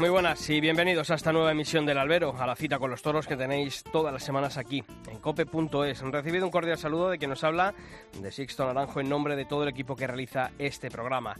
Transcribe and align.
Muy 0.00 0.08
buenas 0.08 0.48
y 0.48 0.62
bienvenidos 0.62 1.10
a 1.10 1.16
esta 1.16 1.30
nueva 1.30 1.52
emisión 1.52 1.84
del 1.84 1.98
Albero, 1.98 2.34
a 2.38 2.46
la 2.46 2.56
cita 2.56 2.78
con 2.78 2.90
los 2.90 3.02
toros 3.02 3.26
que 3.26 3.36
tenéis 3.36 3.84
todas 3.84 4.14
las 4.14 4.24
semanas 4.24 4.56
aquí, 4.56 4.82
en 5.10 5.18
cope.es. 5.18 6.00
Recibido 6.00 6.46
un 6.46 6.50
cordial 6.50 6.78
saludo 6.78 7.10
de 7.10 7.18
quien 7.18 7.28
nos 7.28 7.44
habla, 7.44 7.74
de 8.18 8.32
Sixto 8.32 8.64
Naranjo, 8.64 9.00
en 9.00 9.10
nombre 9.10 9.36
de 9.36 9.44
todo 9.44 9.62
el 9.62 9.68
equipo 9.68 9.96
que 9.96 10.06
realiza 10.06 10.52
este 10.58 10.90
programa. 10.90 11.36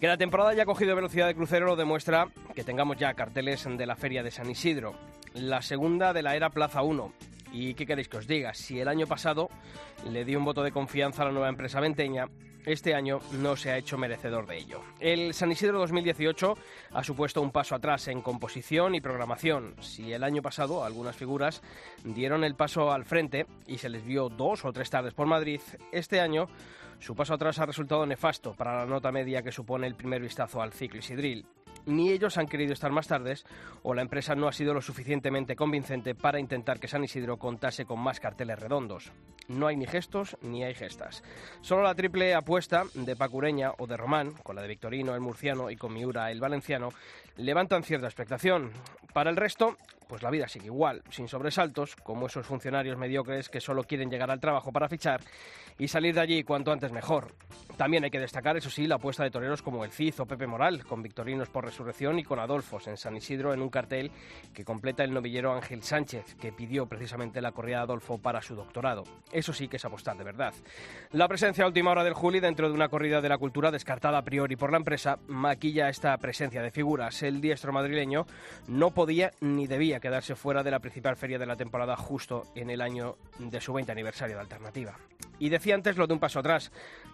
Que 0.00 0.06
la 0.06 0.16
temporada 0.16 0.48
haya 0.48 0.64
cogido 0.64 0.96
velocidad 0.96 1.26
de 1.26 1.34
crucero 1.34 1.66
lo 1.66 1.76
demuestra 1.76 2.28
que 2.54 2.64
tengamos 2.64 2.96
ya 2.96 3.12
carteles 3.12 3.68
de 3.70 3.84
la 3.84 3.96
Feria 3.96 4.22
de 4.22 4.30
San 4.30 4.48
Isidro, 4.48 4.94
la 5.34 5.60
segunda 5.60 6.14
de 6.14 6.22
la 6.22 6.34
era 6.34 6.48
Plaza 6.48 6.80
1. 6.80 7.12
¿Y 7.52 7.74
qué 7.74 7.84
queréis 7.84 8.08
que 8.08 8.16
os 8.16 8.26
diga? 8.26 8.54
Si 8.54 8.80
el 8.80 8.88
año 8.88 9.06
pasado 9.06 9.50
le 10.10 10.24
di 10.24 10.36
un 10.36 10.46
voto 10.46 10.62
de 10.62 10.72
confianza 10.72 11.20
a 11.20 11.26
la 11.26 11.32
nueva 11.32 11.50
empresa 11.50 11.80
venteña, 11.80 12.28
este 12.66 12.94
año 12.94 13.20
no 13.32 13.56
se 13.56 13.70
ha 13.70 13.78
hecho 13.78 13.98
merecedor 13.98 14.46
de 14.46 14.58
ello. 14.58 14.82
El 14.98 15.34
San 15.34 15.52
Isidro 15.52 15.78
2018 15.78 16.56
ha 16.92 17.04
supuesto 17.04 17.42
un 17.42 17.50
paso 17.50 17.74
atrás 17.74 18.08
en 18.08 18.22
composición 18.22 18.94
y 18.94 19.00
programación. 19.00 19.74
Si 19.80 20.12
el 20.12 20.24
año 20.24 20.42
pasado 20.42 20.84
algunas 20.84 21.16
figuras 21.16 21.62
dieron 22.04 22.44
el 22.44 22.54
paso 22.54 22.92
al 22.92 23.04
frente 23.04 23.46
y 23.66 23.78
se 23.78 23.88
les 23.88 24.04
vio 24.04 24.28
dos 24.28 24.64
o 24.64 24.72
tres 24.72 24.90
tardes 24.90 25.14
por 25.14 25.26
Madrid, 25.26 25.60
este 25.92 26.20
año 26.20 26.48
su 26.98 27.14
paso 27.14 27.34
atrás 27.34 27.58
ha 27.58 27.66
resultado 27.66 28.04
nefasto 28.04 28.52
para 28.52 28.76
la 28.76 28.86
nota 28.86 29.10
media 29.10 29.42
que 29.42 29.52
supone 29.52 29.86
el 29.86 29.94
primer 29.94 30.20
vistazo 30.20 30.60
al 30.60 30.72
ciclo 30.72 30.98
Isidril 31.00 31.46
ni 31.86 32.10
ellos 32.10 32.38
han 32.38 32.46
querido 32.46 32.72
estar 32.72 32.90
más 32.90 33.08
tardes 33.08 33.44
o 33.82 33.94
la 33.94 34.02
empresa 34.02 34.34
no 34.34 34.48
ha 34.48 34.52
sido 34.52 34.74
lo 34.74 34.82
suficientemente 34.82 35.56
convincente 35.56 36.14
para 36.14 36.38
intentar 36.38 36.78
que 36.78 36.88
San 36.88 37.04
Isidro 37.04 37.38
contase 37.38 37.84
con 37.84 38.00
más 38.00 38.20
carteles 38.20 38.58
redondos. 38.58 39.12
No 39.48 39.66
hay 39.66 39.76
ni 39.76 39.86
gestos 39.86 40.36
ni 40.42 40.62
hay 40.64 40.74
gestas. 40.74 41.22
Solo 41.60 41.82
la 41.82 41.94
triple 41.94 42.34
apuesta 42.34 42.84
de 42.94 43.16
Pacureña 43.16 43.72
o 43.78 43.86
de 43.86 43.96
Román, 43.96 44.32
con 44.42 44.56
la 44.56 44.62
de 44.62 44.68
Victorino 44.68 45.14
el 45.14 45.20
murciano 45.20 45.70
y 45.70 45.76
con 45.76 45.92
Miura 45.92 46.30
el 46.30 46.40
valenciano, 46.40 46.90
levantan 47.36 47.82
cierta 47.82 48.06
expectación. 48.06 48.70
Para 49.12 49.30
el 49.30 49.36
resto, 49.36 49.76
pues 50.10 50.24
la 50.24 50.30
vida 50.30 50.48
sigue 50.48 50.66
igual, 50.66 51.02
sin 51.08 51.28
sobresaltos, 51.28 51.94
como 51.94 52.26
esos 52.26 52.44
funcionarios 52.44 52.98
mediocres 52.98 53.48
que 53.48 53.60
solo 53.60 53.84
quieren 53.84 54.10
llegar 54.10 54.28
al 54.28 54.40
trabajo 54.40 54.72
para 54.72 54.88
fichar 54.88 55.20
y 55.78 55.86
salir 55.86 56.16
de 56.16 56.20
allí 56.20 56.42
cuanto 56.42 56.72
antes 56.72 56.90
mejor. 56.90 57.32
También 57.76 58.04
hay 58.04 58.10
que 58.10 58.18
destacar, 58.18 58.56
eso 58.56 58.68
sí, 58.68 58.86
la 58.86 58.96
apuesta 58.96 59.22
de 59.22 59.30
toreros 59.30 59.62
como 59.62 59.84
el 59.84 59.92
Cid 59.92 60.20
o 60.20 60.26
Pepe 60.26 60.46
Moral, 60.46 60.84
con 60.84 61.02
Victorinos 61.02 61.48
por 61.48 61.64
Resurrección 61.64 62.18
y 62.18 62.24
con 62.24 62.38
Adolfos 62.38 62.88
en 62.88 62.96
San 62.96 63.16
Isidro 63.16 63.54
en 63.54 63.62
un 63.62 63.70
cartel 63.70 64.10
que 64.52 64.64
completa 64.64 65.04
el 65.04 65.14
novillero 65.14 65.54
Ángel 65.54 65.82
Sánchez, 65.82 66.34
que 66.34 66.52
pidió 66.52 66.86
precisamente 66.86 67.40
la 67.40 67.52
corrida 67.52 67.76
de 67.76 67.84
Adolfo 67.84 68.18
para 68.18 68.42
su 68.42 68.54
doctorado. 68.54 69.04
Eso 69.32 69.52
sí 69.52 69.68
que 69.68 69.76
es 69.76 69.84
apostar 69.84 70.18
de 70.18 70.24
verdad. 70.24 70.52
La 71.12 71.28
presencia 71.28 71.64
a 71.64 71.68
última 71.68 71.92
hora 71.92 72.04
del 72.04 72.14
Juli 72.14 72.40
dentro 72.40 72.68
de 72.68 72.74
una 72.74 72.88
corrida 72.88 73.22
de 73.22 73.28
la 73.28 73.38
cultura 73.38 73.70
descartada 73.70 74.18
a 74.18 74.24
priori 74.24 74.56
por 74.56 74.72
la 74.72 74.78
empresa 74.78 75.18
maquilla 75.28 75.88
esta 75.88 76.18
presencia 76.18 76.60
de 76.60 76.72
figuras. 76.72 77.22
El 77.22 77.40
diestro 77.40 77.72
madrileño 77.72 78.26
no 78.68 78.90
podía 78.90 79.30
ni 79.40 79.66
debía 79.66 79.99
quedarse 80.00 80.34
fuera 80.34 80.62
de 80.62 80.70
la 80.70 80.80
principal 80.80 81.16
feria 81.16 81.38
de 81.38 81.46
la 81.46 81.56
temporada 81.56 81.96
justo 81.96 82.44
en 82.54 82.70
el 82.70 82.80
año 82.80 83.16
de 83.38 83.60
su 83.60 83.72
20 83.72 83.92
aniversario 83.92 84.36
de 84.36 84.42
Alternativa. 84.42 84.96
Y 85.38 85.48
decía 85.48 85.74
antes 85.74 85.96
lo 85.96 86.06
de 86.06 86.12
un 86.12 86.20
paso 86.20 86.38
atrás, 86.38 86.70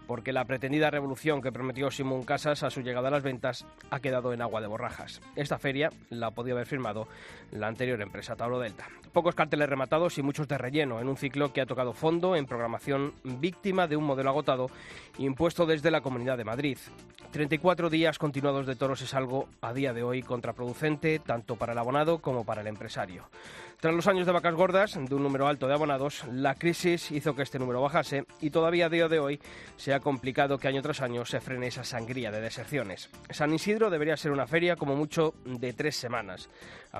porque 0.07 0.33
la 0.33 0.45
pretendida 0.45 0.91
revolución 0.91 1.41
que 1.41 1.53
prometió 1.53 1.91
Simón 1.91 2.25
Casas 2.25 2.63
a 2.63 2.71
su 2.71 2.81
llegada 2.81 3.09
a 3.09 3.11
las 3.13 3.23
ventas 3.23 3.67
ha 3.91 4.01
quedado 4.01 4.33
en 4.33 4.43
agua 4.43 4.61
de 4.61 4.67
borrajas. 4.67 5.21
Esta 5.37 5.59
feria 5.59 5.91
la 6.11 6.33
podía 6.33 6.55
haber 6.55 6.67
firmado 6.67 7.07
la 7.53 7.69
anterior 7.69 8.01
empresa 8.01 8.37
Tauro 8.37 8.59
Delta. 8.59 8.89
Pocos 9.13 9.35
carteles 9.35 9.69
rematados 9.69 10.19
y 10.19 10.23
muchos 10.23 10.49
de 10.49 10.59
relleno 10.59 11.01
en 11.01 11.09
un 11.09 11.17
ciclo 11.17 11.53
que 11.53 11.61
ha 11.61 11.67
tocado 11.67 11.93
fondo 11.93 12.37
en 12.37 12.47
programación 12.47 13.15
víctima 13.23 13.87
de 13.87 13.97
un 13.97 14.05
modelo 14.05 14.31
agotado 14.31 14.71
impuesto 15.19 15.65
desde 15.65 15.91
la 15.91 16.01
Comunidad 16.01 16.37
de 16.37 16.45
Madrid. 16.45 16.79
34 17.31 17.91
días 17.91 18.19
continuados 18.19 18.67
de 18.67 18.77
toros 18.77 19.03
es 19.03 19.15
algo 19.15 19.49
a 19.61 19.73
día 19.73 19.93
de 19.93 20.03
hoy 20.03 20.23
contraproducente 20.23 21.19
tanto 21.19 21.57
para 21.57 21.73
el 21.73 21.79
abonado 21.79 22.19
como 22.19 22.45
para 22.45 22.61
el 22.61 22.67
Tras 23.81 23.95
los 23.95 24.07
años 24.07 24.27
de 24.27 24.33
vacas 24.33 24.55
gordas, 24.55 24.99
de 24.99 25.15
un 25.15 25.23
número 25.23 25.47
alto 25.47 25.69
de 25.69 25.75
abonados, 25.75 26.25
la 26.33 26.55
crisis 26.55 27.11
hizo 27.11 27.37
que 27.37 27.43
este 27.43 27.59
número 27.59 27.83
bajase 27.83 28.25
y 28.41 28.51
todavía 28.51 28.87
a 28.87 28.89
día 28.89 29.09
de 29.09 29.19
hoy 29.19 29.41
se 29.77 29.93
ha 29.93 30.01
complicado 30.01 30.59
que 30.59 30.67
año 30.67 30.81
tras 30.81 31.03
año 31.03 31.27
se 31.27 31.41
frene 31.41 31.67
esa 31.67 31.85
sangría 31.85 32.31
de 32.31 32.41
deserciones. 32.41 33.11
San 33.31 33.53
Isidro 33.53 33.91
debería 33.91 34.17
ser 34.17 34.33
una 34.33 34.47
feria 34.47 34.77
como 34.77 34.97
mucho 34.97 35.35
de 35.45 35.75
tres 35.75 35.97
semanas. 35.97 36.49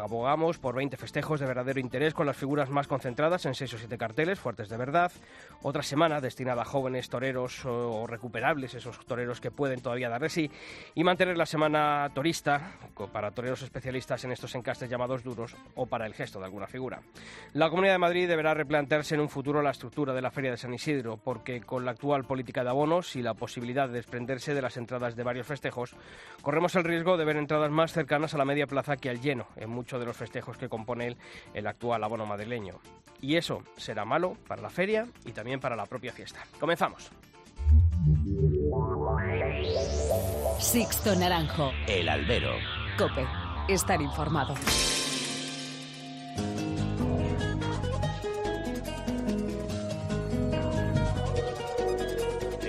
Abogamos 0.03 0.59
por 0.59 0.75
20 0.75 0.97
festejos 0.97 1.41
de 1.41 1.47
verdadero 1.47 1.81
interés 1.81 2.13
con 2.13 2.27
las 2.27 2.37
figuras 2.37 2.69
más 2.69 2.87
concentradas 2.87 3.47
en 3.47 3.55
6 3.55 3.75
o 3.75 3.79
7 3.79 3.97
carteles, 3.99 4.39
fuertes 4.39 4.69
de 4.69 4.77
verdad. 4.77 5.11
Otra 5.63 5.83
semana 5.83 6.21
destinada 6.21 6.63
a 6.63 6.65
jóvenes 6.65 7.09
toreros 7.09 7.65
o 7.65 8.07
recuperables, 8.07 8.75
esos 8.75 9.05
toreros 9.07 9.41
que 9.41 9.51
pueden 9.51 9.81
todavía 9.81 10.09
dar 10.09 10.21
de 10.21 10.29
sí. 10.29 10.51
Y 10.95 11.03
mantener 11.03 11.39
la 11.39 11.47
semana 11.47 12.11
torista 12.15 12.73
para 13.13 13.31
toreros 13.31 13.63
especialistas 13.63 14.25
en 14.25 14.33
estos 14.33 14.55
encastes 14.55 14.91
llamados 14.91 15.25
duros 15.25 15.57
o 15.75 15.87
para 15.87 16.07
el 16.07 16.15
gesto 16.15 16.39
de 16.39 16.45
alguna 16.45 16.67
figura. 16.67 17.01
La 17.55 17.71
Comunidad 17.71 17.95
de 17.95 17.99
Madrid 17.99 18.29
deberá 18.29 18.55
replantearse 18.55 19.15
en 19.15 19.21
un 19.21 19.29
futuro 19.29 19.63
la 19.63 19.71
estructura 19.71 20.13
de 20.13 20.23
la 20.23 20.31
Feria 20.31 20.51
de 20.51 20.57
San 20.57 20.75
Isidro, 20.75 21.17
porque 21.17 21.61
con 21.63 21.85
la 21.85 21.93
actual 21.93 22.25
política 22.25 22.63
de 22.63 22.71
abonos 22.71 23.17
y 23.17 23.23
la 23.23 23.35
posibilidad 23.35 23.89
de 23.89 23.95
desprenderse 23.95 24.55
de 24.55 24.63
las 24.63 24.77
entradas 24.77 25.17
de 25.17 25.23
varios 25.23 25.47
festejos, 25.47 25.97
corremos 26.43 26.75
el 26.75 26.85
riesgo 26.85 27.17
de 27.17 27.25
ver 27.25 27.37
entradas 27.37 27.71
más 27.71 27.93
cercanas 27.93 28.35
a 28.35 28.39
la 28.39 28.45
media 28.45 28.67
plaza 28.67 28.97
que 28.97 29.11
al 29.11 29.21
lleno 29.21 29.47
en 29.57 29.71
muchos 29.87 30.01
de 30.01 30.07
los 30.07 30.17
festejos 30.17 30.57
que 30.57 30.69
compone 30.69 31.07
el, 31.07 31.17
el 31.55 31.67
actual 31.69 32.03
abono 32.03 32.27
madrileño. 32.27 32.81
Y 33.21 33.37
eso 33.37 33.63
será 33.77 34.05
malo 34.05 34.37
para 34.49 34.61
la 34.61 34.69
feria 34.69 35.07
y 35.25 35.31
también 35.31 35.61
para 35.61 35.77
la 35.77 35.87
propia 35.87 36.13
fiesta. 36.13 36.41
Comenzamos. 36.59 37.09
Sixto 40.59 41.15
Naranjo. 41.15 41.71
El 41.87 42.09
albero. 42.09 42.51
Cope. 42.99 43.25
Estar 43.69 44.03
informado. 44.03 44.55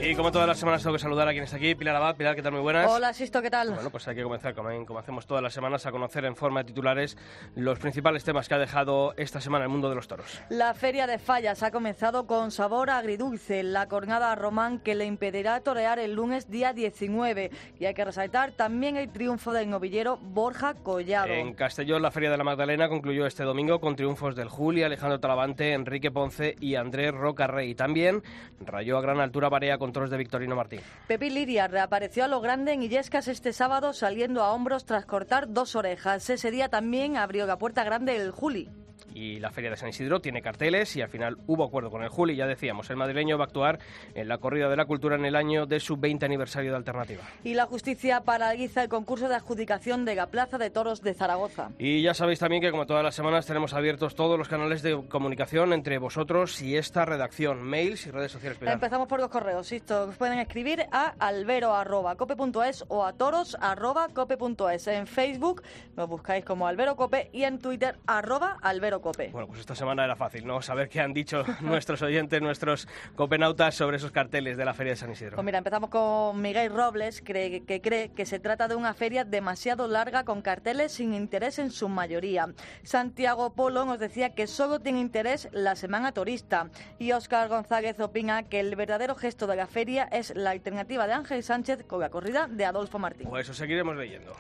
Y 0.09 0.16
como 0.16 0.31
todas 0.31 0.47
las 0.47 0.57
semanas 0.57 0.81
tengo 0.81 0.94
que 0.95 1.01
saludar 1.01 1.28
a 1.28 1.31
quien 1.31 1.44
está 1.44 1.57
aquí. 1.57 1.75
Pilar 1.75 1.94
Abad, 1.97 2.16
Pilar, 2.16 2.34
¿qué 2.34 2.41
tal? 2.41 2.53
Muy 2.53 2.62
buenas. 2.62 2.90
Hola, 2.90 3.12
Sisto, 3.12 3.41
¿qué 3.41 3.50
tal? 3.50 3.72
Bueno, 3.72 3.90
pues 3.90 4.07
hay 4.07 4.16
que 4.16 4.23
comenzar, 4.23 4.56
como, 4.56 4.69
como 4.85 5.00
hacemos 5.00 5.28
todas 5.28 5.44
las 5.44 5.53
semanas, 5.53 5.85
a 5.85 5.91
conocer 5.91 6.23
en 6.23 6.38
forma 6.38 6.62
de 6.62 6.68
titulares 6.68 7.18
los 7.56 7.78
principales 7.78 8.23
temas 8.23 8.47
que 8.47 8.56
ha 8.56 8.57
dejado 8.57 9.13
esta 9.17 9.41
semana 9.41 9.66
el 9.66 9.69
mundo 9.69 9.90
de 9.90 9.96
los 9.96 10.07
toros. 10.07 10.41
La 10.47 10.73
Feria 10.73 11.07
de 11.07 11.19
Fallas 11.19 11.62
ha 11.62 11.72
comenzado 11.72 12.25
con 12.25 12.51
sabor 12.51 12.90
agridulce, 12.90 13.63
la 13.63 13.90
cornada 13.90 14.34
román 14.35 14.79
que 14.79 14.96
le 14.96 15.03
impedirá 15.03 15.59
torear 15.59 16.00
el 16.00 16.13
lunes 16.13 16.50
día 16.50 16.72
19. 16.72 17.51
Y 17.78 17.85
hay 17.85 17.94
que 17.94 18.06
resaltar 18.06 18.53
también 18.53 18.96
el 18.96 19.12
triunfo 19.12 19.51
del 19.51 19.69
novillero 19.69 20.19
Borja 20.22 20.75
Collado. 20.75 21.34
En 21.34 21.53
Castellón, 21.53 22.01
la 22.01 22.12
Feria 22.12 22.31
de 22.31 22.38
la 22.38 22.46
Magdalena 22.46 22.88
concluyó 22.88 23.25
este 23.25 23.44
domingo 23.44 23.81
con 23.81 23.97
triunfos 23.97 24.38
del 24.38 24.47
Juli, 24.47 24.84
Alejandro 24.84 25.19
Talavante, 25.19 25.73
Enrique 25.73 26.12
Ponce 26.12 26.56
y 26.62 26.75
Andrés 26.75 27.13
Roca 27.13 27.46
Rey. 27.47 27.75
También 27.75 28.23
rayó 28.62 28.97
a 28.97 29.01
gran 29.01 29.19
altura 29.19 29.50
Barea 29.50 29.78
con 29.78 29.97
toros 29.97 30.12
de 30.12 30.18
Victorino 30.18 30.56
Martín. 30.56 30.81
Pepi 31.08 31.31
Lidia 31.31 31.68
reapareció 31.68 32.24
a 32.24 32.28
lo 32.28 32.40
grande 32.40 32.72
en 32.72 32.84
Illescas 32.84 33.28
este 33.28 33.52
sábado 33.52 33.94
saliendo 33.94 34.44
a 34.44 34.52
hombros 34.52 34.85
tras 34.85 35.08
cortar 35.08 35.52
dos 35.52 35.75
orejas. 35.75 36.30
Ese 36.30 36.52
día 36.52 36.70
también 36.70 37.17
abrió 37.17 37.47
la 37.47 37.58
puerta 37.58 37.84
grande 37.84 38.16
el 38.16 38.29
Juli 38.29 38.70
y 39.17 39.40
la 39.40 39.49
Feria 39.49 39.72
de 39.72 39.78
San 39.78 39.90
Isidro 39.90 40.19
tiene 40.19 40.43
carteles 40.43 40.96
y 40.96 41.02
al 41.02 41.09
final 41.09 41.37
hubo 41.47 41.64
acuerdo 41.64 41.90
con 41.90 42.03
el 42.03 42.09
Juli. 42.09 42.35
Ya 42.35 42.46
decíamos, 42.46 42.90
el 42.91 42.97
madrileño 42.97 43.37
va 43.37 43.46
a 43.46 43.47
actuar 43.47 43.79
en 44.14 44.28
la 44.28 44.37
corrida 44.37 44.69
de 44.69 44.75
la 44.75 44.85
cultura 44.85 45.16
en 45.16 45.25
el 45.25 45.35
año 45.35 45.66
de 45.66 45.79
su 45.79 45.97
20 45.97 46.23
aniversario 46.25 46.69
de 46.72 46.78
Alternativa. 46.78 47.23
Y 47.43 47.55
la 47.55 47.66
justicia 47.66 48.22
paraliza 48.22 48.84
el 48.84 48.90
concurso 48.90 49.28
de 49.28 49.35
adjudicación 49.35 50.05
de 50.05 50.14
la 50.14 50.28
Plaza 50.28 50.59
de 50.59 50.69
Toros 50.69 51.02
de 51.02 51.16
Zaragoza. 51.16 51.72
Y 51.79 52.03
ya 52.03 52.14
sabéis 52.14 52.37
también 52.37 52.61
que 52.61 52.69
como 52.69 52.85
todas 52.85 53.03
las 53.03 53.16
semanas 53.16 53.47
tenemos 53.47 53.73
abiertos 53.73 54.14
todos 54.14 54.37
los 54.37 54.47
canales 54.47 54.84
de 54.84 55.02
comunicación 55.09 55.73
entre 55.73 55.97
vosotros 55.97 56.61
y 56.61 56.78
esta 56.78 57.03
redacción, 57.05 57.64
mails 57.64 58.05
y 58.05 58.11
redes 58.11 58.31
sociales. 58.31 58.59
Pilar. 58.59 58.75
Empezamos 58.75 59.08
por 59.08 59.19
los 59.19 59.29
correos. 59.29 59.72
Esto 59.72 60.14
pueden 60.19 60.37
escribir 60.37 60.85
a 60.91 61.16
albero.cope.es 61.17 62.85
o 62.87 63.03
a 63.03 63.14
toros.cope.es. 63.14 64.87
En 64.87 65.08
Facebook 65.08 65.64
nos 65.96 66.08
buscáis 66.08 66.46
como 66.46 66.67
Albero 66.67 66.96
Cope 66.96 67.31
y 67.34 67.43
en 67.43 67.58
Twitter 67.58 67.97
arroba 68.05 68.58
Albero 68.61 69.02
Cope. 69.02 69.06
COPE. 69.07 69.29
Bueno, 69.31 69.47
pues 69.47 69.61
esta 69.61 69.75
semana 69.75 70.03
era 70.03 70.15
fácil, 70.15 70.45
¿no? 70.45 70.61
Saber 70.61 70.89
qué 70.89 70.99
han 70.99 71.13
dicho 71.13 71.43
nuestros 71.61 72.01
oyentes, 72.01 72.41
nuestros 72.41 72.87
copenautas 73.15 73.75
sobre 73.75 73.97
esos 73.97 74.11
carteles 74.11 74.57
de 74.57 74.65
la 74.65 74.73
Feria 74.73 74.93
de 74.93 74.97
San 74.97 75.11
Isidro. 75.11 75.35
Pues 75.35 75.45
mira, 75.45 75.59
empezamos 75.59 75.89
con 75.89 76.41
Miguel 76.41 76.73
Robles, 76.73 77.21
que 77.21 77.81
cree 77.81 78.09
que 78.09 78.25
se 78.25 78.39
trata 78.39 78.67
de 78.67 78.75
una 78.75 78.93
feria 78.93 79.23
demasiado 79.23 79.87
larga 79.87 80.25
con 80.25 80.41
carteles 80.41 80.91
sin 80.91 81.13
interés 81.13 81.59
en 81.59 81.71
su 81.71 81.87
mayoría. 81.87 82.53
Santiago 82.83 83.53
Polo 83.53 83.85
nos 83.85 83.99
decía 83.99 84.33
que 84.33 84.47
solo 84.47 84.79
tiene 84.79 84.99
interés 84.99 85.47
la 85.51 85.75
semana 85.75 86.11
turista. 86.11 86.69
Y 86.99 87.13
Óscar 87.13 87.47
González 87.47 87.99
opina 87.99 88.43
que 88.43 88.59
el 88.59 88.75
verdadero 88.75 89.15
gesto 89.15 89.47
de 89.47 89.55
la 89.55 89.67
feria 89.67 90.03
es 90.11 90.35
la 90.35 90.51
alternativa 90.51 91.07
de 91.07 91.13
Ángel 91.13 91.43
Sánchez 91.43 91.85
con 91.85 92.01
la 92.01 92.09
corrida 92.09 92.47
de 92.47 92.65
Adolfo 92.65 92.99
Martín. 92.99 93.29
Pues 93.29 93.45
eso 93.45 93.53
seguiremos 93.53 93.95
leyendo. 93.95 94.35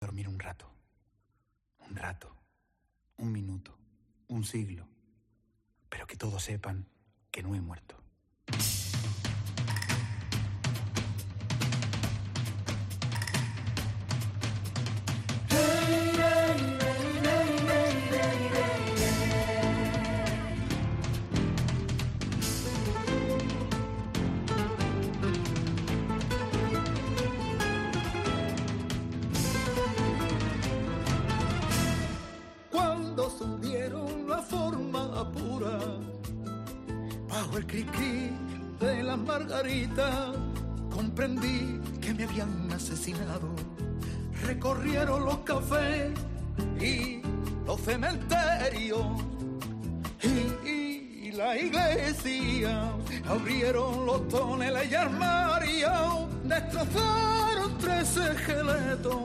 Dormir 0.00 0.28
un 0.28 0.38
rato. 0.38 0.66
Un 1.88 1.96
rato. 1.96 2.31
Un 3.22 3.30
minuto. 3.30 3.78
Un 4.26 4.42
siglo. 4.42 4.88
Pero 5.88 6.08
que 6.08 6.16
todos 6.16 6.42
sepan 6.42 6.88
que 7.30 7.40
no 7.40 7.54
he 7.54 7.60
muerto. 7.60 7.94
El 37.56 37.66
cri-cri 37.66 38.30
de 38.80 39.02
la 39.02 39.16
margarita, 39.16 40.32
comprendí 40.90 41.80
que 42.00 42.14
me 42.14 42.24
habían 42.24 42.72
asesinado. 42.72 43.54
Recorrieron 44.46 45.24
los 45.24 45.38
cafés 45.38 46.12
y 46.80 47.20
los 47.66 47.80
cementerios 47.80 49.06
y, 50.22 51.32
la 51.32 51.56
iglesia. 51.56 52.92
Abrieron 53.26 54.04
los 54.04 54.28
toneles 54.28 54.90
y 54.90 54.94
armarios, 54.94 56.28
destrozaron 56.44 57.78
tres 57.78 58.16
esqueletos 58.18 59.16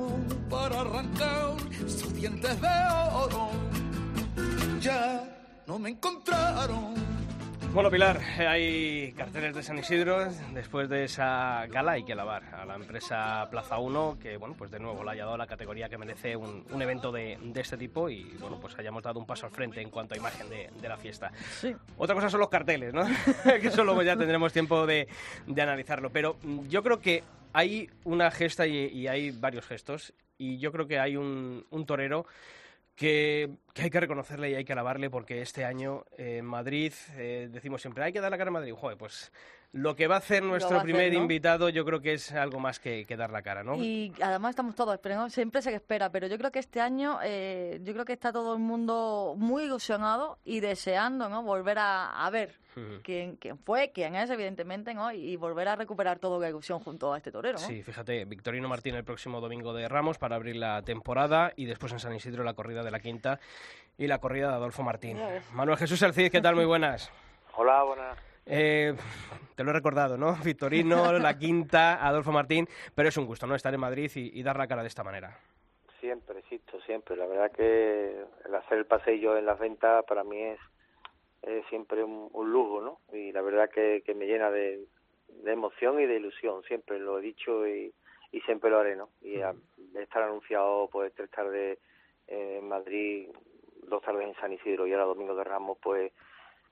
para 0.49 0.81
arrancar 0.81 1.55
sus 1.85 2.13
dientes 2.13 2.61
de 2.61 2.77
oro. 3.13 3.49
Ya 4.79 5.21
no 5.67 5.77
me 5.77 5.89
encontraron 5.89 7.06
bueno, 7.77 7.91
Pilar, 7.91 8.19
hay 8.39 9.13
carteles 9.15 9.53
de 9.53 9.61
San 9.61 9.77
Isidro 9.77 10.27
después 10.51 10.89
de 10.89 11.03
esa 11.03 11.67
gala 11.67 11.91
hay 11.91 12.03
que 12.03 12.15
lavar 12.15 12.43
a 12.55 12.65
la 12.65 12.73
empresa 12.73 13.47
Plaza 13.51 13.77
1, 13.77 14.17
que 14.19 14.35
bueno, 14.37 14.55
pues 14.57 14.71
de 14.71 14.79
nuevo 14.79 15.03
le 15.03 15.11
haya 15.11 15.25
dado 15.25 15.37
la 15.37 15.45
categoría 15.45 15.87
que 15.87 15.95
merece 15.95 16.35
un, 16.35 16.65
evento 16.81 17.11
de, 17.11 17.37
este 17.53 17.77
tipo 17.77 18.09
y 18.09 18.23
bueno, 18.39 18.59
pues 18.59 18.75
hayamos 18.79 19.03
dado 19.03 19.19
un 19.19 19.27
paso 19.27 19.45
al 19.45 19.51
frente 19.51 19.79
en 19.79 19.91
cuanto 19.91 20.15
a 20.15 20.17
imagen 20.17 20.49
de, 20.49 20.89
la 20.89 20.97
fiesta. 20.97 21.31
Sí. 21.51 21.75
Otra 21.99 22.15
cosa 22.15 22.31
son 22.31 22.39
los 22.39 22.49
carteles, 22.49 22.95
¿no? 22.95 23.05
que 23.61 23.67
eso 23.67 23.83
luego 23.83 24.01
ya 24.01 24.17
tendremos 24.17 24.51
tiempo 24.51 24.87
de, 24.87 25.07
analizarlo. 25.47 26.09
Pero 26.09 26.37
yo 26.67 26.81
creo 26.81 26.99
que 26.99 27.23
hay 27.53 27.91
una 28.05 28.31
gesta 28.31 28.65
y, 28.65 29.07
hay 29.07 29.29
varios 29.29 29.67
gestos 29.67 30.15
y 30.39 30.57
yo 30.57 30.71
creo 30.71 30.87
que 30.87 30.97
hay 30.97 31.15
un, 31.15 31.63
un 31.69 31.85
torero 31.85 32.25
que, 32.95 33.51
hay 33.83 33.89
que 33.89 33.99
reconocerle 33.99 34.51
y 34.51 34.55
hay 34.55 34.65
que 34.65 34.73
alabarle 34.73 35.09
porque 35.09 35.41
este 35.41 35.65
año 35.65 36.05
en 36.17 36.45
Madrid, 36.45 36.93
eh, 37.15 37.49
decimos 37.51 37.81
siempre, 37.81 38.03
hay 38.03 38.13
que 38.13 38.21
dar 38.21 38.31
la 38.31 38.37
cara 38.37 38.49
a 38.49 38.53
Madrid. 38.53 38.73
Joder, 38.73 38.97
pues 38.97 39.31
lo 39.73 39.95
que 39.95 40.07
va 40.07 40.15
a 40.15 40.17
hacer 40.19 40.43
nuestro 40.43 40.81
primer 40.81 41.13
invitado 41.13 41.69
yo 41.69 41.83
creo 41.85 42.01
que 42.01 42.13
es 42.13 42.31
algo 42.31 42.59
más 42.59 42.79
que, 42.79 43.05
dar 43.17 43.31
la 43.31 43.41
cara, 43.41 43.63
¿no? 43.63 43.75
Y 43.75 44.13
además 44.21 44.51
estamos 44.51 44.75
todos 44.75 44.93
esperando, 44.93 45.29
siempre 45.29 45.61
se 45.61 45.73
espera, 45.73 46.09
pero 46.11 46.27
yo 46.27 46.37
creo 46.37 46.51
que 46.51 46.59
este 46.59 46.79
año, 46.79 47.19
eh, 47.23 47.79
yo 47.83 47.93
creo 47.93 48.05
que 48.05 48.13
está 48.13 48.31
todo 48.31 48.53
el 48.53 48.59
mundo 48.59 49.33
muy 49.37 49.63
ilusionado 49.63 50.39
y 50.45 50.59
deseando, 50.59 51.29
¿no? 51.29 51.43
Volver 51.43 51.77
a, 51.79 52.29
ver 52.31 52.55
quién, 53.03 53.35
quién, 53.37 53.57
fue, 53.57 53.91
quién 53.91 54.15
es, 54.15 54.29
evidentemente, 54.29 54.93
¿no? 54.93 55.11
Y, 55.11 55.35
volver 55.35 55.67
a 55.67 55.75
recuperar 55.75 56.19
toda 56.19 56.39
la 56.39 56.49
ilusión 56.49 56.79
junto 56.79 57.13
a 57.13 57.17
este 57.17 57.31
torero, 57.31 57.59
¿no? 57.59 57.67
Sí, 57.67 57.83
fíjate, 57.83 58.25
Victorino 58.25 58.67
Martín 58.67 58.95
el 58.95 59.03
próximo 59.03 59.41
domingo 59.41 59.73
de 59.73 59.87
Ramos 59.87 60.17
para 60.17 60.35
abrir 60.35 60.55
la 60.55 60.81
temporada 60.83 61.53
y 61.55 61.65
después 61.65 61.91
en 61.91 61.99
San 61.99 62.15
Isidro 62.15 62.43
la 62.43 62.53
corrida 62.53 62.83
de 62.83 62.91
la 62.91 62.99
quinta 62.99 63.39
y 63.97 64.07
la 64.07 64.19
corrida 64.19 64.49
de 64.49 64.55
Adolfo 64.55 64.83
Martín. 64.83 65.17
Manuel 65.53 65.77
Jesús 65.77 66.01
Alcid, 66.03 66.31
¿qué 66.31 66.41
tal? 66.41 66.55
Muy 66.55 66.65
buenas. 66.65 67.11
Hola, 67.55 67.83
buenas. 67.83 68.17
Eh, 68.45 68.95
te 69.55 69.63
lo 69.63 69.71
he 69.71 69.73
recordado, 69.73 70.17
¿no? 70.17 70.37
Victorino, 70.43 71.11
La 71.19 71.37
Quinta, 71.37 72.05
Adolfo 72.05 72.31
Martín, 72.31 72.67
pero 72.95 73.09
es 73.09 73.17
un 73.17 73.25
gusto, 73.25 73.45
¿no? 73.45 73.55
Estar 73.55 73.73
en 73.73 73.79
Madrid 73.79 74.09
y, 74.15 74.41
dar 74.43 74.57
la 74.57 74.67
cara 74.67 74.83
de 74.83 74.87
esta 74.87 75.03
manera. 75.03 75.37
Siempre, 75.99 76.39
existo, 76.39 76.79
siempre. 76.81 77.17
La 77.17 77.25
verdad 77.25 77.51
que 77.51 78.23
el 78.45 78.55
hacer 78.55 78.77
el 78.77 78.85
paseo 78.85 79.37
en 79.37 79.45
las 79.45 79.59
ventas 79.59 80.05
para 80.05 80.23
mí 80.23 80.41
es, 80.41 80.59
siempre 81.69 82.03
un, 82.03 82.51
lujo, 82.51 82.81
¿no? 82.81 82.99
Y 83.17 83.31
la 83.31 83.41
verdad 83.41 83.69
que, 83.69 84.03
me 84.15 84.25
llena 84.25 84.51
de, 84.51 84.85
emoción 85.45 85.99
y 85.99 86.05
de 86.05 86.17
ilusión, 86.17 86.63
siempre 86.63 86.99
lo 86.99 87.19
he 87.19 87.21
dicho 87.21 87.67
y, 87.67 87.93
siempre 88.45 88.69
lo 88.69 88.79
haré, 88.79 88.95
¿no? 88.95 89.09
Y 89.21 89.39
estar 89.99 90.23
anunciado, 90.23 90.87
pues, 90.91 91.11
tres 91.15 91.31
tardes 91.31 91.79
en 92.27 92.67
Madrid, 92.67 93.29
dos 93.87 94.03
tardes 94.03 94.27
en 94.27 94.35
San 94.35 94.53
Isidro 94.53 94.85
y 94.85 94.93
ahora 94.93 95.05
Domingo 95.05 95.35
de 95.35 95.43
Ramos, 95.43 95.77
pues, 95.81 96.11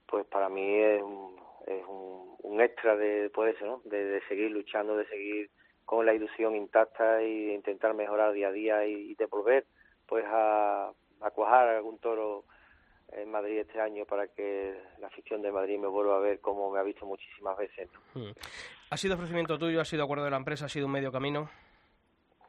pues 0.05 0.25
para 0.25 0.49
mí 0.49 0.75
es 0.75 1.01
un, 1.01 1.35
es 1.65 1.83
un, 1.87 2.35
un 2.43 2.61
extra 2.61 2.95
de, 2.95 3.29
pues 3.33 3.55
eso, 3.55 3.65
¿no? 3.65 3.81
De, 3.85 4.21
seguir 4.27 4.51
luchando, 4.51 4.95
de 4.95 5.07
seguir 5.07 5.49
con 5.85 6.05
la 6.05 6.13
ilusión 6.13 6.55
intacta 6.55 7.21
y 7.21 7.47
de 7.47 7.53
intentar 7.53 7.93
mejorar 7.93 8.33
día 8.33 8.49
a 8.49 8.51
día 8.51 8.85
y, 8.85 9.15
de 9.15 9.25
volver 9.25 9.65
pues 10.07 10.25
a, 10.27 10.91
a 11.21 11.31
cuajar 11.31 11.69
algún 11.69 11.99
toro 11.99 12.45
en 13.11 13.29
Madrid 13.31 13.59
este 13.59 13.79
año 13.79 14.05
para 14.05 14.27
que 14.27 14.79
la 14.99 15.07
afición 15.07 15.41
de 15.41 15.51
Madrid 15.51 15.79
me 15.79 15.87
vuelva 15.87 16.17
a 16.17 16.19
ver 16.19 16.39
como 16.39 16.71
me 16.71 16.79
ha 16.79 16.83
visto 16.83 17.05
muchísimas 17.05 17.57
veces. 17.57 17.89
Hmm. 18.13 18.31
¿Ha 18.89 18.97
sido 18.97 19.15
ofrecimiento 19.15 19.57
tuyo? 19.57 19.81
¿Ha 19.81 19.85
sido 19.85 20.03
acuerdo 20.03 20.25
de 20.25 20.31
la 20.31 20.37
empresa? 20.37 20.65
¿Ha 20.65 20.69
sido 20.69 20.87
un 20.87 20.91
medio 20.91 21.11
camino? 21.11 21.49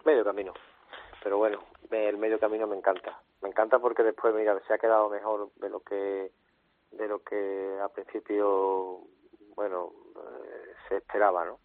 Medio 0.04 0.24
camino. 0.24 0.54
Pero 1.22 1.38
bueno, 1.38 1.64
el 1.90 2.16
medio 2.16 2.38
camino 2.38 2.66
me 2.66 2.76
encanta. 2.76 3.20
Me 3.43 3.49
encanta 3.49 3.79
porque 3.79 4.03
después, 4.03 4.35
mira, 4.35 4.59
se 4.67 4.75
ha 4.75 4.79
quedado 4.79 5.09
mejor 5.09 5.50
de 5.56 5.69
lo 5.71 5.81
que 5.81 6.33
de 6.93 7.09
lo 7.09 7.23
que 7.23 7.79
a 7.83 7.88
principio, 7.88 9.00
bueno, 9.55 9.93
eh, 10.17 10.73
se 10.88 10.97
esperaba, 10.97 11.44
¿no? 11.44 11.59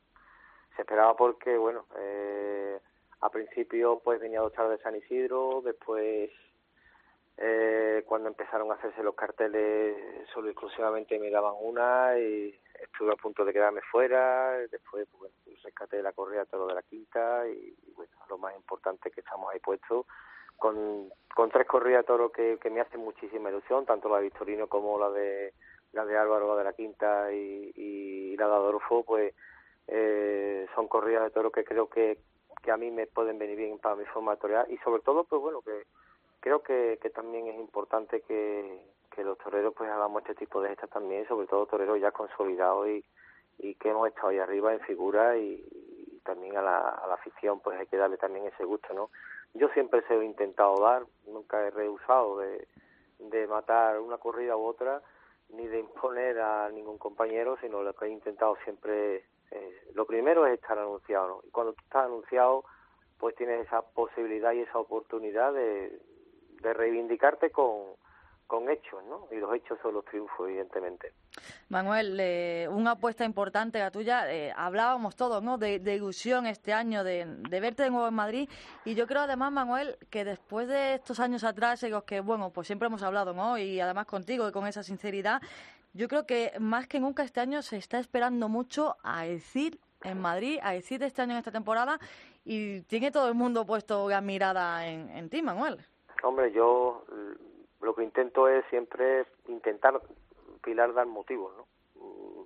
Se 0.75 0.81
esperaba 0.81 1.15
porque, 1.15 1.57
bueno, 1.57 1.85
eh, 1.97 2.79
a 3.21 3.29
principio 3.29 4.01
pues 4.03 4.19
venía 4.19 4.41
dos 4.41 4.53
tardes 4.53 4.79
de 4.79 4.83
San 4.83 4.95
Isidro, 4.95 5.61
después 5.63 6.31
eh, 7.37 8.03
cuando 8.07 8.29
empezaron 8.29 8.71
a 8.71 8.75
hacerse 8.75 9.03
los 9.03 9.15
carteles 9.15 10.27
solo 10.33 10.49
exclusivamente 10.49 11.17
me 11.19 11.29
daban 11.29 11.53
una 11.59 12.17
y 12.19 12.59
estuve 12.81 13.13
a 13.13 13.15
punto 13.15 13.45
de 13.45 13.53
quedarme 13.53 13.81
fuera, 13.91 14.57
después 14.69 15.07
pues, 15.11 15.19
bueno, 15.19 15.35
rescaté 15.63 15.97
de 15.97 16.03
la 16.03 16.13
correa 16.13 16.45
todo 16.45 16.67
de 16.67 16.73
la 16.73 16.81
quinta 16.81 17.47
y, 17.47 17.75
bueno, 17.95 18.11
lo 18.29 18.37
más 18.37 18.55
importante 18.55 19.11
que 19.11 19.21
estamos 19.21 19.51
ahí 19.53 19.59
puestos 19.59 20.05
con, 20.61 21.09
con 21.33 21.49
tres 21.49 21.65
corridas 21.65 22.03
de 22.03 22.07
toro 22.07 22.31
que, 22.31 22.59
que, 22.61 22.69
me 22.69 22.81
hacen 22.81 23.01
muchísima 23.01 23.49
ilusión, 23.49 23.83
tanto 23.83 24.07
la 24.09 24.17
de 24.17 24.25
Victorino 24.25 24.67
como 24.67 24.99
la 24.99 25.09
de 25.09 25.53
la 25.91 26.05
de 26.05 26.15
Álvaro, 26.15 26.49
la 26.49 26.55
de 26.55 26.63
la 26.63 26.73
Quinta 26.73 27.33
y, 27.33 28.37
la 28.37 28.47
de 28.47 28.53
Adolfo, 28.53 29.03
pues 29.03 29.33
eh, 29.87 30.67
son 30.75 30.87
corridas 30.87 31.23
de 31.23 31.31
toro 31.31 31.51
que 31.51 31.63
creo 31.63 31.89
que, 31.89 32.19
que 32.61 32.71
a 32.71 32.77
mí 32.77 32.91
me 32.91 33.07
pueden 33.07 33.39
venir 33.39 33.57
bien 33.57 33.79
para 33.79 33.95
mi 33.95 34.05
forma 34.05 34.37
y 34.69 34.77
sobre 34.77 35.01
todo, 35.01 35.23
pues 35.23 35.41
bueno, 35.41 35.61
que 35.61 35.83
creo 36.39 36.61
que, 36.61 36.99
que 37.01 37.09
también 37.09 37.47
es 37.47 37.55
importante 37.55 38.21
que, 38.21 38.85
que 39.09 39.23
los 39.23 39.39
toreros 39.39 39.73
pues 39.75 39.89
hagamos 39.89 40.21
este 40.21 40.35
tipo 40.35 40.61
de 40.61 40.69
gestas 40.69 40.91
también, 40.91 41.27
sobre 41.27 41.47
todo 41.47 41.65
toreros 41.65 41.99
ya 41.99 42.11
consolidados 42.11 42.87
y, 42.87 43.03
y 43.57 43.73
que 43.75 43.89
hemos 43.89 44.07
estado 44.07 44.27
ahí 44.27 44.37
arriba 44.37 44.73
en 44.73 44.79
figura 44.81 45.37
y, 45.37 45.65
y 45.71 46.21
también 46.23 46.55
a 46.55 46.61
la, 46.61 46.77
a 46.77 47.07
la 47.07 47.15
afición 47.15 47.59
pues 47.61 47.79
hay 47.79 47.87
que 47.87 47.97
darle 47.97 48.17
también 48.17 48.45
ese 48.45 48.63
gusto, 48.63 48.93
¿no? 48.93 49.09
Yo 49.53 49.69
siempre 49.69 50.01
se 50.07 50.15
he 50.15 50.23
intentado 50.23 50.79
dar, 50.81 51.03
nunca 51.25 51.65
he 51.65 51.71
rehusado 51.71 52.37
de, 52.37 52.67
de 53.19 53.47
matar 53.47 53.99
una 53.99 54.17
corrida 54.17 54.55
u 54.55 54.65
otra, 54.65 55.01
ni 55.49 55.67
de 55.67 55.79
imponer 55.79 56.39
a 56.39 56.69
ningún 56.69 56.97
compañero, 56.97 57.57
sino 57.61 57.83
lo 57.83 57.93
que 57.93 58.05
he 58.05 58.09
intentado 58.09 58.57
siempre, 58.63 59.25
eh, 59.51 59.81
lo 59.93 60.05
primero 60.05 60.45
es 60.45 60.53
estar 60.53 60.79
anunciado. 60.79 61.41
Y 61.45 61.51
cuando 61.51 61.73
tú 61.73 61.81
estás 61.83 62.05
anunciado, 62.05 62.63
pues 63.19 63.35
tienes 63.35 63.67
esa 63.67 63.81
posibilidad 63.81 64.53
y 64.53 64.61
esa 64.61 64.79
oportunidad 64.79 65.53
de, 65.53 65.99
de 66.61 66.73
reivindicarte 66.73 67.51
con, 67.51 67.95
con 68.51 68.69
hechos, 68.69 69.01
¿no? 69.05 69.29
Y 69.31 69.39
los 69.39 69.55
hechos 69.55 69.79
son 69.81 69.93
los 69.93 70.03
triunfos, 70.03 70.49
evidentemente. 70.49 71.13
Manuel, 71.69 72.17
eh, 72.19 72.67
una 72.69 72.91
apuesta 72.91 73.23
importante 73.23 73.79
la 73.79 73.91
tuya. 73.91 74.29
Eh, 74.29 74.51
hablábamos 74.53 75.15
todos, 75.15 75.41
¿no? 75.41 75.57
De, 75.57 75.77
ilusión 75.77 76.45
este 76.45 76.73
año, 76.73 77.05
de, 77.05 77.25
verte 77.49 77.83
de 77.83 77.89
nuevo 77.89 78.09
en 78.09 78.13
Madrid. 78.13 78.49
Y 78.83 78.93
yo 78.93 79.07
creo 79.07 79.21
además, 79.21 79.53
Manuel, 79.53 79.97
que 80.09 80.25
después 80.25 80.67
de 80.67 80.95
estos 80.95 81.21
años 81.21 81.45
atrás 81.45 81.81
en 81.83 81.91
los 81.91 82.03
que, 82.03 82.19
bueno, 82.19 82.49
pues 82.49 82.67
siempre 82.67 82.87
hemos 82.87 83.03
hablado, 83.03 83.33
¿no? 83.33 83.57
Y 83.57 83.79
además 83.79 84.05
contigo 84.05 84.45
y 84.49 84.51
con 84.51 84.67
esa 84.67 84.83
sinceridad, 84.83 85.41
yo 85.93 86.09
creo 86.09 86.25
que 86.25 86.51
más 86.59 86.89
que 86.89 86.99
nunca 86.99 87.23
este 87.23 87.39
año 87.39 87.61
se 87.61 87.77
está 87.77 87.99
esperando 87.99 88.49
mucho 88.49 88.97
a 89.01 89.23
decir 89.23 89.79
en 90.03 90.19
Madrid, 90.19 90.59
a 90.61 90.73
decir 90.73 91.01
este 91.03 91.21
año 91.21 91.31
en 91.31 91.37
esta 91.37 91.53
temporada. 91.53 92.01
Y 92.43 92.81
tiene 92.81 93.11
todo 93.11 93.29
el 93.29 93.33
mundo 93.33 93.65
puesto 93.65 94.09
la 94.09 94.19
mirada 94.19 94.85
en, 94.87 95.09
en 95.11 95.29
ti, 95.29 95.41
Manuel. 95.41 95.77
Hombre, 96.21 96.51
yo 96.51 97.05
lo 97.81 97.95
que 97.95 98.03
intento 98.03 98.47
es 98.47 98.65
siempre 98.69 99.25
intentar, 99.47 100.01
Pilar, 100.63 100.93
dar 100.93 101.07
motivos, 101.07 101.53
¿no? 101.57 101.67
Mm, 101.95 102.43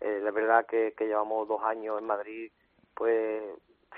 eh, 0.00 0.20
la 0.22 0.30
verdad 0.30 0.66
que, 0.66 0.94
que 0.96 1.06
llevamos 1.06 1.46
dos 1.48 1.62
años 1.62 1.98
en 1.98 2.06
Madrid, 2.06 2.50
pues, 2.94 3.42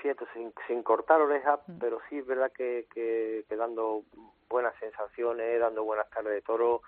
cierto, 0.01 0.25
sin, 0.33 0.53
sin 0.67 0.83
cortar 0.83 1.21
orejas, 1.21 1.59
mm. 1.67 1.79
pero 1.79 1.99
sí 2.09 2.17
es 2.17 2.25
verdad 2.25 2.51
que, 2.51 2.87
que, 2.93 3.45
dando 3.55 4.03
buenas 4.49 4.73
sensaciones, 4.79 5.59
dando 5.59 5.83
buenas 5.83 6.09
tardes 6.09 6.33
de 6.33 6.41
toro. 6.41 6.81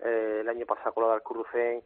Eh, 0.00 0.38
el 0.40 0.48
año 0.48 0.66
pasado 0.66 0.92
con 0.92 1.08
la 1.08 1.14
del 1.14 1.82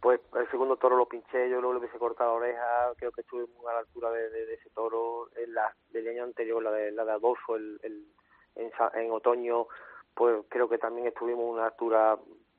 pues 0.00 0.20
el 0.34 0.50
segundo 0.50 0.78
toro 0.78 0.96
lo 0.96 1.06
pinché, 1.06 1.50
yo 1.50 1.60
luego 1.60 1.74
le 1.74 1.80
hubiese 1.80 1.98
cortado 1.98 2.40
la 2.40 2.46
oreja, 2.46 2.92
creo 2.96 3.12
que 3.12 3.20
estuve 3.20 3.46
muy 3.58 3.66
a 3.68 3.74
la 3.74 3.78
altura 3.80 4.10
de, 4.10 4.54
ese 4.54 4.70
toro. 4.70 5.28
En 5.36 5.52
la, 5.52 5.74
del 5.90 6.08
año 6.08 6.24
anterior, 6.24 6.62
la 6.62 6.70
de, 6.70 6.90
la 6.92 7.04
de 7.04 7.12
Adolfo, 7.12 7.56
el, 7.56 7.78
el, 7.82 8.06
en, 8.54 8.70
en 8.94 9.10
otoño, 9.12 9.66
pues 10.14 10.44
creo 10.48 10.68
que 10.68 10.78
también 10.78 11.06
estuvimos 11.06 11.44
a 11.44 11.52
una 11.52 11.66
altura 11.66 12.18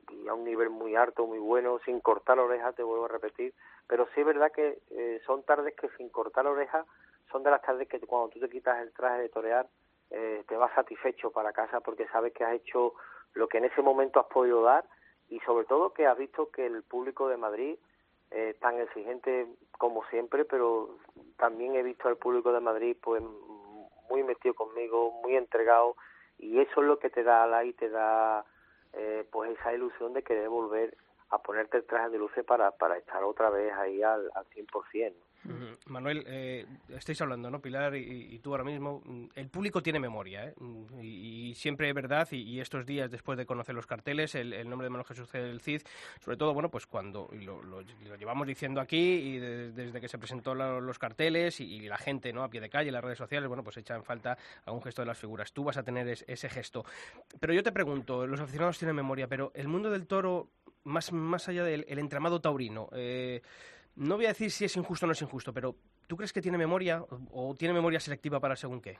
y 0.09 0.27
a 0.27 0.33
un 0.33 0.43
nivel 0.43 0.69
muy 0.69 0.95
alto, 0.95 1.25
muy 1.25 1.39
bueno, 1.39 1.79
sin 1.85 1.99
cortar 2.01 2.37
la 2.37 2.43
oreja, 2.43 2.73
te 2.73 2.83
vuelvo 2.83 3.05
a 3.05 3.09
repetir, 3.09 3.53
pero 3.87 4.07
sí 4.13 4.21
es 4.21 4.25
verdad 4.25 4.51
que 4.51 4.79
eh, 4.91 5.21
son 5.25 5.43
tardes 5.43 5.75
que 5.75 5.89
sin 5.97 6.09
cortar 6.09 6.45
la 6.45 6.51
oreja 6.51 6.85
son 7.31 7.43
de 7.43 7.51
las 7.51 7.61
tardes 7.61 7.87
que 7.87 7.99
cuando 8.01 8.29
tú 8.29 8.39
te 8.39 8.49
quitas 8.49 8.81
el 8.81 8.91
traje 8.93 9.21
de 9.21 9.29
torear 9.29 9.67
eh, 10.09 10.43
te 10.47 10.57
vas 10.57 10.73
satisfecho 10.75 11.31
para 11.31 11.53
casa 11.53 11.79
porque 11.79 12.07
sabes 12.07 12.33
que 12.33 12.43
has 12.43 12.53
hecho 12.53 12.93
lo 13.33 13.47
que 13.47 13.59
en 13.59 13.65
ese 13.65 13.81
momento 13.81 14.19
has 14.19 14.25
podido 14.27 14.61
dar 14.61 14.85
y 15.29 15.39
sobre 15.39 15.65
todo 15.65 15.93
que 15.93 16.05
has 16.05 16.17
visto 16.17 16.51
que 16.51 16.65
el 16.65 16.83
público 16.83 17.29
de 17.29 17.37
Madrid 17.37 17.77
eh, 18.31 18.55
tan 18.59 18.79
exigente 18.79 19.47
como 19.77 20.05
siempre, 20.05 20.45
pero 20.45 20.97
también 21.37 21.75
he 21.75 21.83
visto 21.83 22.07
al 22.07 22.17
público 22.17 22.51
de 22.51 22.59
Madrid 22.59 22.97
pues 23.01 23.23
muy 24.09 24.23
metido 24.23 24.53
conmigo, 24.53 25.11
muy 25.21 25.35
entregado 25.35 25.95
y 26.41 26.59
eso 26.59 26.81
es 26.81 26.87
lo 26.87 26.99
que 26.99 27.09
te 27.09 27.23
da 27.23 27.45
la 27.47 27.63
y 27.63 27.73
te 27.73 27.89
da 27.89 28.43
eh, 28.93 29.25
pues 29.31 29.57
esa 29.57 29.73
ilusión 29.73 30.13
de 30.13 30.23
querer 30.23 30.49
volver 30.49 30.97
a 31.29 31.37
ponerte 31.37 31.77
el 31.77 31.85
traje 31.85 32.09
de 32.09 32.17
luces 32.17 32.43
para, 32.43 32.71
para 32.71 32.97
estar 32.97 33.23
otra 33.23 33.49
vez 33.49 33.71
ahí 33.73 34.03
al, 34.03 34.29
al 34.35 34.45
100%. 34.49 35.13
Manuel, 35.87 36.23
eh, 36.27 36.65
estáis 36.89 37.19
hablando, 37.21 37.49
¿no, 37.49 37.61
Pilar? 37.61 37.95
Y, 37.95 38.37
tú 38.39 38.51
ahora 38.51 38.63
mismo, 38.63 39.01
el 39.35 39.49
público 39.49 39.81
tiene 39.81 39.99
memoria, 39.99 40.45
¿eh? 40.45 40.55
Y, 41.01 41.53
siempre 41.55 41.89
es 41.89 41.95
verdad, 41.95 42.27
y, 42.31 42.59
estos 42.59 42.85
días 42.85 43.09
después 43.09 43.37
de 43.37 43.45
conocer 43.45 43.73
los 43.73 43.87
carteles, 43.87 44.35
el, 44.35 44.69
nombre 44.69 44.85
de 44.85 44.89
Manuel 44.89 45.07
Jesús 45.07 45.31
del 45.31 45.59
Cid, 45.59 45.81
sobre 46.19 46.37
todo, 46.37 46.53
bueno, 46.53 46.69
pues 46.69 46.85
cuando, 46.85 47.29
lo, 47.33 47.81
llevamos 48.17 48.47
diciendo 48.47 48.81
aquí, 48.81 48.97
y 48.97 49.39
desde 49.39 49.99
que 49.99 50.07
se 50.07 50.19
presentó 50.19 50.53
los 50.53 50.99
carteles, 50.99 51.59
y, 51.59 51.81
la 51.87 51.97
gente, 51.97 52.31
¿no?, 52.31 52.43
a 52.43 52.49
pie 52.49 52.61
de 52.61 52.69
calle, 52.69 52.91
las 52.91 53.03
redes 53.03 53.17
sociales, 53.17 53.47
bueno, 53.47 53.63
pues 53.63 53.77
echa 53.77 53.95
en 53.95 54.03
falta 54.03 54.37
algún 54.65 54.81
gesto 54.83 55.01
de 55.01 55.07
las 55.07 55.17
figuras. 55.17 55.51
Tú 55.51 55.63
vas 55.63 55.77
a 55.77 55.83
tener 55.83 56.07
ese 56.07 56.49
gesto. 56.49 56.85
Pero 57.39 57.53
yo 57.53 57.63
te 57.63 57.71
pregunto, 57.71 58.27
los 58.27 58.39
aficionados 58.39 58.77
tienen 58.77 58.95
memoria, 58.95 59.27
pero 59.27 59.51
el 59.55 59.67
mundo 59.67 59.89
del 59.89 60.05
toro, 60.05 60.49
más, 60.83 61.11
más 61.11 61.47
allá 61.49 61.63
del 61.63 61.85
entramado 61.87 62.41
taurino, 62.41 62.89
eh, 62.93 63.41
no 63.95 64.15
voy 64.15 64.25
a 64.25 64.29
decir 64.29 64.51
si 64.51 64.65
es 64.65 64.75
injusto 64.77 65.05
o 65.05 65.07
no 65.07 65.13
es 65.13 65.21
injusto, 65.21 65.53
pero 65.53 65.75
¿tú 66.07 66.15
crees 66.15 66.33
que 66.33 66.41
tiene 66.41 66.57
memoria 66.57 67.03
o, 67.31 67.55
tiene 67.55 67.73
memoria 67.73 67.99
selectiva 67.99 68.39
para 68.39 68.55
según 68.55 68.81
qué? 68.81 68.97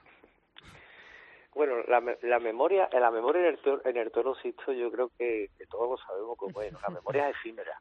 Bueno, 1.54 1.82
la, 1.86 2.02
la 2.22 2.38
memoria, 2.38 2.88
la 2.92 3.10
memoria 3.10 3.42
en 3.42 3.48
el, 3.48 3.58
toro, 3.58 3.82
en 3.84 3.96
el 3.96 4.10
yo 4.10 4.90
creo 4.90 5.10
que, 5.18 5.50
todos 5.70 6.00
sabemos 6.06 6.38
que 6.38 6.52
bueno, 6.52 6.78
la 6.82 6.88
memoria 6.88 7.28
es 7.28 7.36
efímera, 7.36 7.78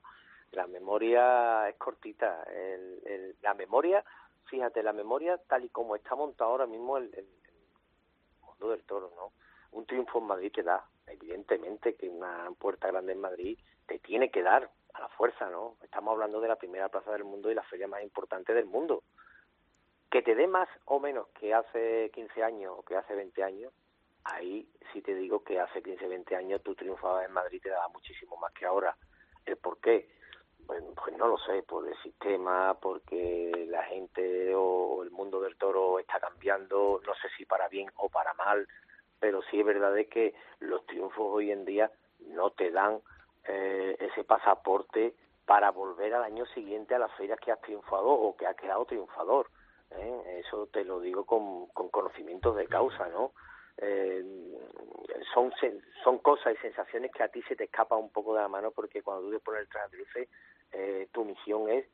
la 0.52 0.68
memoria 0.68 1.70
es 1.70 1.76
cortita, 1.78 2.44
el, 2.44 3.36
la 3.42 3.54
memoria, 3.54 4.04
fíjate, 4.46 4.84
la 4.84 4.92
memoria 4.92 5.38
tal 5.48 5.64
y 5.64 5.70
como 5.70 5.96
está 5.96 6.16
montado 6.16 6.52
ahora 6.52 6.68
mismo 6.68 6.98
el, 6.98 7.14
el, 7.16 7.28
mundo 8.42 8.70
del 8.72 8.84
toro, 8.84 9.12
¿no? 9.16 9.32
Un 9.72 9.86
triunfo 9.86 10.20
en 10.20 10.26
Madrid 10.26 10.52
te 10.54 10.64
da, 10.64 10.86
evidentemente 11.08 11.96
que 11.96 12.10
una 12.10 12.50
puerta 12.60 12.88
grande 12.88 13.14
en 13.14 13.22
Madrid 13.22 13.58
te 13.88 14.00
tiene 14.00 14.30
que 14.30 14.44
dar, 14.44 14.70
a 14.94 15.02
la 15.02 15.10
fuerza, 15.10 15.50
¿no? 15.50 15.78
Estamos 15.84 16.14
hablando 16.14 16.40
de 16.42 16.48
la 16.48 16.56
primera 16.56 16.90
plaza 16.90 17.12
del 17.12 17.24
mundo 17.24 17.52
y 17.52 17.56
la 17.56 17.64
feria 17.64 17.88
más 17.88 18.04
importante 18.04 18.54
del 18.54 18.66
mundo. 18.66 19.04
Que 20.10 20.22
te 20.22 20.36
dé 20.36 20.48
más 20.48 20.70
o 20.86 21.00
menos 21.00 21.28
que 21.40 21.54
hace 21.54 22.12
15 22.14 22.44
años 22.44 22.76
o 22.78 22.84
que 22.84 22.96
hace 22.96 23.16
20 23.16 23.44
años, 23.44 23.74
ahí 24.24 24.68
sí 24.92 25.02
te 25.02 25.16
digo 25.16 25.44
que 25.44 25.60
hace 25.60 25.82
15, 25.82 26.08
20 26.08 26.36
años 26.36 26.62
tú 26.64 26.76
triunfabas 26.76 27.26
en 27.26 27.34
Madrid 27.34 27.62
te 27.62 27.70
daba 27.70 27.88
muchísimo 27.90 28.38
más 28.38 28.54
que 28.54 28.66
ahora. 28.66 28.96
¿El 29.46 29.58
por 29.58 29.80
qué? 29.80 30.10
Pues, 30.68 30.84
pues 30.96 31.18
no 31.18 31.28
lo 31.28 31.38
sé, 31.40 31.64
por 31.64 31.88
el 31.88 31.98
sistema, 32.02 32.78
porque 32.80 33.66
la 33.68 33.84
gente 33.84 34.54
o 34.56 35.04
el 35.04 35.12
mundo 35.12 35.42
del 35.42 35.58
toro 35.58 36.00
está 36.00 36.20
cambiando, 36.20 37.02
no 37.06 37.14
sé 37.16 37.30
si 37.38 37.46
para 37.46 37.68
bien 37.68 37.90
o 37.96 38.10
para 38.10 38.34
mal, 38.36 38.68
pero 39.20 39.42
sí 39.44 39.60
es 39.60 39.66
verdad 39.66 39.94
de 39.94 40.08
que 40.08 40.34
los 40.60 40.86
triunfos 40.86 41.26
hoy 41.32 41.52
en 41.52 41.66
día 41.66 41.92
no 42.20 42.52
te 42.52 42.72
dan 42.72 43.02
eh, 43.48 43.98
ese 44.00 44.24
pasaporte 44.24 45.14
para 45.46 45.72
volver 45.72 46.14
al 46.14 46.24
año 46.24 46.46
siguiente 46.48 46.96
a 46.96 47.00
las 47.00 47.12
ferias 47.14 47.40
que 47.40 47.52
has 47.52 47.62
triunfado 47.62 48.08
o 48.08 48.36
que 48.36 48.48
ha 48.48 48.54
quedado 48.54 48.86
triunfador. 48.86 49.50
¿eh? 49.92 50.44
Eso 50.46 50.68
te 50.68 50.84
lo 50.84 51.00
digo 51.00 51.26
con, 51.26 51.68
con 51.68 51.90
conocimientos 51.90 52.56
de 52.56 52.68
causa, 52.68 53.08
¿no? 53.10 53.34
Eh, 53.78 54.24
son 55.34 55.52
son 56.04 56.20
cosas 56.20 56.54
y 56.54 56.58
sensaciones 56.58 57.12
que 57.12 57.24
a 57.24 57.30
ti 57.30 57.42
se 57.44 57.56
te 57.56 57.64
escapa 57.64 57.96
un 57.96 58.12
poco 58.12 58.36
de 58.36 58.42
la 58.42 58.48
mano 58.48 58.72
porque 58.72 59.02
cuando 59.02 59.24
tú 59.24 59.32
te 59.32 59.40
pones 59.40 59.62
el 59.62 59.70
traje 59.70 60.30
eh, 60.74 61.08
tu 61.12 61.26
misión 61.26 61.70
es 61.70 61.86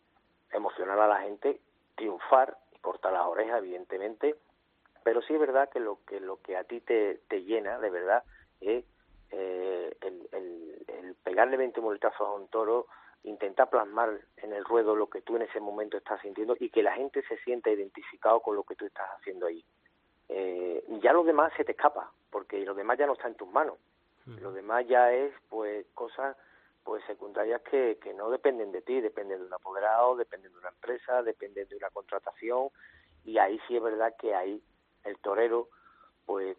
emocionar 0.51 0.99
a 0.99 1.07
la 1.07 1.21
gente, 1.21 1.59
triunfar 1.95 2.57
y 2.73 2.79
cortar 2.79 3.13
las 3.13 3.25
orejas, 3.25 3.59
evidentemente, 3.59 4.35
pero 5.03 5.21
sí 5.21 5.33
es 5.33 5.39
verdad 5.39 5.69
que 5.69 5.79
lo 5.79 5.99
que 6.05 6.19
lo 6.19 6.41
que 6.41 6.57
a 6.57 6.63
ti 6.63 6.81
te, 6.81 7.21
te 7.27 7.43
llena 7.43 7.79
de 7.79 7.89
verdad 7.89 8.23
es 8.59 8.83
eh, 9.31 9.97
el, 10.01 10.29
el, 10.31 11.15
pegarle 11.27 11.57
20 11.57 11.81
muletazos 11.81 12.25
a 12.25 12.31
un 12.31 12.47
toro, 12.47 12.87
intentar 13.23 13.69
plasmar 13.69 14.17
en 14.37 14.53
el 14.53 14.63
ruedo 14.63 14.95
lo 14.95 15.09
que 15.09 15.21
tú 15.21 15.35
en 15.35 15.41
ese 15.41 15.59
momento 15.59 15.97
estás 15.97 16.21
sintiendo 16.21 16.55
y 16.57 16.69
que 16.69 16.81
la 16.81 16.93
gente 16.93 17.21
se 17.27 17.37
sienta 17.39 17.69
identificado 17.69 18.39
con 18.39 18.55
lo 18.55 18.63
que 18.63 18.75
tú 18.75 18.85
estás 18.85 19.09
haciendo 19.19 19.47
ahí. 19.47 19.61
Eh, 20.29 20.85
ya 21.01 21.11
lo 21.11 21.25
demás 21.25 21.51
se 21.57 21.65
te 21.65 21.73
escapa, 21.73 22.13
porque 22.29 22.59
lo 22.59 22.73
demás 22.73 22.97
ya 22.97 23.05
no 23.05 23.13
está 23.13 23.27
en 23.27 23.35
tus 23.35 23.49
manos. 23.49 23.75
Lo 24.41 24.51
demás 24.53 24.85
ya 24.87 25.11
es, 25.13 25.33
pues, 25.49 25.85
cosas 25.93 26.35
pues 26.83 27.03
secundarias 27.05 27.61
que, 27.61 27.97
que 28.01 28.13
no 28.13 28.29
dependen 28.29 28.71
de 28.71 28.81
ti, 28.81 29.01
dependen 29.01 29.39
de 29.39 29.47
un 29.47 29.53
apoderado, 29.53 30.15
dependen 30.15 30.53
de 30.53 30.59
una 30.59 30.69
empresa, 30.69 31.23
dependen 31.23 31.67
de 31.67 31.75
una 31.75 31.89
contratación, 31.89 32.69
y 33.25 33.37
ahí 33.37 33.59
sí 33.67 33.75
es 33.75 33.83
verdad 33.83 34.15
que 34.17 34.33
ahí 34.33 34.61
el 35.03 35.17
torero 35.19 35.67
pues 36.25 36.57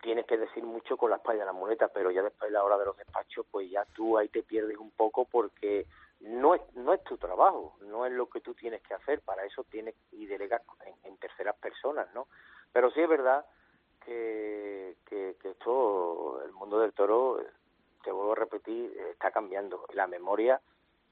tienes 0.00 0.26
que 0.26 0.36
decir 0.36 0.64
mucho 0.64 0.96
con 0.96 1.10
la 1.10 1.16
espalda 1.16 1.40
de 1.40 1.46
la 1.46 1.52
muleta, 1.52 1.88
pero 1.88 2.10
ya 2.10 2.22
después 2.22 2.50
de 2.50 2.54
la 2.54 2.64
hora 2.64 2.78
de 2.78 2.86
los 2.86 2.96
despachos, 2.96 3.46
pues 3.50 3.70
ya 3.70 3.84
tú 3.94 4.18
ahí 4.18 4.28
te 4.28 4.42
pierdes 4.42 4.76
un 4.76 4.90
poco 4.90 5.24
porque 5.24 5.86
no 6.20 6.54
es, 6.54 6.62
no 6.74 6.92
es 6.92 7.02
tu 7.04 7.16
trabajo, 7.18 7.76
no 7.80 8.06
es 8.06 8.12
lo 8.12 8.28
que 8.28 8.40
tú 8.40 8.54
tienes 8.54 8.82
que 8.82 8.94
hacer, 8.94 9.20
para 9.20 9.44
eso 9.44 9.64
tienes 9.64 9.94
y 10.12 10.26
delegas 10.26 10.62
en, 11.04 11.16
terceras 11.16 11.56
personas, 11.56 12.06
¿no? 12.14 12.28
Pero 12.72 12.90
sí 12.90 13.00
es 13.00 13.08
verdad 13.08 13.44
que, 14.04 14.96
que, 15.06 15.36
que 15.40 15.50
esto, 15.50 16.42
el 16.44 16.52
mundo 16.52 16.78
del 16.78 16.92
toro, 16.92 17.40
te 18.04 18.12
vuelvo 18.12 18.32
a 18.32 18.36
repetir, 18.36 18.96
está 19.10 19.30
cambiando. 19.30 19.86
La 19.94 20.06
memoria, 20.06 20.60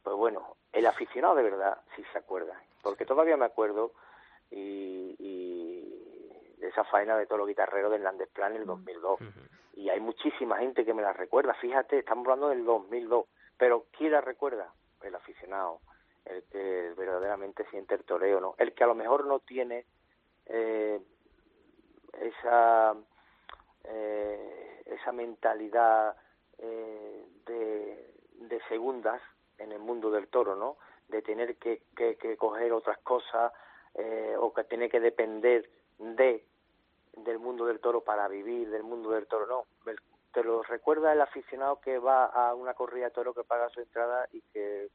pues 0.03 0.15
bueno, 0.15 0.57
el 0.73 0.87
aficionado 0.87 1.35
de 1.35 1.43
verdad 1.43 1.79
sí 1.97 2.05
se 2.13 2.19
acuerda, 2.19 2.61
porque 2.83 3.07
todavía 3.07 3.37
me 3.37 3.47
acuerdo 3.47 3.93
y, 4.51 5.17
y 5.19 5.74
esa 6.69 6.85
faena 6.85 7.17
de 7.17 7.27
todos 7.27 7.39
los 7.39 7.49
guitarreros 7.49 7.91
del 7.91 8.03
Landesplan 8.03 8.55
en 8.55 8.63
el 8.63 8.67
2002. 8.67 9.21
Y 9.75 9.89
hay 9.89 10.01
muchísima 10.01 10.59
gente 10.59 10.85
que 10.85 10.95
me 10.95 11.03
la 11.03 11.13
recuerda. 11.13 11.55
Fíjate, 11.55 11.99
estamos 11.99 12.25
hablando 12.27 12.49
del 12.49 12.65
2002. 12.65 13.27
Pero 13.57 13.87
¿quién 13.97 14.13
la 14.13 14.21
recuerda? 14.21 14.73
El 15.03 15.15
aficionado, 15.15 15.81
el 16.25 16.43
que 16.45 16.95
verdaderamente 16.97 17.67
siente 17.71 17.95
el 17.95 18.05
toreo, 18.05 18.41
¿no? 18.41 18.55
El 18.59 18.73
que 18.73 18.85
a 18.85 18.87
lo 18.87 18.95
mejor 18.95 19.27
no 19.27 19.41
tiene 19.41 19.85
eh, 20.47 21.01
esa 22.13 22.95
eh, 23.85 24.83
esa 24.87 25.13
mentalidad 25.13 26.17
eh, 26.59 27.25
de, 27.47 28.15
de 28.35 28.61
segundas 28.69 29.21
en 29.59 29.73
el 29.73 29.79
mundo 29.79 30.11
del 30.11 30.29
toro, 30.29 30.57
¿no? 30.57 30.77
De 31.09 31.23
tener 31.23 31.57
que, 31.57 31.83
que, 31.97 32.17
que 32.17 32.37
coger 32.37 32.73
otras 32.73 32.99
cosas 32.99 33.53
eh, 33.95 34.35
o 34.39 34.53
que 34.53 34.65
tiene 34.65 34.89
que 34.89 35.01
depender 35.01 35.69
de 35.99 36.45
del 37.17 37.39
mundo 37.39 37.67
del 37.67 37.81
toro 37.81 38.03
para 38.03 38.29
vivir 38.29 38.71
del 38.71 38.83
mundo 38.83 39.11
del 39.11 39.27
toro, 39.27 39.47
no. 39.47 39.93
te 40.33 40.43
lo 40.43 40.63
recuerda 40.63 41.13
el 41.13 41.21
aficionado 41.21 41.81
que 41.81 41.99
va 41.99 42.27
a 42.27 42.55
una 42.55 42.75
corrida 42.75 43.07
de 43.07 43.11
toro 43.13 43.35
que 43.35 43.45
paga 43.45 43.69
su 43.71 43.81
entrada 43.81 44.29
y 44.33 44.41
que 44.53 44.89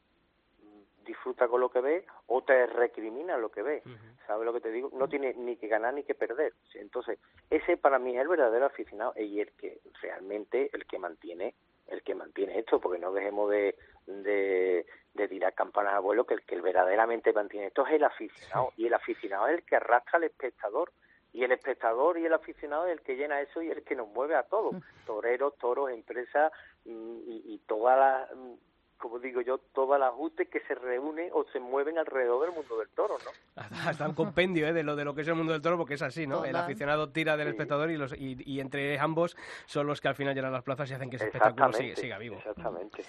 mm, 0.61 1.05
disfruta 1.05 1.47
con 1.47 1.61
lo 1.61 1.69
que 1.69 1.81
ve 1.81 2.05
o 2.27 2.43
te 2.43 2.65
recrimina 2.67 3.37
lo 3.37 3.49
que 3.49 3.61
ve. 3.61 3.83
¿Sabes 4.27 4.45
lo 4.45 4.53
que 4.53 4.61
te 4.61 4.71
digo? 4.71 4.89
No 4.93 5.07
tiene 5.07 5.33
ni 5.33 5.55
que 5.57 5.67
ganar 5.67 5.93
ni 5.93 6.03
que 6.03 6.13
perder. 6.13 6.53
Entonces, 6.75 7.19
ese 7.49 7.77
para 7.77 7.99
mí 7.99 8.15
es 8.15 8.21
el 8.21 8.27
verdadero 8.27 8.65
aficionado 8.65 9.13
y 9.15 9.39
el 9.39 9.51
que 9.53 9.79
realmente, 10.01 10.69
el 10.73 10.85
que 10.85 10.99
mantiene 10.99 11.55
el 11.89 12.03
que 12.03 12.15
mantiene 12.15 12.59
esto, 12.59 12.79
porque 12.79 12.99
no 12.99 13.11
dejemos 13.11 13.49
de, 13.49 13.75
de, 14.05 14.85
de 15.13 15.27
tirar 15.27 15.53
campanas 15.53 15.93
a 15.93 15.99
vuelo, 15.99 16.25
que 16.25 16.35
el 16.35 16.43
que 16.43 16.59
verdaderamente 16.61 17.33
mantiene 17.33 17.67
esto 17.67 17.85
es 17.85 17.93
el 17.93 18.03
aficionado, 18.03 18.73
y 18.77 18.87
el 18.87 18.93
aficionado 18.93 19.47
es 19.47 19.55
el 19.55 19.63
que 19.63 19.75
arrastra 19.75 20.17
al 20.17 20.23
espectador, 20.23 20.91
y 21.33 21.43
el 21.43 21.51
espectador 21.51 22.17
y 22.17 22.25
el 22.25 22.33
aficionado 22.33 22.87
es 22.87 22.93
el 22.93 23.01
que 23.01 23.15
llena 23.15 23.41
eso 23.41 23.61
y 23.61 23.69
el 23.69 23.83
que 23.83 23.95
nos 23.95 24.07
mueve 24.09 24.35
a 24.35 24.43
todos, 24.43 24.75
toreros, 25.05 25.57
toros, 25.57 25.91
empresas 25.91 26.51
mm, 26.85 27.17
y, 27.27 27.53
y 27.53 27.57
toda 27.67 27.95
la 27.95 28.29
mm, 28.35 28.53
como 28.99 29.17
digo 29.17 29.41
yo, 29.41 29.57
toda 29.73 29.97
la 29.97 30.07
ajuste 30.07 30.47
que 30.47 30.59
se 30.61 30.75
reúne 30.75 31.29
o 31.31 31.45
se 31.51 31.59
mueven 31.59 31.97
alrededor 31.97 32.45
del 32.45 32.53
mundo 32.53 32.77
del 32.77 32.89
toro, 32.89 33.17
¿no? 33.23 33.63
Hasta 33.87 34.07
un 34.07 34.13
compendio 34.13 34.67
¿eh? 34.67 34.73
de, 34.73 34.83
lo, 34.83 34.95
de 34.95 35.05
lo 35.05 35.15
que 35.15 35.21
es 35.21 35.27
el 35.27 35.35
mundo 35.35 35.53
del 35.53 35.61
toro, 35.61 35.77
porque 35.77 35.93
es 35.93 36.01
así, 36.01 36.27
¿no? 36.27 36.43
El 36.43 36.55
aficionado 36.55 37.09
tira 37.09 37.37
del 37.37 37.47
espectador 37.47 37.89
y, 37.89 37.97
los, 37.97 38.13
y, 38.15 38.59
entre 38.59 38.99
ambos 38.99 39.37
son 39.65 39.87
los 39.87 40.01
que 40.01 40.09
al 40.09 40.15
final 40.15 40.35
llenan 40.35 40.51
las 40.51 40.63
plazas 40.63 40.91
y 40.91 40.93
hacen 40.93 41.09
que 41.09 41.15
ese 41.15 41.25
espectáculo 41.27 41.71
siga, 41.73 42.17
vivo. 42.17 42.37
Exactamente. 42.37 43.03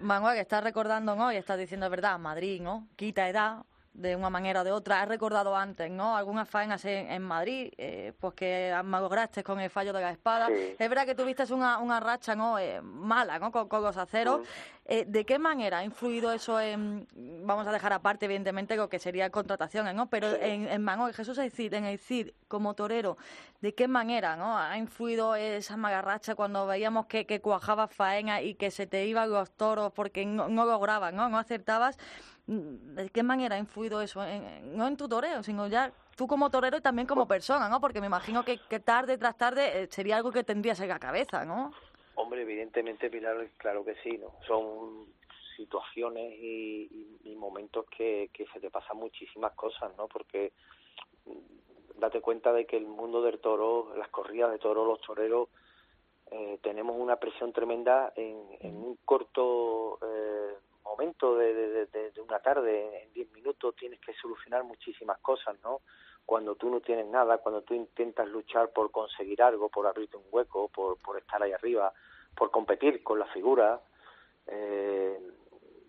Manuel, 0.00 0.34
que 0.34 0.40
estás 0.40 0.64
recordando, 0.64 1.14
¿no? 1.14 1.32
Y 1.32 1.36
estás 1.36 1.58
diciendo, 1.58 1.88
verdad, 1.88 2.18
Madrid, 2.18 2.60
¿no? 2.60 2.88
Quita 2.96 3.28
edad, 3.28 3.62
de 3.92 4.16
una 4.16 4.30
manera 4.30 4.60
o 4.60 4.64
de 4.64 4.72
otra. 4.72 5.02
Has 5.02 5.08
recordado 5.08 5.56
antes, 5.56 5.90
¿no? 5.90 6.16
Algunas 6.16 6.48
faenas 6.48 6.84
en, 6.84 7.10
en 7.10 7.22
Madrid, 7.22 7.72
eh, 7.76 8.12
pues 8.18 8.34
que 8.34 8.74
lograste 8.84 9.42
con 9.42 9.60
el 9.60 9.70
fallo 9.70 9.92
de 9.92 10.00
la 10.00 10.10
espada. 10.10 10.48
Es 10.50 10.88
verdad 10.88 11.06
que 11.06 11.14
tuviste 11.14 11.52
una, 11.52 11.78
una 11.78 12.00
racha, 12.00 12.34
¿no? 12.34 12.58
Eh, 12.58 12.80
mala, 12.80 13.38
¿no? 13.38 13.50
Con, 13.50 13.82
los 13.82 13.96
aceros. 13.96 14.46
Eh, 14.84 15.04
¿De 15.06 15.24
qué 15.24 15.38
manera 15.38 15.78
ha 15.78 15.84
influido 15.84 16.32
eso 16.32 16.60
en, 16.60 17.06
vamos 17.44 17.66
a 17.66 17.72
dejar 17.72 17.92
aparte, 17.92 18.24
evidentemente, 18.24 18.76
lo 18.76 18.88
que 18.88 18.98
sería 18.98 19.30
contrataciones, 19.30 19.94
¿no? 19.94 20.08
Pero 20.08 20.34
en, 20.34 20.68
en 20.68 20.82
Manuel, 20.82 21.12
Jesús, 21.14 21.36
decir, 21.36 21.74
en 21.74 21.84
el 21.84 21.98
CID, 21.98 22.30
como 22.48 22.74
torero, 22.74 23.18
¿de 23.60 23.74
qué 23.74 23.88
manera, 23.88 24.36
¿no? 24.36 24.56
Ha 24.56 24.78
influido 24.78 25.34
esa 25.34 25.76
magarracha 25.76 26.34
cuando 26.34 26.66
veíamos 26.66 27.06
que, 27.06 27.26
que 27.26 27.40
cuajaba 27.40 27.88
faena 27.88 28.40
y 28.42 28.54
que 28.54 28.70
se 28.70 28.86
te 28.86 29.06
iban 29.06 29.30
los 29.30 29.50
toros 29.50 29.92
porque 29.92 30.24
no, 30.24 30.48
no 30.48 30.64
lograban, 30.64 31.14
¿no? 31.16 31.28
No 31.28 31.38
acertabas. 31.38 31.98
¿De 32.48 33.10
qué 33.10 33.22
manera 33.22 33.56
ha 33.56 33.58
influido 33.58 34.00
eso? 34.00 34.22
no 34.62 34.86
en 34.86 34.96
tu 34.96 35.06
toreo, 35.06 35.42
sino 35.42 35.66
ya 35.66 35.92
tú 36.16 36.26
como 36.26 36.48
torero 36.48 36.78
y 36.78 36.80
también 36.80 37.06
como 37.06 37.28
persona, 37.28 37.68
¿no? 37.68 37.78
Porque 37.78 38.00
me 38.00 38.06
imagino 38.06 38.42
que, 38.42 38.56
tarde 38.80 39.18
tras 39.18 39.36
tarde 39.36 39.82
eh, 39.82 39.88
sería 39.90 40.16
algo 40.16 40.32
que 40.32 40.44
tendrías 40.44 40.80
en 40.80 40.88
la 40.88 40.98
cabeza, 40.98 41.44
¿no? 41.44 41.74
Hombre, 42.14 42.40
evidentemente, 42.42 43.10
Pilar, 43.10 43.36
claro 43.58 43.84
que 43.84 43.96
sí, 44.02 44.16
¿no? 44.16 44.32
Son 44.46 45.08
situaciones 45.58 46.32
y, 46.40 47.36
momentos 47.36 47.84
que, 47.96 48.30
que 48.32 48.46
se 48.46 48.60
te 48.60 48.70
pasan 48.70 48.96
muchísimas 48.96 49.52
cosas, 49.52 49.94
¿no? 49.96 50.08
Porque 50.08 50.52
mm, 51.26 52.00
date 52.00 52.22
cuenta 52.22 52.52
de 52.52 52.64
que 52.66 52.78
el 52.78 52.86
mundo 52.86 53.20
del 53.20 53.40
toro, 53.40 53.94
las 53.94 54.08
corridas 54.08 54.50
de 54.50 54.58
toro, 54.58 54.86
los 54.86 55.00
toreros, 55.02 55.50
eh, 56.30 56.58
tenemos 56.62 56.96
una 56.98 57.16
presión 57.16 57.52
tremenda 57.52 58.12
en, 58.16 58.42
en 58.60 58.74
un 58.74 58.98
corto 59.04 59.98
eh, 60.02 60.54
momento 60.88 61.36
de, 61.36 62.12
una 62.22 62.40
tarde, 62.40 63.04
en 63.04 63.12
10 63.12 63.32
minutos, 63.32 63.76
tienes 63.76 64.00
que 64.00 64.12
solucionar 64.14 64.64
muchísimas 64.64 65.18
cosas, 65.18 65.56
¿no? 65.62 65.82
Cuando 66.24 66.56
tú 66.56 66.68
no 66.68 66.80
tienes 66.80 67.06
nada, 67.06 67.38
cuando 67.38 67.62
tú 67.62 67.74
intentas 67.74 68.28
luchar 68.28 68.70
por 68.70 68.90
conseguir 68.90 69.42
algo, 69.42 69.68
por 69.68 69.86
abrirte 69.86 70.16
un 70.16 70.24
hueco, 70.30 70.68
por, 70.68 70.98
por 70.98 71.18
estar 71.18 71.42
ahí 71.42 71.52
arriba, 71.52 71.92
por 72.36 72.50
competir 72.50 73.02
con 73.02 73.18
la 73.18 73.26
figura, 73.26 73.80
eh, 74.46 75.18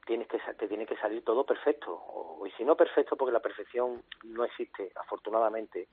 tienes 0.06 0.28
que 0.28 0.40
te 0.58 0.68
tiene 0.68 0.86
que 0.86 0.98
salir 0.98 1.24
todo 1.24 1.46
perfecto 1.46 1.94
o, 1.94 2.46
y 2.48 2.52
si 2.52 2.66
no 2.66 2.76
perfecto 2.76 3.16
porque 3.16 3.32
la 3.32 3.42
perfección 3.42 4.04
no 4.24 4.44
existe 4.44 4.92
afortunadamente 4.96 5.88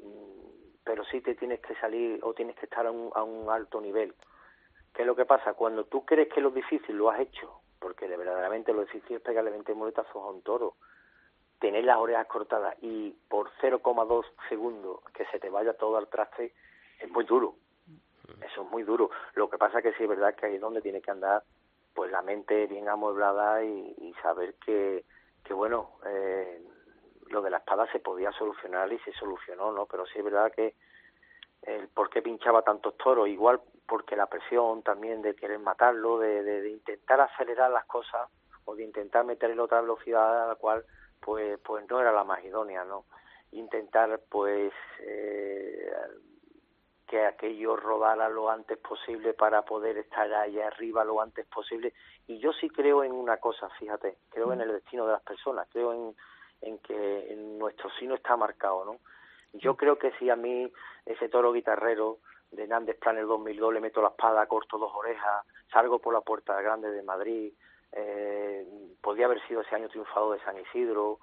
mm, 0.00 0.82
pero 0.82 1.04
sí 1.04 1.20
te 1.20 1.36
tienes 1.36 1.60
que 1.60 1.74
salir 1.76 2.18
o 2.24 2.34
tienes 2.34 2.56
que 2.56 2.66
estar 2.66 2.84
a 2.84 2.90
un, 2.90 3.12
a 3.14 3.22
un 3.22 3.48
alto 3.48 3.80
nivel 3.80 4.12
¿Qué 4.94 5.02
es 5.02 5.06
lo 5.06 5.16
que 5.16 5.24
pasa? 5.24 5.54
Cuando 5.54 5.84
tú 5.84 6.04
crees 6.04 6.28
que 6.32 6.40
lo 6.40 6.50
difícil 6.50 6.96
lo 6.96 7.10
has 7.10 7.20
hecho 7.20 7.63
porque 7.78 8.08
de 8.08 8.16
verdaderamente 8.16 8.72
lo 8.72 8.82
difícil 8.82 9.16
es 9.16 9.22
pegarle 9.22 9.50
20 9.50 9.74
muletazos 9.74 10.16
a 10.16 10.30
un 10.30 10.42
toro, 10.42 10.74
tener 11.58 11.84
las 11.84 11.98
orejas 11.98 12.26
cortadas 12.26 12.76
y 12.82 13.10
por 13.28 13.50
0,2 13.60 14.24
segundos 14.48 15.00
que 15.12 15.24
se 15.26 15.38
te 15.38 15.50
vaya 15.50 15.74
todo 15.74 15.96
al 15.96 16.08
traste 16.08 16.52
es 17.00 17.10
muy 17.10 17.24
duro. 17.24 17.56
Eso 18.40 18.62
es 18.62 18.70
muy 18.70 18.82
duro. 18.82 19.10
Lo 19.34 19.48
que 19.48 19.58
pasa 19.58 19.82
que 19.82 19.92
sí 19.94 20.02
es 20.02 20.08
verdad 20.08 20.34
que 20.34 20.46
ahí 20.46 20.54
es 20.56 20.60
donde 20.60 20.80
tiene 20.80 21.00
que 21.00 21.10
andar 21.10 21.42
pues 21.94 22.10
la 22.10 22.22
mente 22.22 22.66
bien 22.66 22.88
amueblada 22.88 23.62
y, 23.62 24.14
saber 24.20 24.54
que, 24.54 25.04
que 25.44 25.54
bueno, 25.54 25.92
eh, 26.06 26.60
lo 27.28 27.40
de 27.40 27.50
la 27.50 27.58
espada 27.58 27.90
se 27.92 28.00
podía 28.00 28.32
solucionar 28.32 28.92
y 28.92 28.98
se 29.00 29.12
solucionó, 29.12 29.70
¿no? 29.72 29.86
Pero 29.86 30.04
sí 30.06 30.18
es 30.18 30.24
verdad 30.24 30.52
que 30.52 30.74
el 31.62 31.88
por 31.88 32.10
qué 32.10 32.20
pinchaba 32.20 32.62
tantos 32.62 32.96
toros, 32.96 33.28
igual 33.28 33.60
porque 33.86 34.16
la 34.16 34.26
presión 34.26 34.82
también 34.82 35.22
de 35.22 35.34
querer 35.34 35.58
matarlo, 35.58 36.18
de, 36.18 36.42
de, 36.42 36.70
intentar 36.70 37.20
acelerar 37.20 37.70
las 37.70 37.84
cosas 37.84 38.28
o 38.64 38.74
de 38.74 38.84
intentar 38.84 39.24
meterle 39.24 39.60
otra 39.60 39.80
velocidad 39.80 40.44
a 40.44 40.48
la 40.48 40.54
cual 40.54 40.84
pues 41.20 41.58
pues 41.60 41.84
no 41.88 42.00
era 42.00 42.12
la 42.12 42.24
más 42.24 42.44
idónea, 42.44 42.84
¿no? 42.84 43.04
Intentar 43.52 44.20
pues 44.28 44.72
eh, 45.00 45.92
que 47.06 47.24
aquello 47.26 47.76
rodara 47.76 48.28
lo 48.28 48.50
antes 48.50 48.78
posible 48.78 49.34
para 49.34 49.62
poder 49.62 49.98
estar 49.98 50.32
allá 50.32 50.66
arriba 50.66 51.04
lo 51.04 51.20
antes 51.20 51.46
posible. 51.46 51.92
Y 52.26 52.38
yo 52.38 52.52
sí 52.52 52.68
creo 52.70 53.04
en 53.04 53.12
una 53.12 53.36
cosa, 53.36 53.68
fíjate, 53.78 54.16
creo 54.30 54.52
en 54.52 54.62
el 54.62 54.72
destino 54.72 55.06
de 55.06 55.12
las 55.12 55.22
personas, 55.22 55.68
creo 55.70 55.92
en, 55.92 56.16
en 56.62 56.78
que 56.78 57.32
en 57.32 57.58
nuestro 57.58 57.90
sino 57.98 58.14
está 58.14 58.36
marcado, 58.36 58.84
¿no? 58.84 58.98
Yo 59.52 59.76
creo 59.76 59.98
que 59.98 60.10
si 60.18 60.30
a 60.30 60.36
mí 60.36 60.72
ese 61.06 61.28
toro 61.28 61.52
guitarrero 61.52 62.18
de 62.54 62.66
Nández 62.66 62.98
Plan 62.98 63.18
el 63.18 63.26
2002 63.26 63.74
le 63.74 63.80
meto 63.80 64.02
la 64.02 64.08
espada, 64.08 64.46
corto 64.46 64.78
dos 64.78 64.92
orejas, 64.94 65.44
salgo 65.72 65.98
por 65.98 66.14
la 66.14 66.20
Puerta 66.20 66.60
Grande 66.60 66.90
de 66.90 67.02
Madrid, 67.02 67.52
eh, 67.92 68.66
podría 69.00 69.26
haber 69.26 69.46
sido 69.46 69.60
ese 69.60 69.74
año 69.74 69.88
triunfado 69.88 70.32
de 70.32 70.40
San 70.40 70.58
Isidro, 70.58 71.20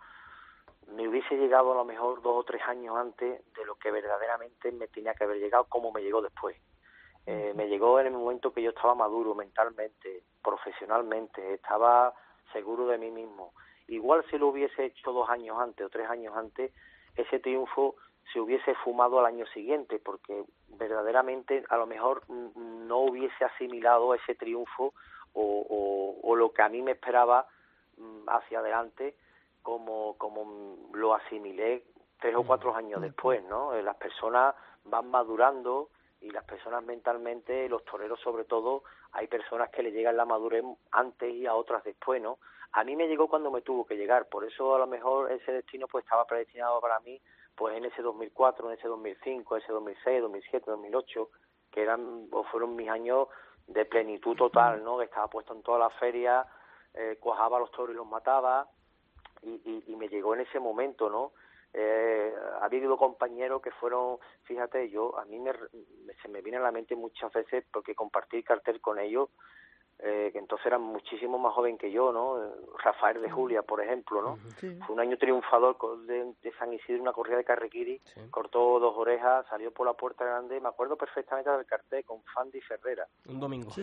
me 0.88 1.08
hubiese 1.08 1.36
llegado 1.36 1.72
a 1.72 1.76
lo 1.76 1.86
mejor 1.86 2.22
dos 2.22 2.38
o 2.38 2.44
tres 2.44 2.62
años 2.68 2.96
antes 2.98 3.54
de 3.54 3.66
lo 3.66 3.76
que 3.76 3.92
verdaderamente 3.92 4.72
me 4.72 4.88
tenía 4.88 5.14
que 5.14 5.24
haber 5.24 5.38
llegado, 5.38 5.66
como 5.66 5.92
me 5.92 6.02
llegó 6.02 6.22
después. 6.22 6.58
Eh, 7.26 7.54
me 7.56 7.68
llegó 7.68 8.00
en 8.00 8.08
el 8.08 8.14
momento 8.14 8.52
que 8.52 8.64
yo 8.64 8.72
estaba 8.72 8.96
maduro 8.96 9.36
mentalmente, 9.36 10.24
profesionalmente, 10.44 11.54
estaba 11.54 12.14
seguro 12.52 12.88
de 12.88 12.98
mí 12.98 13.12
mismo. 13.12 13.54
Igual 13.88 14.26
si 14.30 14.38
lo 14.38 14.48
hubiese 14.48 14.86
hecho 14.86 15.12
dos 15.12 15.30
años 15.30 15.58
antes 15.60 15.86
o 15.86 15.90
tres 15.90 16.10
años 16.10 16.36
antes, 16.36 16.72
ese 17.16 17.40
triunfo 17.40 17.96
se 18.32 18.40
hubiese 18.40 18.76
fumado 18.76 19.20
al 19.20 19.26
año 19.26 19.46
siguiente, 19.48 20.00
porque 20.00 20.44
verdaderamente 20.70 21.64
a 21.70 21.78
lo 21.78 21.86
mejor 21.86 22.24
no 22.30 22.98
hubiese 23.00 23.44
asimilado 23.44 24.14
ese 24.14 24.36
triunfo 24.36 24.94
o, 25.34 26.20
o, 26.24 26.36
lo 26.36 26.52
que 26.52 26.62
a 26.62 26.70
mí 26.70 26.82
me 26.82 26.92
esperaba 26.92 27.48
mm, 27.98 28.28
hacia 28.28 28.60
adelante 28.60 29.16
como, 29.62 30.18
como 30.18 30.90
lo 30.94 31.14
asimilé 31.14 31.84
tres 32.20 32.36
o 32.36 32.44
cuatro 32.44 32.76
años 32.76 33.02
después, 33.02 33.44
¿no? 33.46 33.74
Eh, 33.74 33.84
las 33.84 33.96
personas 33.96 34.56
van 34.86 35.10
madurando 35.10 35.90
y 36.20 36.30
las 36.30 36.44
personas 36.46 36.84
mentalmente, 36.84 37.68
los 37.68 37.84
toreros 37.84 38.20
sobre 38.22 38.44
todo, 38.44 38.84
hay 39.12 39.28
personas 39.28 39.70
que 39.70 39.84
le 39.84 39.92
llegan 39.92 40.18
la 40.18 40.26
madurez 40.26 40.64
antes 40.92 41.34
y 41.34 41.46
a 41.48 41.56
otras 41.56 41.84
después, 41.84 42.22
¿no? 42.22 42.38
A 42.74 42.84
mí 42.84 42.96
me 42.96 43.08
llegó 43.08 43.28
cuando 43.28 43.52
me 43.52 43.62
tuvo 43.62 43.86
que 43.86 43.98
llegar, 43.98 44.30
por 44.30 44.46
eso 44.46 44.76
a 44.76 44.80
lo 44.80 44.88
mejor 44.88 45.32
ese 45.32 45.52
destino 45.52 45.88
pues 45.88 46.06
estaba 46.06 46.26
predestinado 46.26 46.80
para 46.80 47.00
mí 47.02 47.20
pues 47.62 47.78
en 47.78 47.86
ese 47.86 48.02
2004, 48.02 48.72
en 48.72 48.80
ese 48.80 48.88
2005, 48.88 49.58
ese 49.58 49.72
2006, 49.72 50.22
2007, 50.24 50.72
2008, 50.72 51.30
que 51.70 51.84
eran 51.84 52.28
o 52.32 52.44
fueron 52.46 52.76
mis 52.76 52.90
años 52.90 53.28
de 53.68 53.86
plenitud 53.86 54.36
total, 54.36 54.84
¿no? 54.84 54.98
Que 54.98 55.04
estaba 55.04 55.28
puesto 55.28 55.54
en 55.54 55.62
toda 55.62 55.78
la 55.78 55.92
feria, 55.92 56.44
eh, 56.96 57.18
cuajaba 57.20 57.60
los 57.60 57.70
toros 57.70 57.94
y 57.94 57.98
los 57.98 58.08
mataba, 58.08 58.68
y, 59.44 59.84
y, 59.86 59.96
me 59.96 60.10
llegó 60.10 60.34
en 60.34 60.42
ese 60.42 60.60
momento, 60.60 61.08
¿no? 61.08 61.34
Eh, 61.72 62.34
ha 62.60 62.66
habido 62.66 62.98
compañeros 62.98 63.62
que 63.62 63.70
fueron, 63.70 64.18
fíjate, 64.46 64.90
yo, 64.90 65.16
a 65.20 65.26
mí 65.26 65.38
me, 65.38 65.54
se 66.20 66.30
me 66.30 66.42
viene 66.42 66.58
a 66.58 66.62
la 66.62 66.72
mente 66.72 66.96
muchas 66.96 67.32
veces 67.32 67.64
porque 67.72 67.94
compartí 67.94 68.42
cartel 68.42 68.82
con 68.82 68.98
ellos, 68.98 69.30
eh, 70.04 70.32
que 70.34 70.40
entonces 70.40 70.66
eran 70.66 70.82
muchísimo 70.82 71.38
más 71.38 71.54
joven 71.54 71.78
que 71.78 71.92
yo, 71.92 72.12
¿no? 72.12 72.56
Rafael 72.84 73.22
de 73.22 73.30
Julia, 73.30 73.62
por 73.62 73.82
ejemplo, 73.82 74.22
¿no? 74.22 74.38
Fue 74.60 74.96
un 74.96 75.00
año 75.00 75.16
triunfador 75.16 75.78
de, 76.08 76.34
San 76.58 76.74
Isidro, 76.74 77.04
una 77.04 77.14
corrida 77.14 77.38
de 77.38 77.44
Carrequiri, 77.44 78.02
cortó 78.32 78.80
dos 78.80 78.98
orejas, 78.98 79.46
salió 79.48 79.72
por 79.72 79.86
la 79.86 79.94
puerta 79.94 80.26
grande, 80.26 80.60
me 80.60 80.70
acuerdo 80.70 80.96
perfectamente 80.98 81.52
del 81.52 81.68
cartel 81.68 82.04
con 82.04 82.24
Fandi 82.24 82.60
Ferrera. 82.62 83.08
Un 83.28 83.40
domingo. 83.40 83.72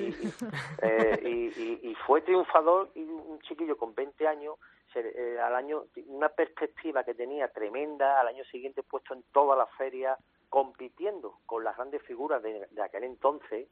Eh, 0.83 1.21
y, 1.23 1.91
y, 1.91 1.95
fue 2.07 2.21
triunfador 2.23 2.91
y 2.95 3.03
un 3.03 3.39
chiquillo 3.41 3.77
con 3.77 3.95
20 3.95 4.27
años, 4.27 4.57
eh, 4.95 5.39
al 5.41 5.55
año, 5.55 5.85
una 6.07 6.29
perspectiva 6.29 7.05
que 7.05 7.15
tenía 7.15 7.49
tremenda, 7.49 8.21
al 8.21 8.29
año 8.29 8.45
siguiente 8.45 8.83
puesto 8.83 9.15
en 9.15 9.23
toda 9.33 9.57
la 9.57 9.67
feria, 9.67 10.17
compitiendo 10.49 11.39
con 11.47 11.65
las 11.65 11.77
grandes 11.77 12.03
figuras 12.03 12.43
de 12.43 12.83
aquel 12.83 13.05
entonces, 13.05 13.69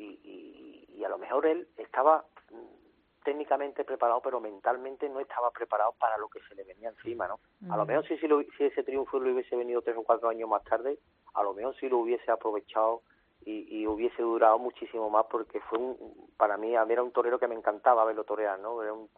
y, 0.00 0.86
y, 0.96 1.04
a 1.04 1.08
lo 1.08 1.18
mejor 1.18 1.46
él 1.46 1.68
estaba 1.76 2.24
mm, 2.50 3.24
técnicamente 3.24 3.84
preparado, 3.84 4.20
pero 4.22 4.40
mentalmente 4.40 5.08
no 5.08 5.20
estaba 5.20 5.50
preparado 5.50 5.92
para 5.98 6.16
lo 6.18 6.28
que 6.28 6.40
se 6.48 6.54
le 6.54 6.64
venía 6.64 6.90
encima, 6.90 7.26
¿no? 7.26 7.40
A 7.72 7.76
lo 7.76 7.86
mejor 7.86 8.06
si, 8.06 8.16
si, 8.18 8.28
si 8.56 8.64
ese 8.64 8.82
triunfo 8.82 9.18
le 9.18 9.32
hubiese 9.32 9.56
venido 9.56 9.82
tres 9.82 9.96
o 9.96 10.02
cuatro 10.02 10.28
años 10.28 10.48
más 10.48 10.62
tarde, 10.64 10.98
a 11.34 11.42
lo 11.42 11.54
mejor 11.54 11.74
sí 11.76 11.88
lo 11.88 11.98
hubiese 11.98 12.30
aprovechado 12.30 13.02
y, 13.44 13.80
y, 13.80 13.86
hubiese 13.86 14.22
durado 14.22 14.58
muchísimo 14.58 15.08
más 15.08 15.26
porque 15.30 15.60
fue 15.60 15.78
un, 15.78 16.30
para 16.36 16.56
mí, 16.56 16.76
a 16.76 16.84
mí 16.84 16.92
era 16.92 17.02
un 17.02 17.12
torero 17.12 17.38
que 17.38 17.48
me 17.48 17.54
encantaba 17.54 18.04
verlo 18.04 18.24
torear, 18.24 18.58
¿no? 18.58 18.82
Era 18.82 18.92
un, 18.92 19.08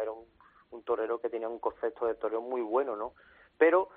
era 0.00 0.12
un, 0.12 0.24
un 0.70 0.82
torero 0.84 1.18
que 1.20 1.28
tenía 1.28 1.48
un 1.48 1.58
concepto 1.58 2.06
de 2.06 2.14
torero 2.14 2.40
muy 2.40 2.62
bueno, 2.62 2.96
¿no? 2.96 3.14
Pero 3.58 3.90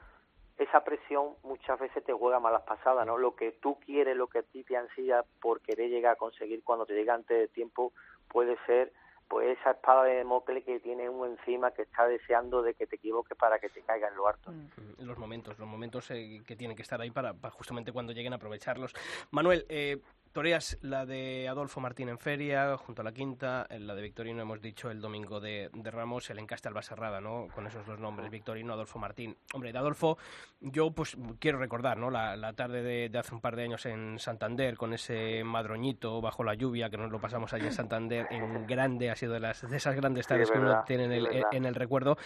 esa 0.58 0.84
presión 0.84 1.36
muchas 1.44 1.80
veces 1.80 2.04
te 2.04 2.14
juega 2.14 2.40
malas 2.40 2.64
pasadas, 2.64 3.06
¿no? 3.06 3.18
Lo 3.18 3.36
que 3.36 3.52
tú 3.54 3.78
quieres, 3.86 4.16
lo 4.16 4.28
que 4.28 4.40
a 4.40 4.44
ti 4.44 4.64
te 4.64 4.78
ansía 4.78 5.24
por 5.42 5.62
querer 5.62 5.90
llegar 5.90 6.14
a 6.14 6.18
conseguir 6.18 6.64
cuando 6.64 6.86
te 6.86 6.94
llega 6.94 7.14
antes 7.14 7.38
de 7.38 7.48
tiempo 7.50 7.92
puede 8.30 8.58
ser 8.66 8.94
pues 9.28 9.58
esa 9.58 9.72
espada 9.72 10.04
de 10.04 10.24
Mocle 10.24 10.64
que 10.64 10.80
tiene 10.80 11.10
uno 11.10 11.26
encima 11.26 11.72
que 11.72 11.82
está 11.82 12.08
deseando 12.08 12.62
de 12.62 12.76
que 12.76 12.86
te 12.86 12.98
equivoques 12.98 13.36
para 13.38 13.58
que 13.60 13.70
te 13.70 13.82
caiga 13.82 14.08
en 14.08 14.16
lo 14.16 14.28
harto. 14.28 14.52
Mm. 14.52 15.04
Los 15.04 15.18
momentos, 15.18 15.58
los 15.58 15.68
momentos 15.68 16.12
eh, 16.12 16.42
que 16.46 16.56
tienen 16.56 16.76
que 16.78 16.84
estar 16.84 17.02
ahí 17.02 17.12
para, 17.12 17.34
para, 17.34 17.52
justamente 17.52 17.92
cuando 17.92 18.14
lleguen 18.14 18.34
a 18.34 18.36
aprovecharlos. 18.36 18.94
Manuel, 19.32 19.66
eh, 19.68 20.00
Toreas 20.36 20.78
la 20.82 21.06
de 21.06 21.48
Adolfo 21.48 21.80
Martín 21.80 22.10
en 22.10 22.20
Feria, 22.20 22.76
junto 22.76 23.02
a 23.02 23.06
la 23.06 23.14
quinta, 23.14 23.66
la 23.70 23.96
de 23.96 24.02
Victorino 24.02 24.42
hemos 24.42 24.62
dicho 24.62 24.92
el 24.92 25.00
domingo 25.00 25.40
de, 25.40 25.70
Ramos, 25.86 26.30
el 26.30 26.40
encaste 26.40 26.68
Alba 26.68 26.82
Serrada, 26.82 27.22
¿no? 27.22 27.48
Con 27.56 27.68
esos 27.68 27.88
dos 27.88 28.02
nombres, 28.02 28.30
Victorino, 28.30 28.74
Adolfo 28.74 29.00
Martín. 29.00 29.38
Hombre, 29.54 29.72
de 29.72 29.78
Adolfo, 29.80 30.18
yo 30.60 30.92
pues 30.92 31.16
quiero 31.40 31.58
recordar, 31.58 31.98
¿no? 31.98 32.12
La, 32.12 32.52
tarde 32.52 32.84
de, 32.84 33.18
hace 33.18 33.34
un 33.34 33.40
par 33.40 33.56
de 33.56 33.64
años 33.64 33.86
en 33.86 34.20
Santander, 34.20 34.76
con 34.76 34.94
ese 34.94 35.42
madroñito 35.46 36.20
bajo 36.20 36.44
la 36.44 36.54
lluvia, 36.54 36.90
que 36.90 36.98
nos 36.98 37.14
lo 37.14 37.22
pasamos 37.22 37.54
allí 37.54 37.68
en 37.68 37.72
Santander, 37.72 38.28
en 38.30 38.68
grande, 38.68 39.12
ha 39.12 39.16
sido 39.16 39.32
de, 39.32 39.40
las, 39.40 39.62
de 39.62 39.78
esas 39.78 39.96
grandes 39.96 40.28
tardes 40.28 40.52
que 40.52 40.60
uno 40.60 40.84
tiene 40.86 41.06
en 41.06 41.12
el, 41.14 41.46
en 41.54 41.64
el, 41.64 41.76
recuerdo. 41.76 42.18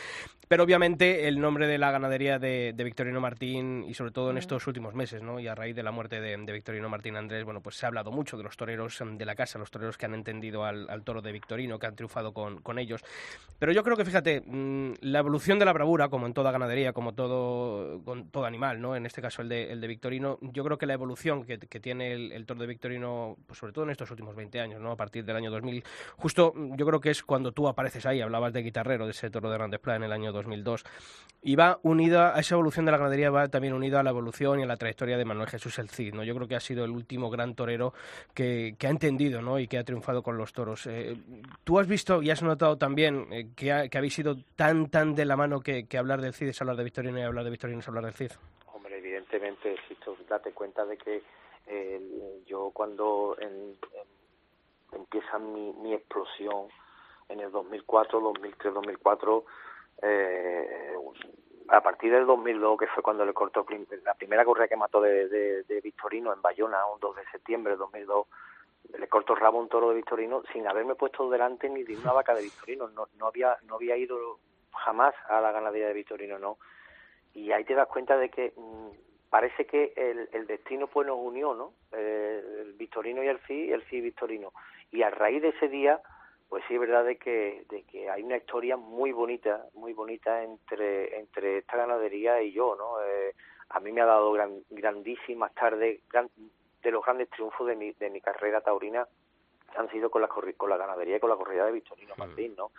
Pero 0.47 0.63
obviamente 0.63 1.27
el 1.27 1.39
nombre 1.39 1.67
de 1.67 1.77
la 1.77 1.91
ganadería 1.91 2.39
de, 2.39 2.73
Victorino 2.75 3.21
Martín, 3.21 3.85
y 3.87 3.93
sobre 3.93 4.09
todo 4.09 4.31
en 4.31 4.39
estos 4.39 4.65
últimos 4.65 4.95
meses, 4.95 5.21
¿no? 5.21 5.39
Y 5.39 5.47
a 5.47 5.53
raíz 5.53 5.75
de 5.75 5.83
la 5.83 5.91
muerte 5.91 6.19
de, 6.19 6.37
Victorino 6.51 6.89
Martín 6.89 7.15
Andrés, 7.15 7.45
bueno, 7.45 7.61
pues 7.61 7.75
se 7.75 7.85
habla 7.85 7.98
hablado 7.99 8.11
mucho 8.11 8.37
de 8.37 8.43
los 8.43 8.55
toreros 8.55 8.99
em, 9.01 9.17
de 9.17 9.25
la 9.25 9.35
casa, 9.35 9.59
los 9.59 9.69
toreros 9.71 9.97
que 9.97 10.05
han 10.05 10.13
entendido 10.13 10.63
al, 10.63 11.03
toro 11.03 11.21
de 11.21 11.31
Victorino, 11.31 11.79
que 11.79 11.87
han 11.87 11.95
triunfado 11.95 12.33
con, 12.33 12.61
con, 12.61 12.79
ellos. 12.79 13.03
Pero 13.57 13.71
yo 13.71 13.83
creo 13.83 13.97
que, 13.97 14.05
fíjate, 14.05 14.41
mm, 14.45 14.93
la 15.01 15.19
evolución 15.19 15.59
de 15.59 15.65
la 15.65 15.73
bravura, 15.73 16.09
como 16.09 16.25
en 16.25 16.33
toda 16.33 16.51
ganadería, 16.51 16.93
como 16.93 17.13
todo, 17.13 18.01
con 18.03 18.29
todo 18.29 18.45
animal, 18.45 18.81
¿no? 18.81 18.95
En 18.95 19.05
este 19.05 19.21
caso 19.21 19.41
el 19.41 19.49
de, 19.49 19.71
el 19.71 19.81
de 19.81 19.87
Victorino, 19.87 20.37
yo 20.41 20.63
creo 20.63 20.77
que 20.77 20.85
la 20.85 20.93
evolución 20.93 21.43
que, 21.43 21.57
tiene 21.57 22.13
el, 22.13 22.45
toro 22.45 22.61
de 22.61 22.67
Victorino, 22.67 23.37
pues 23.45 23.59
sobre 23.59 23.73
todo 23.73 23.85
en 23.85 23.91
estos 23.91 24.09
últimos 24.11 24.35
20 24.35 24.59
años, 24.59 24.81
¿no? 24.81 24.91
A 24.91 24.95
partir 24.95 25.25
del 25.25 25.35
año 25.35 25.51
2000, 25.51 25.83
justo 26.17 26.53
yo 26.55 26.85
creo 26.85 26.99
que 26.99 27.11
es 27.11 27.23
cuando 27.23 27.51
tú 27.51 27.67
apareces 27.67 28.05
ahí, 28.05 28.21
hablabas 28.21 28.53
de 28.53 28.63
guitarrero, 28.63 29.05
de 29.05 29.11
ese 29.11 29.29
toro 29.29 29.49
de 29.49 29.57
Grandes 29.57 29.79
Pla 29.79 29.95
en 29.95 30.03
el 30.03 30.11
año 30.11 30.31
2002, 30.31 30.83
y 31.41 31.55
va 31.55 31.79
unida 31.83 32.35
a 32.35 32.39
esa 32.39 32.55
evolución 32.55 32.85
de 32.85 32.91
la 32.91 32.97
ganadería, 32.97 33.29
va 33.29 33.47
también 33.47 33.73
unida 33.73 33.99
a 33.99 34.03
la 34.03 34.09
evolución 34.09 34.59
y 34.59 34.63
a 34.63 34.65
la 34.65 34.77
trayectoria 34.77 35.17
de 35.17 35.25
Manuel 35.25 35.49
Jesús 35.49 35.79
El 35.79 35.89
Cid, 35.89 36.13
¿no? 36.13 36.23
Yo 36.23 36.35
creo 36.35 36.47
que 36.47 36.55
ha 36.55 36.59
sido 36.59 36.85
el 36.85 36.91
último 36.91 37.29
gran 37.29 37.55
torero 37.55 37.88
que, 38.33 38.75
ha 38.81 38.89
entendido 38.89 39.41
¿no? 39.41 39.59
y 39.59 39.67
que 39.67 39.77
ha 39.77 39.83
triunfado 39.83 40.23
con 40.23 40.37
los 40.37 40.53
toros. 40.53 40.87
Eh, 40.87 41.15
¿Tú 41.63 41.79
has 41.79 41.87
visto 41.87 42.21
y 42.21 42.29
has 42.29 42.43
notado 42.43 42.77
también 42.77 43.27
eh, 43.31 43.47
que, 43.55 43.71
habéis 43.71 44.13
sido 44.13 44.35
tan, 44.55 44.89
tan 44.89 45.15
de 45.15 45.25
la 45.25 45.35
mano 45.35 45.61
que, 45.61 45.85
hablar 45.97 46.21
del 46.21 46.33
CID 46.33 46.49
es 46.49 46.61
hablar 46.61 46.77
de 46.77 46.83
Victorino 46.83 47.19
y 47.19 47.23
hablar 47.23 47.43
de 47.43 47.51
Victorino 47.51 47.79
es 47.79 47.87
hablar 47.87 48.05
del 48.05 48.13
CID? 48.13 48.31
Hombre, 48.73 48.97
evidentemente, 48.97 49.75
tú 50.03 50.15
date 50.27 50.51
cuenta 50.51 50.85
de 50.85 50.97
que 50.97 51.21
eh, 51.67 52.41
yo 52.45 52.71
cuando 52.71 53.37
empieza 54.91 55.39
mi, 55.39 55.73
mi 55.73 55.93
explosión 55.93 56.67
en 57.29 57.39
el 57.39 57.51
2004, 57.51 58.19
2003, 58.19 58.73
2004, 58.73 59.45
eh, 60.01 60.93
a 61.71 61.81
partir 61.81 62.11
del 62.11 62.25
2002, 62.25 62.79
que 62.79 62.87
fue 62.87 63.03
cuando 63.03 63.25
le 63.25 63.33
cortó 63.33 63.65
la 64.03 64.13
primera 64.15 64.43
correa 64.45 64.67
que 64.67 64.75
mató 64.75 65.01
de, 65.01 65.27
de, 65.27 65.81
Victorino 65.81 66.33
en 66.33 66.41
Bayona, 66.41 66.85
un 66.87 66.99
2 66.99 67.15
de 67.15 67.25
septiembre 67.31 67.73
de 67.73 67.77
2002, 67.77 68.27
le 68.97 69.07
cortó 69.07 69.33
el 69.33 69.39
rabo 69.39 69.59
un 69.59 69.69
toro 69.69 69.89
de 69.89 69.95
Victorino 69.95 70.43
sin 70.51 70.67
haberme 70.67 70.95
puesto 70.95 71.29
delante 71.29 71.69
ni 71.69 71.83
de 71.83 71.97
una 71.97 72.13
vaca 72.13 72.33
de 72.33 72.41
Victorino. 72.41 72.87
No, 72.89 73.07
no, 73.17 73.27
había, 73.27 73.57
no 73.63 73.75
había 73.75 73.97
ido 73.97 74.39
jamás 74.71 75.13
a 75.27 75.41
la 75.41 75.51
ganadería 75.51 75.87
de 75.87 75.93
Victorino, 75.93 76.39
no. 76.39 76.57
Y 77.33 77.51
ahí 77.51 77.63
te 77.65 77.75
das 77.75 77.87
cuenta 77.87 78.17
de 78.17 78.29
que 78.29 78.53
mm, 78.55 79.29
parece 79.29 79.65
que 79.65 79.93
el, 79.95 80.29
el, 80.31 80.47
destino 80.47 80.87
pues 80.87 81.05
nos 81.05 81.17
unió, 81.19 81.53
¿no? 81.53 81.73
Eh, 81.91 82.61
el 82.61 82.73
Victorino 82.73 83.23
y 83.23 83.27
el 83.27 83.39
FI, 83.39 83.71
el 83.71 83.83
FI 83.83 84.01
Victorino. 84.01 84.53
Y 84.91 85.03
a 85.03 85.11
raíz 85.11 85.41
de 85.41 85.49
ese 85.49 85.67
día 85.67 86.01
pues 86.49 86.63
sí 86.67 86.73
es 86.73 86.79
verdad 86.79 87.05
de 87.05 87.17
que, 87.17 87.63
de 87.69 87.83
que 87.83 88.09
hay 88.09 88.23
una 88.23 88.37
historia 88.37 88.75
muy 88.75 89.11
bonita, 89.11 89.65
muy 89.75 89.93
bonita 89.93 90.43
entre, 90.43 91.19
entre 91.19 91.59
esta 91.59 91.77
ganadería 91.77 92.41
y 92.41 92.51
yo, 92.51 92.75
¿no? 92.75 93.01
Eh, 93.03 93.35
a 93.69 93.79
mí 93.79 93.91
me 93.91 94.01
ha 94.01 94.05
dado 94.05 94.31
gran, 94.31 94.63
grandísimas 94.71 95.53
tardes, 95.53 96.01
de 96.81 96.91
los 96.91 97.05
grandes 97.05 97.29
triunfos 97.29 97.67
de 97.67 97.75
mi, 97.75 97.91
de 97.91 98.09
mi 98.09 98.19
carrera 98.19 98.61
taurina 98.61 99.07
han 99.77 99.89
sido 99.91 100.09
con 100.09 100.23
la, 100.23 100.27
con 100.27 100.69
la 100.69 100.77
ganadería 100.77 101.17
y 101.17 101.19
con 101.19 101.29
la 101.29 101.35
corrida 101.35 101.65
de 101.65 101.71
Victorino 101.71 102.15
Martín, 102.17 102.55
¿no? 102.57 102.71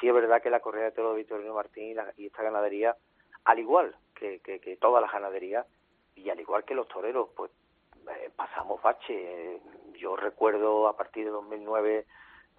Sí 0.00 0.08
es 0.08 0.14
verdad 0.14 0.40
que 0.40 0.48
la 0.48 0.60
corrida 0.60 0.84
de 0.84 0.92
toro 0.92 1.10
de 1.10 1.18
Victorino 1.18 1.52
Martín 1.52 1.98
y, 2.16 2.26
esta 2.26 2.42
ganadería, 2.42 2.96
al 3.44 3.58
igual 3.58 3.94
que, 4.14 4.40
que, 4.40 4.58
que 4.58 4.76
todas 4.78 5.02
las 5.02 5.12
ganaderías 5.12 5.66
y 6.14 6.30
al 6.30 6.40
igual 6.40 6.64
que 6.64 6.74
los 6.74 6.88
toreros, 6.88 7.28
pues 7.36 7.50
eh, 8.08 8.30
pasamos 8.34 8.80
bache. 8.80 9.60
Yo 9.98 10.16
recuerdo 10.16 10.88
a 10.88 10.96
partir 10.96 11.26
de 11.26 11.30
2009 11.30 12.06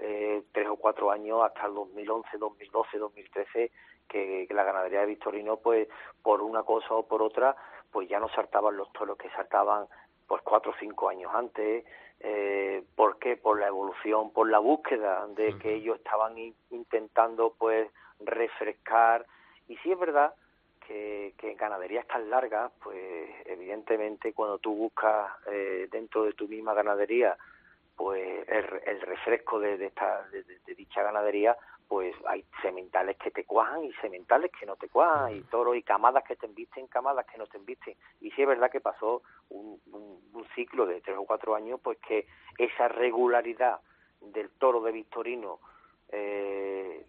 eh, 0.01 0.43
tres 0.51 0.67
o 0.67 0.75
cuatro 0.75 1.11
años 1.11 1.41
hasta 1.43 1.67
el 1.67 1.73
2011, 1.73 2.37
2012, 2.37 2.97
2013 2.97 3.71
que, 4.07 4.45
que, 4.47 4.53
la 4.53 4.63
ganadería 4.63 5.01
de 5.01 5.07
Victorino 5.07 5.57
pues 5.57 5.87
por 6.21 6.41
una 6.41 6.63
cosa 6.63 6.93
o 6.95 7.07
por 7.07 7.21
otra 7.21 7.55
pues 7.91 8.07
ya 8.07 8.19
no 8.19 8.29
saltaban 8.29 8.77
los 8.77 8.91
toros 8.93 9.17
que 9.17 9.29
saltaban 9.31 9.87
pues 10.27 10.41
cuatro 10.43 10.71
o 10.71 10.75
cinco 10.79 11.09
años 11.09 11.31
antes. 11.33 11.85
Eh, 12.21 12.83
¿por 12.95 13.17
qué? 13.17 13.37
por 13.37 13.59
la 13.59 13.67
evolución 13.67 14.31
por 14.31 14.49
la 14.49 14.59
búsqueda 14.59 15.25
de 15.27 15.57
que 15.57 15.75
ellos 15.75 15.97
estaban 15.97 16.35
intentando 16.69 17.53
pues 17.57 17.89
refrescar. 18.19 19.25
Y 19.67 19.77
si 19.77 19.91
es 19.91 19.99
verdad 19.99 20.33
que, 20.85 21.33
que 21.37 21.51
en 21.51 21.57
ganaderías 21.57 22.05
tan 22.07 22.29
largas 22.29 22.71
pues 22.83 22.97
evidentemente 23.45 24.33
cuando 24.33 24.59
tú 24.59 24.75
buscas 24.75 25.31
eh, 25.47 25.87
dentro 25.91 26.23
de 26.23 26.33
tu 26.33 26.47
misma 26.47 26.73
ganadería 26.73 27.37
pues 27.99 28.47
el, 28.47 29.01
refresco 29.01 29.59
de, 29.59 29.85
esta, 29.85 30.25
de, 30.29 30.73
dicha 30.73 31.03
ganadería, 31.03 31.57
pues 31.85 32.15
hay 32.29 32.45
sementales 32.61 33.17
que 33.17 33.29
te 33.29 33.43
cuajan 33.43 33.83
y 33.83 33.91
sementales 33.95 34.51
que 34.57 34.65
no 34.65 34.77
te 34.77 34.87
cuajan, 34.87 35.35
y 35.35 35.41
toros 35.41 35.75
y 35.75 35.83
camadas 35.83 36.23
que 36.23 36.37
te 36.37 36.45
embisten, 36.45 36.87
camadas 36.87 37.25
que 37.25 37.37
no 37.37 37.45
te 37.47 37.57
embisten. 37.57 37.97
Y 38.21 38.31
sí 38.31 38.41
es 38.41 38.47
verdad 38.47 38.71
que 38.71 38.79
pasó 38.79 39.21
un, 39.49 39.81
ciclo 40.55 40.85
de 40.85 41.01
tres 41.01 41.17
o 41.17 41.25
cuatro 41.25 41.55
años, 41.55 41.81
pues 41.83 41.97
que 41.97 42.25
esa 42.57 42.87
regularidad 42.87 43.81
del 44.21 44.49
toro 44.51 44.79
de 44.79 44.93
Victorino, 44.93 45.59
eh, 46.07 47.05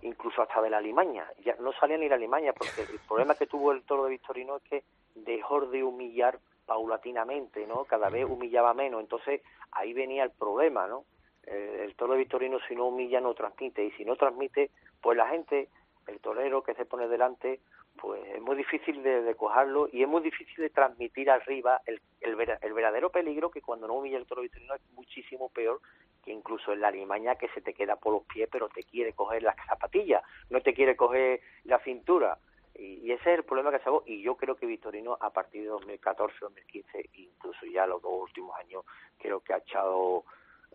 incluso 0.00 0.40
hasta 0.40 0.62
de 0.62 0.70
la 0.70 0.80
limaña, 0.80 1.30
ya 1.44 1.54
no 1.60 1.74
salía 1.74 1.98
ni 1.98 2.08
la 2.08 2.16
limaña, 2.16 2.54
porque 2.54 2.80
el 2.80 2.98
problema 3.06 3.34
que 3.34 3.46
tuvo 3.46 3.72
el 3.72 3.82
toro 3.82 4.04
de 4.04 4.10
Victorino 4.12 4.56
es 4.56 4.62
que 4.62 4.84
dejó 5.14 5.66
de 5.66 5.84
humillar 5.84 6.38
paulatinamente, 6.68 7.66
¿no? 7.66 7.86
Cada 7.86 8.10
vez 8.10 8.26
humillaba 8.26 8.74
menos, 8.74 9.00
entonces 9.00 9.40
ahí 9.72 9.94
venía 9.94 10.22
el 10.22 10.30
problema, 10.30 10.86
¿no? 10.86 11.06
Eh, 11.46 11.84
el 11.84 11.94
toro 11.96 12.14
Victorino 12.14 12.58
si 12.68 12.76
no 12.76 12.88
humilla 12.88 13.22
no 13.22 13.32
transmite 13.32 13.82
y 13.82 13.90
si 13.92 14.04
no 14.04 14.16
transmite, 14.16 14.70
pues 15.00 15.16
la 15.16 15.28
gente, 15.28 15.70
el 16.06 16.20
torero 16.20 16.62
que 16.62 16.74
se 16.74 16.84
pone 16.84 17.08
delante, 17.08 17.60
pues 17.96 18.22
es 18.34 18.42
muy 18.42 18.54
difícil 18.54 19.02
de, 19.02 19.22
de 19.22 19.34
cojarlo 19.34 19.88
y 19.90 20.02
es 20.02 20.08
muy 20.08 20.20
difícil 20.20 20.56
de 20.58 20.68
transmitir 20.68 21.30
arriba 21.30 21.80
el, 21.86 22.02
el, 22.20 22.36
verdadero 22.36 23.10
peligro 23.10 23.50
que 23.50 23.62
cuando 23.62 23.86
no 23.86 23.94
humilla 23.94 24.18
el 24.18 24.26
toro 24.26 24.42
victorino 24.42 24.74
es 24.74 24.82
muchísimo 24.92 25.48
peor 25.48 25.80
que 26.22 26.32
incluso 26.32 26.72
en 26.74 26.82
la 26.82 26.90
limaña 26.90 27.36
que 27.36 27.48
se 27.48 27.62
te 27.62 27.72
queda 27.72 27.96
por 27.96 28.12
los 28.12 28.24
pies 28.24 28.48
pero 28.52 28.68
te 28.68 28.84
quiere 28.84 29.14
coger 29.14 29.42
las 29.42 29.56
zapatillas, 29.66 30.22
no 30.50 30.60
te 30.60 30.74
quiere 30.74 30.96
coger 30.96 31.40
la 31.64 31.78
cintura. 31.80 32.38
Y, 32.78 33.10
ese 33.10 33.32
es 33.32 33.38
el 33.38 33.44
problema 33.44 33.72
que 33.72 33.80
se 33.80 33.88
hago 33.88 34.04
y 34.06 34.22
yo 34.22 34.36
creo 34.36 34.54
que 34.54 34.64
Victorino 34.64 35.18
a 35.20 35.30
partir 35.30 35.62
de 35.62 35.68
2014, 35.68 36.36
2015, 36.40 37.10
incluso 37.14 37.66
ya 37.66 37.86
los 37.86 38.00
dos 38.00 38.12
últimos 38.22 38.56
años, 38.56 38.84
creo 39.18 39.40
que 39.40 39.52
ha 39.52 39.58
echado 39.58 40.24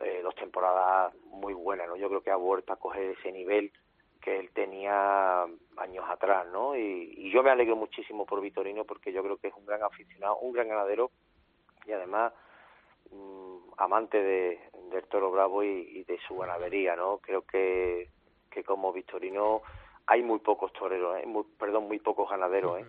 eh, 0.01 0.19
dos 0.21 0.35
temporadas 0.35 1.15
muy 1.27 1.53
buenas, 1.53 1.87
¿no? 1.87 1.95
Yo 1.95 2.09
creo 2.09 2.21
que 2.21 2.31
ha 2.31 2.35
vuelto 2.35 2.73
a 2.73 2.77
coger 2.77 3.11
ese 3.17 3.31
nivel 3.31 3.71
que 4.19 4.37
él 4.37 4.49
tenía 4.53 5.43
años 5.77 6.05
atrás, 6.09 6.45
¿no? 6.51 6.75
Y, 6.75 7.31
yo 7.31 7.41
me 7.41 7.51
alegro 7.51 7.75
muchísimo 7.75 8.25
por 8.25 8.41
Victorino 8.41 8.83
porque 8.83 9.11
yo 9.13 9.23
creo 9.23 9.37
que 9.37 9.47
es 9.47 9.53
un 9.55 9.65
gran 9.65 9.81
aficionado, 9.81 10.37
un 10.37 10.53
gran 10.53 10.67
ganadero 10.67 11.09
y 11.85 11.93
además 11.93 12.33
mm, 13.11 13.57
amante 13.77 14.21
de, 14.21 14.59
del 14.91 15.03
toro 15.07 15.31
bravo 15.31 15.63
y, 15.63 16.03
de 16.03 16.19
su 16.27 16.37
ganadería, 16.37 16.95
¿no? 16.95 17.19
Creo 17.19 17.43
que, 17.43 18.09
que 18.51 18.63
como 18.63 18.91
Victorino 18.91 19.61
hay 20.07 20.21
muy 20.21 20.39
pocos 20.39 20.71
toreros, 20.73 21.17
¿eh? 21.17 21.25
perdón, 21.57 21.87
muy 21.87 21.99
pocos 21.99 22.29
ganaderos, 22.29 22.79
¿eh? 22.81 22.85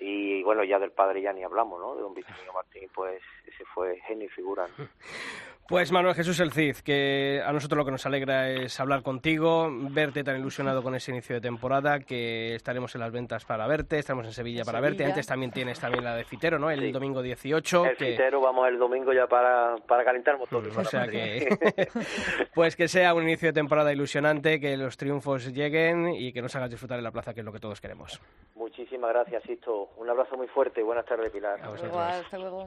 Y 0.00 0.42
bueno, 0.42 0.64
ya 0.64 0.78
del 0.78 0.90
padre 0.90 1.22
ya 1.22 1.32
ni 1.32 1.44
hablamos, 1.44 1.80
¿no? 1.80 1.94
De 1.94 2.02
don 2.02 2.14
Victorino 2.14 2.52
Martín, 2.52 2.90
pues 2.92 3.22
ese 3.46 3.64
fue 3.66 4.00
genio 4.00 4.26
y 4.26 4.30
figura. 4.30 4.66
Pues 5.66 5.90
Manuel 5.92 6.14
Jesús 6.14 6.38
El 6.40 6.52
Cid, 6.52 6.76
que 6.84 7.42
a 7.42 7.50
nosotros 7.50 7.78
lo 7.78 7.84
que 7.86 7.90
nos 7.90 8.04
alegra 8.04 8.50
es 8.50 8.78
hablar 8.80 9.02
contigo, 9.02 9.70
verte 9.70 10.22
tan 10.22 10.38
ilusionado 10.38 10.82
con 10.82 10.94
ese 10.94 11.10
inicio 11.10 11.36
de 11.36 11.40
temporada, 11.40 12.00
que 12.00 12.54
estaremos 12.54 12.94
en 12.94 13.00
las 13.00 13.10
ventas 13.10 13.46
para 13.46 13.66
verte, 13.66 13.98
estamos 13.98 14.26
en 14.26 14.32
Sevilla 14.32 14.62
para 14.64 14.80
verte. 14.80 15.06
Antes 15.06 15.26
también 15.26 15.52
tienes 15.52 15.80
también 15.80 16.04
la 16.04 16.16
de 16.16 16.24
Fitero, 16.24 16.58
¿no? 16.58 16.70
El 16.70 16.92
domingo 16.92 17.22
18. 17.22 17.86
El 17.86 17.96
Fitero 17.96 18.42
vamos 18.42 18.68
el 18.68 18.78
domingo 18.78 19.14
ya 19.14 19.26
para, 19.26 19.76
para 19.88 20.04
calentar 20.04 20.36
motores. 20.36 20.76
O 20.76 20.84
sea 20.84 21.08
que, 21.08 21.48
pues 22.54 22.76
que 22.76 22.86
sea 22.86 23.14
un 23.14 23.22
inicio 23.22 23.48
de 23.48 23.54
temporada 23.54 23.90
ilusionante, 23.90 24.60
que 24.60 24.76
los 24.76 24.98
triunfos 24.98 25.50
lleguen 25.50 26.08
y 26.14 26.34
que 26.34 26.42
nos 26.42 26.54
hagas 26.56 26.68
disfrutar 26.68 26.98
en 26.98 27.04
la 27.04 27.10
plaza, 27.10 27.32
que 27.32 27.40
es 27.40 27.46
lo 27.46 27.52
que 27.52 27.60
todos 27.60 27.80
queremos. 27.80 28.20
Muchísimas 28.54 29.10
gracias, 29.10 29.42
Sisto. 29.44 29.92
Un 29.96 30.10
abrazo 30.10 30.36
muy 30.36 30.46
fuerte 30.48 30.82
y 30.82 30.84
buenas 30.84 31.06
tardes, 31.06 31.30
Pilar. 31.30 31.58
hasta 31.62 32.36
luego. 32.38 32.66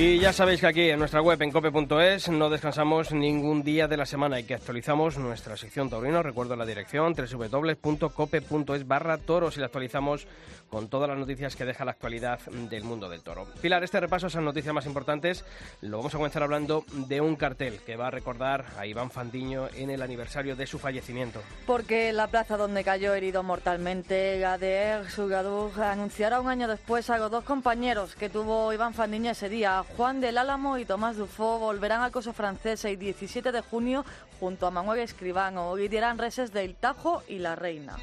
Y 0.00 0.20
ya 0.20 0.32
sabéis 0.32 0.60
que 0.60 0.68
aquí 0.68 0.90
en 0.90 1.00
nuestra 1.00 1.20
web 1.20 1.42
en 1.42 1.50
cope.es 1.50 2.28
no 2.28 2.48
descansamos 2.48 3.10
ningún 3.10 3.64
día 3.64 3.88
de 3.88 3.96
la 3.96 4.06
semana 4.06 4.38
y 4.38 4.44
que 4.44 4.54
actualizamos 4.54 5.18
nuestra 5.18 5.56
sección 5.56 5.90
taurino. 5.90 6.22
Recuerdo 6.22 6.54
la 6.54 6.64
dirección 6.64 7.14
www.cope.es 7.14 8.86
barra 8.86 9.18
toros 9.18 9.56
y 9.56 9.58
la 9.58 9.66
actualizamos 9.66 10.28
con 10.70 10.86
todas 10.88 11.08
las 11.08 11.18
noticias 11.18 11.56
que 11.56 11.64
deja 11.64 11.84
la 11.84 11.90
actualidad 11.90 12.38
del 12.70 12.84
mundo 12.84 13.08
del 13.08 13.22
toro. 13.22 13.48
Pilar, 13.60 13.82
este 13.82 13.98
repaso 13.98 14.26
a 14.26 14.28
esas 14.28 14.44
noticias 14.44 14.72
más 14.72 14.86
importantes 14.86 15.44
lo 15.80 15.96
vamos 15.96 16.14
a 16.14 16.18
comenzar 16.18 16.44
hablando 16.44 16.84
de 16.92 17.20
un 17.20 17.34
cartel 17.34 17.80
que 17.84 17.96
va 17.96 18.06
a 18.06 18.12
recordar 18.12 18.66
a 18.78 18.86
Iván 18.86 19.10
Fandiño 19.10 19.68
en 19.74 19.90
el 19.90 20.02
aniversario 20.02 20.54
de 20.54 20.68
su 20.68 20.78
fallecimiento. 20.78 21.42
Porque 21.66 22.12
la 22.12 22.28
plaza 22.28 22.56
donde 22.56 22.84
cayó 22.84 23.14
herido 23.14 23.42
mortalmente 23.42 24.38
Gader 24.38 25.10
Sugadú 25.10 25.72
anunciará 25.82 26.40
un 26.40 26.46
año 26.46 26.68
después 26.68 27.10
a 27.10 27.18
los 27.18 27.32
dos 27.32 27.42
compañeros 27.42 28.14
que 28.14 28.28
tuvo 28.28 28.72
Iván 28.72 28.94
Fandiño 28.94 29.32
ese 29.32 29.48
día, 29.48 29.82
Juan 29.96 30.20
del 30.20 30.38
Álamo 30.38 30.78
y 30.78 30.84
Tomás 30.84 31.16
Dufo 31.16 31.58
volverán 31.58 32.02
al 32.02 32.12
coso 32.12 32.32
francés 32.32 32.84
el 32.84 32.98
17 32.98 33.50
de 33.52 33.60
junio 33.60 34.04
junto 34.38 34.66
a 34.66 34.70
Manuel 34.70 35.00
Escribano 35.00 35.76
y 35.78 35.88
dirán 35.88 36.18
reses 36.18 36.52
del 36.52 36.74
Tajo 36.76 37.22
y 37.28 37.38
la 37.38 37.56
Reina. 37.56 37.96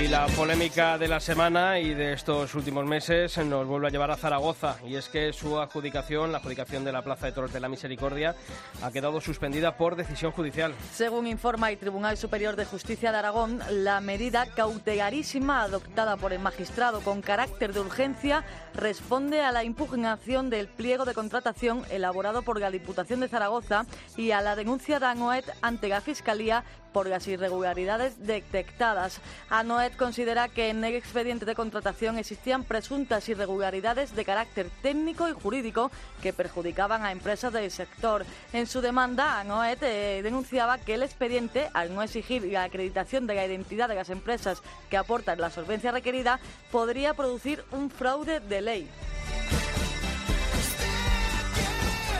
Y 0.00 0.08
la 0.08 0.26
polémica 0.28 0.96
de 0.96 1.06
la 1.06 1.20
semana 1.20 1.78
y 1.78 1.92
de 1.92 2.14
estos 2.14 2.54
últimos 2.54 2.84
meses 2.86 3.36
nos 3.38 3.66
vuelve 3.66 3.88
a 3.88 3.90
llevar 3.90 4.10
a 4.10 4.16
Zaragoza 4.16 4.78
y 4.86 4.96
es 4.96 5.08
que 5.08 5.32
su 5.34 5.60
adjudicación, 5.60 6.32
la 6.32 6.38
adjudicación 6.38 6.82
de 6.82 6.92
la 6.92 7.02
Plaza 7.02 7.26
de 7.26 7.32
Toros 7.32 7.52
de 7.52 7.60
la 7.60 7.68
Misericordia, 7.68 8.34
ha 8.82 8.90
quedado 8.90 9.20
suspendida 9.20 9.76
por 9.76 9.94
decisión 9.94 10.32
judicial. 10.32 10.74
Según 10.92 11.26
informa 11.26 11.70
el 11.70 11.78
Tribunal 11.78 12.16
Superior 12.16 12.56
de 12.56 12.64
Justicia 12.64 13.12
de 13.12 13.18
Aragón, 13.18 13.60
la 13.70 14.00
medida 14.00 14.46
cautelarísima 14.46 15.62
adoptada 15.62 16.16
por 16.16 16.32
el 16.32 16.40
magistrado 16.40 17.00
con 17.02 17.20
carácter 17.20 17.72
de 17.72 17.80
urgencia 17.80 18.44
responde 18.74 19.42
a 19.42 19.52
la 19.52 19.62
impugnación 19.62 20.48
del 20.48 20.68
pliego 20.68 21.04
de 21.04 21.14
contratación 21.14 21.84
elaborado 21.90 22.42
por 22.42 22.58
la 22.58 22.70
Diputación 22.70 23.20
de 23.20 23.28
Zaragoza 23.28 23.84
y 24.16 24.30
a 24.30 24.40
la 24.40 24.56
denuncia 24.56 24.98
de 24.98 25.06
ANOET 25.06 25.44
ante 25.60 25.88
la 25.88 26.00
Fiscalía 26.00 26.64
por 26.92 27.06
las 27.06 27.26
irregularidades 27.26 28.26
detectadas. 28.26 29.20
ANOET 29.48 29.96
considera 29.96 30.48
que 30.48 30.68
en 30.68 30.84
el 30.84 30.94
expediente 30.94 31.44
de 31.44 31.54
contratación 31.54 32.18
existían 32.18 32.64
presuntas 32.64 33.28
irregularidades 33.28 34.14
de 34.14 34.24
carácter 34.24 34.70
técnico 34.82 35.28
y 35.28 35.32
jurídico 35.32 35.90
que 36.22 36.32
perjudicaban 36.32 37.04
a 37.04 37.12
empresas 37.12 37.52
del 37.52 37.70
sector. 37.70 38.24
En 38.52 38.66
su 38.66 38.80
demanda, 38.80 39.40
ANOET 39.40 39.82
eh, 39.82 40.20
denunciaba 40.22 40.78
que 40.78 40.94
el 40.94 41.02
expediente, 41.02 41.70
al 41.74 41.94
no 41.94 42.02
exigir 42.02 42.44
la 42.44 42.64
acreditación 42.64 43.26
de 43.26 43.34
la 43.34 43.46
identidad 43.46 43.88
de 43.88 43.94
las 43.94 44.10
empresas 44.10 44.62
que 44.90 44.96
aportan 44.96 45.40
la 45.40 45.50
solvencia 45.50 45.92
requerida, 45.92 46.40
podría 46.70 47.14
producir 47.14 47.64
un 47.70 47.90
fraude 47.90 48.40
de 48.40 48.60
ley. 48.60 48.88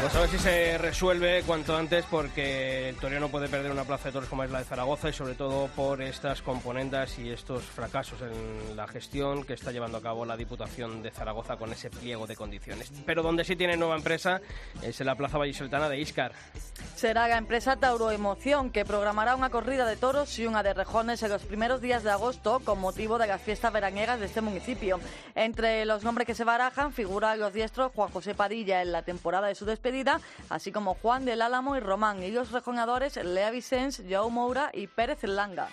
Pues 0.02 0.16
a 0.16 0.20
ver 0.20 0.30
si 0.30 0.38
se 0.38 0.78
resuelve 0.78 1.44
cuanto 1.46 1.76
antes 1.76 2.04
porque 2.10 2.88
el 2.88 2.96
Torino 2.96 3.20
no 3.20 3.28
puede 3.28 3.48
perder 3.48 3.70
una 3.70 3.84
plaza 3.84 4.08
de 4.08 4.12
toros 4.12 4.28
como 4.28 4.42
es 4.42 4.50
la 4.50 4.58
de 4.58 4.64
Zaragoza 4.64 5.08
y 5.08 5.12
sobre 5.12 5.34
todo 5.34 5.68
por 5.76 6.02
estas 6.02 6.42
componendas 6.42 7.20
y 7.20 7.30
estos 7.30 7.62
fracasos 7.62 8.20
en 8.20 8.76
la 8.76 8.88
gestión 8.88 9.44
que 9.44 9.52
está 9.52 9.70
llevando 9.70 9.98
a 9.98 10.02
cabo 10.02 10.24
la 10.24 10.36
Diputación 10.36 11.04
de 11.04 11.12
Zaragoza 11.12 11.56
con 11.56 11.70
ese 11.70 11.88
pliego 11.88 12.26
de 12.26 12.34
condiciones. 12.34 12.90
Pero 13.06 13.22
donde 13.22 13.44
sí 13.44 13.54
tiene 13.54 13.76
nueva 13.76 13.94
empresa 13.94 14.40
es 14.82 15.00
en 15.00 15.06
la 15.06 15.14
Plaza 15.14 15.38
Vallisoltana 15.38 15.88
de 15.88 16.00
Iscar. 16.00 16.32
Será 16.96 17.28
la 17.28 17.36
empresa 17.36 17.76
Tauro 17.76 18.10
Emoción 18.10 18.70
que 18.70 18.84
programará 18.84 19.36
una 19.36 19.50
corrida 19.50 19.86
de 19.86 19.96
toros 19.96 20.36
y 20.36 20.46
una 20.48 20.64
de 20.64 20.74
rejones 20.74 21.22
en 21.22 21.30
los 21.30 21.42
primeros 21.42 21.80
días 21.80 22.02
de 22.02 22.10
agosto 22.10 22.58
con 22.64 22.80
motivo 22.80 23.18
de 23.18 23.28
las 23.28 23.40
fiestas 23.40 23.72
veraniegas 23.72 24.18
de 24.18 24.26
este 24.26 24.40
municipio. 24.40 24.98
Entre 25.36 25.84
los 25.84 26.02
nombres 26.02 26.26
que 26.26 26.34
se 26.34 26.42
barajan 26.42 26.92
figuran 26.92 27.38
los 27.38 27.52
diestros 27.52 27.92
Juan 27.94 28.10
José 28.10 28.34
Padilla 28.34 28.82
en 28.82 28.90
la 28.90 29.02
temporada 29.02 29.46
de 29.46 29.54
su 29.54 29.64
despedida 29.64 29.91
así 30.48 30.72
como 30.72 30.94
Juan 30.94 31.24
del 31.24 31.42
Álamo 31.42 31.76
y 31.76 31.80
Román, 31.80 32.22
y 32.22 32.30
los 32.30 32.50
rejonadores 32.50 33.16
Lea 33.16 33.50
Vicens, 33.50 34.02
Joao 34.08 34.30
Moura 34.30 34.70
y 34.72 34.86
Pérez 34.86 35.22
Langa. 35.24 35.68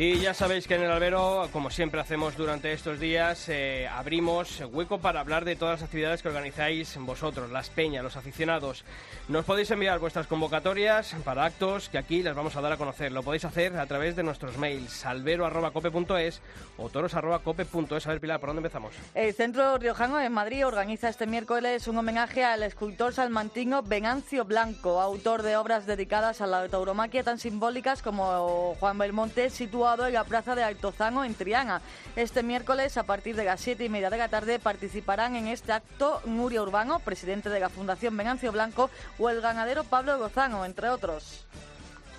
Y 0.00 0.20
ya 0.20 0.32
sabéis 0.32 0.68
que 0.68 0.76
en 0.76 0.82
el 0.82 0.92
albero, 0.92 1.48
como 1.52 1.70
siempre 1.70 2.00
hacemos 2.00 2.36
durante 2.36 2.72
estos 2.72 3.00
días, 3.00 3.48
eh, 3.48 3.88
abrimos 3.88 4.62
hueco 4.72 5.00
para 5.00 5.18
hablar 5.18 5.44
de 5.44 5.56
todas 5.56 5.80
las 5.80 5.82
actividades 5.82 6.22
que 6.22 6.28
organizáis 6.28 6.96
vosotros, 7.00 7.50
las 7.50 7.68
peñas, 7.68 8.04
los 8.04 8.16
aficionados. 8.16 8.84
Nos 9.26 9.44
podéis 9.44 9.72
enviar 9.72 9.98
vuestras 9.98 10.28
convocatorias 10.28 11.16
para 11.24 11.46
actos 11.46 11.88
que 11.88 11.98
aquí 11.98 12.22
les 12.22 12.32
vamos 12.36 12.54
a 12.54 12.60
dar 12.60 12.70
a 12.70 12.76
conocer. 12.76 13.10
Lo 13.10 13.24
podéis 13.24 13.44
hacer 13.44 13.76
a 13.76 13.86
través 13.86 14.14
de 14.14 14.22
nuestros 14.22 14.56
mails 14.56 15.04
albero.cope.es 15.04 16.42
o 16.76 16.88
toros.cope.es. 16.90 18.06
A 18.06 18.10
ver, 18.10 18.20
Pilar, 18.20 18.38
¿por 18.38 18.50
dónde 18.50 18.60
empezamos? 18.60 18.94
El 19.16 19.34
Centro 19.34 19.78
Riojano 19.78 20.20
en 20.20 20.32
Madrid 20.32 20.64
organiza 20.64 21.08
este 21.08 21.26
miércoles 21.26 21.88
un 21.88 21.98
homenaje 21.98 22.44
al 22.44 22.62
escultor 22.62 23.14
salmantino 23.14 23.82
Venancio 23.82 24.44
Blanco, 24.44 25.00
autor 25.00 25.42
de 25.42 25.56
obras 25.56 25.86
dedicadas 25.86 26.40
a 26.40 26.46
la 26.46 26.68
tauromaquia 26.68 27.24
tan 27.24 27.40
simbólicas 27.40 28.00
como 28.00 28.76
Juan 28.78 28.96
Belmonte, 28.96 29.50
situado 29.50 29.87
en 29.88 30.12
la 30.12 30.24
plaza 30.24 30.54
de 30.54 30.62
Altozano 30.62 31.24
en 31.24 31.34
Triana. 31.34 31.80
Este 32.14 32.42
miércoles, 32.42 32.98
a 32.98 33.04
partir 33.04 33.34
de 33.34 33.44
las 33.44 33.58
siete 33.58 33.86
y 33.86 33.88
media 33.88 34.10
de 34.10 34.18
la 34.18 34.28
tarde, 34.28 34.58
participarán 34.58 35.34
en 35.34 35.48
este 35.48 35.72
acto 35.72 36.20
Nuria 36.26 36.60
Urbano, 36.60 36.98
presidente 36.98 37.48
de 37.48 37.58
la 37.58 37.70
Fundación 37.70 38.14
Venancio 38.14 38.52
Blanco, 38.52 38.90
o 39.18 39.30
el 39.30 39.40
ganadero 39.40 39.84
Pablo 39.84 40.18
Gozano, 40.18 40.66
entre 40.66 40.90
otros. 40.90 41.46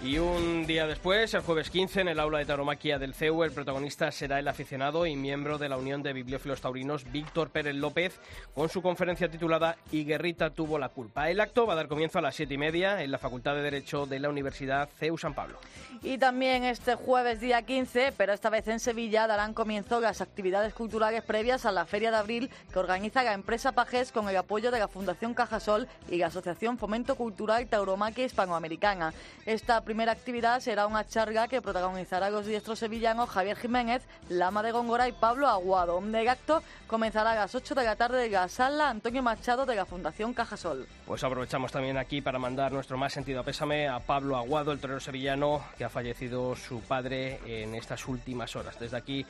Y 0.02 0.18
un 0.18 0.66
día 0.66 0.88
después, 0.88 1.34
el 1.34 1.42
jueves 1.42 1.70
15, 1.70 2.00
en 2.00 2.08
el 2.08 2.22
aula 2.22 2.38
de 2.38 2.46
tauromaquia 2.46 2.98
del 2.98 3.14
CEU, 3.14 3.44
el 3.44 3.52
protagonista 3.52 4.10
será 4.14 4.40
el 4.40 4.48
aficionado 4.48 5.06
y 5.06 5.18
miembro 5.18 5.58
de 5.58 5.68
la 5.68 5.76
Unión 5.76 6.02
de 6.02 6.14
Bibliófilos 6.14 6.62
Taurinos, 6.62 7.12
Víctor 7.12 7.50
Pérez 7.50 7.76
López, 7.76 8.18
con 8.56 8.70
su 8.70 8.82
conferencia 8.82 9.30
titulada 9.30 9.76
Y 9.92 10.06
Guerrita 10.06 10.52
tuvo 10.52 10.80
la 10.80 10.88
culpa. 10.88 11.30
El 11.30 11.42
acto 11.42 11.68
va 11.68 11.74
a 11.74 11.76
dar 11.76 11.90
comienzo 11.90 12.18
a 12.18 12.22
las 12.22 12.34
siete 12.36 12.54
y 12.54 12.58
media 12.58 13.04
en 13.04 13.12
la 13.12 13.18
Facultad 13.18 13.56
de 13.56 13.62
Derecho 13.62 14.06
de 14.06 14.20
la 14.20 14.30
Universidad 14.30 14.88
CEU 14.98 15.18
San 15.18 15.34
Pablo. 15.34 15.60
Y 16.02 16.18
también 16.18 16.64
este 16.64 16.96
jueves 16.96 17.42
día 17.42 17.64
15, 17.64 18.14
pero 18.16 18.32
esta 18.32 18.50
vez 18.50 18.70
en 18.70 18.80
Sevilla, 18.80 19.28
darán 19.28 19.54
comienzo 19.54 20.00
las 20.00 20.22
actividades 20.22 20.74
culturales 20.74 21.24
previas 21.24 21.66
a 21.66 21.74
la 21.74 21.86
Feria 21.86 22.10
de 22.10 22.18
Abril 22.18 22.50
que 22.72 22.80
organiza 22.80 23.22
la 23.22 23.34
empresa 23.34 23.74
Pajés 23.74 24.14
con 24.14 24.30
el 24.30 24.38
apoyo 24.38 24.72
de 24.72 24.80
la 24.80 24.88
Fundación 24.88 25.34
Cajasol 25.34 25.90
y 26.10 26.20
la 26.20 26.28
Asociación 26.28 26.78
Fomento 26.78 27.16
Cultural 27.16 27.68
Tauromaquia 27.68 28.24
Hispanoamericana. 28.24 29.14
Esta 29.46 29.84
primera 29.89 30.12
actividad 30.12 30.60
será 30.60 30.86
una 30.86 31.08
charla 31.08 31.47
que 31.47 31.63
protagonizará 31.63 32.30
los 32.30 32.45
diestros 32.45 32.78
sevillanos 32.78 33.28
Javier 33.28 33.58
Jiménez, 33.58 34.04
Lama 34.30 34.62
de 34.62 34.71
Góngora 34.71 35.08
y 35.08 35.13
Pablo 35.13 35.47
Aguado. 35.47 35.97
El 35.97 36.28
acto 36.28 36.62
comenzará 36.86 37.32
a 37.32 37.36
las 37.36 37.56
8 37.56 37.73
de 37.73 37.84
la 37.84 37.95
tarde 37.95 38.21
de 38.21 38.30
la 38.30 38.47
sala 38.49 38.91
Antonio 38.91 39.23
Machado 39.23 39.65
de 39.65 39.75
la 39.75 39.88
Fundación 39.88 40.36
Cajasol. 40.36 40.86
Pues 41.08 41.23
aprovechamos 41.23 41.71
también 41.71 41.97
aquí 41.97 42.21
para 42.21 42.38
mandar 42.38 42.71
nuestro 42.71 42.99
más 42.99 43.13
sentido 43.13 43.43
pésame 43.43 43.88
a 43.88 43.99
Pablo 43.99 44.38
Aguado, 44.38 44.71
el 44.73 44.80
torero 44.80 44.99
sevillano 44.99 45.63
que 45.75 45.86
ha 45.86 45.89
fallecido 45.89 46.56
su 46.56 46.82
padre 46.82 47.39
en 47.47 47.73
estas 47.73 48.08
últimas 48.08 48.56
horas. 48.56 48.80
Desde 48.80 48.95
aquí 48.95 49.25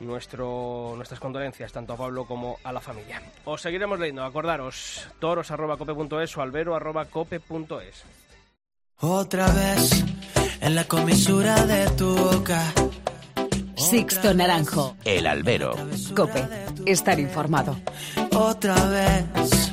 nuestro, 0.00 0.92
nuestras 0.94 1.20
condolencias 1.20 1.72
tanto 1.72 1.94
a 1.94 1.96
Pablo 1.96 2.26
como 2.26 2.58
a 2.64 2.70
la 2.70 2.80
familia. 2.80 3.22
Os 3.46 3.62
seguiremos 3.62 3.98
leyendo, 3.98 4.24
acordaros, 4.24 5.08
toros.cope.es 5.20 6.36
o 6.36 6.42
albero.cope.es. 6.42 8.21
Otra 9.04 9.50
vez 9.50 10.04
en 10.60 10.76
la 10.76 10.84
comisura 10.84 11.66
de 11.66 11.90
tu 11.90 12.14
boca. 12.14 12.62
Sixto 13.74 14.32
Naranjo. 14.32 14.94
El 15.04 15.26
Albero. 15.26 15.74
Cope. 16.14 16.46
Estar 16.86 17.18
informado. 17.18 17.80
Otra 18.32 18.76
vez 18.86 19.72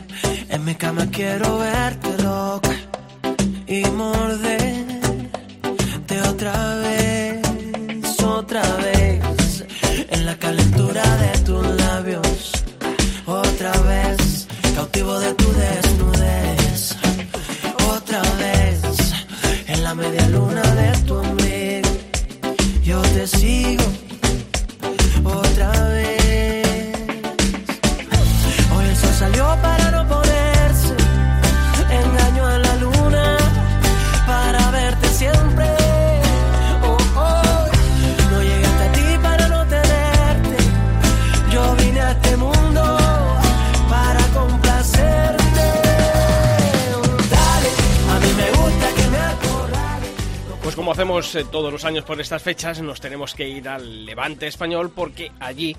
en 0.49 0.65
mi 0.65 0.73
cama 0.73 1.05
quiero 1.11 1.59
verte 1.59 2.23
loca 2.23 2.75
y 3.67 3.83
morderte 3.91 4.89
otra 6.27 6.75
vez, 6.77 8.23
otra 8.23 8.63
vez 8.77 9.63
en 10.09 10.25
la 10.25 10.39
calentura 10.39 11.03
de 11.17 11.39
tus 11.39 11.67
labios. 11.75 12.51
Otra 13.27 13.73
vez 13.81 14.47
cautivo 14.75 15.19
de 15.19 15.33
tu 15.35 15.51
la 19.89 19.95
media 19.95 20.29
luna 20.29 20.61
de 20.75 20.91
tu 21.07 21.15
ombligo, 21.15 21.89
yo 22.83 23.01
te 23.01 23.25
sigo. 23.25 23.83
Otra 25.23 25.71
vez, 25.71 25.78
hacemos 51.09 51.33
eh, 51.33 51.45
todos 51.51 51.73
los 51.73 51.85
años 51.85 52.05
por 52.05 52.21
estas 52.21 52.43
fechas, 52.43 52.79
nos 52.81 53.01
tenemos 53.01 53.33
que 53.33 53.49
ir 53.49 53.67
al 53.67 54.05
Levante 54.05 54.45
español 54.45 54.91
porque 54.95 55.31
allí 55.39 55.75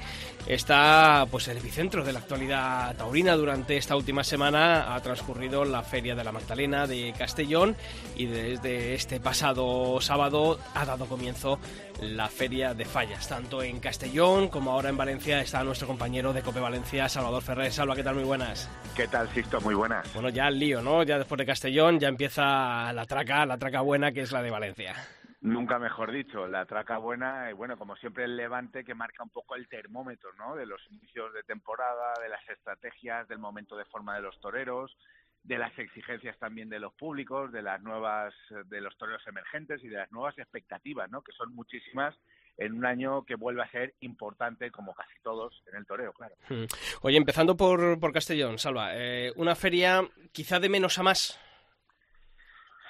está 0.48 1.24
pues 1.30 1.46
el 1.46 1.58
epicentro 1.58 2.02
de 2.02 2.12
la 2.12 2.18
actualidad 2.18 2.96
taurina. 2.96 3.36
Durante 3.36 3.76
esta 3.76 3.94
última 3.94 4.24
semana 4.24 4.92
ha 4.92 5.00
transcurrido 5.00 5.64
la 5.64 5.84
Feria 5.84 6.16
de 6.16 6.24
la 6.24 6.32
Magdalena 6.32 6.88
de 6.88 7.14
Castellón 7.16 7.76
y 8.16 8.26
desde 8.26 8.94
este 8.94 9.20
pasado 9.20 10.00
sábado 10.00 10.58
ha 10.74 10.84
dado 10.84 11.06
comienzo 11.06 11.60
la 12.00 12.28
Feria 12.28 12.74
de 12.74 12.84
Fallas. 12.84 13.28
Tanto 13.28 13.62
en 13.62 13.78
Castellón 13.78 14.48
como 14.48 14.72
ahora 14.72 14.88
en 14.88 14.96
Valencia 14.96 15.40
está 15.40 15.62
nuestro 15.62 15.86
compañero 15.86 16.32
de 16.32 16.42
Cope 16.42 16.58
Valencia, 16.58 17.08
Salvador 17.08 17.42
Ferrer. 17.42 17.70
Salva, 17.70 17.94
¿qué 17.94 18.02
tal? 18.02 18.16
Muy 18.16 18.24
buenas. 18.24 18.68
¿Qué 18.96 19.06
tal, 19.06 19.28
Sixto? 19.28 19.60
Muy 19.60 19.76
buenas. 19.76 20.12
Bueno, 20.12 20.28
ya 20.30 20.48
el 20.48 20.58
lío, 20.58 20.82
¿no? 20.82 21.04
Ya 21.04 21.18
después 21.18 21.38
de 21.38 21.46
Castellón 21.46 22.00
ya 22.00 22.08
empieza 22.08 22.92
la 22.92 23.06
traca, 23.06 23.46
la 23.46 23.58
traca 23.58 23.80
buena 23.80 24.10
que 24.10 24.22
es 24.22 24.32
la 24.32 24.42
de 24.42 24.50
Valencia. 24.50 24.96
Nunca 25.42 25.78
mejor 25.78 26.12
dicho, 26.12 26.46
la 26.46 26.66
traca 26.66 26.98
buena 26.98 27.50
y 27.50 27.54
bueno, 27.54 27.78
como 27.78 27.96
siempre 27.96 28.24
el 28.24 28.36
Levante 28.36 28.84
que 28.84 28.94
marca 28.94 29.22
un 29.22 29.30
poco 29.30 29.56
el 29.56 29.68
termómetro, 29.68 30.34
¿no? 30.34 30.54
De 30.54 30.66
los 30.66 30.80
inicios 30.90 31.32
de 31.32 31.42
temporada, 31.44 32.12
de 32.22 32.28
las 32.28 32.46
estrategias, 32.46 33.26
del 33.26 33.38
momento 33.38 33.74
de 33.74 33.86
forma 33.86 34.14
de 34.16 34.20
los 34.20 34.38
toreros, 34.40 34.94
de 35.42 35.56
las 35.56 35.76
exigencias 35.78 36.38
también 36.38 36.68
de 36.68 36.78
los 36.78 36.92
públicos, 36.92 37.50
de 37.52 37.62
las 37.62 37.80
nuevas, 37.80 38.34
de 38.66 38.80
los 38.82 38.96
toreros 38.98 39.26
emergentes 39.26 39.82
y 39.82 39.88
de 39.88 39.96
las 39.96 40.12
nuevas 40.12 40.36
expectativas, 40.38 41.10
¿no? 41.10 41.22
Que 41.22 41.32
son 41.32 41.54
muchísimas 41.54 42.14
en 42.58 42.74
un 42.74 42.84
año 42.84 43.24
que 43.24 43.36
vuelve 43.36 43.62
a 43.62 43.70
ser 43.70 43.94
importante, 44.00 44.70
como 44.70 44.94
casi 44.94 45.14
todos, 45.22 45.62
en 45.72 45.78
el 45.78 45.86
toreo, 45.86 46.12
claro. 46.12 46.34
Hmm. 46.50 46.66
Oye, 47.00 47.16
empezando 47.16 47.56
por, 47.56 47.98
por 47.98 48.12
Castellón, 48.12 48.58
Salva, 48.58 48.90
eh, 48.94 49.32
una 49.36 49.54
feria 49.54 50.02
quizá 50.32 50.60
de 50.60 50.68
menos 50.68 50.98
a 50.98 51.02
más. 51.02 51.40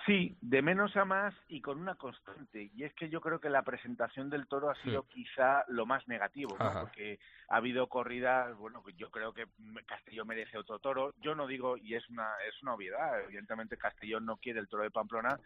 Sí, 0.06 0.36
de 0.40 0.62
menos 0.62 0.96
a 0.96 1.04
más 1.04 1.34
y 1.48 1.60
con 1.60 1.78
una 1.78 1.94
constante. 1.94 2.70
Y 2.74 2.84
es 2.84 2.94
que 2.94 3.10
yo 3.10 3.20
creo 3.20 3.38
que 3.38 3.50
la 3.50 3.62
presentación 3.62 4.30
del 4.30 4.46
toro 4.46 4.70
ha 4.70 4.74
sido 4.76 5.06
quizá 5.08 5.64
lo 5.68 5.84
más 5.84 6.06
negativo, 6.08 6.56
porque 6.56 7.18
ha 7.48 7.56
habido 7.56 7.86
corridas, 7.88 8.56
bueno, 8.56 8.82
yo 8.96 9.10
creo 9.10 9.34
que 9.34 9.46
Castellón 9.86 10.28
merece 10.28 10.56
otro 10.56 10.78
toro. 10.78 11.14
Yo 11.20 11.34
no 11.34 11.46
digo, 11.46 11.76
y 11.76 11.94
es 11.94 12.08
una, 12.08 12.30
es 12.48 12.62
una 12.62 12.74
obviedad, 12.74 13.20
evidentemente 13.24 13.76
Castellón 13.76 14.24
no 14.24 14.38
quiere 14.38 14.60
el 14.60 14.68
toro 14.68 14.84
de 14.84 14.90
Pamplona, 14.90 15.38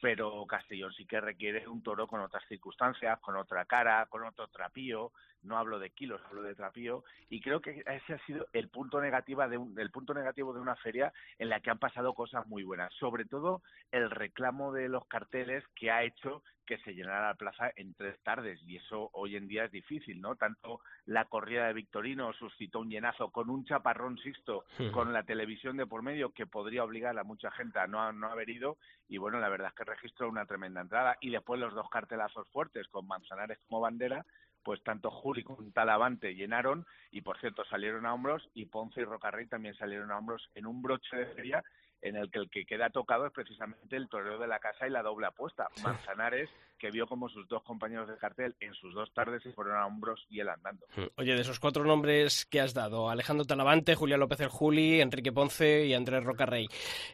pero 0.00 0.44
Castellón 0.46 0.92
sí 0.94 1.04
que 1.06 1.20
requiere 1.20 1.68
un 1.68 1.82
toro 1.82 2.06
con 2.06 2.20
otras 2.20 2.42
circunstancias, 2.48 3.20
con 3.20 3.36
otra 3.36 3.64
cara, 3.66 4.06
con 4.06 4.24
otro 4.24 4.48
trapío. 4.48 5.12
No 5.42 5.56
hablo 5.58 5.78
de 5.78 5.90
kilos, 5.90 6.20
hablo 6.26 6.42
de 6.42 6.54
trapío. 6.54 7.04
Y 7.28 7.40
creo 7.40 7.60
que 7.60 7.82
ese 7.86 8.14
ha 8.14 8.26
sido 8.26 8.46
el 8.52 8.68
punto 8.68 9.00
negativo 9.00 9.46
de 9.48 9.56
un, 9.56 9.78
el 9.78 9.90
punto 9.90 10.14
negativo 10.14 10.52
de 10.52 10.60
una 10.60 10.76
feria 10.76 11.12
en 11.38 11.48
la 11.48 11.60
que 11.60 11.70
han 11.70 11.78
pasado 11.78 12.14
cosas 12.14 12.46
muy 12.46 12.62
buenas. 12.62 12.92
Sobre 12.94 13.24
todo 13.24 13.62
el 13.90 14.10
reclamo 14.10 14.72
de 14.72 14.88
los 14.88 15.06
carteles 15.06 15.64
que 15.74 15.90
ha 15.90 16.02
hecho 16.02 16.42
que 16.70 16.78
se 16.84 16.94
llenara 16.94 17.26
la 17.26 17.34
plaza 17.34 17.72
en 17.74 17.94
tres 17.94 18.16
tardes 18.22 18.60
y 18.62 18.76
eso 18.76 19.10
hoy 19.14 19.34
en 19.34 19.48
día 19.48 19.64
es 19.64 19.72
difícil, 19.72 20.20
¿no? 20.20 20.36
Tanto 20.36 20.80
la 21.04 21.24
corrida 21.24 21.66
de 21.66 21.72
Victorino 21.72 22.32
suscitó 22.32 22.78
un 22.78 22.88
llenazo 22.88 23.32
con 23.32 23.50
un 23.50 23.64
chaparrón 23.64 24.16
Sixto, 24.18 24.64
con 24.92 25.12
la 25.12 25.24
televisión 25.24 25.76
de 25.76 25.88
por 25.88 26.02
medio 26.02 26.30
que 26.30 26.46
podría 26.46 26.84
obligar 26.84 27.18
a 27.18 27.24
mucha 27.24 27.50
gente 27.50 27.80
a 27.80 27.88
no, 27.88 28.12
no 28.12 28.28
haber 28.28 28.50
ido 28.50 28.76
y 29.08 29.18
bueno, 29.18 29.40
la 29.40 29.48
verdad 29.48 29.70
es 29.70 29.74
que 29.74 29.82
registró 29.82 30.28
una 30.28 30.46
tremenda 30.46 30.80
entrada 30.80 31.16
y 31.20 31.30
después 31.30 31.58
los 31.58 31.74
dos 31.74 31.90
cartelazos 31.90 32.46
fuertes 32.52 32.86
con 32.86 33.08
Manzanares 33.08 33.58
como 33.66 33.80
bandera 33.80 34.24
pues 34.62 34.82
tanto 34.82 35.10
Juli 35.10 35.42
como 35.42 35.70
Talavante 35.72 36.34
llenaron 36.34 36.86
y 37.10 37.22
por 37.22 37.38
cierto 37.38 37.64
salieron 37.64 38.06
a 38.06 38.14
hombros 38.14 38.48
y 38.54 38.66
Ponce 38.66 39.00
y 39.00 39.04
Rocarrey 39.04 39.46
también 39.46 39.74
salieron 39.74 40.10
a 40.10 40.18
hombros 40.18 40.48
en 40.54 40.66
un 40.66 40.82
broche 40.82 41.16
de 41.16 41.26
feria 41.26 41.64
en 42.02 42.16
el 42.16 42.30
que 42.30 42.38
el 42.38 42.50
que 42.50 42.64
queda 42.64 42.90
tocado 42.90 43.26
es 43.26 43.32
precisamente 43.32 43.96
el 43.96 44.08
torero 44.08 44.38
de 44.38 44.46
la 44.46 44.58
casa 44.58 44.86
y 44.86 44.90
la 44.90 45.02
doble 45.02 45.26
apuesta. 45.26 45.68
Manzanares, 45.82 46.48
que 46.78 46.90
vio 46.90 47.06
como 47.06 47.28
sus 47.28 47.46
dos 47.48 47.62
compañeros 47.62 48.08
de 48.08 48.16
cartel 48.16 48.56
en 48.60 48.74
sus 48.74 48.94
dos 48.94 49.12
tardes 49.12 49.42
se 49.42 49.52
fueron 49.52 49.76
a 49.76 49.86
hombros 49.86 50.26
y 50.30 50.40
él 50.40 50.48
andando. 50.48 50.86
Hmm. 50.96 51.08
Oye, 51.16 51.34
de 51.34 51.42
esos 51.42 51.60
cuatro 51.60 51.84
nombres 51.84 52.46
que 52.46 52.60
has 52.60 52.72
dado, 52.72 53.10
Alejandro 53.10 53.44
Talavante, 53.44 53.94
Julián 53.94 54.20
López 54.20 54.40
el 54.40 54.48
Juli, 54.48 55.00
Enrique 55.00 55.32
Ponce 55.32 55.84
y 55.86 55.94
Andrés 55.94 56.24
Rocarrey. 56.24 56.68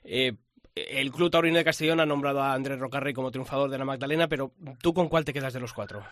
Eh, 0.05 0.35
el 0.77 1.11
Club 1.11 1.31
Taurino 1.31 1.57
de 1.57 1.65
Castellón 1.65 2.01
ha 2.01 2.07
nombrado 2.07 2.43
a 2.43 2.53
Andrés 2.53 2.79
Rocarrey 2.79 3.15
como 3.15 3.31
triunfador 3.31 3.71
de 3.71 3.79
la 3.79 3.85
Magdalena, 3.85 4.29
pero 4.29 4.53
¿tú 4.83 4.93
con 4.93 5.09
cuál 5.09 5.25
te 5.25 5.33
quedas 5.33 5.55
de 5.55 5.61
los 5.61 5.73
cuatro? 5.73 6.05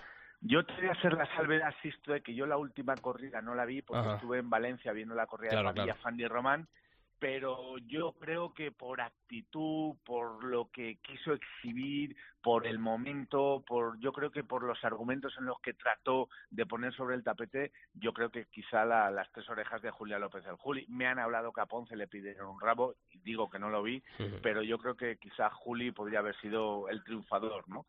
Yo 0.47 0.65
te 0.67 0.75
voy 0.75 0.87
a 0.89 0.93
hacer 0.93 1.15
la 1.15 1.27
salvedad, 1.35 1.75
Sisto, 1.81 2.13
de 2.13 2.21
que 2.21 2.35
yo 2.35 2.45
la 2.45 2.59
última 2.59 2.95
corrida 2.97 3.41
no 3.41 3.55
la 3.55 3.65
vi 3.65 3.81
porque 3.81 4.07
Ajá. 4.07 4.15
estuve 4.17 4.39
en 4.39 4.51
Valencia 4.51 4.93
viendo 4.93 5.15
la 5.15 5.27
corrida 5.27 5.53
Claro, 5.53 5.69
de 5.69 5.73
familia 5.73 5.95
claro. 5.95 6.03
Fanny 6.03 6.27
Román, 6.27 6.69
pero 7.19 7.79
yo 7.79 8.13
creo 8.13 8.53
que 8.53 8.71
por 8.71 9.01
actitud, 9.01 9.97
por 10.05 10.45
lo 10.45 10.71
que 10.71 10.97
quiso 10.97 11.33
exhibir, 11.33 12.15
por 12.43 12.67
el 12.67 12.79
momento, 12.79 13.65
por 13.67 13.99
yo 14.01 14.13
creo 14.13 14.31
que 14.31 14.45
por 14.45 14.65
los 14.65 14.85
argumentos 14.85 15.35
en 15.39 15.47
los 15.47 15.59
que 15.61 15.73
trató 15.73 16.29
de 16.51 16.67
poner 16.67 16.93
sobre 16.93 17.15
el 17.15 17.25
tapete, 17.25 17.73
yo 17.95 18.13
creo 18.13 18.29
que 18.31 18.45
quizá 18.51 18.85
la- 18.85 19.11
las 19.11 19.33
tres 19.33 19.49
orejas 19.49 19.81
de 19.81 19.91
Julia 19.93 20.19
López 20.19 20.45
del 20.45 20.57
Juli. 20.57 20.85
Me 20.91 21.07
han 21.07 21.19
hablado 21.19 21.55
que 21.55 21.63
a 21.63 21.67
Ponce 21.67 21.97
le 21.97 22.07
pidieron 22.07 22.51
un 22.51 22.61
rabo, 22.61 22.97
y 23.11 23.19
digo 23.21 23.49
que 23.49 23.59
no 23.59 23.71
lo 23.71 23.83
vi, 23.83 24.03
pero 24.43 24.61
yo 24.63 24.77
creo 24.77 24.95
que 24.95 25.17
quizá 25.17 25.49
Juli 25.49 25.91
podría 25.91 26.19
haber 26.19 26.37
sido 26.43 26.91
el 26.91 27.03
triunfador, 27.03 27.67
¿no? 27.67 27.87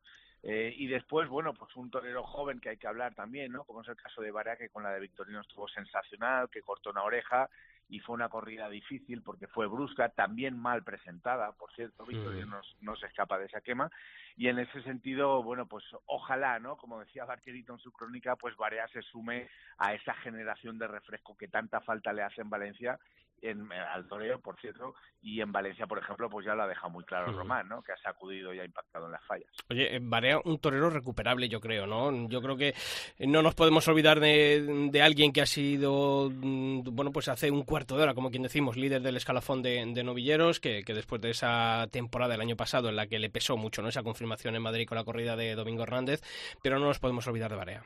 Eh, 0.48 0.72
y 0.78 0.86
después, 0.86 1.28
bueno, 1.28 1.56
pues 1.56 1.76
un 1.76 1.90
torero 1.90 2.22
joven 2.22 2.60
que 2.60 2.70
hay 2.70 2.78
que 2.78 2.88
hablar 2.88 3.16
también, 3.16 3.52
¿no? 3.52 3.64
Como 3.64 3.82
es 3.82 3.88
el 3.88 3.96
caso 3.96 4.22
de 4.22 4.30
Varea, 4.30 4.56
que 4.56 4.70
con 4.70 4.84
la 4.84 4.92
de 4.92 5.00
Victorino 5.00 5.42
estuvo 5.42 5.68
sensacional, 5.68 6.52
que 6.52 6.62
cortó 6.62 6.92
una 6.92 7.02
oreja 7.02 7.50
y 7.90 8.00
fue 8.00 8.14
una 8.14 8.30
corrida 8.30 8.70
difícil 8.70 9.24
porque 9.24 9.48
fue 9.48 9.66
brusca, 9.66 10.10
también 10.10 10.56
mal 10.56 10.84
presentada, 10.84 11.52
por 11.54 11.72
cierto, 11.74 12.06
Victorino 12.06 12.46
no, 12.46 12.62
no 12.82 12.96
se 12.96 13.08
escapa 13.08 13.40
de 13.40 13.46
esa 13.46 13.62
quema. 13.62 13.90
Y 14.38 14.48
en 14.48 14.60
ese 14.60 14.84
sentido, 14.84 15.42
bueno, 15.42 15.66
pues 15.66 15.84
ojalá, 16.06 16.60
¿no? 16.60 16.78
Como 16.78 17.00
decía 17.00 17.26
Barquerito 17.26 17.74
en 17.74 17.80
su 17.80 17.92
crónica, 17.92 18.36
pues 18.36 18.56
Varea 18.56 18.88
se 18.90 19.02
sume 19.02 19.50
a 19.80 19.96
esa 19.96 20.14
generación 20.14 20.78
de 20.78 20.88
refresco 20.88 21.36
que 21.36 21.48
tanta 21.48 21.82
falta 21.82 22.14
le 22.14 22.22
hace 22.22 22.42
en 22.42 22.52
Valencia 22.52 23.00
en, 23.42 23.72
al 23.72 24.08
toreo, 24.08 24.40
por 24.40 24.60
cierto, 24.60 24.96
y 25.22 25.42
en 25.42 25.52
Valencia, 25.52 25.88
por 25.88 25.98
ejemplo, 25.98 26.30
pues 26.30 26.46
ya 26.46 26.54
lo 26.54 26.64
ha 26.64 26.68
dejado 26.68 26.90
muy 26.90 27.04
claro. 27.04 27.32
Román, 27.32 27.68
¿no? 27.68 27.82
Que 27.82 27.92
ha 27.92 27.98
sacudido 27.98 28.54
y 28.54 28.60
ha 28.60 28.66
impactado 28.66 29.08
en 29.08 29.12
las 29.12 29.24
fallas. 29.26 29.50
Oye, 29.70 29.98
Barea, 30.02 30.40
un 30.44 30.60
torero 30.60 30.90
recuperable, 30.90 31.50
yo 31.50 31.60
creo, 31.60 31.88
¿no? 31.88 32.28
Yo 32.30 32.42
creo 32.42 32.56
que 32.56 32.76
no 33.20 33.42
nos 33.42 33.56
podemos 33.56 33.88
olvidar 33.88 34.20
de, 34.20 34.90
de 34.92 35.02
alguien 35.02 35.34
que 35.34 35.42
ha 35.42 35.46
sido, 35.46 36.30
mm, 36.32 36.84
bueno, 36.92 37.12
pues 37.12 37.28
hace 37.28 37.50
un 37.50 37.64
cuarto 37.64 37.98
de 37.98 38.04
hora, 38.04 38.14
como 38.14 38.30
quien 38.30 38.44
decimos, 38.44 38.78
líder 38.78 39.02
del 39.02 39.18
escalafón 39.18 39.62
de, 39.64 39.84
de 39.86 40.04
novilleros, 40.04 40.60
que, 40.60 40.84
que 40.84 40.94
después 40.94 41.22
de 41.22 41.32
esa 41.32 41.88
temporada 41.92 42.34
del 42.34 42.42
año 42.42 42.56
pasado 42.56 42.90
en 42.90 42.96
la 42.96 43.08
que 43.08 43.20
le 43.20 43.30
pesó 43.30 43.58
mucho, 43.58 43.82
¿no? 43.82 43.90
Esa 43.90 44.04
confirmación 44.04 44.56
en 44.56 44.62
Madrid 44.62 44.88
con 44.88 44.98
la 44.98 45.04
corrida 45.04 45.36
de 45.36 45.56
Domingo 45.56 45.84
Hernández, 45.84 46.22
pero 46.62 46.80
no 46.80 46.86
nos 46.86 47.00
podemos 47.00 47.28
olvidar 47.28 47.50
de 47.50 47.58
Barea. 47.58 47.84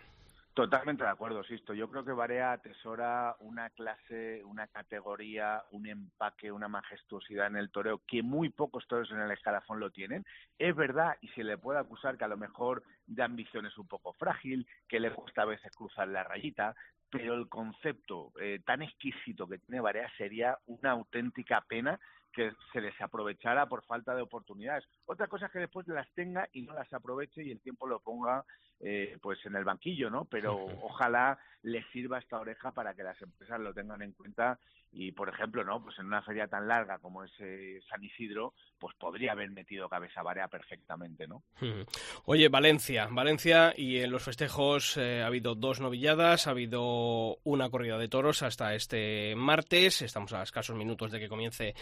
Totalmente 0.59 1.05
de 1.05 1.09
acuerdo, 1.09 1.41
Sisto. 1.45 1.73
Yo 1.73 1.89
creo 1.89 2.03
que 2.03 2.11
Barea 2.11 2.51
atesora 2.51 3.33
una 3.39 3.69
clase, 3.69 4.43
una 4.43 4.67
categoría, 4.67 5.63
un 5.71 5.87
empaque, 5.87 6.51
una 6.51 6.67
majestuosidad 6.67 7.47
en 7.47 7.55
el 7.55 7.71
toreo 7.71 8.01
que 8.05 8.21
muy 8.23 8.49
pocos 8.49 8.85
toreros 8.85 9.09
en 9.11 9.21
el 9.21 9.31
escalafón 9.31 9.79
lo 9.79 9.89
tienen. 9.89 10.25
Es 10.57 10.75
verdad, 10.75 11.15
y 11.21 11.29
se 11.29 11.45
le 11.45 11.57
puede 11.57 11.79
acusar 11.79 12.17
que 12.17 12.25
a 12.25 12.27
lo 12.27 12.35
mejor 12.35 12.83
de 13.07 13.23
ambición 13.23 13.67
es 13.67 13.77
un 13.77 13.87
poco 13.87 14.11
frágil, 14.11 14.67
que 14.89 14.99
le 14.99 15.11
cuesta 15.11 15.43
a 15.43 15.45
veces 15.45 15.71
cruzar 15.71 16.09
la 16.09 16.25
rayita, 16.25 16.75
pero 17.09 17.35
el 17.35 17.47
concepto 17.47 18.33
eh, 18.41 18.59
tan 18.65 18.81
exquisito 18.81 19.47
que 19.47 19.59
tiene 19.59 19.79
Barea 19.79 20.11
sería 20.17 20.57
una 20.65 20.91
auténtica 20.91 21.61
pena 21.69 21.97
que 22.39 22.53
se 22.71 22.79
desaprovechara 22.79 23.67
por 23.67 23.83
falta 23.83 24.15
de 24.15 24.21
oportunidades. 24.21 24.85
Otra 25.05 25.27
cosa 25.27 25.47
es 25.47 25.51
que 25.51 25.59
después 25.59 25.85
las 25.89 26.09
tenga 26.13 26.47
y 26.53 26.61
no 26.61 26.73
las 26.73 26.91
aproveche 26.93 27.43
y 27.43 27.51
el 27.51 27.59
tiempo 27.59 27.85
lo 27.85 27.99
ponga 27.99 28.45
eh, 28.79 29.17
pues 29.21 29.45
en 29.45 29.57
el 29.57 29.65
banquillo, 29.65 30.09
¿no? 30.09 30.23
Pero 30.23 30.55
ojalá 30.81 31.37
les 31.63 31.85
sirva 31.91 32.19
esta 32.19 32.39
oreja 32.39 32.71
para 32.71 32.93
que 32.93 33.03
las 33.03 33.21
empresas 33.21 33.59
lo 33.59 33.73
tengan 33.73 34.01
en 34.01 34.13
cuenta 34.13 34.57
y 34.91 35.11
por 35.11 35.29
ejemplo 35.29 35.63
no 35.63 35.83
pues 35.83 35.99
en 35.99 36.07
una 36.07 36.21
feria 36.21 36.47
tan 36.47 36.67
larga 36.67 36.97
como 36.97 37.23
es 37.23 37.31
eh, 37.39 37.79
San 37.87 38.03
Isidro 38.03 38.53
pues 38.79 38.95
podría 38.95 39.33
haber 39.33 39.51
metido 39.51 39.87
cabeza 39.87 40.23
varea 40.23 40.47
perfectamente 40.47 41.27
no 41.27 41.43
oye 42.25 42.49
Valencia 42.49 43.07
Valencia 43.11 43.73
y 43.75 43.97
en 43.97 44.11
los 44.11 44.23
festejos 44.23 44.97
eh, 44.97 45.21
ha 45.21 45.27
habido 45.27 45.53
dos 45.53 45.79
novilladas 45.79 46.47
ha 46.47 46.51
habido 46.51 47.37
una 47.43 47.69
corrida 47.69 47.97
de 47.97 48.07
toros 48.07 48.41
hasta 48.41 48.73
este 48.73 49.35
martes 49.35 50.01
estamos 50.01 50.33
a 50.33 50.41
escasos 50.41 50.75
minutos 50.75 51.11
de 51.11 51.19
que 51.19 51.29
comience 51.29 51.75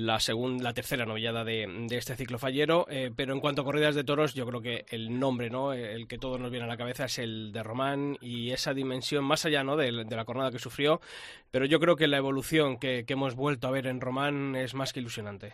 la 0.00 0.20
segunda 0.20 0.64
la 0.64 0.74
tercera 0.74 1.06
novillada 1.06 1.44
de, 1.44 1.86
este 1.90 2.16
ciclo 2.16 2.38
fallero. 2.38 2.86
Eh, 2.90 3.10
pero 3.14 3.32
en 3.32 3.40
cuanto 3.40 3.62
a 3.62 3.64
corridas 3.64 3.94
de 3.94 4.04
toros 4.04 4.34
yo 4.34 4.46
creo 4.46 4.60
que 4.60 4.84
el 4.90 5.18
nombre 5.18 5.50
no 5.50 5.72
el 5.72 6.08
que 6.08 6.18
todos 6.18 6.40
nos 6.40 6.50
viene 6.50 6.64
a 6.64 6.68
la 6.68 6.76
cabeza 6.76 7.04
es 7.04 7.18
el 7.18 7.52
de 7.52 7.62
Román 7.62 8.16
y 8.20 8.50
esa 8.50 8.74
dimensión 8.74 9.24
más 9.24 9.44
allá 9.44 9.64
no 9.64 9.76
de, 9.76 10.04
de 10.04 10.16
la 10.16 10.24
jornada 10.24 10.50
que 10.50 10.58
sufrió 10.58 11.00
pero 11.50 11.64
yo 11.64 11.80
creo 11.80 11.96
que 11.96 12.06
la 12.06 12.16
evolución 12.16 12.78
que, 12.78 13.04
hemos 13.08 13.34
vuelto 13.34 13.66
a 13.66 13.72
ver 13.72 13.86
en 13.86 14.00
Román 14.00 14.54
es 14.54 14.74
más 14.74 14.92
que 14.92 15.00
ilusionante. 15.00 15.52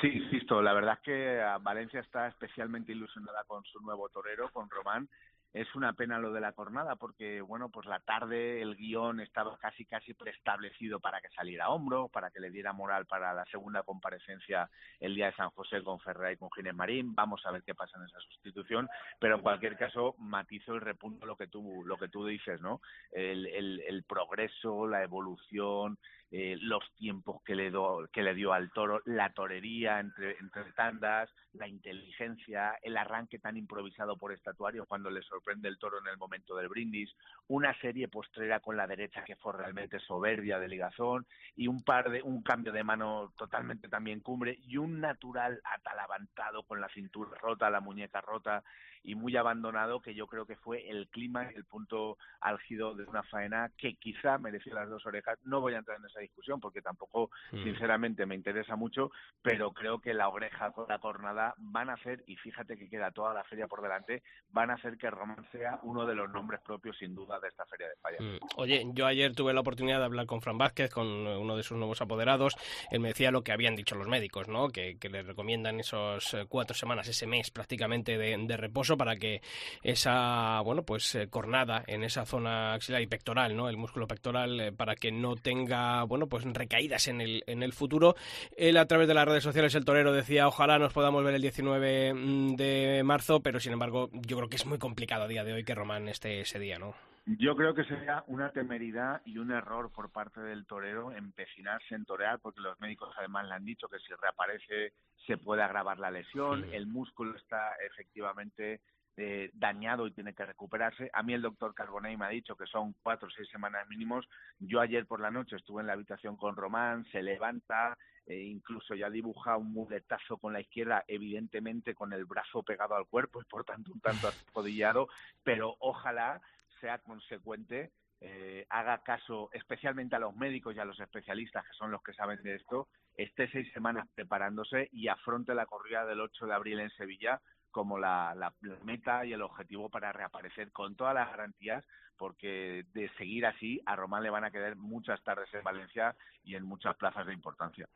Sí, 0.00 0.08
insisto, 0.08 0.60
la 0.60 0.72
verdad 0.72 0.94
es 0.94 1.00
que 1.00 1.42
Valencia 1.60 2.00
está 2.00 2.26
especialmente 2.26 2.92
ilusionada 2.92 3.44
con 3.46 3.62
su 3.64 3.80
nuevo 3.80 4.08
torero, 4.08 4.50
con 4.50 4.68
Román, 4.68 5.08
es 5.52 5.74
una 5.74 5.92
pena 5.92 6.18
lo 6.18 6.32
de 6.32 6.40
la 6.40 6.52
jornada 6.52 6.96
porque, 6.96 7.40
bueno, 7.40 7.68
pues 7.68 7.86
la 7.86 8.00
tarde 8.00 8.62
el 8.62 8.76
guion 8.76 9.20
estaba 9.20 9.58
casi 9.58 9.84
casi 9.84 10.14
preestablecido 10.14 10.98
para 10.98 11.20
que 11.20 11.28
saliera 11.30 11.68
hombro, 11.68 12.08
para 12.08 12.30
que 12.30 12.40
le 12.40 12.50
diera 12.50 12.72
moral 12.72 13.06
para 13.06 13.34
la 13.34 13.44
segunda 13.46 13.82
comparecencia 13.82 14.70
el 15.00 15.14
día 15.14 15.26
de 15.26 15.34
San 15.36 15.50
José 15.50 15.82
con 15.82 16.00
Ferrer 16.00 16.34
y 16.34 16.36
con 16.38 16.50
Ginés 16.52 16.74
Marín. 16.74 17.14
Vamos 17.14 17.44
a 17.44 17.50
ver 17.50 17.62
qué 17.62 17.74
pasa 17.74 17.98
en 17.98 18.04
esa 18.04 18.20
sustitución, 18.20 18.88
pero 19.18 19.36
en 19.36 19.42
cualquier 19.42 19.76
caso 19.76 20.14
matizo 20.18 20.74
el 20.74 20.80
repunto 20.80 21.26
lo 21.26 21.36
que 21.36 21.48
tú, 21.48 21.82
lo 21.84 21.98
que 21.98 22.08
tú 22.08 22.26
dices, 22.26 22.60
¿no? 22.60 22.80
El, 23.10 23.46
el, 23.46 23.80
el 23.86 24.04
progreso, 24.04 24.86
la 24.86 25.02
evolución, 25.02 25.98
eh, 26.34 26.56
los 26.62 26.82
tiempos 26.94 27.42
que 27.44 27.54
le, 27.54 27.70
do, 27.70 28.08
que 28.10 28.22
le 28.22 28.34
dio 28.34 28.54
al 28.54 28.72
toro, 28.72 29.02
la 29.04 29.34
torería 29.34 30.00
entre, 30.00 30.38
entre 30.38 30.72
tandas, 30.72 31.28
la 31.52 31.68
inteligencia, 31.68 32.78
el 32.82 32.96
arranque 32.96 33.38
tan 33.38 33.58
improvisado 33.58 34.16
por 34.16 34.32
estatuario 34.32 34.86
cuando 34.86 35.10
le 35.10 35.20
sorprende 35.20 35.68
el 35.68 35.78
toro 35.78 35.98
en 35.98 36.06
el 36.06 36.16
momento 36.16 36.56
del 36.56 36.70
brindis, 36.70 37.14
una 37.48 37.78
serie 37.80 38.08
postrera 38.08 38.60
con 38.60 38.78
la 38.78 38.86
derecha 38.86 39.24
que 39.24 39.36
fue 39.36 39.52
realmente 39.52 39.98
soberbia 39.98 40.58
de 40.58 40.68
ligazón 40.68 41.26
y 41.54 41.68
un 41.68 41.82
par 41.82 42.10
de 42.10 42.22
un 42.22 42.42
cambio 42.42 42.72
de 42.72 42.82
mano 42.82 43.34
totalmente 43.36 43.90
también 43.90 44.20
cumbre 44.20 44.58
y 44.62 44.78
un 44.78 45.00
natural 45.00 45.60
atalabantado 45.64 46.62
con 46.62 46.80
la 46.80 46.88
cintura 46.88 47.38
rota, 47.42 47.68
la 47.68 47.80
muñeca 47.80 48.22
rota 48.22 48.64
y 49.04 49.14
muy 49.14 49.36
abandonado 49.36 50.00
que 50.00 50.14
yo 50.14 50.26
creo 50.26 50.46
que 50.46 50.56
fue 50.56 50.88
el 50.88 51.08
clima 51.08 51.50
y 51.50 51.56
el 51.56 51.64
punto 51.64 52.18
álgido 52.40 52.94
de 52.94 53.04
una 53.04 53.22
faena 53.24 53.70
que 53.76 53.94
quizá 53.94 54.38
mereció 54.38 54.74
las 54.74 54.88
dos 54.88 55.04
orejas. 55.06 55.38
No 55.44 55.60
voy 55.60 55.74
a 55.74 55.78
entrar 55.78 55.98
en 55.98 56.06
esa 56.06 56.20
discusión 56.20 56.60
porque 56.60 56.82
tampoco 56.82 57.30
mm. 57.50 57.64
sinceramente 57.64 58.26
me 58.26 58.34
interesa 58.34 58.76
mucho, 58.76 59.10
pero 59.42 59.72
creo 59.72 60.00
que 60.00 60.14
la 60.14 60.28
oreja 60.28 60.70
con 60.72 60.86
la 60.88 60.98
cornada 60.98 61.54
van 61.58 61.90
a 61.90 61.94
hacer, 61.94 62.22
y 62.26 62.36
fíjate 62.36 62.76
que 62.76 62.88
queda 62.88 63.10
toda 63.10 63.34
la 63.34 63.44
feria 63.44 63.66
por 63.66 63.82
delante, 63.82 64.22
van 64.50 64.70
a 64.70 64.74
hacer 64.74 64.96
que 64.96 65.10
Román 65.10 65.46
sea 65.50 65.78
uno 65.82 66.06
de 66.06 66.14
los 66.14 66.30
nombres 66.30 66.60
propios 66.60 66.96
sin 66.98 67.14
duda 67.14 67.40
de 67.40 67.48
esta 67.48 67.66
feria 67.66 67.88
de 67.88 67.96
Falla. 67.96 68.18
Mm. 68.20 68.38
Oye, 68.56 68.84
yo 68.92 69.06
ayer 69.06 69.34
tuve 69.34 69.52
la 69.52 69.60
oportunidad 69.60 69.98
de 69.98 70.04
hablar 70.04 70.26
con 70.26 70.42
Fran 70.42 70.58
Vázquez, 70.58 70.90
con 70.90 71.06
uno 71.06 71.56
de 71.56 71.62
sus 71.62 71.76
nuevos 71.76 72.00
apoderados. 72.00 72.56
Él 72.90 73.00
me 73.00 73.08
decía 73.08 73.30
lo 73.30 73.42
que 73.42 73.52
habían 73.52 73.76
dicho 73.76 73.96
los 73.96 74.08
médicos, 74.08 74.48
¿no? 74.48 74.68
Que, 74.68 74.96
le 75.12 75.22
recomiendan 75.22 75.78
esos 75.78 76.32
eh, 76.32 76.46
cuatro 76.48 76.74
semanas, 76.74 77.06
ese 77.06 77.26
mes 77.26 77.50
prácticamente 77.50 78.16
de 78.16 78.56
reposo 78.56 78.91
para 78.96 79.16
que 79.16 79.42
esa, 79.82 80.60
bueno, 80.60 80.82
pues 80.82 81.14
eh, 81.14 81.28
cornada 81.28 81.84
en 81.86 82.04
esa 82.04 82.24
zona 82.24 82.74
axilar 82.74 83.02
y 83.02 83.06
pectoral, 83.06 83.56
¿no? 83.56 83.68
El 83.68 83.76
músculo 83.76 84.06
pectoral, 84.06 84.60
eh, 84.60 84.72
para 84.72 84.94
que 84.94 85.12
no 85.12 85.36
tenga, 85.36 86.04
bueno, 86.04 86.26
pues 86.26 86.44
recaídas 86.44 87.08
en 87.08 87.20
el, 87.20 87.44
en 87.46 87.62
el 87.62 87.72
futuro. 87.72 88.16
Él 88.56 88.76
a 88.76 88.86
través 88.86 89.08
de 89.08 89.14
las 89.14 89.26
redes 89.26 89.44
sociales, 89.44 89.74
el 89.74 89.84
torero 89.84 90.12
decía, 90.12 90.48
ojalá 90.48 90.78
nos 90.78 90.92
podamos 90.92 91.24
ver 91.24 91.34
el 91.34 91.42
19 91.42 92.14
mm, 92.14 92.56
de 92.56 93.02
marzo, 93.04 93.40
pero 93.40 93.60
sin 93.60 93.72
embargo, 93.72 94.10
yo 94.12 94.36
creo 94.36 94.48
que 94.48 94.56
es 94.56 94.66
muy 94.66 94.78
complicado 94.78 95.24
a 95.24 95.28
día 95.28 95.44
de 95.44 95.52
hoy 95.52 95.64
que 95.64 95.74
Román 95.74 96.08
esté 96.08 96.40
ese 96.40 96.58
día, 96.58 96.78
¿no? 96.78 97.11
Yo 97.24 97.54
creo 97.54 97.72
que 97.72 97.84
sería 97.84 98.24
una 98.26 98.50
temeridad 98.50 99.22
y 99.24 99.38
un 99.38 99.52
error 99.52 99.92
por 99.92 100.10
parte 100.10 100.40
del 100.40 100.66
torero 100.66 101.12
empecinarse 101.12 101.94
en 101.94 102.04
torear, 102.04 102.40
porque 102.40 102.60
los 102.60 102.80
médicos 102.80 103.14
además 103.16 103.46
le 103.46 103.54
han 103.54 103.64
dicho 103.64 103.88
que 103.88 104.00
si 104.00 104.12
reaparece 104.14 104.92
se 105.24 105.38
puede 105.38 105.62
agravar 105.62 106.00
la 106.00 106.10
lesión, 106.10 106.64
el 106.72 106.88
músculo 106.88 107.36
está 107.36 107.76
efectivamente 107.86 108.80
eh, 109.16 109.50
dañado 109.52 110.06
y 110.06 110.12
tiene 110.12 110.34
que 110.34 110.44
recuperarse. 110.44 111.10
A 111.12 111.22
mí 111.22 111.32
el 111.32 111.42
doctor 111.42 111.74
Carbonell 111.74 112.18
me 112.18 112.24
ha 112.24 112.30
dicho 112.30 112.56
que 112.56 112.66
son 112.66 112.94
cuatro 113.04 113.28
o 113.28 113.30
seis 113.30 113.48
semanas 113.50 113.86
mínimos. 113.88 114.26
Yo 114.58 114.80
ayer 114.80 115.06
por 115.06 115.20
la 115.20 115.30
noche 115.30 115.54
estuve 115.54 115.82
en 115.82 115.86
la 115.86 115.92
habitación 115.92 116.36
con 116.36 116.56
Román, 116.56 117.04
se 117.12 117.22
levanta, 117.22 117.96
e 118.26 118.36
incluso 118.36 118.96
ya 118.96 119.10
dibuja 119.10 119.56
un 119.56 119.72
muletazo 119.72 120.38
con 120.38 120.52
la 120.52 120.60
izquierda, 120.60 121.04
evidentemente 121.06 121.94
con 121.94 122.12
el 122.12 122.24
brazo 122.24 122.64
pegado 122.64 122.96
al 122.96 123.06
cuerpo 123.06 123.40
y 123.40 123.44
por 123.44 123.64
tanto 123.64 123.92
un 123.92 124.00
tanto 124.00 124.28
arrodillado, 124.54 125.08
pero 125.44 125.76
ojalá 125.78 126.40
sea 126.82 126.98
consecuente 126.98 127.92
eh, 128.20 128.66
haga 128.68 129.02
caso 129.02 129.48
especialmente 129.52 130.14
a 130.16 130.20
los 130.20 130.36
médicos 130.36 130.76
y 130.76 130.78
a 130.78 130.84
los 130.84 130.98
especialistas, 131.00 131.64
que 131.64 131.72
son 131.72 131.90
los 131.90 132.02
que 132.02 132.12
saben 132.12 132.42
de 132.42 132.56
esto, 132.56 132.88
esté 133.16 133.48
seis 133.50 133.72
semanas 133.72 134.06
preparándose 134.14 134.88
y 134.92 135.08
afronte 135.08 135.54
la 135.54 135.66
corrida 135.66 136.04
del 136.04 136.20
8 136.20 136.46
de 136.46 136.54
abril 136.54 136.80
en 136.80 136.90
Sevilla 136.90 137.40
como 137.72 137.98
la, 137.98 138.34
la, 138.36 138.52
meta 138.84 139.24
y 139.24 139.32
el 139.32 139.42
objetivo 139.42 139.88
para 139.88 140.12
reaparecer 140.12 140.70
con 140.70 140.94
todas 140.94 141.14
las 141.14 141.28
garantías, 141.30 141.84
porque 142.16 142.84
de 142.92 143.10
seguir 143.18 143.46
así 143.46 143.80
a 143.84 143.96
Román 143.96 144.22
le 144.22 144.30
van 144.30 144.44
a 144.44 144.50
quedar 144.50 144.76
muchas 144.76 145.20
tardes 145.24 145.52
en 145.54 145.64
Valencia 145.64 146.14
y 146.44 146.54
en 146.54 146.64
muchas 146.64 146.94
plazas 146.96 147.26
de 147.26 147.32
importancia. 147.32 147.88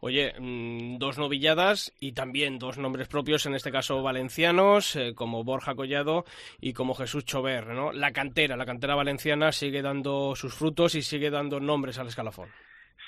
Oye, 0.00 0.34
mm, 0.38 0.98
dos 0.98 1.16
novilladas 1.16 1.94
y 1.98 2.12
también 2.12 2.58
dos 2.58 2.76
nombres 2.76 3.08
propios, 3.08 3.46
en 3.46 3.54
este 3.54 3.72
caso 3.72 4.02
valencianos, 4.02 4.96
eh, 4.96 5.14
como 5.14 5.44
Borja 5.44 5.74
Collado 5.74 6.24
y 6.60 6.74
como 6.74 6.94
Jesús 6.94 7.24
Chover, 7.24 7.68
¿no? 7.68 7.92
La 7.92 8.12
cantera, 8.12 8.56
la 8.56 8.66
cantera 8.66 8.94
valenciana 8.94 9.52
sigue 9.52 9.80
dando 9.80 10.34
sus 10.34 10.54
frutos 10.54 10.94
y 10.94 11.02
sigue 11.02 11.30
dando 11.30 11.60
nombres 11.60 11.98
al 11.98 12.08
escalafón. 12.08 12.50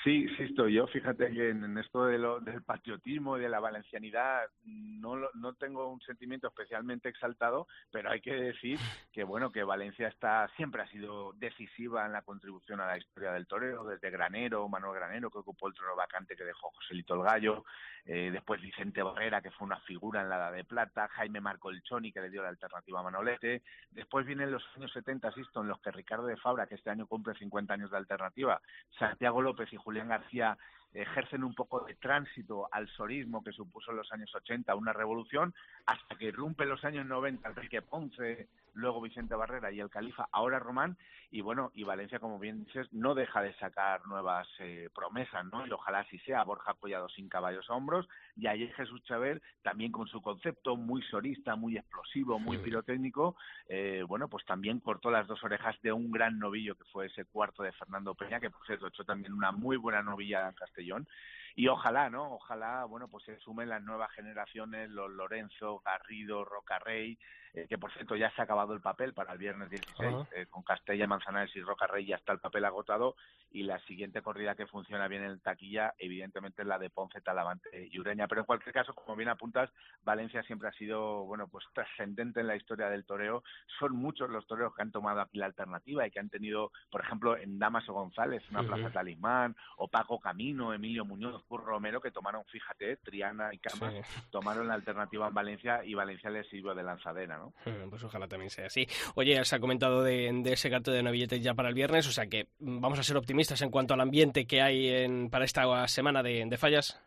Sí, 0.03 0.23
insisto, 0.29 0.69
yo 0.69 0.87
fíjate 0.87 1.29
que 1.31 1.49
en, 1.49 1.77
esto 1.77 2.05
de 2.05 2.17
lo, 2.17 2.39
del 2.39 2.63
patriotismo 2.63 3.37
y 3.37 3.41
de 3.41 3.49
la 3.49 3.59
valencianidad 3.59 4.43
no, 4.63 5.17
no 5.33 5.53
tengo 5.55 5.91
un 5.91 5.99
sentimiento 5.99 6.47
especialmente 6.47 7.09
exaltado, 7.09 7.67
pero 7.91 8.09
hay 8.09 8.21
que 8.21 8.33
decir 8.33 8.79
que 9.11 9.25
bueno 9.25 9.51
que 9.51 9.61
Valencia 9.61 10.07
está 10.07 10.47
siempre 10.55 10.83
ha 10.83 10.87
sido 10.87 11.33
decisiva 11.33 12.05
en 12.05 12.13
la 12.13 12.21
contribución 12.21 12.79
a 12.79 12.87
la 12.87 12.97
historia 12.97 13.33
del 13.33 13.45
toreo, 13.45 13.83
desde 13.83 14.09
Granero, 14.09 14.69
Manuel 14.69 14.95
Granero 14.95 15.29
que 15.29 15.39
ocupó 15.39 15.67
el 15.67 15.73
trono 15.73 15.97
vacante 15.97 16.37
que 16.37 16.45
dejó 16.45 16.71
Joselito 16.71 17.15
el 17.15 17.23
Gallo, 17.23 17.65
eh, 18.05 18.29
después 18.31 18.61
Vicente 18.61 19.03
Barrera 19.03 19.41
que 19.41 19.51
fue 19.51 19.65
una 19.65 19.81
figura 19.81 20.21
en 20.21 20.29
la 20.29 20.37
Edad 20.37 20.53
de 20.53 20.63
Plata, 20.63 21.09
Jaime 21.09 21.41
Marco 21.41 21.71
el 21.71 21.83
Choni 21.83 22.13
que 22.13 22.21
le 22.21 22.29
dio 22.29 22.41
la 22.41 22.49
alternativa 22.49 23.01
a 23.01 23.03
Manolete, 23.03 23.63
después 23.91 24.25
vienen 24.25 24.49
los 24.49 24.63
años 24.77 24.93
70, 24.93 25.27
insisto, 25.27 25.61
en 25.61 25.67
los 25.67 25.81
que 25.81 25.91
Ricardo 25.91 26.25
de 26.25 26.37
Fabra, 26.37 26.67
que 26.67 26.75
este 26.75 26.89
año 26.89 27.05
cumple 27.05 27.33
50 27.35 27.73
años 27.73 27.91
de 27.91 27.97
alternativa, 27.97 28.61
Santiago 28.97 29.41
López 29.41 29.67
y 29.73 29.88
Julián 29.89 30.07
García 30.07 30.55
ejercen 30.93 31.43
un 31.43 31.53
poco 31.53 31.81
de 31.85 31.95
tránsito 31.95 32.67
al 32.71 32.87
sorismo 32.89 33.43
que 33.43 33.51
supuso 33.51 33.91
en 33.91 33.97
los 33.97 34.11
años 34.11 34.33
80 34.33 34.73
una 34.75 34.93
revolución, 34.93 35.53
hasta 35.85 36.15
que 36.15 36.25
irrumpe 36.25 36.65
los 36.65 36.83
años 36.83 37.05
90 37.05 37.47
Enrique 37.47 37.81
Ponce, 37.81 38.47
luego 38.73 39.01
Vicente 39.01 39.35
Barrera 39.35 39.71
y 39.71 39.79
el 39.79 39.89
Califa, 39.89 40.27
ahora 40.31 40.59
Román, 40.59 40.97
y 41.31 41.41
bueno, 41.41 41.71
y 41.75 41.83
Valencia, 41.83 42.19
como 42.19 42.39
bien 42.39 42.65
dices, 42.65 42.87
no 42.91 43.13
deja 43.13 43.41
de 43.41 43.53
sacar 43.55 44.05
nuevas 44.07 44.47
eh, 44.59 44.89
promesas, 44.95 45.45
¿no? 45.45 45.65
Y 45.67 45.71
ojalá 45.71 45.99
así 45.99 46.17
sea, 46.19 46.43
Borja 46.43 46.71
apoyado 46.71 47.07
sin 47.09 47.29
caballos 47.29 47.69
a 47.69 47.73
hombros, 47.73 48.07
y 48.35 48.47
ahí 48.47 48.67
Jesús 48.69 49.03
Chávez, 49.03 49.41
también 49.61 49.91
con 49.91 50.07
su 50.07 50.21
concepto 50.21 50.75
muy 50.75 51.03
sorista, 51.03 51.55
muy 51.55 51.77
explosivo, 51.77 52.39
muy 52.39 52.57
pirotécnico, 52.57 53.35
eh, 53.67 54.03
bueno, 54.07 54.27
pues 54.27 54.43
también 54.45 54.79
cortó 54.79 55.11
las 55.11 55.27
dos 55.27 55.43
orejas 55.43 55.79
de 55.81 55.91
un 55.91 56.11
gran 56.11 56.39
novillo 56.39 56.75
que 56.75 56.85
fue 56.85 57.07
ese 57.07 57.25
cuarto 57.25 57.61
de 57.63 57.73
Fernando 57.73 58.15
Peña, 58.15 58.39
que 58.39 58.49
por 58.49 58.65
cierto 58.65 58.87
hecho 58.87 59.03
también 59.03 59.33
una 59.33 59.51
muy 59.51 59.77
buena 59.77 60.01
novilla 60.01 60.47
en 60.47 60.55
Castellón, 60.55 60.78
Castellón 60.79 61.07
y 61.55 61.67
ojalá, 61.67 62.09
¿no? 62.09 62.33
Ojalá, 62.33 62.85
bueno, 62.85 63.07
pues 63.07 63.23
se 63.25 63.37
sumen 63.39 63.69
las 63.69 63.81
nuevas 63.83 64.11
generaciones, 64.11 64.89
los 64.89 65.09
Lorenzo, 65.11 65.81
Garrido, 65.85 66.45
Rocarrey, 66.45 67.17
eh, 67.53 67.65
que 67.67 67.77
por 67.77 67.91
cierto 67.93 68.15
ya 68.15 68.29
se 68.31 68.41
ha 68.41 68.43
acabado 68.43 68.73
el 68.73 68.81
papel 68.81 69.13
para 69.13 69.33
el 69.33 69.39
viernes 69.39 69.69
16, 69.69 70.15
eh, 70.35 70.45
con 70.49 70.61
Castella, 70.61 71.07
Manzanares 71.07 71.55
y 71.55 71.61
Rocarrey 71.61 72.05
ya 72.05 72.17
está 72.17 72.31
el 72.31 72.39
papel 72.39 72.63
agotado 72.65 73.15
y 73.51 73.63
la 73.63 73.79
siguiente 73.79 74.21
corrida 74.21 74.55
que 74.55 74.67
funciona 74.67 75.07
bien 75.07 75.23
en 75.23 75.39
taquilla, 75.39 75.95
evidentemente 75.97 76.61
es 76.61 76.67
la 76.67 76.77
de 76.77 76.91
Ponce, 76.91 77.21
Talavante 77.21 77.89
y 77.91 77.99
Ureña, 77.99 78.27
pero 78.27 78.41
en 78.41 78.45
cualquier 78.45 78.73
caso, 78.73 78.93
como 78.93 79.15
bien 79.15 79.29
apuntas, 79.29 79.71
Valencia 80.03 80.43
siempre 80.43 80.69
ha 80.69 80.73
sido, 80.73 81.25
bueno, 81.25 81.47
pues 81.47 81.65
trascendente 81.73 82.41
en 82.41 82.47
la 82.47 82.55
historia 82.55 82.89
del 82.89 83.05
toreo, 83.05 83.43
son 83.79 83.95
muchos 83.95 84.29
los 84.29 84.45
toreros 84.45 84.75
que 84.75 84.83
han 84.83 84.91
tomado 84.91 85.21
aquí 85.21 85.39
la 85.39 85.47
alternativa 85.47 86.05
y 86.05 86.11
que 86.11 86.19
han 86.19 86.29
tenido, 86.29 86.71
por 86.91 87.01
ejemplo, 87.01 87.35
en 87.35 87.57
Damaso 87.57 87.93
González, 87.93 88.43
una 88.51 88.61
plaza 88.61 88.91
talismán, 88.91 89.55
o 89.77 89.87
Paco 89.87 90.19
Camino, 90.19 90.73
Emilio 90.73 91.05
Muñoz, 91.05 91.38
Curro 91.43 91.65
Romero, 91.65 92.01
que 92.01 92.11
tomaron, 92.11 92.43
fíjate, 92.45 92.97
Triana 92.97 93.53
y 93.53 93.59
Camas, 93.59 93.93
tomaron 94.29 94.67
la 94.67 94.73
alternativa 94.73 95.27
en 95.27 95.33
Valencia 95.33 95.81
y 95.83 95.93
Valencia 95.93 96.29
les 96.29 96.47
sirvió 96.49 96.73
de 96.73 96.83
lanzadera, 96.83 97.37
¿no? 97.37 97.53
Pues 97.89 98.03
ojalá 98.03 98.27
también 98.27 98.49
sea 98.49 98.67
así. 98.67 98.87
Oye, 99.15 99.43
se 99.43 99.55
ha 99.55 99.59
comentado 99.59 100.03
de, 100.03 100.29
de 100.43 100.53
ese 100.53 100.69
cartel 100.69 100.93
de 100.93 101.03
novilletes 101.03 101.41
ya 101.41 101.53
para 101.53 101.69
el 101.69 101.75
viernes, 101.75 102.07
o 102.07 102.11
sea 102.11 102.27
que 102.27 102.47
mm, 102.59 102.79
vamos 102.81 102.99
a 102.99 103.03
ser 103.03 103.17
optimistas 103.17 103.61
en 103.61 103.71
cuanto 103.71 103.93
al 103.93 104.01
ambiente 104.01 104.45
que 104.45 104.61
hay 104.61 104.87
en, 104.87 105.29
para 105.29 105.45
esta 105.45 105.87
semana 105.87 106.21
de, 106.23 106.45
de 106.45 106.57
fallas. 106.57 107.01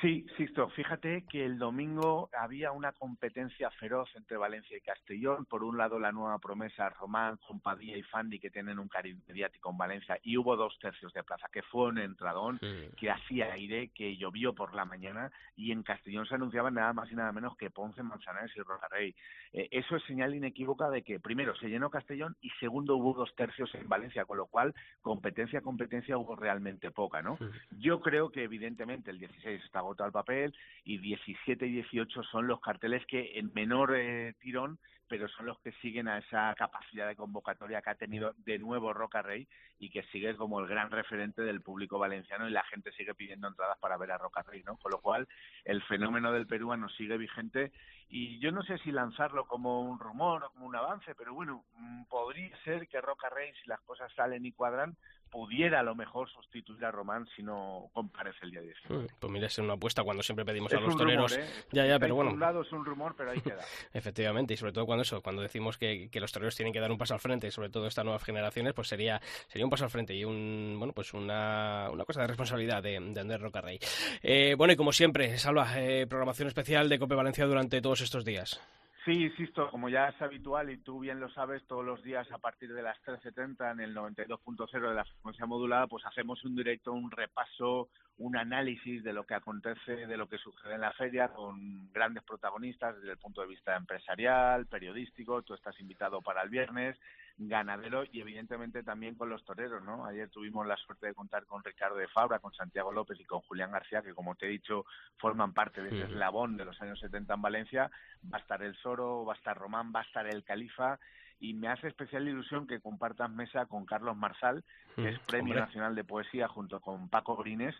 Sí, 0.00 0.26
Sisto, 0.36 0.68
fíjate 0.70 1.24
que 1.30 1.44
el 1.44 1.56
domingo 1.56 2.28
había 2.36 2.72
una 2.72 2.92
competencia 2.92 3.70
feroz 3.70 4.10
entre 4.16 4.36
Valencia 4.36 4.76
y 4.76 4.80
Castellón. 4.80 5.44
Por 5.46 5.62
un 5.62 5.78
lado, 5.78 5.98
la 6.00 6.10
nueva 6.10 6.38
promesa 6.38 6.88
Román, 6.90 7.38
Compadía 7.46 7.96
y 7.96 8.02
Fandi, 8.02 8.40
que 8.40 8.50
tienen 8.50 8.78
un 8.78 8.88
cariño 8.88 9.22
mediático 9.28 9.70
en 9.70 9.78
Valencia, 9.78 10.18
y 10.22 10.36
hubo 10.36 10.56
dos 10.56 10.76
tercios 10.80 11.12
de 11.12 11.22
plaza, 11.22 11.48
que 11.52 11.62
fue 11.62 11.88
un 11.88 11.98
entradón, 11.98 12.58
que 12.96 13.10
hacía 13.10 13.52
aire, 13.52 13.90
que 13.94 14.16
llovió 14.16 14.52
por 14.52 14.74
la 14.74 14.84
mañana, 14.84 15.30
y 15.56 15.70
en 15.70 15.82
Castellón 15.84 16.26
se 16.26 16.34
anunciaban 16.34 16.74
nada 16.74 16.92
más 16.92 17.10
y 17.12 17.14
nada 17.14 17.30
menos 17.32 17.56
que 17.56 17.70
Ponce, 17.70 18.02
Manzanares 18.02 18.54
y 18.56 18.60
Rocarrey. 18.60 19.14
Eh, 19.52 19.68
eso 19.70 19.96
es 19.96 20.02
señal 20.04 20.34
inequívoca 20.34 20.90
de 20.90 21.02
que, 21.02 21.20
primero, 21.20 21.54
se 21.56 21.68
llenó 21.68 21.90
Castellón 21.90 22.36
y 22.40 22.50
segundo, 22.58 22.96
hubo 22.96 23.14
dos 23.14 23.34
tercios 23.36 23.72
en 23.76 23.88
Valencia, 23.88 24.24
con 24.24 24.38
lo 24.38 24.46
cual, 24.46 24.74
competencia, 25.02 25.60
competencia 25.60 26.18
hubo 26.18 26.34
realmente 26.34 26.90
poca, 26.90 27.22
¿no? 27.22 27.38
Yo 27.78 28.00
creo 28.00 28.30
que, 28.30 28.42
evidentemente, 28.42 29.10
el 29.10 29.20
16 29.20 29.62
está 29.64 29.83
agotado 29.84 30.08
el 30.08 30.12
papel 30.12 30.54
y 30.84 30.98
17 30.98 31.66
y 31.66 31.72
18 31.72 32.22
son 32.24 32.46
los 32.46 32.60
carteles 32.60 33.04
que 33.06 33.38
en 33.38 33.52
menor 33.54 33.94
eh, 33.96 34.34
tirón 34.40 34.78
pero 35.08 35.28
son 35.28 35.46
los 35.46 35.58
que 35.60 35.72
siguen 35.82 36.08
a 36.08 36.18
esa 36.18 36.54
capacidad 36.56 37.06
de 37.06 37.16
convocatoria 37.16 37.82
que 37.82 37.90
ha 37.90 37.94
tenido 37.94 38.34
de 38.38 38.58
nuevo 38.58 38.92
Roca 38.92 39.22
Rey 39.22 39.46
y 39.78 39.90
que 39.90 40.02
sigue 40.04 40.34
como 40.36 40.60
el 40.60 40.66
gran 40.66 40.90
referente 40.90 41.42
del 41.42 41.60
público 41.60 41.98
valenciano 41.98 42.48
y 42.48 42.52
la 42.52 42.64
gente 42.64 42.92
sigue 42.92 43.14
pidiendo 43.14 43.48
entradas 43.48 43.78
para 43.78 43.96
ver 43.96 44.12
a 44.12 44.18
Roca 44.18 44.42
Rey, 44.42 44.62
¿no? 44.64 44.76
Con 44.78 44.92
lo 44.92 45.00
cual 45.00 45.28
el 45.64 45.82
fenómeno 45.82 46.32
del 46.32 46.46
peruano 46.46 46.88
sigue 46.88 47.18
vigente 47.18 47.72
y 48.08 48.38
yo 48.38 48.50
no 48.52 48.62
sé 48.62 48.78
si 48.78 48.92
lanzarlo 48.92 49.46
como 49.46 49.82
un 49.82 49.98
rumor 49.98 50.44
o 50.44 50.50
como 50.50 50.66
un 50.66 50.76
avance, 50.76 51.14
pero 51.14 51.34
bueno, 51.34 51.64
mm, 51.76 52.04
podría 52.04 52.56
ser 52.62 52.88
que 52.88 53.00
Roca 53.00 53.28
Rey, 53.28 53.52
si 53.62 53.68
las 53.68 53.80
cosas 53.82 54.12
salen 54.14 54.46
y 54.46 54.52
cuadran, 54.52 54.96
pudiera 55.34 55.80
a 55.80 55.82
lo 55.82 55.96
mejor 55.96 56.30
sustituir 56.30 56.84
a 56.84 56.92
Román 56.92 57.26
si 57.34 57.42
no 57.42 57.90
comparece 57.92 58.38
el 58.42 58.52
día 58.52 58.60
19. 58.60 59.02
Mm, 59.02 59.06
Pues 59.18 59.32
mira, 59.32 59.48
es 59.48 59.58
una 59.58 59.72
apuesta 59.74 60.04
cuando 60.04 60.22
siempre 60.22 60.44
pedimos 60.44 60.72
Es 60.72 60.78
a 60.78 60.80
los 60.80 60.92
un 60.92 60.98
toreros. 60.98 61.32
rumor, 61.32 61.44
¿eh? 61.44 61.50
Ya, 61.72 61.86
ya, 61.86 61.98
pero 61.98 62.14
bueno. 62.14 62.30
infundado, 62.30 62.62
es 62.62 62.70
un 62.70 62.84
rumor, 62.84 63.14
pero 63.16 63.32
ahí 63.32 63.40
queda. 63.40 63.64
Efectivamente, 63.92 64.54
y 64.54 64.56
sobre 64.56 64.72
todo 64.72 64.86
cuando 64.86 65.02
eso, 65.02 65.20
cuando 65.22 65.42
decimos 65.42 65.76
que, 65.76 66.08
que 66.08 66.20
los 66.20 66.30
toreros 66.30 66.54
tienen 66.54 66.72
que 66.72 66.78
dar 66.78 66.92
un 66.92 66.98
paso 66.98 67.14
al 67.14 67.20
frente, 67.20 67.50
sobre 67.50 67.68
todo 67.68 67.88
estas 67.88 68.04
nuevas 68.04 68.22
generaciones, 68.22 68.74
pues 68.74 68.86
sería 68.86 69.20
sería 69.48 69.64
un 69.66 69.70
paso 69.70 69.82
al 69.82 69.90
frente 69.90 70.14
y 70.14 70.24
un 70.24 70.76
bueno 70.78 70.92
pues 70.92 71.12
una, 71.14 71.88
una 71.90 72.04
cosa 72.04 72.20
de 72.20 72.28
responsabilidad 72.28 72.80
de, 72.80 73.00
de 73.00 73.20
Andrés 73.20 73.40
Rocarrey. 73.40 73.80
Eh, 74.22 74.54
bueno, 74.56 74.72
y 74.72 74.76
como 74.76 74.92
siempre, 74.92 75.36
Salva, 75.38 75.80
eh, 75.80 76.06
programación 76.06 76.46
especial 76.46 76.88
de 76.88 76.98
Cope 77.00 77.16
Valencia 77.16 77.44
durante 77.44 77.82
todos 77.82 78.00
estos 78.02 78.24
días. 78.24 78.60
Sí, 79.04 79.12
insisto, 79.12 79.70
como 79.70 79.90
ya 79.90 80.08
es 80.08 80.22
habitual 80.22 80.70
y 80.70 80.78
tú 80.78 80.98
bien 80.98 81.20
lo 81.20 81.28
sabes, 81.28 81.62
todos 81.66 81.84
los 81.84 82.02
días 82.02 82.26
a 82.32 82.38
partir 82.38 82.72
de 82.72 82.80
las 82.80 82.96
13.30 83.02 83.72
en 83.72 83.80
el 83.80 83.94
92.0 83.94 84.88
de 84.88 84.94
la 84.94 85.04
frecuencia 85.04 85.44
modulada, 85.44 85.86
pues 85.88 86.06
hacemos 86.06 86.42
un 86.42 86.56
directo, 86.56 86.90
un 86.90 87.10
repaso, 87.10 87.90
un 88.16 88.34
análisis 88.34 89.04
de 89.04 89.12
lo 89.12 89.26
que 89.26 89.34
acontece, 89.34 90.06
de 90.06 90.16
lo 90.16 90.26
que 90.26 90.38
sucede 90.38 90.76
en 90.76 90.80
la 90.80 90.92
feria, 90.92 91.28
con 91.28 91.92
grandes 91.92 92.24
protagonistas 92.24 92.96
desde 92.96 93.12
el 93.12 93.18
punto 93.18 93.42
de 93.42 93.48
vista 93.48 93.76
empresarial, 93.76 94.66
periodístico, 94.68 95.42
tú 95.42 95.52
estás 95.52 95.78
invitado 95.80 96.22
para 96.22 96.42
el 96.42 96.48
viernes, 96.48 96.96
ganadero 97.36 98.04
y 98.10 98.20
evidentemente 98.20 98.82
también 98.82 99.16
con 99.16 99.28
los 99.28 99.44
toreros, 99.44 99.82
¿no? 99.82 100.06
Ayer 100.06 100.28
tuvimos 100.30 100.66
la 100.66 100.76
suerte 100.76 101.06
de 101.06 101.14
contar 101.14 101.46
con 101.46 101.64
Ricardo 101.64 101.96
de 101.96 102.08
Fabra, 102.08 102.38
con 102.38 102.52
Santiago 102.52 102.92
López 102.92 103.18
y 103.20 103.24
con 103.24 103.40
Julián 103.40 103.72
García, 103.72 104.02
que 104.02 104.14
como 104.14 104.34
te 104.36 104.46
he 104.46 104.50
dicho, 104.50 104.84
forman 105.18 105.52
parte 105.52 105.82
de 105.82 105.88
ese 105.88 106.12
eslabón 106.12 106.56
de 106.56 106.64
los 106.64 106.80
años 106.80 107.00
70 107.00 107.34
en 107.34 107.42
Valencia. 107.42 107.90
Va 108.32 108.38
a 108.38 108.40
estar 108.40 108.62
el 108.62 108.76
Soro, 108.76 109.24
va 109.24 109.34
a 109.34 109.36
estar 109.36 109.56
Román, 109.56 109.92
va 109.94 110.00
a 110.00 110.04
estar 110.04 110.26
el 110.26 110.44
Califa 110.44 110.98
y 111.40 111.54
me 111.54 111.68
hace 111.68 111.88
especial 111.88 112.28
ilusión 112.28 112.66
que 112.66 112.80
compartas 112.80 113.30
mesa 113.30 113.66
con 113.66 113.84
Carlos 113.84 114.16
Marsal, 114.16 114.64
que 114.94 115.08
es 115.08 115.18
Mm, 115.18 115.26
Premio 115.26 115.52
hombre. 115.54 115.60
Nacional 115.60 115.94
de 115.94 116.04
Poesía 116.04 116.48
junto 116.48 116.80
con 116.80 117.08
Paco 117.08 117.36
Grines. 117.36 117.74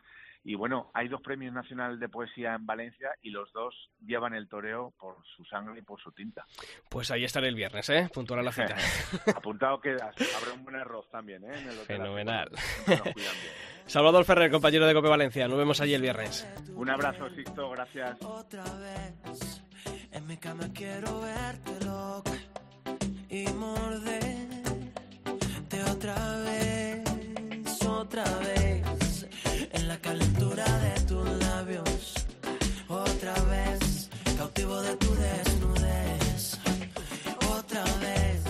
Y 0.44 0.54
bueno, 0.56 0.90
hay 0.92 1.08
dos 1.08 1.22
premios 1.22 1.54
nacionales 1.54 1.98
de 1.98 2.08
poesía 2.08 2.54
en 2.54 2.66
Valencia 2.66 3.10
y 3.22 3.30
los 3.30 3.50
dos 3.52 3.74
llevan 4.04 4.34
el 4.34 4.46
toreo 4.46 4.92
por 4.98 5.16
su 5.36 5.44
sangre 5.46 5.78
y 5.78 5.82
por 5.82 5.98
su 6.00 6.12
tinta. 6.12 6.44
Pues 6.90 7.10
ahí 7.10 7.24
estaré 7.24 7.48
el 7.48 7.54
viernes, 7.54 7.88
¿eh? 7.88 8.10
Puntual 8.12 8.40
a 8.40 8.42
la 8.42 8.52
cita. 8.52 8.76
Apuntado 9.34 9.80
quedas. 9.80 10.14
Habrá 10.36 10.52
un 10.52 10.64
buen 10.64 10.76
arroz 10.76 11.08
también, 11.10 11.42
¿eh? 11.44 11.58
En 11.58 11.68
el. 11.68 11.74
Fenomenal. 11.86 12.50
Bien. 12.86 13.00
Salvador 13.86 14.24
Ferrer, 14.24 14.50
compañero 14.50 14.86
de 14.86 14.94
Cope 14.94 15.08
Valencia. 15.08 15.48
Nos 15.48 15.58
vemos 15.58 15.80
allí 15.80 15.94
el 15.94 16.02
viernes. 16.02 16.46
Un 16.74 16.90
abrazo, 16.90 17.28
Sixto. 17.30 17.70
Gracias. 17.70 18.22
Otra 18.22 18.64
vez 18.64 19.62
en 20.12 20.26
mi 20.26 20.36
cama 20.36 20.68
quiero 20.72 21.20
verte 21.20 21.84
loca 21.84 22.32
y 23.28 23.46
morderte 23.48 24.64
otra 25.90 26.14
vez, 26.44 27.84
otra 27.86 28.24
vez 28.40 28.63
la 29.94 30.00
calentura 30.00 30.64
de 30.64 31.00
tus 31.02 31.24
labios, 31.46 32.14
otra 32.88 33.34
vez 33.52 34.10
cautivo 34.36 34.80
de 34.82 34.96
tu 34.96 35.14
desnudez, 35.14 36.58
otra 37.56 37.84
vez 38.00 38.40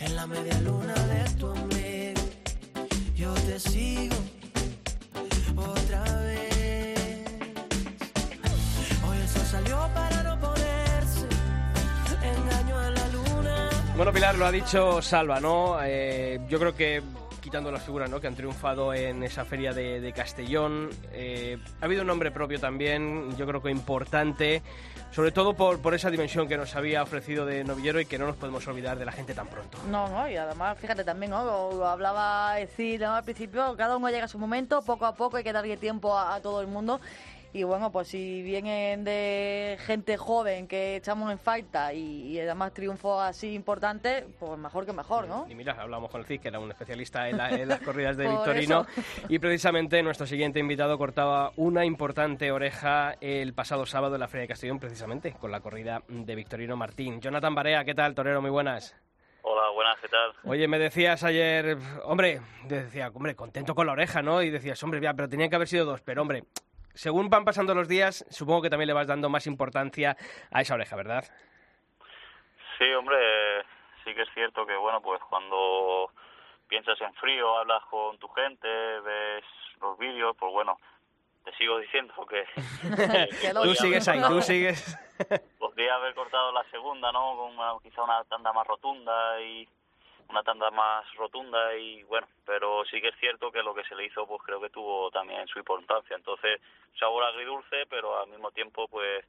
en 0.00 0.16
la 0.16 0.26
media 0.26 0.58
luna 0.60 0.94
de 0.94 1.22
tu 1.38 1.46
ombligo, 1.48 2.22
yo 3.14 3.34
te 3.48 3.58
sigo 3.60 4.16
otra 5.54 6.02
vez. 6.20 7.24
Hoy 9.06 9.16
el 9.18 9.28
sol 9.28 9.46
salió 9.56 9.76
para 9.92 10.22
no 10.22 10.40
ponerse 10.40 11.26
engaño 12.22 12.78
a 12.78 12.90
la 12.90 13.08
luna. 13.08 13.70
Bueno, 13.96 14.12
Pilar, 14.14 14.34
lo 14.36 14.46
ha 14.46 14.52
dicho 14.52 15.02
Salva, 15.02 15.40
¿no? 15.40 15.76
Eh, 15.82 16.40
yo 16.48 16.58
creo 16.58 16.74
que 16.74 17.02
quitando 17.54 17.70
las 17.70 17.84
figuras 17.84 18.10
¿no? 18.10 18.20
que 18.20 18.26
han 18.26 18.34
triunfado 18.34 18.92
en 18.92 19.22
esa 19.22 19.44
feria 19.44 19.72
de, 19.72 20.00
de 20.00 20.12
Castellón, 20.12 20.90
eh, 21.12 21.56
ha 21.80 21.84
habido 21.84 22.00
un 22.00 22.08
nombre 22.08 22.32
propio 22.32 22.58
también, 22.58 23.36
yo 23.36 23.46
creo 23.46 23.62
que 23.62 23.70
importante, 23.70 24.60
sobre 25.12 25.30
todo 25.30 25.54
por, 25.54 25.80
por 25.80 25.94
esa 25.94 26.10
dimensión 26.10 26.48
que 26.48 26.56
nos 26.56 26.74
había 26.74 27.00
ofrecido 27.00 27.46
de 27.46 27.62
novillero 27.62 28.00
y 28.00 28.06
que 28.06 28.18
no 28.18 28.26
nos 28.26 28.34
podemos 28.34 28.66
olvidar 28.66 28.98
de 28.98 29.04
la 29.04 29.12
gente 29.12 29.34
tan 29.34 29.46
pronto. 29.46 29.78
No, 29.88 30.08
no, 30.08 30.28
y 30.28 30.36
además, 30.36 30.76
fíjate 30.80 31.04
también, 31.04 31.30
¿no? 31.30 31.44
Lo, 31.44 31.72
lo 31.74 31.86
hablaba 31.86 32.56
decir 32.56 33.00
¿no? 33.00 33.14
al 33.14 33.22
principio, 33.22 33.76
cada 33.76 33.98
uno 33.98 34.10
llega 34.10 34.24
a 34.24 34.28
su 34.28 34.40
momento, 34.40 34.82
poco 34.82 35.06
a 35.06 35.14
poco 35.14 35.36
hay 35.36 35.44
que 35.44 35.52
darle 35.52 35.76
tiempo 35.76 36.18
a, 36.18 36.34
a 36.34 36.40
todo 36.40 36.60
el 36.60 36.66
mundo. 36.66 37.00
Y 37.54 37.62
bueno, 37.62 37.92
pues 37.92 38.08
si 38.08 38.42
vienen 38.42 39.04
de 39.04 39.78
gente 39.86 40.16
joven 40.16 40.66
que 40.66 40.96
echamos 40.96 41.30
en 41.30 41.38
falta 41.38 41.92
y, 41.94 42.32
y 42.32 42.40
además 42.40 42.74
triunfos 42.74 43.22
así 43.22 43.54
importantes, 43.54 44.24
pues 44.40 44.58
mejor 44.58 44.84
que 44.84 44.92
mejor, 44.92 45.28
¿no? 45.28 45.46
Y 45.48 45.54
mira, 45.54 45.76
hablamos 45.78 46.10
con 46.10 46.20
el 46.20 46.26
CIC, 46.26 46.42
que 46.42 46.48
era 46.48 46.58
un 46.58 46.72
especialista 46.72 47.28
en, 47.28 47.36
la- 47.38 47.50
en 47.50 47.68
las 47.68 47.78
corridas 47.84 48.16
de 48.16 48.26
Victorino, 48.28 48.84
eso. 48.96 49.02
y 49.28 49.38
precisamente 49.38 50.02
nuestro 50.02 50.26
siguiente 50.26 50.58
invitado 50.58 50.98
cortaba 50.98 51.52
una 51.54 51.84
importante 51.84 52.50
oreja 52.50 53.14
el 53.20 53.54
pasado 53.54 53.86
sábado 53.86 54.16
en 54.16 54.20
la 54.20 54.26
Feria 54.26 54.42
de 54.42 54.48
Castellón, 54.48 54.80
precisamente, 54.80 55.32
con 55.34 55.52
la 55.52 55.60
corrida 55.60 56.02
de 56.08 56.34
Victorino 56.34 56.76
Martín. 56.76 57.20
Jonathan 57.20 57.54
Barea, 57.54 57.84
¿qué 57.84 57.94
tal, 57.94 58.16
torero? 58.16 58.42
Muy 58.42 58.50
buenas. 58.50 58.96
Hola, 59.42 59.70
buenas, 59.72 59.94
¿qué 60.00 60.08
tal? 60.08 60.32
Oye, 60.50 60.66
me 60.66 60.80
decías 60.80 61.22
ayer, 61.22 61.76
hombre, 62.02 62.40
decía, 62.66 63.12
hombre, 63.14 63.36
contento 63.36 63.76
con 63.76 63.86
la 63.86 63.92
oreja, 63.92 64.22
¿no? 64.22 64.42
Y 64.42 64.50
decías, 64.50 64.82
hombre, 64.82 65.00
ya, 65.00 65.14
pero 65.14 65.28
tenían 65.28 65.50
que 65.50 65.54
haber 65.56 65.68
sido 65.68 65.84
dos. 65.84 66.00
Pero, 66.00 66.22
hombre, 66.22 66.42
según 66.94 67.28
van 67.28 67.44
pasando 67.44 67.74
los 67.74 67.88
días, 67.88 68.24
supongo 68.30 68.62
que 68.62 68.70
también 68.70 68.88
le 68.88 68.94
vas 68.94 69.06
dando 69.06 69.28
más 69.28 69.46
importancia 69.46 70.16
a 70.50 70.60
esa 70.60 70.74
oreja, 70.74 70.96
¿verdad? 70.96 71.24
Sí, 72.78 72.84
hombre, 72.92 73.16
sí 74.04 74.14
que 74.14 74.22
es 74.22 74.28
cierto 74.34 74.66
que, 74.66 74.74
bueno, 74.76 75.00
pues 75.00 75.20
cuando 75.28 76.10
piensas 76.68 77.00
en 77.00 77.14
frío, 77.14 77.56
hablas 77.58 77.82
con 77.90 78.18
tu 78.18 78.28
gente, 78.28 78.68
ves 79.00 79.44
los 79.80 79.98
vídeos, 79.98 80.36
pues 80.38 80.52
bueno, 80.52 80.78
te 81.44 81.52
sigo 81.56 81.78
diciendo 81.78 82.14
que... 82.26 82.44
Tú 83.62 83.74
sigues 83.74 84.08
ahí, 84.08 84.20
tú 84.26 84.40
sigues. 84.40 84.98
Podría 85.58 85.94
haber 85.96 86.14
cortado 86.14 86.50
la 86.52 86.64
segunda, 86.70 87.12
¿no? 87.12 87.36
Con 87.36 87.52
una- 87.58 87.74
quizá 87.82 88.02
una 88.02 88.24
tanda 88.24 88.52
más 88.52 88.66
rotunda 88.66 89.40
y 89.40 89.68
una 90.28 90.42
tanda 90.42 90.70
más 90.70 91.04
rotunda 91.14 91.74
y 91.76 92.02
bueno, 92.04 92.26
pero 92.44 92.84
sí 92.86 93.00
que 93.00 93.08
es 93.08 93.16
cierto 93.20 93.50
que 93.50 93.62
lo 93.62 93.74
que 93.74 93.84
se 93.84 93.94
le 93.94 94.06
hizo 94.06 94.26
pues 94.26 94.42
creo 94.42 94.60
que 94.60 94.70
tuvo 94.70 95.10
también 95.10 95.46
su 95.46 95.58
importancia. 95.58 96.16
Entonces, 96.16 96.60
sabor 96.98 97.24
agridulce, 97.24 97.86
pero 97.88 98.20
al 98.20 98.28
mismo 98.28 98.50
tiempo 98.50 98.88
pues 98.88 99.24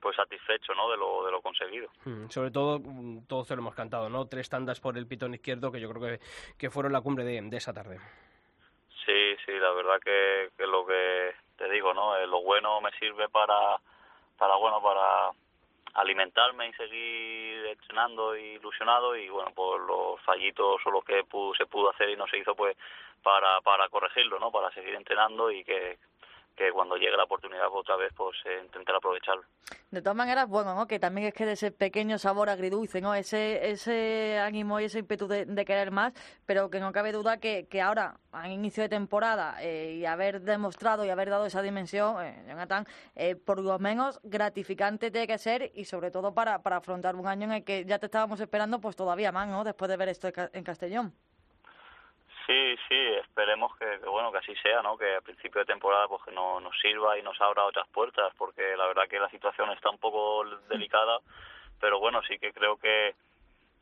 pues 0.00 0.16
satisfecho, 0.16 0.74
¿no? 0.74 0.90
De 0.90 0.96
lo 0.96 1.24
de 1.24 1.30
lo 1.30 1.40
conseguido. 1.40 1.88
Mm, 2.04 2.28
Sobre 2.28 2.50
todo, 2.50 2.80
mm, 2.80 3.26
todos 3.28 3.46
se 3.46 3.54
lo 3.54 3.62
hemos 3.62 3.74
cantado, 3.74 4.08
¿no? 4.08 4.26
Tres 4.26 4.48
tandas 4.50 4.80
por 4.80 4.98
el 4.98 5.06
pitón 5.06 5.34
izquierdo, 5.34 5.70
que 5.70 5.80
yo 5.80 5.88
creo 5.90 6.02
que, 6.02 6.24
que 6.58 6.70
fueron 6.70 6.92
la 6.92 7.00
cumbre 7.00 7.24
de, 7.24 7.40
de 7.40 7.56
esa 7.56 7.72
tarde. 7.72 8.00
Sí, 9.06 9.36
sí, 9.46 9.52
la 9.52 9.70
verdad 9.72 10.00
que, 10.04 10.50
que 10.56 10.66
lo 10.66 10.84
que 10.84 11.34
te 11.56 11.68
digo, 11.70 11.94
¿no? 11.94 12.16
Eh, 12.16 12.26
lo 12.26 12.42
bueno 12.42 12.80
me 12.80 12.90
sirve 12.98 13.28
para, 13.28 13.76
para 14.36 14.56
bueno, 14.56 14.82
para 14.82 15.30
alimentarme 15.94 16.68
y 16.68 16.72
seguir 16.74 17.66
entrenando 17.66 18.36
y 18.36 18.54
ilusionado 18.54 19.14
y 19.16 19.28
bueno, 19.28 19.50
pues 19.54 19.80
los 19.86 20.20
fallitos 20.22 20.80
o 20.84 20.90
lo 20.90 21.02
que 21.02 21.24
pu- 21.24 21.56
se 21.56 21.66
pudo 21.66 21.90
hacer 21.90 22.08
y 22.10 22.16
no 22.16 22.26
se 22.26 22.38
hizo, 22.38 22.54
pues 22.54 22.76
para, 23.22 23.60
para 23.60 23.88
corregirlo, 23.88 24.38
¿no? 24.38 24.50
Para 24.50 24.70
seguir 24.72 24.94
entrenando 24.94 25.50
y 25.50 25.64
que 25.64 25.98
que 26.56 26.70
cuando 26.72 26.96
llegue 26.96 27.16
la 27.16 27.24
oportunidad 27.24 27.66
otra 27.72 27.96
vez 27.96 28.12
pues 28.16 28.36
eh, 28.44 28.60
intentar 28.64 28.96
aprovecharlo. 28.96 29.44
De 29.90 30.00
todas 30.00 30.16
maneras, 30.16 30.48
bueno, 30.48 30.74
¿no? 30.74 30.86
que 30.86 30.98
también 30.98 31.28
es 31.28 31.34
que 31.34 31.44
de 31.44 31.52
ese 31.52 31.70
pequeño 31.70 32.18
sabor 32.18 32.48
agridulce, 32.48 33.00
¿no? 33.00 33.14
ese, 33.14 33.70
ese 33.70 34.38
ánimo 34.38 34.80
y 34.80 34.84
ese 34.84 35.00
ímpetu 35.00 35.28
de, 35.28 35.64
querer 35.66 35.90
más, 35.90 36.14
pero 36.46 36.70
que 36.70 36.80
no 36.80 36.92
cabe 36.92 37.12
duda 37.12 37.38
que, 37.38 37.66
que 37.68 37.82
ahora, 37.82 38.16
a 38.32 38.48
inicio 38.48 38.82
de 38.82 38.88
temporada, 38.88 39.56
eh, 39.60 39.98
y 40.00 40.06
haber 40.06 40.40
demostrado 40.40 41.04
y 41.04 41.10
haber 41.10 41.28
dado 41.28 41.44
esa 41.44 41.60
dimensión, 41.60 42.24
eh, 42.24 42.42
Jonathan, 42.48 42.86
eh, 43.16 43.36
por 43.36 43.60
lo 43.60 43.78
menos 43.78 44.18
gratificante 44.22 45.10
tiene 45.10 45.26
que 45.26 45.36
ser 45.36 45.70
y 45.74 45.84
sobre 45.84 46.10
todo 46.10 46.32
para, 46.32 46.62
para 46.62 46.76
afrontar 46.76 47.14
un 47.14 47.26
año 47.26 47.44
en 47.44 47.52
el 47.52 47.64
que 47.64 47.84
ya 47.84 47.98
te 47.98 48.06
estábamos 48.06 48.40
esperando 48.40 48.80
pues 48.80 48.96
todavía 48.96 49.30
más, 49.30 49.46
¿no? 49.48 49.62
Después 49.62 49.90
de 49.90 49.98
ver 49.98 50.08
esto 50.08 50.28
en 50.52 50.64
Castellón. 50.64 51.14
Sí, 52.46 52.76
sí, 52.88 52.96
esperemos 53.20 53.76
que, 53.76 53.98
bueno 53.98 54.32
que 54.32 54.38
así 54.38 54.54
sea, 54.56 54.82
¿no? 54.82 54.96
Que 54.96 55.16
a 55.16 55.20
principio 55.20 55.60
de 55.60 55.66
temporada 55.66 56.08
pues 56.08 56.22
que 56.24 56.32
no, 56.32 56.60
nos 56.60 56.76
sirva 56.80 57.18
y 57.18 57.22
nos 57.22 57.40
abra 57.40 57.64
otras 57.64 57.86
puertas, 57.88 58.32
porque 58.36 58.76
la 58.76 58.86
verdad 58.86 59.08
que 59.08 59.20
la 59.20 59.30
situación 59.30 59.70
está 59.70 59.90
un 59.90 59.98
poco 59.98 60.44
delicada, 60.68 61.20
pero 61.80 62.00
bueno 62.00 62.20
sí 62.22 62.38
que 62.38 62.52
creo 62.52 62.76
que 62.76 63.14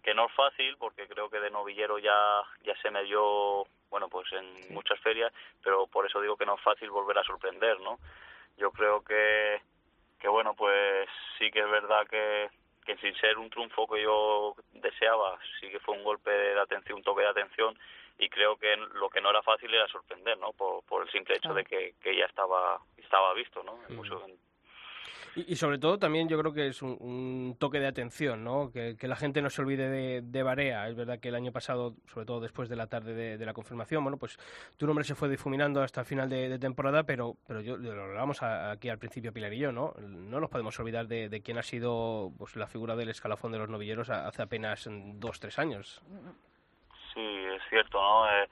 que 0.03 0.15
no 0.15 0.27
es 0.27 0.33
fácil, 0.33 0.77
porque 0.79 1.07
creo 1.09 1.29
que 1.29 1.41
de 1.41 1.51
novillero 1.51 1.99
ya 1.99 2.43
ya 2.63 2.75
se 2.83 2.91
me 2.91 3.05
dio 3.05 3.65
bueno 3.89 4.09
pues 4.09 4.31
en 4.33 4.75
muchas 4.75 5.01
ferias, 5.01 5.33
pero 5.63 5.87
por 5.87 6.07
eso 6.07 6.21
digo 6.21 6.37
que 6.37 6.47
no 6.47 6.57
es 6.57 6.61
fácil 6.63 6.91
volver 6.91 7.19
a 7.19 7.25
sorprender, 7.25 7.81
¿no? 7.81 7.99
Yo 8.59 8.73
creo 8.73 9.03
que 9.03 9.63
que 10.19 10.29
bueno 10.29 10.55
pues 10.55 11.09
sí 11.39 11.51
que 11.51 11.61
es 11.61 11.71
verdad 11.71 12.07
que 12.09 12.51
que 12.85 12.97
sin 12.99 13.15
ser 13.17 13.39
un 13.39 13.49
triunfo 13.49 13.87
que 13.87 14.03
yo 14.03 14.55
deseaba, 14.73 15.39
sí 15.61 15.71
que 15.71 15.81
fue 15.81 15.97
un 15.97 16.05
golpe 16.05 16.31
de 16.31 16.59
atención, 16.61 16.99
un 16.99 17.05
toque 17.05 17.23
de 17.23 17.29
atención 17.29 17.79
y 18.19 18.29
creo 18.29 18.57
que 18.57 18.77
lo 18.77 19.09
que 19.09 19.21
no 19.21 19.31
era 19.31 19.43
fácil 19.43 19.73
era 19.73 19.87
sorprender, 19.89 20.39
¿no? 20.39 20.53
Por, 20.53 20.83
por 20.85 21.03
el 21.03 21.11
simple 21.11 21.37
hecho 21.37 21.55
de 21.55 21.65
que, 21.65 21.95
que, 22.01 22.17
ya 22.17 22.27
estaba 22.27 22.81
estaba 22.97 23.33
visto, 23.35 23.63
¿no? 23.63 23.79
y, 25.37 25.57
sobre 25.57 25.79
todo 25.79 25.99
también 25.99 26.29
yo 26.29 26.39
creo 26.39 26.53
que 26.53 26.69
es 26.69 26.83
un, 26.83 27.57
toque 27.59 27.79
de 27.79 27.87
atención, 27.87 28.43
¿no? 28.43 28.71
Que, 28.73 28.97
que, 28.97 29.07
la 29.09 29.17
gente 29.17 29.43
no 29.43 29.51
se 29.51 29.63
olvide 29.63 29.89
de, 29.89 30.23
de 30.23 30.43
Barea. 30.43 30.89
Es 30.89 30.97
verdad 30.97 31.21
que 31.21 31.29
el 31.29 31.35
año 31.35 31.53
pasado, 31.53 31.95
sobre 32.13 32.27
todo 32.27 32.41
después 32.41 32.69
de 32.69 32.77
la 32.77 32.89
tarde 32.89 33.39
de, 33.39 33.47
la 33.47 33.53
confirmación, 33.53 34.03
bueno, 34.03 34.19
pues 34.19 34.39
tu 34.77 34.87
nombre 34.87 35.05
se 35.05 35.15
fue 35.15 35.29
difuminando 35.29 35.83
hasta 35.83 36.01
el 36.01 36.07
final 36.07 36.29
de, 36.29 36.59
temporada, 36.59 37.05
pero, 37.05 37.37
pero 37.47 37.61
yo 37.61 37.77
lo 37.77 38.03
hablábamos 38.03 38.43
aquí 38.43 38.89
al 38.89 38.99
principio 38.99 39.33
Pilar 39.33 39.53
y 39.53 39.59
yo, 39.59 39.73
¿no? 39.73 39.95
No 40.01 40.41
nos 40.41 40.51
podemos 40.51 40.79
olvidar 40.81 41.07
de, 41.07 41.43
quién 41.45 41.59
ha 41.59 41.63
sido 41.63 42.33
pues, 42.37 42.57
la 42.57 42.67
figura 42.67 42.97
del 42.97 43.11
escalafón 43.11 43.53
de 43.53 43.59
los 43.59 43.69
novilleros 43.69 44.11
hace 44.11 44.43
apenas 44.43 44.89
dos, 44.91 45.39
tres 45.41 45.59
años. 45.59 46.03
Sí, 47.15 47.45
es 47.55 47.63
cierto, 47.69 48.01
¿no? 48.01 48.31
Eh, 48.31 48.49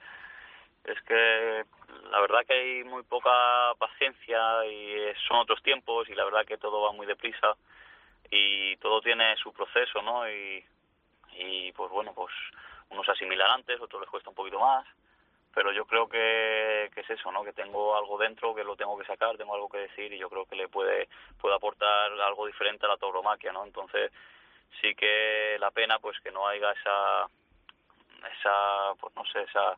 es 0.85 1.01
que 1.03 1.65
la 2.11 2.19
verdad 2.21 2.45
que 2.45 2.53
hay 2.53 2.83
muy 2.83 3.03
poca 3.03 3.73
paciencia 3.77 4.65
y 4.65 5.13
son 5.27 5.37
otros 5.37 5.61
tiempos 5.61 6.09
y 6.09 6.15
la 6.15 6.25
verdad 6.25 6.45
que 6.45 6.57
todo 6.57 6.81
va 6.81 6.91
muy 6.91 7.05
deprisa 7.05 7.55
y 8.31 8.75
todo 8.77 9.01
tiene 9.01 9.35
su 9.37 9.53
proceso, 9.53 10.01
¿no? 10.01 10.29
Y, 10.29 10.63
y 11.33 11.71
pues 11.73 11.89
bueno, 11.91 12.13
pues 12.13 12.33
unos 12.89 13.07
asimilan 13.07 13.51
antes, 13.51 13.79
otros 13.79 14.01
les 14.01 14.09
cuesta 14.09 14.29
un 14.29 14.35
poquito 14.35 14.59
más, 14.59 14.85
pero 15.53 15.71
yo 15.71 15.85
creo 15.85 16.07
que, 16.07 16.89
que 16.93 17.01
es 17.01 17.09
eso, 17.09 17.31
¿no? 17.31 17.43
Que 17.43 17.53
tengo 17.53 17.95
algo 17.95 18.17
dentro 18.17 18.55
que 18.55 18.63
lo 18.63 18.75
tengo 18.75 18.97
que 18.97 19.05
sacar, 19.05 19.37
tengo 19.37 19.55
algo 19.55 19.69
que 19.69 19.79
decir 19.79 20.11
y 20.13 20.17
yo 20.17 20.29
creo 20.29 20.45
que 20.45 20.55
le 20.55 20.67
puede, 20.67 21.07
puede 21.39 21.55
aportar 21.55 22.11
algo 22.21 22.45
diferente 22.47 22.85
a 22.85 22.89
la 22.89 22.97
tauromaquia, 22.97 23.51
¿no? 23.51 23.65
Entonces 23.65 24.11
sí 24.81 24.95
que 24.95 25.57
la 25.59 25.71
pena 25.71 25.99
pues 25.99 26.19
que 26.21 26.31
no 26.31 26.47
haya 26.47 26.71
esa 26.71 27.27
esa, 28.25 28.93
pues 28.99 29.15
no 29.15 29.25
sé, 29.25 29.41
esa 29.43 29.77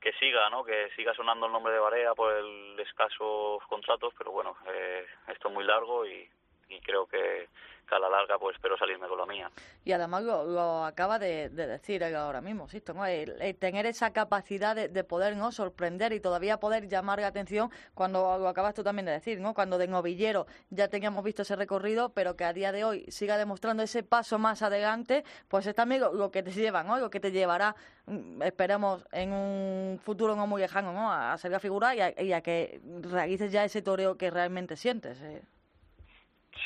que 0.00 0.12
siga, 0.14 0.48
¿no? 0.50 0.64
Que 0.64 0.90
siga 0.94 1.14
sonando 1.14 1.46
el 1.46 1.52
nombre 1.52 1.72
de 1.72 1.80
Barea 1.80 2.14
por 2.14 2.32
el 2.32 2.78
escasos 2.80 3.62
contratos, 3.68 4.14
pero 4.16 4.30
bueno, 4.30 4.56
eh, 4.68 5.06
esto 5.28 5.48
es 5.48 5.54
muy 5.54 5.64
largo 5.64 6.06
y, 6.06 6.28
y 6.68 6.80
creo 6.80 7.06
que, 7.06 7.48
a 7.94 7.98
la 7.98 8.08
larga 8.08 8.38
pues 8.38 8.56
espero 8.56 8.76
salirme 8.76 9.06
con 9.08 9.18
la 9.18 9.26
mía. 9.26 9.50
Y 9.84 9.92
además 9.92 10.22
lo, 10.24 10.84
acaba 10.84 11.18
de, 11.18 11.48
decir 11.48 12.02
ahora 12.04 12.40
mismo, 12.40 12.68
¿sí? 12.68 12.80
tener 12.80 13.86
esa 13.86 14.12
capacidad 14.12 14.74
de, 14.74 15.04
poder 15.04 15.36
no 15.36 15.52
sorprender 15.52 16.12
y 16.12 16.20
todavía 16.20 16.58
poder 16.58 16.88
llamar 16.88 17.20
la 17.20 17.28
atención 17.28 17.70
cuando 17.94 18.38
lo 18.38 18.48
acabas 18.48 18.74
tú 18.74 18.82
también 18.82 19.06
de 19.06 19.12
decir, 19.12 19.40
¿no? 19.40 19.54
Cuando 19.54 19.78
de 19.78 19.86
novillero 19.86 20.46
ya 20.70 20.88
teníamos 20.88 21.22
visto 21.22 21.42
ese 21.42 21.56
recorrido, 21.56 22.10
pero 22.10 22.36
que 22.36 22.44
a 22.44 22.52
día 22.52 22.72
de 22.72 22.84
hoy 22.84 23.04
siga 23.08 23.36
demostrando 23.38 23.82
ese 23.82 24.02
paso 24.02 24.38
más 24.38 24.62
adelante, 24.62 25.24
pues 25.48 25.66
es 25.66 25.74
también 25.74 26.00
lo, 26.00 26.30
que 26.30 26.42
te 26.42 26.50
lleva, 26.50 26.82
¿no? 26.82 26.98
Lo 26.98 27.10
que 27.10 27.20
te 27.20 27.30
llevará, 27.30 27.76
mm, 28.06 28.42
esperemos, 28.42 29.06
en 29.12 29.32
un 29.32 30.00
futuro 30.02 30.34
no 30.34 30.46
muy 30.46 30.60
lejano, 30.60 30.92
¿no? 30.92 31.12
A 31.12 31.36
ser 31.38 31.50
la 31.50 31.60
figura 31.60 31.94
y 31.94 32.32
a, 32.32 32.40
que 32.40 32.80
realices 33.02 33.52
ya 33.52 33.64
ese 33.64 33.82
toreo 33.82 34.16
que 34.16 34.30
realmente 34.30 34.76
sientes. 34.76 35.20
¿eh? 35.22 35.42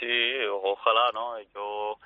Sí, 0.01 0.41
ojalá, 0.51 1.13
¿no? 1.13 1.39
Yo 1.55 1.99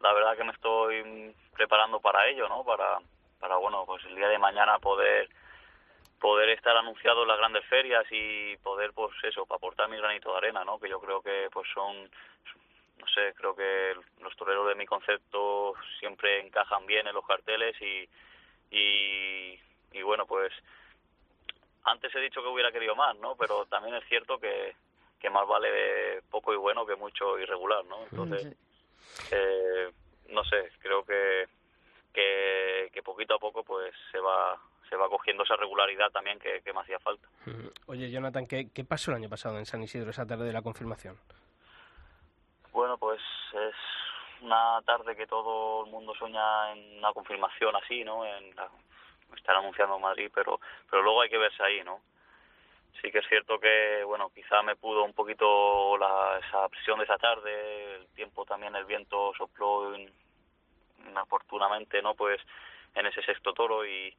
la 0.00 0.12
verdad 0.14 0.36
que 0.36 0.44
me 0.44 0.52
estoy 0.52 1.34
preparando 1.52 2.00
para 2.00 2.26
ello, 2.26 2.48
¿no? 2.48 2.64
Para, 2.64 2.98
para 3.38 3.56
bueno, 3.56 3.84
pues 3.86 4.02
el 4.06 4.16
día 4.16 4.28
de 4.28 4.38
mañana 4.38 4.78
poder 4.78 5.28
poder 6.20 6.48
estar 6.48 6.74
anunciado 6.74 7.20
en 7.22 7.28
las 7.28 7.36
grandes 7.36 7.66
ferias 7.66 8.06
y 8.10 8.56
poder, 8.58 8.94
pues 8.94 9.12
eso, 9.24 9.46
aportar 9.50 9.90
mi 9.90 9.98
granito 9.98 10.30
de 10.32 10.38
arena, 10.38 10.64
¿no? 10.64 10.78
Que 10.78 10.88
yo 10.88 10.98
creo 10.98 11.20
que, 11.20 11.48
pues 11.52 11.68
son, 11.74 12.10
no 12.98 13.06
sé, 13.14 13.34
creo 13.34 13.54
que 13.54 13.94
los 14.22 14.34
toreros 14.34 14.66
de 14.68 14.74
mi 14.74 14.86
concepto 14.86 15.74
siempre 15.98 16.40
encajan 16.40 16.86
bien 16.86 17.06
en 17.06 17.14
los 17.14 17.26
carteles 17.26 17.76
y, 17.78 18.08
y, 18.70 19.60
y 19.92 20.02
bueno, 20.02 20.24
pues 20.24 20.50
antes 21.84 22.14
he 22.14 22.20
dicho 22.20 22.42
que 22.42 22.48
hubiera 22.48 22.72
querido 22.72 22.96
más, 22.96 23.14
¿no? 23.18 23.36
Pero 23.36 23.66
también 23.66 23.94
es 23.96 24.04
cierto 24.08 24.38
que, 24.38 24.74
que 25.24 25.30
más 25.30 25.48
vale 25.48 26.20
poco 26.30 26.52
y 26.52 26.56
bueno 26.58 26.84
que 26.84 26.96
mucho 26.96 27.38
irregular, 27.38 27.82
¿no? 27.86 27.96
Entonces, 28.02 28.54
eh, 29.32 29.90
no 30.28 30.44
sé, 30.44 30.70
creo 30.80 31.02
que, 31.02 31.48
que, 32.12 33.02
poquito 33.02 33.34
a 33.34 33.38
poco 33.38 33.64
pues 33.64 33.94
se 34.12 34.18
va 34.18 34.60
se 34.90 34.96
va 34.96 35.08
cogiendo 35.08 35.44
esa 35.44 35.56
regularidad 35.56 36.10
también 36.10 36.38
que, 36.38 36.60
me 36.74 36.80
hacía 36.80 36.98
falta. 36.98 37.26
Oye, 37.86 38.10
Jonathan, 38.10 38.46
¿qué, 38.46 38.68
¿qué 38.70 38.84
pasó 38.84 39.12
el 39.12 39.16
año 39.16 39.30
pasado 39.30 39.56
en 39.58 39.64
San 39.64 39.82
Isidro, 39.82 40.10
esa 40.10 40.26
tarde 40.26 40.44
de 40.44 40.52
la 40.52 40.60
confirmación? 40.60 41.16
Bueno, 42.72 42.98
pues 42.98 43.22
es 43.54 43.74
una 44.42 44.82
tarde 44.82 45.16
que 45.16 45.26
todo 45.26 45.86
el 45.86 45.90
mundo 45.90 46.14
sueña 46.16 46.72
en 46.72 46.98
una 46.98 47.14
confirmación 47.14 47.74
así, 47.76 48.04
¿no? 48.04 48.26
En 48.26 48.54
estar 49.34 49.56
anunciando 49.56 49.96
en 49.96 50.02
Madrid, 50.02 50.30
pero, 50.34 50.60
pero 50.90 51.02
luego 51.02 51.22
hay 51.22 51.30
que 51.30 51.38
verse 51.38 51.62
ahí, 51.62 51.82
¿no? 51.82 52.00
Sí 53.00 53.10
que 53.10 53.18
es 53.18 53.28
cierto 53.28 53.58
que, 53.58 54.02
bueno, 54.04 54.30
quizá 54.34 54.62
me 54.62 54.76
pudo 54.76 55.04
un 55.04 55.12
poquito 55.12 55.96
la, 55.98 56.40
esa 56.46 56.68
presión 56.68 56.98
de 56.98 57.04
esa 57.04 57.18
tarde, 57.18 57.96
el 57.96 58.06
tiempo 58.14 58.44
también, 58.44 58.74
el 58.76 58.84
viento 58.84 59.32
sopló 59.36 59.94
inoportunamente, 61.06 62.02
¿no? 62.02 62.14
Pues 62.14 62.40
en 62.94 63.06
ese 63.06 63.22
sexto 63.22 63.52
toro 63.52 63.84
y, 63.84 64.14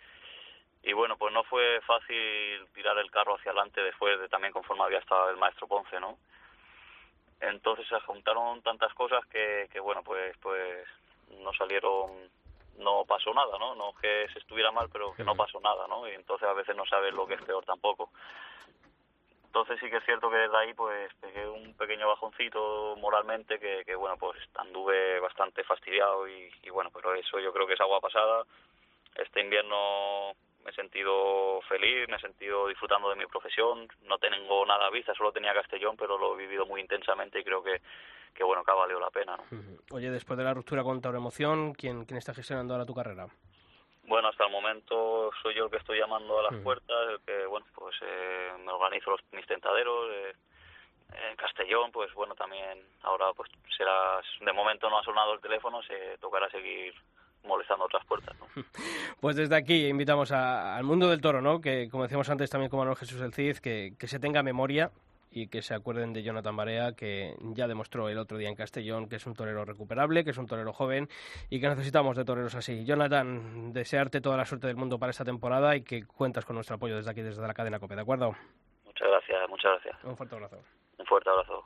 y 0.84 0.94
bueno, 0.94 1.18
pues 1.18 1.34
no 1.34 1.44
fue 1.44 1.82
fácil 1.82 2.68
tirar 2.74 2.98
el 2.98 3.10
carro 3.10 3.36
hacia 3.36 3.52
adelante 3.52 3.82
después 3.82 4.20
de 4.20 4.30
también 4.30 4.54
conforme 4.54 4.84
había 4.84 5.00
estado 5.00 5.30
el 5.30 5.38
maestro 5.38 5.68
Ponce, 5.68 6.00
¿no? 6.00 6.18
Entonces 7.40 7.88
se 7.88 8.00
juntaron 8.02 8.62
tantas 8.62 8.94
cosas 8.94 9.26
que, 9.28 9.68
que 9.72 9.80
bueno, 9.80 10.04
pues, 10.04 10.36
pues 10.38 10.88
no 11.42 11.54
salieron 11.54 12.30
no 12.78 13.06
pasó 13.06 13.34
nada, 13.34 13.58
¿no? 13.58 13.76
No 13.76 13.94
que 14.02 14.28
se 14.34 14.40
estuviera 14.40 14.72
mal, 14.72 14.90
pero 14.92 15.14
que 15.14 15.24
no 15.24 15.36
pasó 15.36 15.60
nada, 15.60 15.88
¿no? 15.88 16.08
Y 16.08 16.12
entonces 16.12 16.48
a 16.48 16.54
veces 16.54 16.76
no 16.76 16.86
sabes 16.86 17.14
lo 17.14 17.26
que 17.28 17.36
es 17.36 17.42
peor 17.44 17.64
tampoco. 17.66 18.10
Entonces 19.46 19.80
sí 19.80 19.90
que 19.90 19.98
es 19.98 20.06
cierto 20.06 20.30
que 20.30 20.36
desde 20.36 20.58
ahí 20.58 20.74
pues 20.74 21.14
pegué 21.22 21.48
un 21.48 21.74
pequeño 21.76 22.10
bajoncito 22.10 22.96
moralmente 22.98 23.58
que, 23.58 23.84
que 23.86 23.96
bueno 23.96 24.18
pues 24.18 24.38
anduve 24.56 25.20
bastante 25.22 25.64
fastidiado 25.64 26.28
y, 26.28 26.52
y, 26.62 26.70
bueno 26.72 26.92
pero 26.94 27.14
eso 27.16 27.40
yo 27.40 27.54
creo 27.54 27.66
que 27.66 27.76
es 27.76 27.80
agua 27.80 28.02
pasada. 28.02 28.44
Este 29.16 29.40
invierno 29.40 30.34
me 30.66 30.72
he 30.72 30.74
sentido 30.74 31.62
feliz, 31.70 32.10
me 32.10 32.16
he 32.16 32.20
sentido 32.20 32.68
disfrutando 32.68 33.10
de 33.10 33.16
mi 33.16 33.26
profesión, 33.28 33.88
no 34.04 34.18
tengo 34.18 34.66
nada 34.66 34.88
a 34.88 34.90
vista, 34.90 35.14
solo 35.14 35.32
tenía 35.32 35.54
Castellón 35.54 35.96
pero 35.96 36.18
lo 36.18 36.34
he 36.34 36.38
vivido 36.38 36.66
muy 36.66 36.82
intensamente 36.82 37.40
y 37.40 37.44
creo 37.44 37.64
que, 37.64 37.82
que 38.34 38.44
bueno 38.44 38.64
que 38.64 38.72
ha 38.72 38.76
valido 38.76 39.00
la 39.00 39.12
pena. 39.12 39.38
Oye, 39.92 40.10
después 40.10 40.38
de 40.38 40.44
la 40.44 40.56
ruptura 40.56 40.84
con 40.84 41.00
Emoción, 41.06 41.74
¿quién, 41.74 42.06
¿quién 42.06 42.18
está 42.18 42.34
gestionando 42.34 42.74
ahora 42.74 42.86
tu 42.86 42.96
carrera? 42.96 43.28
Bueno, 44.08 44.28
hasta 44.28 44.46
el 44.46 44.52
momento 44.52 45.32
soy 45.42 45.56
yo 45.56 45.66
el 45.66 45.72
que 45.72 45.78
estoy 45.78 46.00
llamando 46.00 46.40
a 46.40 46.52
las 46.52 46.62
puertas, 46.62 47.10
el 47.10 47.20
que, 47.22 47.46
bueno, 47.46 47.66
pues 47.76 47.96
eh, 48.02 48.52
me 48.60 48.72
organizo 48.72 49.12
los, 49.12 49.22
mis 49.32 49.46
tentaderos. 49.48 50.10
Eh, 50.12 50.34
en 51.14 51.36
Castellón, 51.36 51.92
pues 51.92 52.14
bueno, 52.14 52.36
también 52.36 52.84
ahora 53.04 53.28
pues 53.36 53.50
será, 53.78 54.20
de 54.42 54.52
momento 54.52 54.90
no 54.90 55.00
ha 55.00 55.04
sonado 55.04 55.34
el 55.34 55.40
teléfono, 55.40 55.82
se 55.84 56.18
tocará 56.18 56.50
seguir 56.50 56.94
molestando 57.46 57.86
otras 57.86 58.06
puertas. 58.06 58.36
¿no? 58.40 58.46
Pues 59.20 59.36
desde 59.36 59.56
aquí 59.56 59.88
invitamos 59.88 60.32
al 60.32 60.84
mundo 60.84 61.10
del 61.10 61.22
toro, 61.22 61.42
¿no? 61.42 61.62
que 61.62 61.90
como 61.90 62.04
decíamos 62.04 62.30
antes 62.30 62.50
también 62.50 62.70
con 62.70 62.80
Manuel 62.80 62.98
Jesús 62.98 63.22
el 63.22 63.34
Cid, 63.34 63.58
que, 63.58 63.94
que 63.98 64.08
se 64.08 64.20
tenga 64.20 64.44
memoria 64.44 64.92
y 65.36 65.48
que 65.48 65.62
se 65.62 65.74
acuerden 65.74 66.14
de 66.14 66.24
Jonathan 66.24 66.56
Barea, 66.56 66.94
que 66.94 67.36
ya 67.54 67.68
demostró 67.68 68.08
el 68.08 68.18
otro 68.18 68.38
día 68.38 68.48
en 68.48 68.56
Castellón 68.56 69.10
que 69.10 69.18
es 69.18 69.26
un 69.26 69.34
torero 69.34 69.66
recuperable, 69.66 70.24
que 70.24 70.30
es 70.30 70.38
un 70.38 70.48
torero 70.48 70.72
joven 70.72 71.10
y 71.50 71.60
que 71.60 71.68
necesitamos 71.68 72.16
de 72.16 72.24
toreros 72.24 72.56
así. 72.56 72.86
Jonathan, 72.86 73.74
desearte 73.74 74.22
toda 74.22 74.38
la 74.38 74.46
suerte 74.46 74.68
del 74.68 74.78
mundo 74.78 74.98
para 74.98 75.10
esta 75.10 75.26
temporada 75.26 75.76
y 75.76 75.84
que 75.84 76.06
cuentas 76.06 76.46
con 76.46 76.56
nuestro 76.56 76.78
apoyo 76.78 76.96
desde 76.96 77.12
aquí, 77.12 77.22
desde 77.22 77.46
la 77.46 77.54
cadena 77.54 77.80
COPE, 77.80 77.96
¿de 77.96 78.02
acuerdo? 78.02 78.34
Muchas 78.86 79.10
gracias, 79.10 79.50
muchas 79.50 79.72
gracias. 79.74 80.04
Un 80.06 80.16
fuerte 80.16 80.36
abrazo. 80.36 80.58
Un 80.98 81.06
fuerte 81.06 81.30
abrazo. 81.30 81.66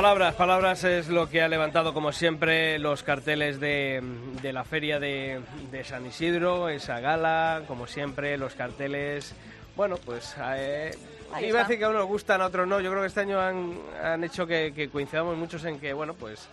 Palabras, 0.00 0.34
palabras 0.34 0.84
es 0.84 1.08
lo 1.08 1.28
que 1.28 1.42
ha 1.42 1.48
levantado 1.48 1.92
como 1.92 2.10
siempre 2.10 2.78
los 2.78 3.02
carteles 3.02 3.60
de, 3.60 4.00
de 4.40 4.50
la 4.50 4.64
feria 4.64 4.98
de, 4.98 5.42
de 5.70 5.84
San 5.84 6.06
Isidro, 6.06 6.70
esa 6.70 7.00
gala, 7.00 7.64
como 7.68 7.86
siempre, 7.86 8.38
los 8.38 8.54
carteles. 8.54 9.34
Bueno, 9.76 9.96
pues 9.98 10.34
eh, 10.42 10.96
iba 11.42 11.60
a 11.60 11.62
decir 11.64 11.78
que 11.78 11.84
a 11.84 11.90
unos 11.90 12.06
gustan, 12.06 12.40
a 12.40 12.46
otros 12.46 12.66
no. 12.66 12.80
Yo 12.80 12.88
creo 12.90 13.02
que 13.02 13.08
este 13.08 13.20
año 13.20 13.38
han, 13.38 13.78
han 14.02 14.24
hecho 14.24 14.46
que, 14.46 14.72
que 14.74 14.88
coincidamos 14.88 15.36
muchos 15.36 15.62
en 15.66 15.78
que, 15.78 15.92
bueno, 15.92 16.14
pues 16.14 16.48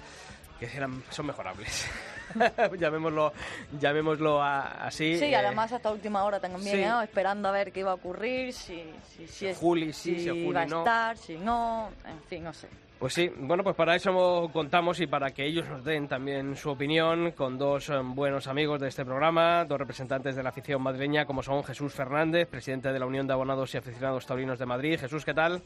que 0.60 0.66
eran, 0.66 1.02
son 1.10 1.28
mejorables. 1.28 1.88
llamémoslo 2.78 3.32
llamémoslo 3.80 4.44
a- 4.44 4.72
así. 4.88 5.18
Sí, 5.18 5.26
eh, 5.26 5.36
además 5.38 5.72
hasta 5.72 5.90
última 5.90 6.26
hora 6.26 6.42
también, 6.42 6.76
sí. 6.92 7.04
esperando 7.06 7.48
a 7.48 7.54
ver 7.54 7.72
qué 7.72 7.80
iba 7.80 7.92
a 7.92 7.96
ocurrir, 7.96 8.52
si, 8.52 8.84
si, 9.16 9.26
si, 9.26 9.48
es- 9.48 9.58
Juli 9.58 9.94
sí, 9.94 10.20
si 10.20 10.28
Juli 10.28 10.48
iba 10.50 10.62
a 10.64 10.66
no. 10.66 10.80
estar, 10.80 11.16
si 11.16 11.38
no, 11.38 11.92
en 12.06 12.22
fin, 12.24 12.44
no 12.44 12.52
sé. 12.54 12.68
Pues 13.00 13.14
sí, 13.14 13.32
bueno, 13.38 13.64
pues 13.64 13.76
para 13.76 13.96
eso 13.96 14.50
contamos 14.52 15.00
y 15.00 15.06
para 15.06 15.30
que 15.30 15.46
ellos 15.46 15.68
nos 15.70 15.84
den 15.84 16.08
también 16.08 16.56
su 16.56 16.72
opinión 16.72 17.32
con 17.34 17.60
dos 17.60 17.90
eh, 17.90 18.00
buenos 18.04 18.48
amigos 18.48 18.82
de 18.82 18.88
este 18.88 19.06
programa, 19.06 19.66
dos 19.66 19.78
representantes 19.78 20.36
de 20.36 20.42
la 20.42 20.50
afición 20.50 20.82
madrileña 20.82 21.28
como 21.28 21.44
son 21.44 21.64
Jesús 21.64 21.94
Fernández, 21.94 22.48
presidente 22.48 22.92
de 22.92 22.98
la 22.98 23.06
Unión 23.06 23.28
de 23.28 23.34
Abonados 23.34 23.72
y 23.76 23.78
Aficionados 23.78 24.26
Taurinos 24.26 24.58
de 24.58 24.66
Madrid. 24.66 25.00
Jesús, 25.00 25.24
¿qué 25.24 25.36
tal? 25.36 25.62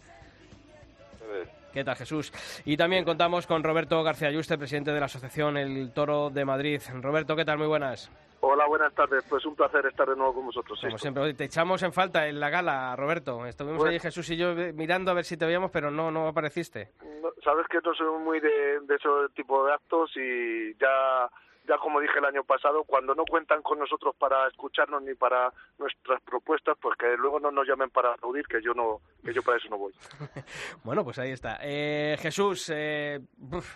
¿Qué 1.72 1.86
tal, 1.86 1.96
Jesús? 1.96 2.34
Y 2.66 2.76
también 2.76 3.06
contamos 3.06 3.48
con 3.48 3.64
Roberto 3.64 4.04
García 4.04 4.28
Ayuste, 4.28 4.58
presidente 4.58 4.92
de 4.92 5.00
la 5.00 5.06
Asociación 5.06 5.56
El 5.56 5.92
Toro 5.94 6.30
de 6.30 6.44
Madrid. 6.44 6.82
Roberto, 7.02 7.38
¿qué 7.38 7.46
tal? 7.46 7.58
Muy 7.58 7.68
buenas. 7.68 8.12
Hola, 8.42 8.66
buenas 8.68 8.94
tardes. 8.96 9.24
Pues 9.30 9.46
un 9.46 9.56
placer 9.56 9.86
estar 9.86 10.08
de 10.10 10.16
nuevo 10.16 10.34
con 10.34 10.46
vosotros. 10.48 10.80
Como 10.82 10.98
siempre, 10.98 11.34
te 11.36 11.44
echamos 11.46 11.82
en 11.84 11.94
falta 11.94 12.28
en 12.28 12.40
la 12.40 12.50
gala, 12.50 12.96
Roberto. 12.96 13.46
Estuvimos 13.46 13.78
Bueno. 13.80 13.92
ahí 13.94 14.00
Jesús 14.00 14.30
y 14.32 14.38
yo 14.38 14.54
mirando 14.74 15.12
a 15.12 15.14
ver 15.14 15.26
si 15.26 15.38
te 15.38 15.46
veíamos, 15.46 15.70
pero 15.72 15.92
no, 15.92 16.10
no 16.12 16.28
apareciste. 16.28 16.90
No, 17.22 17.30
Sabes 17.44 17.68
que 17.68 17.78
no 17.84 17.94
soy 17.94 18.08
muy 18.20 18.40
de, 18.40 18.80
de 18.82 18.96
ese 18.96 19.08
tipo 19.36 19.66
de 19.66 19.74
actos 19.74 20.12
y 20.16 20.74
ya, 20.76 21.30
ya 21.68 21.78
como 21.78 22.00
dije 22.00 22.18
el 22.18 22.26
año 22.26 22.44
pasado, 22.44 22.84
cuando 22.84 23.14
no 23.14 23.24
cuentan 23.26 23.62
con 23.62 23.80
nosotros 23.80 24.16
para 24.18 24.48
escucharnos 24.48 25.02
ni 25.04 25.14
para 25.14 25.52
nuestras 25.78 26.22
propuestas, 26.24 26.78
pues 26.82 26.98
que 26.98 27.16
luego 27.18 27.40
no 27.40 27.52
nos 27.52 27.68
llamen 27.68 27.90
para 27.90 28.14
aplaudir, 28.14 28.46
que 28.48 28.62
yo 28.62 28.74
no, 28.74 29.02
que 29.24 29.34
yo 29.34 29.44
para 29.44 29.58
eso 29.58 29.70
no 29.70 29.78
voy. 29.78 29.94
Bueno, 30.84 31.04
pues 31.04 31.20
ahí 31.20 31.32
está. 31.32 31.60
Eh, 31.62 32.18
Jesús, 32.20 32.70
eh, 32.74 33.20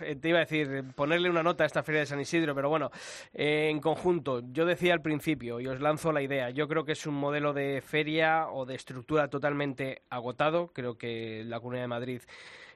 eh, 0.00 0.16
te 0.16 0.28
iba 0.28 0.38
a 0.38 0.40
decir 0.40 0.84
ponerle 0.94 1.30
una 1.30 1.42
nota 1.42 1.64
a 1.64 1.66
esta 1.66 1.82
feria 1.82 2.00
de 2.00 2.06
San 2.06 2.20
Isidro, 2.20 2.54
pero 2.54 2.68
bueno, 2.68 2.90
en 3.32 3.80
conjunto, 3.80 4.40
yo 4.52 4.66
decía 4.66 4.92
al 4.92 5.02
principio 5.02 5.60
y 5.60 5.68
os 5.68 5.80
lanzo 5.80 6.12
la 6.12 6.22
idea, 6.22 6.50
yo 6.50 6.68
creo 6.68 6.84
que 6.84 6.92
es 6.92 7.06
un 7.06 7.14
modelo 7.14 7.52
de 7.52 7.80
feria 7.80 8.48
o 8.48 8.66
de 8.66 8.74
estructura 8.74 9.28
totalmente 9.28 10.02
agotado, 10.10 10.72
creo 10.72 10.98
que 10.98 11.44
la 11.44 11.60
Comunidad 11.60 11.84
de 11.84 11.88
Madrid 11.88 12.22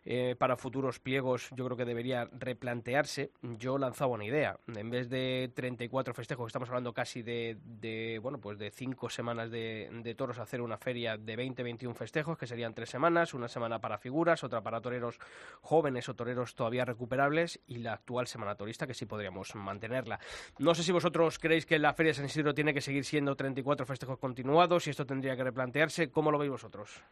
eh, 0.04 0.34
para 0.38 0.56
futuros 0.56 0.98
pliegos 0.98 1.50
yo 1.54 1.64
creo 1.64 1.76
que 1.76 1.84
debería 1.84 2.28
replantearse. 2.32 3.32
Yo 3.42 3.78
lanzaba 3.78 4.14
una 4.14 4.24
idea, 4.24 4.58
en 4.74 4.90
vez 4.90 5.08
de 5.08 5.50
34 5.54 6.14
festejos, 6.14 6.46
estamos 6.46 6.68
hablando 6.68 6.92
casi 6.92 7.22
de, 7.22 7.58
de 7.64 8.18
bueno, 8.22 8.38
pues 8.38 8.58
de 8.58 8.70
cinco 8.70 9.10
semanas 9.10 9.50
de, 9.50 9.88
de 10.02 10.14
toros, 10.14 10.38
hacer 10.38 10.62
una 10.62 10.78
feria 10.78 11.16
de 11.16 11.36
20-21 11.36 11.94
festejos, 11.94 12.38
que 12.38 12.46
serían 12.46 12.74
tres 12.74 12.90
semanas, 12.90 13.34
una 13.34 13.48
semana 13.48 13.80
para 13.80 13.98
figuras, 13.98 14.42
otra 14.44 14.62
para 14.62 14.80
toreros 14.80 15.18
jóvenes 15.60 16.08
o 16.08 16.14
toreros 16.14 16.54
todavía 16.54 16.84
recuperables 16.84 17.60
y 17.66 17.78
la 17.78 17.94
actual 17.94 18.26
semana 18.26 18.54
torista 18.54 18.86
que 18.86 18.94
sí 18.94 19.06
podríamos 19.06 19.54
mantenerla. 19.54 20.18
No 20.58 20.74
sé 20.74 20.82
si 20.82 20.92
vosotros 20.92 21.38
creéis 21.38 21.66
que 21.66 21.78
la 21.78 21.94
Feria 21.94 22.10
de 22.10 22.14
San 22.14 22.26
Isidro 22.26 22.54
tiene 22.54 22.74
que 22.74 22.80
seguir 22.80 23.04
siendo 23.04 23.36
34 23.36 23.86
festejos 23.86 24.18
continuados, 24.18 24.84
si 24.84 24.90
esto 24.90 25.06
tendría 25.06 25.36
que 25.36 25.44
replantearse, 25.44 26.10
¿cómo 26.10 26.30
lo 26.30 26.38
veis 26.38 26.50
vosotros? 26.50 27.02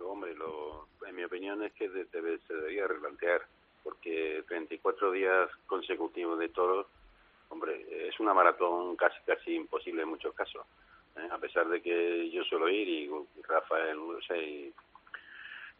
Hombre, 0.00 0.34
lo, 0.34 0.88
en 1.06 1.16
mi 1.16 1.19
opinión 1.30 1.62
es 1.62 1.72
que 1.74 1.88
de- 1.88 2.06
debe- 2.10 2.40
se 2.46 2.54
debería 2.54 2.86
replantear, 2.88 3.42
porque 3.84 4.42
34 4.48 5.12
días 5.12 5.48
consecutivos 5.66 6.38
de 6.38 6.48
toros, 6.48 6.86
hombre, 7.48 8.08
es 8.08 8.18
una 8.20 8.34
maratón 8.34 8.96
casi 8.96 9.18
casi 9.24 9.54
imposible 9.54 10.02
en 10.02 10.08
muchos 10.08 10.34
casos. 10.34 10.66
¿eh? 11.16 11.28
A 11.30 11.38
pesar 11.38 11.68
de 11.68 11.80
que 11.80 12.30
yo 12.30 12.42
suelo 12.44 12.68
ir 12.68 12.88
y, 12.88 13.04
y 13.04 13.42
Rafael, 13.48 13.96
no 13.96 14.20
sé, 14.22 14.38
y, 14.42 14.74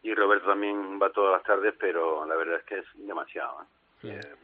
y 0.03 0.13
Roberto 0.15 0.47
también 0.47 0.99
va 1.01 1.11
todas 1.11 1.33
las 1.33 1.43
tardes, 1.43 1.75
pero 1.79 2.25
la 2.25 2.35
verdad 2.35 2.59
es 2.59 2.63
que 2.65 2.77
es 2.79 2.85
demasiado. 2.95 3.61
¿eh? 3.61 3.65
Eh, 4.09 4.35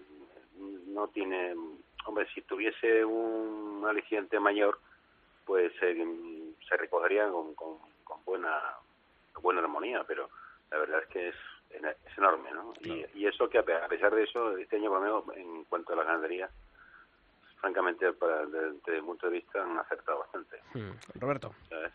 no 0.87 1.07
tiene, 1.07 1.55
hombre, 2.05 2.27
si 2.33 2.41
tuviese 2.41 3.03
un 3.05 3.83
aliciente 3.87 4.39
mayor, 4.39 4.79
pues 5.45 5.71
se 5.79 6.77
recogería 6.77 7.29
con, 7.29 7.53
con, 7.55 7.77
con 8.03 8.23
buena 8.25 8.61
buena 9.41 9.61
armonía, 9.61 10.03
pero 10.07 10.29
la 10.71 10.77
verdad 10.77 11.01
es 11.03 11.07
que 11.09 11.27
es, 11.29 11.35
es 11.71 12.17
enorme, 12.17 12.51
¿no? 12.51 12.73
Y, 12.81 13.05
y 13.15 13.25
eso 13.27 13.49
que 13.49 13.57
a 13.59 13.63
pe- 13.63 13.75
a 13.75 13.87
pesar 13.87 14.13
de 14.13 14.23
eso, 14.23 14.57
este 14.57 14.75
año 14.77 14.91
menos 14.99 15.23
en 15.35 15.63
cuanto 15.65 15.93
a 15.93 15.95
la 15.97 16.03
ganadería, 16.03 16.49
francamente, 17.59 18.11
para, 18.13 18.45
desde, 18.45 18.71
desde 18.85 19.01
mi 19.01 19.07
punto 19.07 19.27
de 19.27 19.33
vista, 19.33 19.63
han 19.63 19.77
acertado 19.79 20.19
bastante, 20.19 20.59
Roberto. 21.15 21.53
¿sabes? 21.69 21.91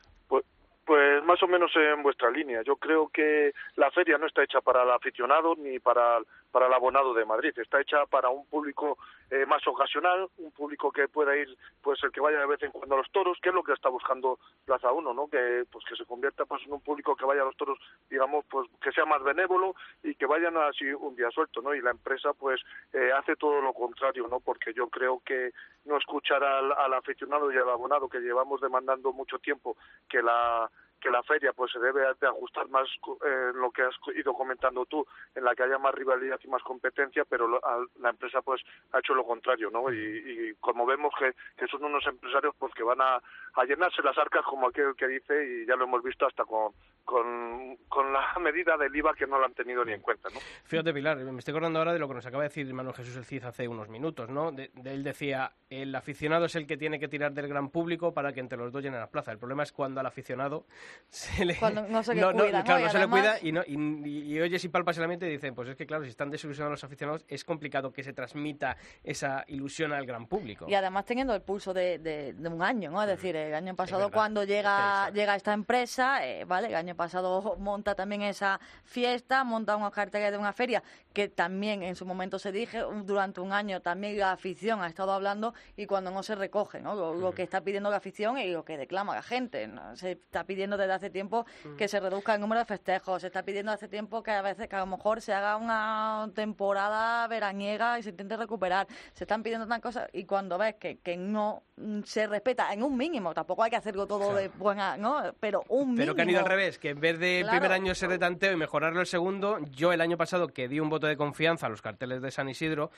Pues, 0.85 1.23
más 1.23 1.41
o 1.43 1.47
menos 1.47 1.71
en 1.77 2.03
vuestra 2.03 2.31
línea. 2.31 2.63
Yo 2.63 2.77
creo 2.77 3.09
que 3.09 3.53
la 3.77 3.91
feria 3.93 4.19
no 4.19 4.27
está 4.27 4.43
hecha 4.43 4.61
para 4.61 4.83
el 4.83 4.91
aficionado 4.91 5.55
ni 5.57 5.79
para, 5.79 6.19
para 6.51 6.67
el 6.67 6.73
abonado 6.73 7.15
de 7.15 7.25
Madrid. 7.25 7.57
Está 7.57 7.81
hecha 7.81 8.05
para 8.07 8.31
un 8.31 8.45
público 8.47 8.99
eh, 9.31 9.47
más 9.47 9.67
ocasional, 9.67 10.29
un 10.39 10.51
público 10.51 10.91
que 10.91 11.09
pueda 11.09 11.37
ir, 11.37 11.57
pues 11.83 12.03
el 12.03 12.11
que 12.11 12.21
vaya 12.21 12.41
de 12.41 12.47
vez 12.47 12.63
en 12.63 12.73
cuando 12.73 12.97
a 12.97 12.99
los 12.99 13.11
toros, 13.13 13.39
que 13.41 13.51
es 13.51 13.55
lo 13.55 13.63
que 13.63 13.73
está 13.73 13.89
buscando 13.89 14.39
Plaza 14.65 14.93
1, 14.93 15.15
¿no? 15.15 15.29
Que, 15.29 15.65
pues, 15.71 15.85
que 15.85 15.97
se 15.97 16.05
convierta 16.05 16.45
pues, 16.47 16.63
en 16.67 16.73
un 16.73 16.81
público 16.81 17.15
que 17.15 17.25
vaya 17.25 17.43
a 17.43 17.47
los 17.47 17.57
toros, 17.57 17.79
digamos, 18.11 18.45
pues 18.51 18.69
que 18.83 18.93
sea 18.93 19.05
más 19.05 19.23
benévolo 19.23 19.75
y 20.03 20.17
que 20.17 20.27
vayan 20.27 20.57
así 20.57 20.85
un 20.93 21.15
día 21.15 21.31
suelto, 21.31 21.63
¿no? 21.63 21.75
Y 21.75 21.81
la 21.81 21.93
empresa, 21.93 22.35
pues, 22.35 22.61
eh, 22.93 23.11
hace 23.17 23.37
todo 23.37 23.61
lo 23.61 23.73
contrario, 23.73 24.27
¿no? 24.29 24.41
Porque 24.41 24.75
yo 24.75 24.89
creo 24.89 25.23
que 25.25 25.53
no 25.85 25.97
escuchar 25.97 26.43
al, 26.45 26.73
al 26.73 26.95
aficionado 26.95 27.53
y 27.53 27.57
al 27.57 27.69
abonado 27.69 28.09
que 28.09 28.21
llevamos 28.21 28.61
demandando 28.61 29.13
mucho 29.13 29.39
tiempo 29.39 29.77
que 30.09 30.23
la 30.23 30.71
que 31.01 31.11
la 31.11 31.25
feria 31.25 31.53
pues 31.53 31.73
se 31.73 31.81
debe 31.81 32.03
de 32.21 32.27
ajustar 32.29 32.69
más 32.69 32.87
eh, 33.27 33.51
lo 33.55 33.73
que 33.73 33.83
has 33.83 33.95
ido 34.15 34.35
comentando 34.35 34.87
tú 34.87 35.05
en 35.35 35.43
la 35.43 35.53
que 35.57 35.65
haya 35.65 35.77
más 35.77 35.93
rivalidad 35.93 36.39
y 36.45 36.47
más 36.47 36.63
competencia 36.63 37.25
pero 37.25 37.49
lo- 37.49 37.61
la 37.99 38.11
empresa 38.11 38.41
pues 38.41 38.63
ha 38.93 39.01
hecho 39.01 39.13
lo 39.13 39.27
contrario 39.27 39.69
no 39.69 39.93
y, 39.93 40.55
como 40.61 40.87
vemos 40.87 41.13
que, 41.19 41.35
que 41.57 41.67
son 41.67 41.83
unos 41.83 42.07
empresarios 42.07 42.55
pues 42.57 42.73
que 42.75 42.85
van 42.85 43.01
a, 43.01 43.17
a 43.17 43.65
llenarse 43.65 44.01
las 44.03 44.17
arcas 44.17 44.45
como 44.45 44.69
aquel 44.69 44.95
que 44.95 45.09
dice 45.09 45.45
y 45.45 45.67
ya 45.67 45.75
lo 45.75 45.87
hemos 45.87 46.05
visto 46.05 46.25
hasta 46.25 46.45
con 46.45 46.73
con, 47.05 47.77
con 47.89 48.13
la 48.13 48.21
medida 48.41 48.77
del 48.77 48.95
IVA 48.95 49.13
que 49.15 49.27
no 49.27 49.39
lo 49.39 49.45
han 49.45 49.55
tenido 49.55 49.85
ni 49.85 49.93
en 49.93 50.01
cuenta 50.01 50.29
no 50.33 50.39
Fíjate, 50.65 50.93
Pilar, 50.93 51.19
me 51.19 51.39
estoy 51.39 51.53
acordando 51.53 51.79
ahora 51.79 51.93
de 51.93 51.99
lo 51.99 52.09
que 52.09 52.15
nos 52.15 52.27
acaba 52.27 52.43
de 52.43 52.49
decir 52.49 52.73
Manuel 52.73 52.95
Jesús 52.95 53.17
El 53.17 53.25
Cid 53.25 53.45
hace 53.45 53.69
unos 53.69 53.89
minutos, 53.89 54.29
¿no? 54.31 54.53
De, 54.53 54.71
de 54.75 54.95
él 54.95 55.03
decía, 55.03 55.53
el 55.71 55.95
aficionado 55.95 56.45
es 56.47 56.55
el 56.55 56.67
que 56.67 56.77
tiene 56.77 56.99
que 56.99 57.09
tirar 57.09 57.33
del 57.33 57.49
gran 57.49 57.69
público 57.71 58.13
para 58.15 58.33
que 58.33 58.41
entre 58.41 58.59
los 58.59 58.73
dos 58.73 58.83
llenen 58.83 59.01
las 59.01 59.09
plazas. 59.11 59.33
El 59.33 59.39
problema 59.39 59.63
es 59.63 59.73
cuando 59.73 60.01
al 60.01 60.07
aficionado 60.07 60.67
se 61.09 61.45
le, 61.45 61.57
Cuando 61.57 61.83
no 61.89 62.03
se 62.03 62.15
le 62.15 62.21
no, 62.21 62.33
no, 62.33 62.45
cuida, 62.45 62.59
¿no? 62.61 62.65
claro, 62.65 62.81
Y 62.81 62.85
no 62.85 62.91
se 62.91 62.99
le 62.99 63.05
además- 63.05 63.21
cuida 63.21 63.49
y, 63.49 63.53
no, 63.53 63.63
y, 63.67 64.33
y 64.35 64.41
oyes 64.41 64.65
y 64.65 64.69
palpas 64.69 64.97
el 64.99 65.05
ambiente 65.05 65.27
y 65.29 65.31
dicen, 65.33 65.55
pues 65.55 65.69
es 65.69 65.77
que 65.77 65.87
claro, 65.87 66.05
si 66.05 66.11
están 66.11 66.31
desilusionados 66.31 66.73
los 66.73 66.85
aficionados, 66.85 67.25
es 67.29 67.45
complicado 67.45 67.93
que 67.93 68.03
se 68.03 68.13
transmita 68.13 68.77
esa 69.03 69.45
ilusión 69.49 69.93
al 69.93 70.07
gran 70.07 70.27
público. 70.27 70.67
Y 70.69 70.75
además 70.75 71.05
teniendo 71.05 71.35
el 71.35 71.43
pulso 71.43 71.75
de, 71.75 71.99
de- 71.99 72.33
de 72.35 72.49
un 72.49 72.63
año, 72.63 72.91
¿no? 72.91 73.03
Es 73.03 73.09
decir, 73.09 73.35
el 73.37 73.55
año 73.55 73.75
pasado 73.75 74.11
cuando 74.11 74.45
llega, 74.45 75.11
llega 75.11 75.35
esta 75.37 75.53
empresa, 75.53 76.27
eh, 76.27 76.45
¿vale? 76.45 76.69
El 76.69 76.75
año 76.75 76.92
pasado 76.95 77.57
monta 77.59 77.95
también 77.95 78.23
esa 78.23 78.61
fiesta, 78.85 79.45
monta 79.45 79.77
unos 79.77 79.93
carteles 79.93 80.33
de 80.33 80.39
una 80.39 80.53
feria 80.53 80.83
que 81.13 81.29
también 81.29 81.83
en 81.83 81.97
su 81.97 82.07
momento 82.07 82.39
se 82.39 82.53
dije, 82.53 82.83
durante 83.05 83.41
un 83.41 83.53
año 83.53 83.81
también 83.81 84.19
la 84.19 84.33
afición 84.33 84.83
ha 84.83 84.89
estado 84.89 85.13
hablando 85.13 85.55
y 85.77 85.87
cuando 85.87 86.11
no 86.11 86.23
se 86.23 86.35
recoge, 86.35 86.81
¿no? 86.81 86.95
Lo, 86.95 87.15
lo 87.15 87.33
que 87.33 87.43
está 87.43 87.61
pidiendo 87.61 87.91
la 87.91 87.97
afición 87.97 88.39
y 88.39 88.51
lo 88.51 88.65
que 88.65 88.77
declama 88.77 89.15
la 89.15 89.23
gente, 89.23 89.67
¿no? 89.69 89.95
Se 89.97 90.13
está 90.13 90.45
pidiendo 90.45 90.77
desde 90.77 90.93
hace 90.93 91.11
tiempo 91.11 91.47
que 91.77 91.89
se 91.89 92.01
reduzca 92.01 92.35
el 92.35 92.41
número 92.41 92.61
de 92.61 92.67
festejos, 92.67 93.21
se 93.21 93.29
está 93.29 93.43
pidiendo 93.43 93.73
hace 93.73 93.89
tiempo 93.89 94.23
que 94.23 94.31
a 94.31 94.43
veces, 94.43 94.69
que 94.69 94.77
a 94.77 94.81
lo 94.81 94.87
mejor 94.87 95.21
se 95.21 95.33
haga 95.33 95.57
una 95.57 96.31
temporada 96.35 97.27
veraniega 97.29 97.99
y 97.99 98.03
se 98.03 98.11
intente 98.11 98.37
recuperar, 98.37 98.87
se 99.13 99.25
están 99.25 99.43
pidiendo 99.43 99.67
tantas 99.67 99.83
cosas 99.83 100.11
y 100.13 100.25
cuando 100.25 100.59
ves 100.59 100.77
que, 100.77 100.99
que 100.99 101.17
no 101.17 101.63
mm, 101.77 102.03
se 102.05 102.27
respeta 102.27 102.73
en 102.73 102.83
un 102.83 102.97
mínimo, 102.97 103.35
tampoco 103.35 103.63
hay 103.63 103.71
que 103.71 103.77
hacerlo 103.77 104.07
todo 104.07 104.35
de 104.35 104.49
buena, 104.49 104.97
¿no? 104.97 105.35
Pero 105.41 105.65
un 105.69 105.91
mínimo. 105.91 105.97
Pero 105.97 106.15
que 106.15 106.23
han 106.23 106.31
ido 106.31 106.41
al 106.41 106.47
revés, 106.47 106.79
que 106.83 106.91
en 106.91 107.01
vez 107.01 107.17
de 107.21 107.39
el 107.39 107.45
Claro. 107.45 107.61
primer 107.61 107.73
año 107.73 107.95
ser 107.95 108.11
de 108.11 108.19
tanteo 108.19 108.53
y 108.53 108.57
mejorarlo 108.57 109.01
el 109.01 109.07
segundo, 109.07 109.59
yo 109.71 109.93
el 109.93 110.01
año 110.01 110.17
pasado 110.17 110.49
que 110.49 110.67
di 110.67 110.81
un 110.81 110.89
voto 110.91 111.07
de 111.07 111.17
confianza 111.17 111.67
a 111.67 111.71
los 111.71 111.81
carteles 111.81 112.21
de 112.21 112.33
San 112.33 112.49
Isidro, 112.49 112.91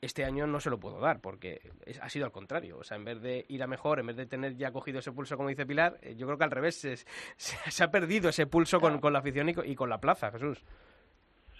este 0.00 0.24
año 0.24 0.46
no 0.46 0.60
se 0.60 0.70
lo 0.70 0.78
puedo 0.78 1.00
dar, 1.00 1.20
porque 1.20 1.60
es- 1.84 2.00
ha 2.00 2.08
sido 2.08 2.24
al 2.24 2.30
contrario. 2.32 2.78
O 2.78 2.84
sea, 2.84 2.96
en 2.96 3.04
vez 3.04 3.20
de 3.20 3.44
ir 3.48 3.60
a 3.62 3.66
mejor, 3.66 3.98
en 3.98 4.06
vez 4.06 4.16
de 4.16 4.26
tener 4.26 4.56
ya 4.56 4.70
cogido 4.70 5.00
ese 5.00 5.10
pulso, 5.10 5.36
como 5.36 5.48
dice 5.48 5.66
Pilar, 5.66 5.98
eh, 6.02 6.14
yo 6.16 6.26
creo 6.26 6.38
que 6.38 6.44
al 6.44 6.50
revés, 6.52 6.76
se, 6.80 6.96
se- 6.96 7.06
se 7.70 7.82
ha 7.84 7.90
perdido 7.90 8.28
ese 8.28 8.46
pulso 8.46 8.80
con, 8.80 9.00
con 9.00 9.12
la 9.12 9.18
afición 9.18 9.48
y 9.48 9.54
con, 9.54 9.68
y 9.68 9.74
con 9.74 9.90
la 9.90 9.98
plaza, 9.98 10.30
Jesús. 10.30 10.62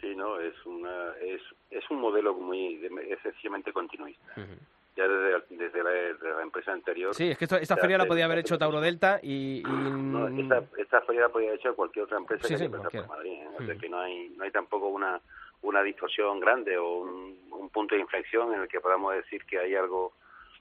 Sí, 0.01 0.15
no, 0.17 0.39
es 0.41 0.55
una 0.65 1.17
es, 1.21 1.41
es 1.71 1.91
un 1.91 2.01
modelo 2.01 2.35
muy 2.35 2.77
de- 2.77 3.13
excesivamente 3.13 3.73
continuista. 3.73 4.35
Ya 4.95 5.09
desde, 5.09 5.57
desde 5.57 5.83
la, 5.83 5.91
desde 5.91 6.31
la 6.37 6.43
empresa 6.43 6.73
anterior. 6.73 7.15
Sí, 7.15 7.31
es 7.31 7.39
que 7.39 7.45
esto- 7.47 7.57
esta 7.57 7.77
feria 7.79 7.97
la 7.97 8.05
podía 8.07 8.27
haber 8.27 8.39
hecho 8.39 8.59
Tauro 8.59 8.79
Delta 8.81 9.19
y... 9.23 9.61
y- 9.61 9.63
No, 9.65 10.29
esta, 10.29 10.63
esta 10.77 11.01
feria 11.03 11.23
la 11.23 11.29
podía 11.31 11.49
haber 11.49 11.61
hecho 11.61 11.75
cualquier 11.75 12.05
otra 12.05 12.19
empresa 12.19 12.47
Sí, 12.47 12.55
que 12.55 12.59
sí, 12.59 12.69
por 12.69 12.83
Madrid. 13.09 13.33
¿eh? 13.33 13.49
O 13.59 13.65
sea 13.65 13.75
Mm. 13.75 13.79
que 13.79 13.89
no 13.89 13.99
hay, 14.01 14.29
no 14.37 14.45
hay 14.45 14.51
tampoco 14.51 14.89
una, 14.89 15.19
una 15.63 15.83
distorsión 15.83 16.41
grande 16.41 16.77
o 16.77 16.99
un, 16.99 17.39
un 17.53 17.71
punto 17.71 17.95
de 17.95 18.03
inflexión 18.03 18.53
en 18.53 18.61
el 18.63 18.69
que 18.69 18.81
podamos 18.81 19.15
decir 19.15 19.45
que 19.47 19.59
hay 19.59 19.75
algo 19.75 20.13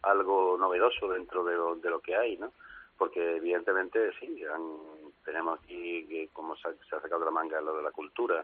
algo 0.03 0.57
novedoso 0.57 1.09
dentro 1.09 1.43
de 1.43 1.53
lo, 1.55 1.75
de 1.75 1.89
lo 1.89 1.99
que 1.99 2.15
hay, 2.15 2.35
¿no? 2.37 2.53
Porque 2.97 3.35
evidentemente 3.35 4.11
sí, 4.19 4.43
han- 4.45 5.11
tenemos 5.25 5.59
aquí, 5.59 6.07
que 6.07 6.29
como 6.33 6.55
se 6.55 6.69
ha, 6.69 6.71
se 6.89 6.95
ha 6.95 7.01
sacado 7.01 7.19
de 7.19 7.25
la 7.25 7.31
manga 7.31 7.59
lo 7.61 7.75
de 7.77 7.83
la 7.83 7.91
cultura, 7.91 8.43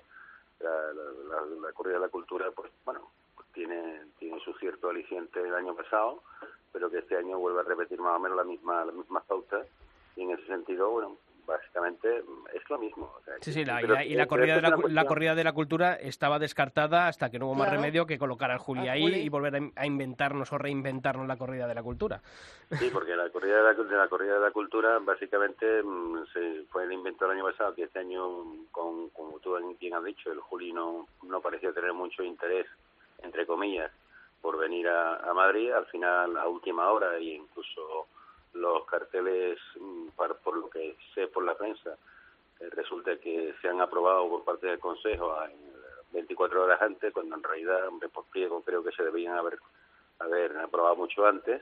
la, 0.60 0.70
la, 0.70 1.04
la- 1.30 1.62
la 1.68 1.72
corrida 1.74 1.96
de 1.96 2.02
la 2.02 2.10
cultura, 2.10 2.52
pues 2.52 2.72
bueno, 2.86 3.10
tiene, 3.58 4.02
tiene 4.20 4.40
su 4.42 4.54
cierto 4.54 4.90
aliciente 4.90 5.42
del 5.42 5.56
año 5.56 5.76
pasado, 5.76 6.22
pero 6.72 6.92
que 6.92 7.00
este 7.00 7.18
año 7.18 7.40
vuelve 7.40 7.62
a 7.62 7.64
repetir 7.64 8.00
más 8.00 8.16
o 8.16 8.20
menos 8.20 8.38
la 8.38 8.44
misma, 8.44 8.86
las 8.86 8.94
mismas 8.94 9.24
pautas 9.26 9.66
y 10.16 10.22
en 10.22 10.32
ese 10.32 10.46
sentido, 10.46 10.92
bueno, 10.92 11.18
básicamente 11.48 12.24
es 12.54 12.70
lo 12.70 12.78
mismo. 12.78 13.12
o 13.18 13.24
sea, 13.24 13.34
Sí, 13.42 13.52
sí, 13.54 13.66
la, 13.66 13.82
y 13.82 13.88
la, 13.88 14.04
y 14.06 14.14
la 14.16 14.28
corrida 14.28 14.56
de 14.58 14.62
la, 14.62 14.78
la 14.90 15.06
corrida 15.06 15.34
de 15.34 15.44
la 15.44 15.54
cultura 15.54 15.96
estaba 15.96 16.38
descartada 16.40 17.08
hasta 17.08 17.30
que 17.32 17.40
no 17.40 17.48
hubo 17.48 17.56
más 17.56 17.70
remedio 17.72 18.06
que 18.06 18.20
colocar 18.20 18.52
al 18.52 18.58
Juli 18.60 18.88
ahí 18.90 19.02
Juli. 19.02 19.20
y 19.22 19.30
volver 19.30 19.56
a, 19.56 19.58
in- 19.60 19.74
a 19.76 19.86
inventarnos 19.88 20.52
o 20.54 20.58
reinventarnos 20.58 21.26
la 21.28 21.38
corrida 21.38 21.66
de 21.68 21.74
la 21.76 21.82
cultura. 21.84 22.22
Sí, 22.78 22.90
porque 22.92 23.16
la 23.16 23.30
corrida 23.30 23.58
de 23.58 23.64
la, 23.64 23.74
de 23.74 23.96
la 23.96 24.08
corrida 24.10 24.34
de 24.36 24.40
la 24.42 24.52
cultura 24.52 25.00
básicamente 25.00 25.82
mm, 25.82 26.26
se 26.34 26.64
fue 26.70 26.84
el 26.84 26.92
invento 26.92 27.26
el 27.26 27.32
año 27.32 27.46
pasado, 27.46 27.74
que 27.74 27.84
este 27.84 28.00
año, 28.00 28.28
con, 28.72 29.10
como 29.12 29.40
tú 29.40 29.56
bien 29.80 29.94
has 29.96 30.04
dicho, 30.04 30.32
el 30.32 30.42
Juli 30.42 30.74
no, 30.74 31.08
no 31.24 31.40
parecía 31.42 31.72
tener 31.72 31.94
mucho 31.94 32.24
interés, 32.24 32.68
entre 33.24 33.46
comillas, 33.46 33.92
por 34.42 34.58
venir 34.58 34.88
a, 34.88 35.34
Madrid. 35.34 35.72
Al 35.72 35.86
final, 35.88 36.38
a 36.38 36.48
última 36.48 36.92
hora, 36.92 37.18
e 37.18 37.24
incluso 37.36 38.08
los 38.54 38.86
carteles, 38.86 39.60
mm, 39.80 40.10
par- 40.16 40.38
por 40.38 40.58
lo 40.58 40.70
que 40.70 40.96
sé 41.14 41.28
por 41.28 41.44
la 41.44 41.56
prensa, 41.56 41.98
eh, 42.60 42.70
resulta 42.72 43.18
que 43.18 43.54
se 43.62 43.68
han 43.70 43.82
aprobado 43.82 44.28
por 44.30 44.44
parte 44.44 44.68
del 44.68 44.80
Consejo 44.80 45.34
a- 45.34 45.52
en 45.52 45.60
24 46.12 46.64
horas 46.64 46.82
antes, 46.82 47.14
cuando 47.14 47.36
en 47.36 47.44
realidad, 47.44 47.88
hombre, 47.88 48.10
por 48.10 48.26
pliego 48.26 48.62
creo 48.62 48.84
que 48.84 48.92
se 48.94 49.04
debían 49.04 49.38
haber, 49.38 49.60
haber 50.20 50.58
aprobado 50.58 50.96
mucho 50.96 51.26
antes. 51.26 51.62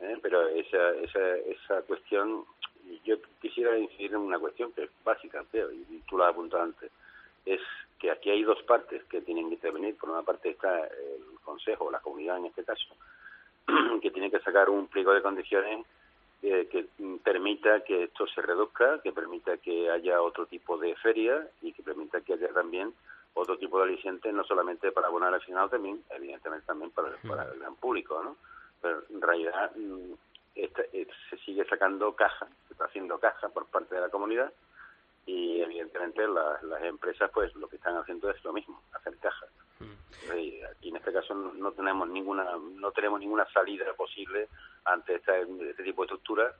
¿eh? 0.00 0.18
pero 0.20 0.46
esa, 0.48 0.90
esa, 0.96 1.36
esa 1.38 1.80
cuestión, 1.82 2.44
yo 3.04 3.16
quisiera 3.40 3.78
incidir 3.78 4.10
en 4.12 4.18
una 4.18 4.38
cuestión 4.38 4.70
que 4.72 4.84
es 4.84 4.90
básica, 5.02 5.42
creo, 5.50 5.72
y 5.72 6.02
tú 6.06 6.18
lo 6.18 6.24
has 6.24 6.32
apuntado 6.32 6.64
antes, 6.64 6.92
es 7.46 7.60
que 7.98 8.10
aquí 8.10 8.30
hay 8.30 8.42
dos 8.42 8.62
partes 8.64 9.02
que 9.04 9.20
tienen 9.22 9.48
que 9.48 9.54
intervenir. 9.54 9.96
Por 9.96 10.10
una 10.10 10.22
parte 10.22 10.50
está 10.50 10.86
el 10.86 11.22
Consejo, 11.44 11.90
la 11.90 12.00
comunidad 12.00 12.38
en 12.38 12.46
este 12.46 12.64
caso, 12.64 12.94
que 14.02 14.10
tiene 14.10 14.30
que 14.30 14.40
sacar 14.40 14.68
un 14.70 14.88
pliego 14.88 15.12
de 15.14 15.22
condiciones 15.22 15.86
que, 16.40 16.66
que 16.68 16.86
permita 17.24 17.80
que 17.84 18.04
esto 18.04 18.26
se 18.26 18.42
reduzca, 18.42 19.00
que 19.02 19.12
permita 19.12 19.56
que 19.58 19.90
haya 19.90 20.20
otro 20.22 20.46
tipo 20.46 20.76
de 20.78 20.94
feria 20.96 21.48
y 21.62 21.72
que 21.72 21.82
permita 21.82 22.20
que 22.20 22.34
haya 22.34 22.48
también 22.52 22.92
otro 23.34 23.56
tipo 23.58 23.78
de 23.78 23.84
alicientes, 23.84 24.32
no 24.32 24.44
solamente 24.44 24.92
para 24.92 25.08
abonar 25.08 25.32
al 25.34 25.42
final, 25.42 25.68
también, 25.70 26.02
evidentemente 26.10 26.66
también 26.66 26.90
para, 26.90 27.10
para 27.28 27.44
el 27.52 27.58
gran 27.58 27.74
público, 27.76 28.22
¿no? 28.22 28.36
Pero 28.80 29.02
en 29.10 29.20
realidad 29.20 29.72
mm, 29.76 30.12
esta- 30.54 30.84
eh, 30.92 31.06
se 31.30 31.36
sigue 31.38 31.64
sacando 31.66 32.14
caja, 32.14 32.46
se 32.66 32.72
está 32.74 32.84
haciendo 32.86 33.18
caja 33.18 33.48
por 33.50 33.66
parte 33.66 33.94
de 33.94 34.00
la 34.02 34.08
comunidad 34.10 34.52
y 35.26 35.60
evidentemente 35.60 36.26
la- 36.28 36.58
las 36.62 36.82
empresas 36.84 37.30
pues 37.34 37.54
lo 37.56 37.68
que 37.68 37.76
están 37.76 37.96
haciendo 37.96 38.30
es 38.30 38.42
lo 38.44 38.52
mismo, 38.52 38.80
hacer 38.92 39.16
caja. 39.18 39.46
Y 40.34 40.62
aquí 40.62 40.88
en 40.88 40.96
este 40.96 41.12
caso 41.12 41.34
no, 41.34 41.72
tenemos 41.72 42.08
ninguna 42.08 42.44
no 42.74 42.90
tenemos 42.92 43.20
ninguna 43.20 43.46
salida 43.52 43.92
posible 43.94 44.48
ante 44.84 45.16
esta- 45.16 45.38
este 45.38 45.82
tipo 45.84 46.02
de 46.02 46.06
estructura 46.06 46.54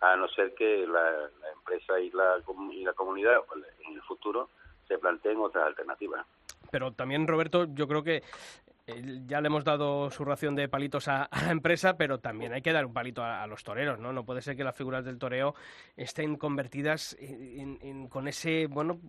a 0.00 0.14
no 0.16 0.28
ser 0.28 0.54
que 0.54 0.86
la, 0.86 1.10
la 1.40 1.50
empresa 1.52 1.98
y 1.98 2.10
la, 2.10 2.36
y 2.72 2.84
la 2.84 2.92
comunidad 2.92 3.40
pues, 3.48 3.64
en 3.86 3.94
el 3.94 4.02
futuro 4.02 4.50
se 4.86 4.98
planteen 4.98 5.38
otras 5.38 5.66
alternativas. 5.66 6.24
Pero 6.70 6.92
también, 6.92 7.26
Roberto, 7.26 7.66
yo 7.74 7.88
creo 7.88 8.02
que 8.04 8.22
ya 9.26 9.40
le 9.40 9.46
hemos 9.46 9.64
dado 9.64 10.10
su 10.10 10.24
ración 10.24 10.54
de 10.54 10.68
palitos 10.68 11.08
a, 11.08 11.28
la 11.30 11.50
empresa, 11.50 11.96
pero 11.96 12.20
también 12.20 12.52
hay 12.52 12.62
que 12.62 12.72
dar 12.72 12.86
un 12.86 12.92
palito 12.92 13.22
a, 13.22 13.46
los 13.46 13.62
toreros, 13.64 13.98
¿no? 13.98 14.12
No 14.12 14.24
puede 14.24 14.42
ser 14.42 14.56
que 14.56 14.64
las 14.64 14.76
figuras 14.76 15.04
del 15.04 15.18
toreo 15.18 15.54
estén 15.96 16.36
convertidas 16.36 17.16
en- 17.20 18.08
con 18.08 18.28
ese, 18.28 18.66
bueno, 18.66 19.00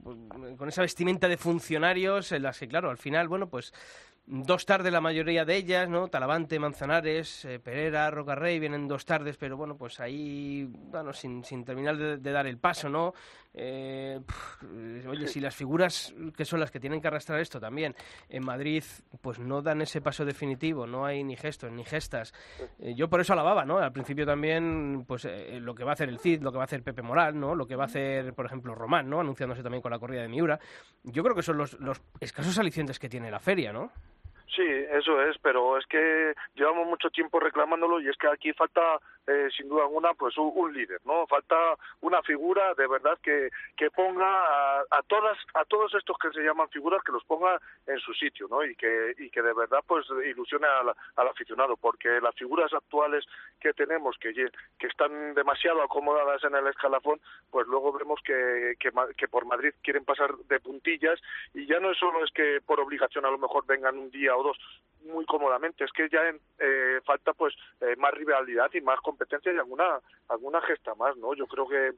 con 0.58 0.70
esa 0.70 0.82
vestimenta 0.82 1.28
de 1.28 1.38
funcionarios 1.38 2.32
en 2.32 2.44
las 2.44 2.60
que, 2.60 2.68
claro, 2.68 2.90
al 2.90 2.98
final, 2.98 3.28
bueno, 3.28 3.50
pues 3.50 3.74
dos 4.26 4.66
tardes 4.66 4.94
la 4.94 5.02
mayoría 5.02 5.44
de 5.44 5.56
ellas, 5.56 5.90
¿no? 5.90 6.08
Talavante, 6.08 6.60
Manzanares, 6.60 7.46
eh, 7.46 7.60
Pereira, 7.60 8.12
Rocarrey 8.12 8.60
vienen 8.60 8.88
dos 8.88 9.04
tardes, 9.04 9.38
pero 9.38 9.58
bueno, 9.58 9.76
pues 9.76 10.00
ahí, 10.00 10.68
bueno, 10.72 11.14
sin, 11.14 11.44
sin 11.44 11.66
terminar 11.66 11.98
de, 11.98 12.18
de 12.18 12.32
dar 12.32 12.46
el 12.46 12.60
paso, 12.60 12.90
¿no? 12.90 13.14
Eh, 13.54 14.20
oye, 15.08 15.28
si 15.28 15.40
las 15.40 15.56
figuras 15.56 16.14
que 16.38 16.46
son 16.46 16.60
las 16.60 16.70
que 16.70 16.80
tienen 16.80 17.02
que 17.02 17.08
arrastrar 17.08 17.40
esto 17.40 17.60
también 17.60 17.96
en 18.30 18.46
Madrid, 18.46 18.84
pues 19.22 19.40
no 19.40 19.62
dan 19.62 19.82
ese 19.82 20.02
paso 20.02 20.24
definitivo, 20.24 20.86
no 20.86 21.06
hay 21.06 21.24
ni 21.24 21.36
gestos 21.36 21.72
ni 21.72 21.84
gestas. 21.84 22.34
Eh, 22.80 22.94
yo 22.96 23.10
por 23.10 23.22
eso 23.22 23.34
alababa, 23.34 23.66
¿no? 23.66 23.80
Al 23.80 23.92
principio 23.92 24.26
también, 24.26 25.04
pues 25.08 25.26
eh, 25.26 25.60
lo 25.60 25.74
que 25.74 25.84
va 25.84 25.92
a 25.92 25.94
hacer 25.94 26.10
el 26.10 26.20
Cid, 26.20 26.42
lo 26.42 26.52
que 26.52 26.58
va 26.58 26.64
a 26.64 26.66
hacer 26.66 26.84
Pepe 26.84 27.02
Moral, 27.02 27.40
¿no? 27.40 27.56
Lo 27.56 27.66
que 27.66 27.76
va 27.76 27.84
a 27.84 27.88
hacer, 27.88 28.34
por 28.34 28.46
ejemplo, 28.46 28.76
Román, 28.76 29.10
¿no? 29.10 29.20
Anunciándose 29.20 29.64
también 29.64 29.82
con 29.82 29.92
la 29.92 30.00
corrida 30.00 30.22
de 30.22 30.30
Miura. 30.30 30.60
Yo 31.04 31.24
creo 31.24 31.36
que 31.36 31.44
son 31.44 31.58
los, 31.58 31.80
los 31.80 32.02
escasos 32.20 32.58
alicientes 32.60 33.00
que 33.00 33.10
tiene 33.10 33.32
la 33.32 33.40
feria, 33.40 33.74
¿no? 33.74 33.92
Sí, 34.56 34.64
eso 34.66 35.22
es, 35.22 35.38
pero 35.38 35.78
es 35.78 35.86
que 35.86 36.34
llevamos 36.56 36.88
mucho 36.88 37.10
tiempo 37.12 37.40
reclamándolo 37.40 38.02
y 38.02 38.10
es 38.10 38.18
que 38.18 38.28
aquí 38.28 38.52
falta, 38.54 39.00
eh, 39.28 39.48
sin 39.56 39.70
duda 39.70 39.84
alguna, 39.84 40.14
pues 40.16 40.36
un, 40.40 40.52
un 40.56 40.74
líder, 40.74 41.00
¿no? 41.06 41.28
Falta 41.28 41.56
una 42.02 42.24
figura 42.24 42.74
de 42.74 42.88
verdad 42.88 43.20
que, 43.22 43.50
que 43.78 43.92
ponga 43.92 44.26
a, 44.26 44.80
a 44.90 45.04
todas, 45.04 45.38
a 45.54 45.66
todos 45.66 45.94
estos 45.94 46.18
que 46.18 46.32
se 46.32 46.42
llaman 46.42 46.68
figuras, 46.70 47.04
que 47.04 47.12
los 47.12 47.24
ponga 47.26 47.60
en 47.86 48.00
su 48.00 48.12
sitio, 48.16 48.48
¿no? 48.50 48.64
Y 48.64 48.76
que, 48.76 49.14
y 49.20 49.30
que 49.30 49.44
de 49.44 49.54
verdad, 49.54 49.84
pues 49.86 50.08
ilusione 50.26 50.66
al, 50.66 50.94
al 51.16 51.28
aficionado, 51.28 51.78
porque 51.78 52.20
las 52.20 52.34
figuras 52.34 52.74
actuales 52.74 53.26
que 53.60 53.74
tenemos, 53.74 54.18
que, 54.18 54.34
que 54.34 54.88
están 54.88 55.36
demasiado 55.36 55.84
acomodadas 55.84 56.44
en 56.44 56.56
el 56.56 56.66
escalafón, 56.66 57.22
pues 57.52 57.68
luego 57.68 57.94
vemos 57.94 58.20
que, 58.24 58.76
que, 58.80 58.92
que 59.16 59.28
por 59.28 59.46
Madrid 59.46 59.74
quieren 59.84 60.06
pasar 60.06 60.36
de 60.36 60.60
puntillas 60.60 61.20
y 61.54 61.68
ya 61.68 61.80
no 61.80 61.92
es 61.92 61.98
solo 62.00 62.24
es 62.24 62.32
que 62.32 62.62
por 62.66 62.80
obligación 62.80 63.26
a 63.26 63.32
lo 63.32 63.38
mejor 63.38 63.66
vengan 63.68 63.98
un 63.98 64.10
día 64.10 64.34
muy 65.02 65.26
cómodamente, 65.26 65.84
es 65.84 65.92
que 65.92 66.10
ya 66.10 66.22
eh, 66.60 67.00
falta 67.06 67.34
pues 67.34 67.56
eh, 67.82 67.96
más 67.98 68.14
rivalidad 68.14 68.70
y 68.74 68.82
más 68.82 69.00
competencia 69.00 69.54
y 69.54 69.58
alguna 69.58 70.00
alguna 70.28 70.62
gesta 70.62 70.94
más, 70.96 71.16
¿no? 71.18 71.34
Yo 71.34 71.48
creo 71.48 71.68
que 71.68 71.94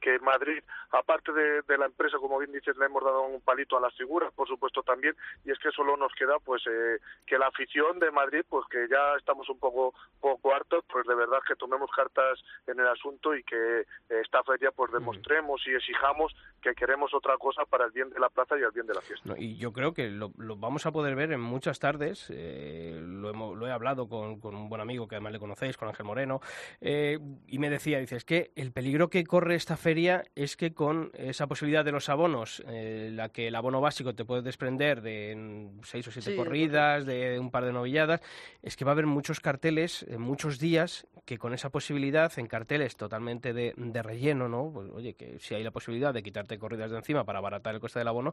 que 0.00 0.18
Madrid, 0.20 0.62
aparte 0.90 1.32
de, 1.32 1.62
de, 1.62 1.78
la 1.78 1.86
empresa, 1.86 2.18
como 2.18 2.38
bien 2.38 2.52
dices, 2.52 2.76
le 2.76 2.86
hemos 2.86 3.02
dado 3.02 3.22
un 3.22 3.40
palito 3.40 3.76
a 3.76 3.80
las 3.80 3.94
figuras, 3.94 4.32
por 4.32 4.48
supuesto 4.48 4.82
también, 4.82 5.14
y 5.44 5.50
es 5.50 5.58
que 5.58 5.70
solo 5.70 5.96
nos 5.96 6.12
queda 6.14 6.38
pues 6.38 6.62
eh, 6.66 6.98
que 7.26 7.38
la 7.38 7.48
afición 7.48 7.98
de 7.98 8.10
Madrid, 8.10 8.44
pues 8.48 8.64
que 8.70 8.86
ya 8.88 9.16
estamos 9.18 9.48
un 9.48 9.58
poco 9.58 9.94
poco 10.20 10.54
hartos, 10.54 10.84
pues 10.90 11.06
de 11.06 11.14
verdad 11.14 11.38
que 11.46 11.56
tomemos 11.56 11.90
cartas 11.90 12.40
en 12.66 12.80
el 12.80 12.88
asunto 12.88 13.34
y 13.34 13.42
que 13.42 13.84
esta 14.08 14.42
feria 14.42 14.70
pues 14.70 14.92
demostremos 14.92 15.60
y 15.66 15.74
exijamos 15.74 16.34
que 16.62 16.74
queremos 16.74 17.12
otra 17.12 17.36
cosa 17.36 17.64
para 17.66 17.84
el 17.84 17.92
bien 17.92 18.08
de 18.10 18.18
la 18.18 18.30
plaza 18.30 18.58
y 18.58 18.62
el 18.62 18.70
bien 18.70 18.86
de 18.86 18.94
la 18.94 19.00
fiesta. 19.02 19.34
y 19.36 19.56
yo 19.56 19.72
creo 19.72 19.92
que 19.92 20.08
lo, 20.08 20.30
vamos 20.56 20.86
a 20.86 20.92
poder 20.92 21.14
ver 21.14 21.32
en 21.32 21.40
muchas 21.40 21.78
tardes, 21.78 22.30
eh, 22.30 22.98
lo, 23.02 23.54
lo, 23.54 23.66
he 23.66 23.70
hablado 23.70 24.08
con, 24.08 24.40
con, 24.40 24.54
un 24.54 24.68
buen 24.68 24.80
amigo 24.80 25.06
que 25.06 25.16
además 25.16 25.32
le 25.32 25.38
conocéis, 25.38 25.76
con 25.76 25.88
Ángel 25.88 26.06
Moreno, 26.06 26.40
eh, 26.80 27.18
y 27.46 27.58
me 27.58 27.70
decía, 27.70 27.98
dice, 27.98 28.16
es 28.16 28.24
que 28.24 28.52
el 28.56 28.72
peligro 28.72 29.08
que 29.08 29.24
corre 29.24 29.54
esta 29.54 29.76
feria 29.84 30.24
es 30.34 30.56
que 30.56 30.72
con 30.72 31.10
esa 31.12 31.46
posibilidad 31.46 31.84
de 31.84 31.92
los 31.92 32.08
abonos, 32.08 32.64
eh, 32.68 33.10
la 33.12 33.28
que 33.28 33.48
el 33.48 33.54
abono 33.54 33.82
básico 33.82 34.14
te 34.14 34.24
puede 34.24 34.40
desprender 34.40 35.02
de 35.02 35.68
seis 35.82 36.08
o 36.08 36.10
siete 36.10 36.34
corridas, 36.34 37.04
de 37.04 37.38
un 37.38 37.50
par 37.50 37.66
de 37.66 37.72
novilladas, 37.74 38.22
es 38.62 38.76
que 38.76 38.86
va 38.86 38.92
a 38.92 38.94
haber 38.94 39.04
muchos 39.04 39.40
carteles, 39.40 40.02
en 40.08 40.22
muchos 40.22 40.58
días, 40.58 41.06
que 41.26 41.36
con 41.36 41.52
esa 41.52 41.68
posibilidad, 41.68 42.32
en 42.38 42.46
carteles 42.46 42.96
totalmente 42.96 43.52
de, 43.52 44.02
relleno, 44.02 44.48
¿no? 44.48 44.70
Pues, 44.72 44.90
oye, 44.90 45.12
que 45.14 45.38
si 45.38 45.54
hay 45.54 45.62
la 45.62 45.70
posibilidad 45.70 46.14
de 46.14 46.22
quitarte 46.22 46.58
corridas 46.58 46.90
de 46.90 46.96
encima 46.96 47.24
para 47.24 47.40
abaratar 47.40 47.74
el 47.74 47.80
coste 47.80 47.98
del 47.98 48.08
abono, 48.08 48.32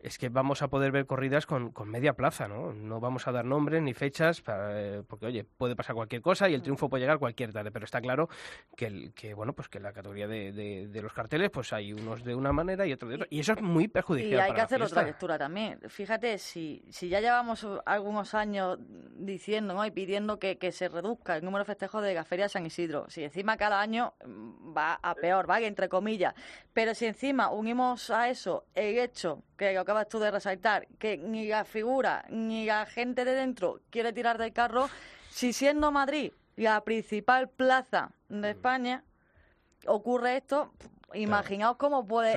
es 0.00 0.18
que 0.18 0.28
vamos 0.28 0.60
a 0.60 0.68
poder 0.68 0.92
ver 0.92 1.06
corridas 1.06 1.46
con, 1.46 1.72
media 1.86 2.12
plaza, 2.12 2.46
¿no? 2.46 2.74
No 2.74 3.00
vamos 3.00 3.26
a 3.26 3.32
dar 3.32 3.46
nombres 3.46 3.80
ni 3.80 3.94
fechas, 3.94 4.42
eh, 4.48 5.02
porque, 5.08 5.24
oye, 5.24 5.44
puede 5.44 5.76
pasar 5.76 5.94
cualquier 5.94 6.20
cosa 6.20 6.50
y 6.50 6.54
el 6.54 6.60
triunfo 6.60 6.90
puede 6.90 7.04
llegar 7.04 7.18
cualquier 7.18 7.54
tarde, 7.54 7.70
pero 7.70 7.86
está 7.86 8.02
claro 8.02 8.28
que, 8.76 9.12
que 9.14 9.32
bueno, 9.32 9.54
pues 9.54 9.68
que 9.68 9.80
la 9.80 9.94
categoría 9.94 10.28
de 10.28 10.52
de 10.89 10.89
los 11.02 11.12
carteles, 11.12 11.50
pues 11.50 11.72
hay 11.72 11.92
unos 11.92 12.24
de 12.24 12.34
una 12.34 12.52
manera 12.52 12.86
y 12.86 12.92
otros 12.92 13.08
de 13.10 13.14
otra. 13.16 13.26
Y 13.30 13.40
eso 13.40 13.52
es 13.52 13.62
muy 13.62 13.88
perjudicial. 13.88 14.32
Y 14.32 14.38
hay 14.38 14.52
que 14.52 14.60
hacer 14.60 14.82
otra 14.82 15.02
lectura 15.02 15.38
también. 15.38 15.80
Fíjate, 15.88 16.38
si, 16.38 16.82
si 16.90 17.08
ya 17.08 17.20
llevamos 17.20 17.66
algunos 17.86 18.34
años 18.34 18.78
diciendo 18.80 19.84
y 19.84 19.90
pidiendo 19.90 20.38
que, 20.38 20.58
que, 20.58 20.72
se 20.72 20.88
reduzca 20.88 21.36
el 21.36 21.44
número 21.44 21.64
de 21.64 21.66
festejos 21.66 22.02
de 22.02 22.14
la 22.14 22.24
Feria 22.24 22.48
San 22.48 22.66
Isidro, 22.66 23.06
si 23.08 23.22
encima 23.22 23.56
cada 23.56 23.80
año 23.80 24.14
mm, 24.26 24.76
va 24.76 24.94
a 24.94 25.14
peor, 25.14 25.48
va 25.48 25.60
entre 25.60 25.88
comillas, 25.88 26.34
pero 26.72 26.94
si 26.94 27.06
encima 27.06 27.50
unimos 27.50 28.10
a 28.10 28.28
eso 28.28 28.64
el 28.74 28.98
hecho 28.98 29.42
que 29.56 29.76
acabas 29.76 30.08
tú 30.08 30.18
de 30.18 30.30
resaltar, 30.30 30.86
que 30.98 31.16
ni 31.16 31.46
la 31.46 31.64
figura 31.64 32.24
ni 32.30 32.66
la 32.66 32.86
gente 32.86 33.24
de 33.24 33.34
dentro 33.34 33.80
quiere 33.90 34.12
tirar 34.12 34.38
del 34.38 34.52
carro, 34.52 34.88
si 35.28 35.52
siendo 35.52 35.92
Madrid 35.92 36.32
la 36.56 36.82
principal 36.82 37.48
plaza 37.48 38.12
de 38.28 38.36
mm. 38.36 38.44
España, 38.44 39.04
ocurre 39.86 40.36
esto, 40.36 40.72
Imaginaos 41.14 41.76
cómo 41.76 42.06
puede, 42.06 42.36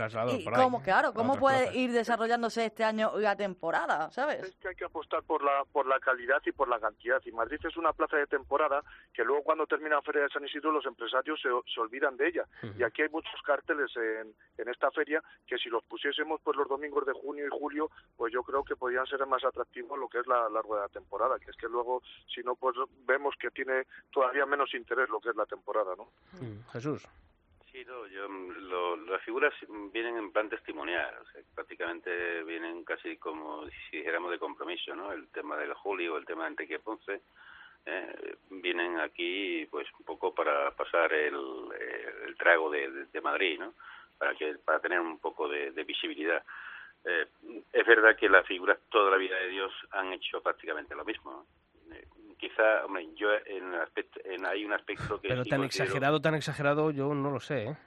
cómo, 0.55 0.81
claro, 0.81 1.13
cómo 1.13 1.37
puede 1.37 1.77
ir 1.77 1.91
desarrollándose 1.91 2.65
este 2.65 2.83
año 2.83 3.11
la 3.17 3.35
temporada, 3.35 4.09
¿sabes? 4.11 4.43
Es 4.43 4.55
que 4.55 4.69
hay 4.69 4.75
que 4.75 4.85
apostar 4.85 5.21
por 5.23 5.43
la 5.43 5.63
por 5.71 5.85
la 5.85 5.99
calidad 5.99 6.41
y 6.45 6.51
por 6.51 6.67
la 6.67 6.79
cantidad. 6.79 7.21
Y 7.25 7.31
Madrid 7.31 7.59
es 7.63 7.77
una 7.77 7.93
plaza 7.93 8.17
de 8.17 8.25
temporada 8.25 8.83
que 9.13 9.23
luego 9.23 9.43
cuando 9.43 9.67
termina 9.67 9.95
la 9.95 10.01
Feria 10.01 10.23
de 10.23 10.29
San 10.29 10.43
Isidro 10.43 10.71
los 10.71 10.85
empresarios 10.85 11.39
se, 11.39 11.49
se 11.71 11.79
olvidan 11.79 12.17
de 12.17 12.27
ella. 12.27 12.45
Y 12.77 12.83
aquí 12.83 13.03
hay 13.03 13.09
muchos 13.09 13.39
carteles 13.45 13.91
en, 13.95 14.33
en 14.57 14.69
esta 14.69 14.89
feria 14.91 15.21
que 15.45 15.57
si 15.57 15.69
los 15.69 15.83
pusiésemos 15.83 16.41
pues 16.43 16.57
los 16.57 16.67
domingos 16.67 17.05
de 17.05 17.13
junio 17.13 17.45
y 17.45 17.49
julio, 17.49 17.91
pues 18.17 18.33
yo 18.33 18.41
creo 18.43 18.63
que 18.63 18.75
podrían 18.75 19.05
ser 19.05 19.23
más 19.27 19.43
atractivos 19.43 19.99
lo 19.99 20.07
que 20.07 20.19
es 20.19 20.27
la, 20.27 20.49
la 20.49 20.61
rueda 20.61 20.83
de 20.83 20.93
temporada, 20.93 21.37
que 21.37 21.51
es 21.51 21.57
que 21.57 21.67
luego 21.67 22.01
si 22.33 22.41
no 22.41 22.55
pues 22.55 22.75
vemos 23.05 23.35
que 23.39 23.51
tiene 23.51 23.85
todavía 24.11 24.47
menos 24.47 24.73
interés 24.73 25.09
lo 25.09 25.19
que 25.19 25.29
es 25.29 25.35
la 25.35 25.45
temporada, 25.45 25.93
¿no? 25.95 26.09
Jesús. 26.71 27.07
Sí, 27.73 27.83
yo, 27.85 28.27
lo, 28.27 28.95
las 28.97 29.23
figuras 29.23 29.51
vienen 29.91 30.15
en 30.17 30.31
plan 30.31 30.47
testimonial, 30.47 31.11
o 31.19 31.25
sea, 31.31 31.41
prácticamente 31.55 32.43
vienen 32.43 32.83
casi 32.83 33.17
como 33.17 33.65
si 33.65 33.97
dijéramos 33.97 34.29
de 34.29 34.37
compromiso, 34.37 34.95
¿no? 34.95 35.11
El 35.11 35.27
tema 35.29 35.57
del 35.57 35.73
Julio, 35.73 36.15
el 36.15 36.25
tema 36.25 36.43
de 36.43 36.49
Enrique 36.49 36.77
Ponce, 36.77 37.21
eh, 37.87 38.35
vienen 38.51 38.99
aquí 38.99 39.65
pues 39.71 39.87
un 39.97 40.05
poco 40.05 40.35
para 40.35 40.69
pasar 40.75 41.11
el, 41.13 41.35
el 42.27 42.35
trago 42.37 42.69
de, 42.69 43.07
de, 43.11 43.21
Madrid, 43.21 43.57
¿no? 43.59 43.73
Para, 44.19 44.35
que, 44.35 44.53
para 44.63 44.79
tener 44.79 44.99
un 44.99 45.17
poco 45.17 45.49
de, 45.49 45.71
visibilidad. 45.83 46.43
Eh, 47.03 47.25
es 47.73 47.87
verdad 47.87 48.15
que 48.15 48.29
las 48.29 48.45
figuras 48.45 48.77
toda 48.91 49.09
la 49.09 49.17
vida 49.17 49.35
de 49.37 49.47
Dios 49.47 49.73
han 49.89 50.13
hecho 50.13 50.43
prácticamente 50.43 50.93
lo 50.93 51.03
mismo, 51.03 51.31
¿no? 51.31 51.47
Quizá, 52.49 52.85
hombre, 52.85 53.07
yo 53.15 53.29
en, 53.45 53.73
aspecto, 53.75 54.19
en 54.25 54.45
hay 54.45 54.65
un 54.65 54.73
aspecto 54.73 55.19
que... 55.21 55.29
Pero 55.29 55.45
tan 55.45 55.63
exagerado, 55.63 56.21
tan 56.21 56.35
exagerado, 56.35 56.91
yo 56.91 57.13
no 57.13 57.31
lo 57.31 57.39
sé, 57.39 57.67
¿eh? 57.67 57.77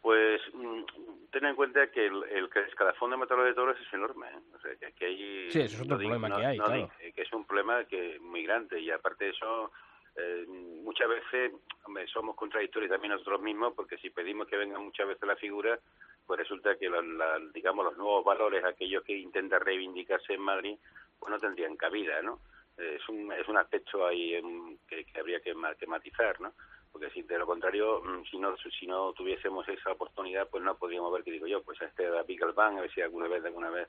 Pues 0.00 0.40
mm, 0.54 0.84
ten 1.30 1.44
en 1.44 1.56
cuenta 1.56 1.90
que 1.90 2.06
el, 2.06 2.22
el 2.30 2.48
escalafón 2.68 3.10
de 3.10 3.16
Matador 3.16 3.44
de 3.44 3.54
Toros 3.54 3.76
es 3.78 3.92
enorme. 3.92 4.28
¿eh? 4.28 4.38
O 4.54 4.60
sea, 4.60 4.70
que, 4.96 5.04
hay, 5.04 5.50
sí, 5.50 5.60
eso 5.60 5.76
es 5.76 5.82
otro 5.82 5.98
problema 5.98 6.28
que 6.28 6.46
hay, 6.46 6.58
claro. 6.58 6.90
Que 7.14 7.22
es 7.22 7.32
un 7.32 7.44
problema 7.44 7.84
que 7.84 8.18
muy 8.20 8.44
grande 8.44 8.80
y 8.80 8.90
aparte 8.90 9.26
de 9.26 9.30
eso, 9.32 9.72
eh, 10.16 10.46
muchas 10.46 11.08
veces 11.08 11.52
hombre, 11.84 12.06
somos 12.06 12.36
contradictorios 12.36 12.90
también 12.90 13.12
nosotros 13.12 13.42
mismos 13.42 13.74
porque 13.74 13.98
si 13.98 14.10
pedimos 14.10 14.46
que 14.46 14.56
venga 14.56 14.78
muchas 14.78 15.08
veces 15.08 15.26
la 15.26 15.36
figura, 15.36 15.78
pues 16.24 16.38
resulta 16.38 16.76
que 16.76 16.88
la, 16.88 17.40
digamos 17.52 17.84
los 17.84 17.96
nuevos 17.98 18.24
valores, 18.24 18.64
aquellos 18.64 19.02
que 19.02 19.18
intentan 19.18 19.60
reivindicarse 19.60 20.34
en 20.34 20.40
Madrid, 20.40 20.78
pues 21.18 21.30
no 21.30 21.38
tendrían 21.38 21.76
cabida, 21.76 22.22
¿no? 22.22 22.40
Es 22.78 23.08
un, 23.08 23.32
es 23.32 23.48
un 23.48 23.56
aspecto 23.56 24.06
ahí 24.06 24.40
que, 24.88 25.06
habría 25.18 25.40
que, 25.40 25.54
matizar, 25.54 26.40
¿no? 26.40 26.52
Porque 26.92 27.10
si 27.10 27.22
de 27.22 27.38
lo 27.38 27.46
contrario, 27.46 28.02
mm, 28.02 28.24
si 28.30 28.38
no, 28.38 28.56
si 28.56 28.86
no 28.86 29.12
tuviésemos 29.12 29.68
esa 29.68 29.92
oportunidad, 29.92 30.48
pues 30.48 30.62
no 30.62 30.76
podríamos 30.76 31.12
ver, 31.12 31.22
que 31.22 31.32
digo 31.32 31.46
yo, 31.46 31.62
pues 31.62 31.80
este 31.82 32.08
David 32.08 32.40
Galván, 32.40 32.78
a 32.78 32.82
ver 32.82 32.92
si 32.92 33.00
alguna 33.00 33.28
vez, 33.28 33.44
alguna 33.44 33.70
vez 33.70 33.88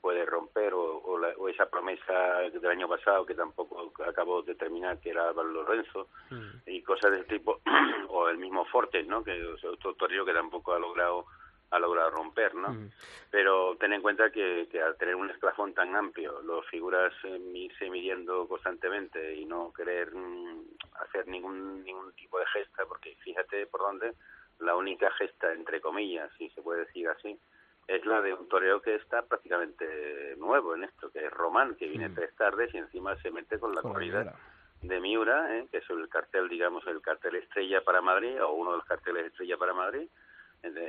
puede 0.00 0.24
romper, 0.24 0.72
o, 0.74 0.98
o, 0.98 1.48
esa 1.48 1.68
promesa 1.68 2.38
del 2.52 2.66
año 2.66 2.88
pasado 2.88 3.26
que 3.26 3.34
tampoco 3.34 3.92
acabó 4.06 4.42
de 4.42 4.54
terminar, 4.54 5.00
que 5.00 5.10
era 5.10 5.28
Álvaro 5.28 5.48
Lorenzo, 5.48 6.08
mm. 6.30 6.70
y 6.70 6.82
cosas 6.82 7.10
de 7.10 7.20
este 7.20 7.38
tipo, 7.38 7.60
o 8.08 8.28
el 8.28 8.38
mismo 8.38 8.64
Fortes, 8.66 9.06
¿no? 9.06 9.24
Que 9.24 9.42
otro 9.44 9.94
torero 9.94 10.24
que 10.24 10.32
tampoco 10.32 10.72
ha 10.72 10.78
logrado 10.78 11.26
ha 11.70 11.78
logrado 11.78 12.10
romper, 12.10 12.54
¿no? 12.54 12.70
Mm. 12.70 12.90
Pero 13.30 13.76
ten 13.76 13.92
en 13.92 14.02
cuenta 14.02 14.30
que, 14.30 14.68
al 14.84 14.96
tener 14.96 15.14
un 15.14 15.30
esclafón 15.30 15.74
tan 15.74 15.94
amplio, 15.94 16.40
los 16.42 16.66
figuras 16.66 17.12
eh, 17.24 17.38
irse 17.54 17.90
midiendo 17.90 18.46
constantemente 18.48 19.34
y 19.34 19.44
no 19.44 19.72
querer 19.72 20.14
mm, 20.14 20.64
hacer 21.02 21.26
ningún 21.28 21.84
ningún 21.84 22.12
tipo 22.14 22.38
de 22.38 22.46
gesta, 22.46 22.84
porque 22.86 23.16
fíjate 23.22 23.66
por 23.66 23.80
dónde 23.80 24.14
la 24.60 24.76
única 24.76 25.10
gesta, 25.12 25.52
entre 25.52 25.80
comillas, 25.80 26.30
si 26.38 26.48
se 26.50 26.62
puede 26.62 26.86
decir 26.86 27.08
así, 27.08 27.38
es 27.86 28.04
la 28.04 28.20
de 28.20 28.34
un 28.34 28.48
toreo 28.48 28.82
que 28.82 28.96
está 28.96 29.22
prácticamente 29.22 30.36
nuevo 30.36 30.74
en 30.74 30.84
esto, 30.84 31.10
que 31.10 31.24
es 31.24 31.30
Román, 31.30 31.74
que 31.76 31.86
viene 31.86 32.08
mm. 32.08 32.14
tres 32.14 32.34
tardes 32.36 32.74
y 32.74 32.78
encima 32.78 33.16
se 33.22 33.30
mete 33.30 33.58
con 33.58 33.74
la 33.74 33.82
corrida 33.82 34.34
de 34.82 35.00
Miura, 35.00 35.56
¿eh? 35.56 35.66
que 35.70 35.78
es 35.78 35.90
el 35.90 36.08
cartel, 36.08 36.48
digamos, 36.48 36.86
el 36.86 37.00
cartel 37.00 37.36
estrella 37.36 37.82
para 37.82 38.00
Madrid, 38.00 38.42
o 38.42 38.52
uno 38.52 38.72
de 38.72 38.76
los 38.78 38.86
carteles 38.86 39.26
estrella 39.26 39.56
para 39.56 39.74
Madrid, 39.74 40.08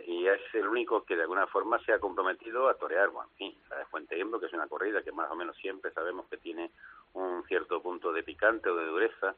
y 0.07 0.27
es 0.27 0.41
el 0.53 0.67
único 0.67 1.03
que 1.03 1.15
de 1.15 1.21
alguna 1.23 1.45
forma 1.47 1.79
se 1.85 1.93
ha 1.93 1.99
comprometido 1.99 2.69
a 2.69 2.73
torear, 2.73 3.09
bueno, 3.09 3.29
en 3.31 3.37
fin, 3.37 3.57
la 3.69 3.85
Fuente 3.85 4.15
que 4.15 4.45
es 4.45 4.53
una 4.53 4.67
corrida 4.67 5.03
que 5.03 5.11
más 5.11 5.29
o 5.29 5.35
menos 5.35 5.55
siempre 5.57 5.91
sabemos 5.91 6.27
que 6.27 6.37
tiene 6.37 6.71
un 7.13 7.43
cierto 7.47 7.81
punto 7.81 8.11
de 8.11 8.23
picante 8.23 8.69
o 8.69 8.75
de 8.75 8.85
dureza, 8.85 9.35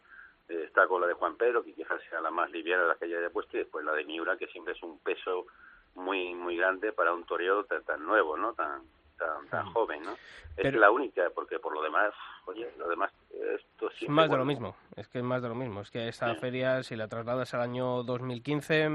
eh, 0.48 0.64
está 0.66 0.88
con 0.88 1.02
la 1.02 1.08
de 1.08 1.14
Juan 1.14 1.36
Pedro, 1.36 1.64
que 1.64 1.74
quizás 1.74 2.02
sea 2.10 2.22
la 2.22 2.32
más 2.32 2.50
liviana 2.52 2.84
de 2.84 2.90
las 2.90 2.98
que 2.98 3.06
haya 3.06 3.30
puesto, 3.30 3.58
y 3.58 3.62
después 3.62 3.86
la 3.86 3.94
de 3.94 4.06
Miura, 4.06 4.38
que 4.38 4.48
siempre 4.48 4.74
es 4.74 4.84
un 4.84 5.00
peso 5.00 5.48
muy 5.96 6.34
muy 6.34 6.56
grande 6.56 6.94
para 6.94 7.14
un 7.14 7.26
toreo 7.26 7.66
tan, 7.66 8.06
nuevo, 8.06 8.38
¿no? 8.38 8.54
Tan, 8.54 8.84
tan, 9.18 9.48
tan 9.50 9.66
joven, 9.74 10.04
¿no? 10.04 10.16
Es 10.56 10.74
la 10.74 10.92
única, 10.92 11.30
porque 11.32 11.60
por 11.60 11.74
lo 11.74 11.82
demás, 11.82 12.14
oye, 12.52 12.70
lo 12.78 12.88
demás 12.88 13.12
esto 13.56 13.90
es 13.90 14.10
más 14.10 14.30
de 14.30 14.38
lo 14.38 14.46
mismo, 14.46 14.76
es 14.96 15.08
que 15.08 15.20
es 15.20 15.24
más 15.24 15.42
de 15.42 15.50
lo 15.50 15.56
mismo. 15.56 15.82
Es 15.82 15.90
que 15.90 16.08
esta 16.08 16.36
feria, 16.36 16.84
si 16.84 16.96
la 16.96 17.08
trasladas 17.08 17.54
al 17.54 17.62
año 17.62 18.04
2015, 18.04 18.90
mm, 18.90 18.94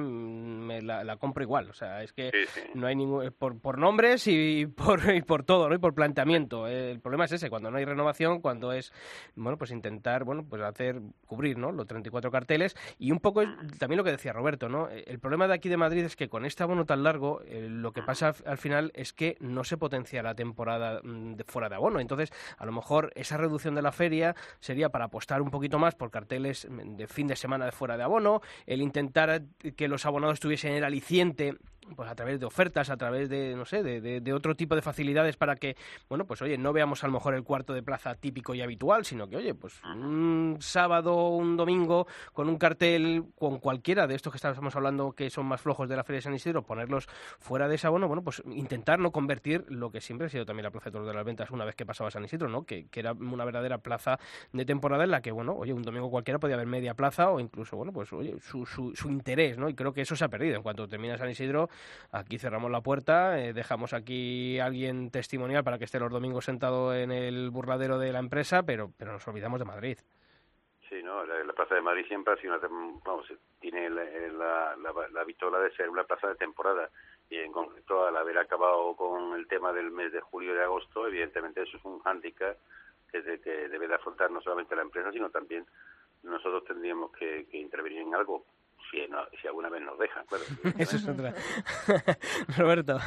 me 0.67 0.83
la, 0.83 1.17
compro 1.17 1.43
igual. 1.43 1.71
O 1.71 1.73
sea, 1.73 2.03
es 2.03 2.13
que 2.13 2.31
no 2.75 2.87
hay 2.87 2.95
ningún. 2.95 3.25
Eh, 3.25 3.31
por, 3.31 3.61
por 3.61 3.79
nombres 3.79 4.27
y 4.27 4.67
por, 4.67 5.13
y 5.15 5.23
por 5.23 5.43
todo, 5.45 5.69
¿no? 5.69 5.75
Y 5.75 5.79
por 5.79 5.95
planteamiento. 5.95 6.67
El 6.67 7.01
problema 7.01 7.25
es 7.25 7.33
ese, 7.33 7.51
cuando 7.51 7.71
no 7.71 7.79
hay 7.79 7.85
renovación, 7.85 8.41
cuando 8.41 8.73
es, 8.73 8.93
bueno, 9.35 9.59
pues 9.59 9.71
intentar, 9.71 10.25
bueno, 10.25 10.45
pues 10.49 10.63
hacer, 10.63 11.01
cubrir, 11.27 11.59
¿no? 11.59 11.73
Los 11.73 11.87
34 11.87 12.31
carteles. 12.31 12.77
Y 12.99 13.11
un 13.11 13.21
poco 13.21 13.43
también 13.79 13.99
lo 13.99 14.05
que 14.05 14.13
decía 14.13 14.33
Roberto, 14.33 14.69
¿no? 14.69 14.89
El 14.89 15.19
problema 15.19 15.49
de 15.49 15.55
aquí 15.55 15.69
de 15.69 15.77
Madrid 15.77 16.05
es 16.05 16.17
que 16.17 16.29
con 16.29 16.45
este 16.45 16.63
abono 16.63 16.87
tan 16.87 17.03
largo, 17.03 17.41
eh, 17.43 17.69
lo 17.69 17.93
que 17.93 18.03
pasa 18.03 18.35
al 18.45 18.59
final 18.59 18.93
es 18.95 19.13
que 19.13 19.37
no 19.41 19.65
se 19.65 19.77
potencia 19.77 20.23
la 20.23 20.35
temporada 20.35 21.01
mm, 21.03 21.35
de 21.35 21.45
fuera 21.45 21.69
de 21.69 21.75
abono. 21.75 22.01
Entonces, 22.01 22.33
a 22.59 22.67
lo 22.67 22.73
mejor 22.73 23.13
esa 23.15 23.37
reducción 23.47 23.75
de 23.75 23.83
la 23.83 23.93
feria 23.93 24.35
sería 24.61 24.91
para 24.91 25.07
apostar 25.07 25.43
un 25.43 25.51
poquito 25.51 25.79
más 25.79 25.95
por 25.95 26.11
carteles 26.11 26.67
de 26.71 27.07
fin 27.07 27.27
de 27.27 27.37
semana 27.37 27.65
de 27.65 27.73
fuera 27.73 27.97
de 27.97 28.03
abono, 28.03 28.41
el 28.67 28.83
intentar 28.83 29.43
que 29.77 29.89
los 29.89 30.07
abonados 30.07 30.41
tuviesen 30.41 30.73
el 30.73 30.85
aliciente 30.85 31.57
pues 31.95 32.09
a 32.11 32.15
través 32.15 32.41
de 32.41 32.47
ofertas, 32.47 32.91
a 32.91 32.97
través 32.97 33.29
de, 33.29 33.55
no 33.55 33.65
sé, 33.65 33.83
de, 33.83 34.01
de, 34.01 34.21
de, 34.21 34.33
otro 34.33 34.55
tipo 34.55 34.75
de 34.75 34.83
facilidades 34.83 35.37
para 35.37 35.57
que, 35.57 35.77
bueno, 36.09 36.27
pues 36.27 36.43
oye, 36.43 36.59
no 36.59 36.73
veamos 36.73 37.05
a 37.05 37.07
lo 37.07 37.13
mejor 37.13 37.35
el 37.35 37.45
cuarto 37.45 37.73
de 37.73 37.83
plaza 37.83 38.15
típico 38.15 38.55
y 38.55 38.63
habitual, 38.63 39.05
sino 39.05 39.29
que, 39.29 39.37
oye, 39.37 39.55
pues 39.55 39.81
un 39.85 40.57
sábado, 40.61 41.29
un 41.29 41.57
domingo, 41.57 42.07
con 42.33 42.49
un 42.49 42.59
cartel, 42.59 43.25
con 43.39 43.59
cualquiera 43.59 44.07
de 44.07 44.15
estos 44.15 44.33
que 44.33 44.37
estamos 44.37 44.75
hablando 44.75 45.13
que 45.13 45.31
son 45.31 45.47
más 45.47 45.61
flojos 45.61 45.89
de 45.89 45.97
la 45.97 46.05
Feria 46.05 46.19
de 46.19 46.23
San 46.23 46.35
Isidro, 46.35 46.63
ponerlos 46.63 47.07
fuera 47.39 47.69
de 47.69 47.77
esa, 47.77 47.89
bueno, 47.91 48.09
bueno, 48.09 48.23
pues 48.23 48.43
intentar 48.51 48.99
no 48.99 49.13
convertir 49.13 49.65
lo 49.69 49.91
que 49.91 50.01
siempre 50.01 50.27
ha 50.27 50.31
sido 50.31 50.47
también 50.47 50.65
la 50.65 50.71
Plaza 50.71 50.87
de 50.87 50.93
Toros 50.93 51.09
de 51.09 51.15
las 51.15 51.25
Ventas 51.25 51.51
una 51.51 51.65
vez 51.65 51.75
que 51.75 51.87
pasaba 51.87 52.11
San 52.11 52.25
Isidro, 52.25 52.49
¿no? 52.49 52.65
Que, 52.65 52.87
que 52.89 53.01
era 53.01 53.13
una 53.13 53.45
verdadera 53.45 53.79
plaza 53.79 54.19
de 54.53 54.65
temporada 54.65 55.05
en 55.05 55.11
la 55.11 55.21
que, 55.21 55.31
bueno, 55.31 55.55
oye, 55.55 55.73
un 55.73 55.83
domingo 55.83 56.11
cualquiera 56.11 56.39
podía 56.39 56.57
haber 56.57 56.67
media 56.67 56.95
plaza 56.95 57.31
o 57.31 57.41
incluso, 57.41 57.77
bueno, 57.77 57.93
pues, 57.93 58.13
oye, 58.13 58.37
su, 58.41 58.67
su, 58.67 58.95
su 58.95 59.11
interés, 59.11 59.59
¿no? 59.59 59.69
Y 59.69 59.75
creo 59.75 59.93
que 59.93 60.03
eso 60.03 60.17
se 60.17 60.25
ha 60.25 60.29
perdido. 60.29 60.57
En 60.57 60.63
cuanto 60.63 60.89
termina 60.89 61.17
San 61.19 61.31
Isidro, 61.31 61.69
aquí 62.13 62.39
cerramos 62.39 62.71
la 62.71 62.81
puerta, 62.81 63.39
eh, 63.39 63.53
dejamos 63.53 63.93
aquí 63.93 64.59
alguien 64.59 65.11
testimonial 65.11 65.65
para 65.65 65.79
que 65.79 65.85
esté 65.85 65.99
los 65.99 66.11
domingos 66.11 66.45
sentado 66.45 66.95
en 66.95 67.11
el 67.11 67.51
burladero 67.51 67.99
de 67.99 68.13
la 68.13 68.19
empresa, 68.19 68.63
pero, 68.63 68.93
pero 68.97 69.13
nos 69.13 69.27
olvidamos 69.29 69.59
de 69.59 69.65
Madrid. 69.65 69.99
Sí, 70.89 71.03
no, 71.03 71.25
la, 71.25 71.43
la, 71.43 71.53
Plaza 71.53 71.75
de 71.75 71.81
Madrid 71.81 72.07
siempre 72.07 72.35
ha 72.35 72.37
sido 72.37 72.57
una, 72.57 72.69
vamos, 73.05 73.27
tiene 73.61 73.91
la, 73.91 74.05
la, 74.05 74.77
la, 74.77 75.09
la 75.13 75.25
vitola 75.25 75.59
de 75.59 75.73
ser 75.73 75.89
una 75.89 76.05
plaza 76.05 76.29
de 76.29 76.37
temporada. 76.37 76.91
Y 77.29 77.39
en 77.39 77.51
concreto 77.51 78.07
al 78.07 78.17
haber 78.17 78.39
acabado 78.39 78.95
con 78.95 79.35
el 79.35 79.49
tema 79.49 79.73
del 79.73 79.91
mes 79.91 80.13
de 80.13 80.21
julio 80.21 80.53
y 80.53 80.57
de 80.57 80.63
agosto, 80.63 81.07
evidentemente 81.09 81.63
eso 81.63 81.77
es 81.77 81.85
un 81.85 81.99
hándicap 82.01 82.57
que, 83.11 83.21
de, 83.21 83.41
que 83.41 83.69
debe 83.69 83.89
de 83.89 83.95
afrontar 83.95 84.31
no 84.31 84.41
solamente 84.41 84.77
la 84.77 84.83
empresa, 84.83 85.11
sino 85.11 85.29
también 85.31 85.67
nosotros 86.23 86.65
tendríamos 86.65 87.11
que 87.13 87.49
intervenir 87.53 88.03
en 88.03 88.15
algo 88.15 88.45
si, 88.91 89.07
no, 89.09 89.19
si 89.41 89.49
alguna 89.49 89.69
vez 89.69 89.83
nos 89.83 89.99
dejan, 89.99 90.25
claro. 90.27 90.45
Eso 90.79 90.97
es 90.97 91.09
otra. 91.09 91.35
Roberto. 92.57 92.99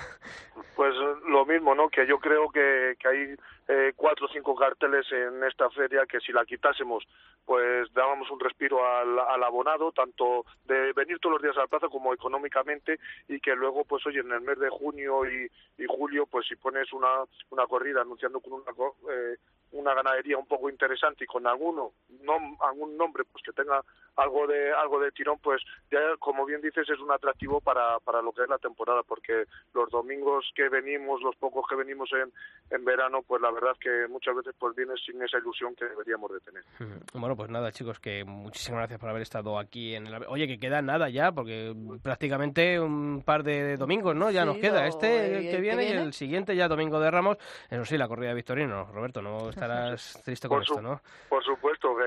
Pues 0.76 0.94
lo 1.28 1.46
mismo, 1.46 1.76
¿no? 1.76 1.90
Que 1.90 2.08
yo 2.08 2.20
creo 2.20 2.50
que, 2.50 2.96
que 3.00 3.08
hay 3.08 3.36
eh, 3.72 3.94
cuatro 3.96 4.26
o 4.26 4.30
cinco 4.30 4.56
carteles 4.56 5.06
en 5.12 5.44
esta 5.44 5.70
feria 5.70 6.08
que 6.08 6.20
si 6.22 6.32
la 6.32 6.44
quitásemos, 6.44 7.08
pues 7.46 7.94
dábamos 7.94 8.32
un 8.32 8.40
respiro 8.40 8.84
al, 8.84 9.20
al 9.20 9.44
abonado, 9.44 9.92
tanto 9.92 10.44
de 10.66 10.92
venir 10.94 11.20
todos 11.20 11.34
los 11.34 11.44
días 11.44 11.56
a 11.56 11.62
la 11.62 11.68
plaza 11.68 11.88
como 11.88 12.12
económicamente, 12.12 13.00
y 13.28 13.40
que 13.40 13.56
luego, 13.56 13.86
pues 13.86 14.04
oye, 14.08 14.22
en 14.22 14.32
el 14.32 14.42
mes 14.42 14.58
de 14.58 14.70
junio 14.70 15.22
y, 15.30 15.52
julio, 15.88 16.26
pues 16.26 16.48
si 16.48 16.56
pones 16.56 16.92
una, 16.94 17.26
una 17.52 17.68
corrida 17.68 18.02
anunciando 18.02 18.40
con 18.40 18.54
una, 18.54 18.72
eh, 19.12 19.38
una 19.72 19.94
ganadería 19.94 20.38
un 20.38 20.48
poco 20.48 20.70
interesante 20.70 21.24
y 21.24 21.28
con 21.28 21.46
alguno 21.46 21.94
nom, 22.24 22.58
algún 22.62 22.98
nombre 22.98 23.24
pues 23.26 23.44
que 23.44 23.52
tenga 23.52 23.84
algo 24.16 24.48
de 24.48 24.74
algo 24.74 25.00
de 25.00 25.12
tirón 25.12 25.38
pues 25.40 25.62
ya 25.92 26.00
como 26.18 26.46
bien 26.46 26.62
dices 26.62 26.90
es 26.90 27.00
un 27.00 27.12
atractivo 27.12 27.62
para, 27.62 28.00
para 28.00 28.22
lo 28.22 28.32
que 28.32 28.44
es 28.44 28.50
la 28.50 28.58
temporada 28.58 29.04
porque 29.04 29.46
los 29.74 29.90
domingos 29.92 30.52
que 30.56 30.70
venimos 30.70 31.22
los 31.22 31.36
pocos 31.36 31.66
que 31.70 31.76
venimos 31.76 32.10
en, 32.14 32.32
en 32.72 32.84
verano 32.84 33.22
pues 33.22 33.42
la 33.42 33.52
verdad 33.60 33.78
que 33.80 34.07
muchas 34.07 34.36
veces 34.36 34.55
pues 34.57 34.76
vienes 34.76 34.99
sin 35.05 35.22
esa 35.22 35.38
ilusión 35.38 35.76
que 35.76 35.86
deberíamos 35.86 36.32
de 36.32 36.39
tener. 36.39 36.64
Bueno 37.14 37.36
pues 37.36 37.49
nada 37.49 37.72
chicos 37.72 37.99
que 37.99 38.24
muchísimas 38.24 38.80
gracias 38.80 38.99
por 38.99 39.10
haber 39.10 39.22
estado 39.22 39.60
aquí 39.60 39.95
en 39.95 40.07
el 40.07 40.24
oye 40.28 40.47
que 40.47 40.60
queda 40.60 40.82
nada 40.82 41.10
ya 41.10 41.32
porque 41.32 41.74
prácticamente 42.01 42.80
un 42.80 43.24
par 43.24 43.43
de 43.43 43.78
domingos 43.78 44.16
no 44.16 44.32
ya 44.32 44.41
sí, 44.41 44.47
nos 44.47 44.57
queda 44.57 44.88
este 44.88 45.38
el 45.38 45.51
que 45.51 45.62
viene, 45.62 45.84
viene 45.84 46.01
y 46.01 46.03
el 46.03 46.14
siguiente 46.14 46.55
ya 46.55 46.68
domingo 46.68 46.99
de 46.99 47.12
Ramos. 47.12 47.38
Eso 47.70 47.86
sí 47.86 47.97
la 47.97 48.07
corrida 48.07 48.30
de 48.30 48.36
Victorino 48.36 48.86
Roberto 48.86 49.22
no 49.22 49.49
estarás 49.49 50.22
triste 50.26 50.47
con 50.47 50.57
por 50.57 50.64
esto, 50.64 50.82
¿no? 50.82 51.01
Por 51.30 51.43
supuesto, 51.43 51.95
que, 51.95 52.03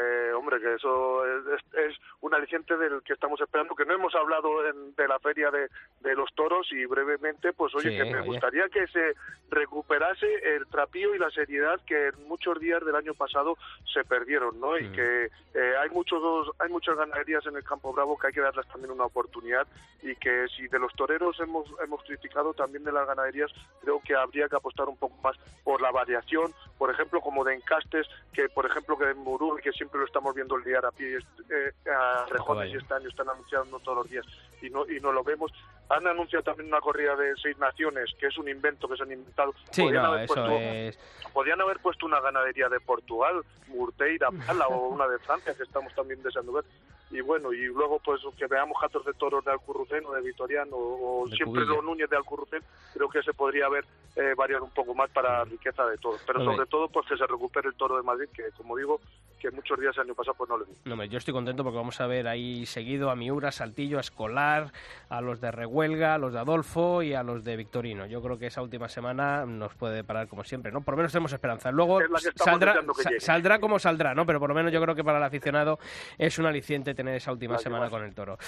hombre, 0.53 0.69
que 0.69 0.75
eso 0.75 1.25
es, 1.27 1.61
es, 1.75 1.97
un 2.21 2.35
aliciente 2.35 2.77
del 2.77 3.03
que 3.03 3.13
estamos 3.15 3.41
esperando, 3.41 3.75
que 3.75 3.85
no 3.85 3.95
hemos 3.95 4.15
hablado 4.15 4.67
en, 4.67 4.95
de 4.95 5.09
la 5.09 5.19
feria 5.19 5.51
de, 5.51 5.69
de, 6.01 6.15
los 6.15 6.33
toros 6.35 6.69
y 6.73 6.85
brevemente, 6.87 7.53
pues 7.53 7.75
oye, 7.75 7.91
sí, 7.91 7.97
que 7.97 8.05
me 8.05 8.21
oye. 8.21 8.27
gustaría 8.27 8.69
que 8.69 8.87
se 8.89 9.15
recuperase 9.51 10.27
el 10.55 10.67
trapío 10.67 11.15
y 11.15 11.19
la 11.19 11.31
seriedad 11.31 11.81
que 11.87 12.09
en 12.09 12.29
muchos 12.29 12.59
días 12.61 12.85
del 12.85 12.95
año 12.95 13.15
pasado 13.15 13.57
se 13.93 14.05
perdieron, 14.05 14.61
¿no? 14.61 14.79
Y 14.79 14.91
que 14.93 15.25
eh, 15.55 15.75
hay 15.81 15.91
muchos 15.91 16.23
hay 16.59 16.71
muchas 16.71 16.97
ganaderías 16.97 17.45
en 17.47 17.57
el 17.57 17.65
Campo 17.65 17.93
Bravo 17.93 18.19
que 18.19 18.29
hay 18.29 18.33
que 18.33 18.41
darles 18.41 18.67
también 18.69 18.93
una 18.93 19.05
oportunidad 19.05 19.67
y 20.03 20.15
que 20.17 20.47
si 20.57 20.69
de 20.69 20.79
los 20.79 20.93
toreros 20.95 21.39
hemos, 21.41 21.67
hemos 21.85 22.03
criticado 22.05 22.55
también 22.55 22.85
de 22.85 22.93
las 22.93 23.07
ganaderías, 23.07 23.51
creo 23.81 24.01
que 24.05 24.15
habría 24.15 24.49
que 24.49 24.57
apostar 24.57 24.89
un 24.89 24.97
poco 24.97 25.17
más 25.23 25.37
por 25.65 25.81
la 25.81 25.91
variación, 25.91 26.53
por 26.79 26.91
ejemplo, 26.91 27.21
como 27.21 27.45
de 27.45 27.55
encastes, 27.55 28.07
que 28.33 28.49
por 28.49 28.67
ejemplo 28.67 28.97
que 28.99 29.11
en 29.11 29.19
Murú, 29.19 29.57
que 29.63 29.73
siempre 29.73 30.01
lo 30.01 30.07
estamos 30.07 30.35
viendo 30.35 30.42
el 30.51 30.65
día 30.65 30.79
a 30.79 30.91
pie, 30.91 31.19
eh, 31.19 31.91
a 31.91 32.27
Rejones 32.31 32.73
y 32.73 32.77
este 32.77 32.95
año 32.95 33.09
están 33.09 33.29
anunciando 33.29 33.79
todos 33.81 33.99
los 33.99 34.11
días 34.11 34.27
y 34.63 34.71
no, 34.71 34.89
y 34.89 35.01
no 35.01 35.13
lo 35.13 35.23
vemos. 35.23 35.53
Han 35.89 36.07
anunciado 36.07 36.45
también 36.45 36.69
una 36.69 36.81
corrida 36.81 37.15
de 37.17 37.35
seis 37.43 37.59
naciones, 37.59 38.11
que 38.19 38.29
es 38.29 38.39
un 38.39 38.49
invento 38.49 38.89
que 38.89 38.97
se 38.97 39.03
han 39.03 39.13
inventado. 39.13 39.53
Sí, 39.71 39.83
podrían, 39.83 40.03
no, 40.05 40.13
haber 40.13 40.27
puesto, 40.27 40.59
es... 40.59 40.99
podrían 41.33 41.61
haber 41.61 41.79
puesto 41.81 42.07
una 42.07 42.21
ganadería 42.21 42.69
de 42.69 42.81
Portugal, 42.81 43.43
Murteira, 43.67 44.31
Pala, 44.47 44.69
o 44.69 44.89
una 44.89 45.07
de 45.09 45.19
Francia, 45.19 45.55
que 45.55 45.65
estamos 45.65 45.95
también 45.95 46.23
deseando 46.23 46.53
ver. 46.53 46.65
Y 47.11 47.21
bueno, 47.21 47.53
y 47.53 47.67
luego 47.67 47.99
pues 47.99 48.23
que 48.39 48.47
veamos 48.47 48.81
gatos 48.81 49.05
de 49.05 49.13
toros 49.13 49.45
de 49.45 49.51
Alcurrucén 49.51 50.05
o 50.07 50.13
de 50.13 50.23
Vitoriano, 50.23 50.75
o 50.75 51.27
de 51.29 51.37
siempre 51.37 51.63
Cubilla. 51.63 51.77
los 51.77 51.85
Núñez 51.85 52.09
de 52.09 52.17
Alcurrucén, 52.17 52.63
creo 52.95 53.11
que 53.11 53.23
se 53.23 53.35
podría 53.35 53.67
haber 53.67 53.85
eh, 54.17 54.33
variado 54.35 54.65
un 54.65 54.71
poco 54.71 54.95
más 54.95 55.11
para 55.11 55.45
riqueza 55.45 55.85
de 55.87 55.99
todos. 55.99 56.23
Pero 56.27 56.43
sobre 56.43 56.65
todo 56.67 56.89
pues 56.89 57.07
que 57.07 57.19
se 57.19 57.27
recupere 57.27 57.69
el 57.69 57.75
toro 57.75 57.99
de 57.99 58.03
Madrid, 58.03 58.29
que 58.33 58.51
como 58.57 58.77
digo, 58.79 58.99
que 59.43 59.51
muchos 59.51 59.79
días 59.81 59.95
el 59.97 60.05
año 60.05 60.15
pasado 60.15 60.35
pues 60.39 60.49
no 60.49 60.59
le 60.59 60.65
vi. 60.65 60.73
No, 60.85 61.05
yo 61.05 61.19
estoy 61.19 61.35
contento 61.35 61.65
porque 61.65 61.77
vamos 61.77 62.01
a 62.01 62.07
ver 62.07 62.29
ahí 62.29 62.65
seguido 62.65 63.11
a 63.11 63.17
Miura, 63.17 63.51
Saltillo, 63.51 63.99
a 63.99 64.01
Escolar, 64.01 64.73
a 65.09 65.21
los 65.21 65.41
de 65.41 65.51
Rehuelga, 65.51 66.15
a 66.15 66.19
los 66.19 66.33
de 66.33 66.39
Adolfo 66.39 67.03
y 67.03 67.15
a 67.15 67.23
los 67.23 67.43
de 67.43 67.57
Victorino. 67.57 68.07
Yo 68.07 68.23
creo 68.23 68.39
que 68.39 68.47
esa 68.47 68.63
última 68.63 68.89
semana 68.89 69.45
nos 69.45 69.75
puede 69.75 70.05
parar 70.05 70.29
como 70.29 70.45
siempre, 70.45 70.71
¿no? 70.71 70.83
Por 70.83 70.95
lo 70.95 70.99
menos 70.99 71.13
tenemos 71.13 71.33
esperanza. 71.33 71.73
Luego 71.73 72.01
Es 72.01 72.09
saldrá, 72.37 72.75
que 73.09 73.21
saldrá 73.21 73.59
como 73.59 73.79
saldrá, 73.79 74.15
¿no? 74.15 74.25
Pero 74.25 74.39
por 74.39 74.49
lo 74.49 74.55
menos 74.55 74.73
yo 74.73 74.81
creo 74.81 74.95
que 74.95 75.03
para 75.03 75.19
el 75.19 75.25
aficionado 75.25 75.79
es 76.17 76.39
un 76.39 76.47
aliciente 76.47 76.95
tener 76.95 77.17
esa 77.17 77.33
última 77.33 77.59
semana 77.59 77.91
con 77.91 78.05
el 78.05 78.15
toro. 78.15 78.39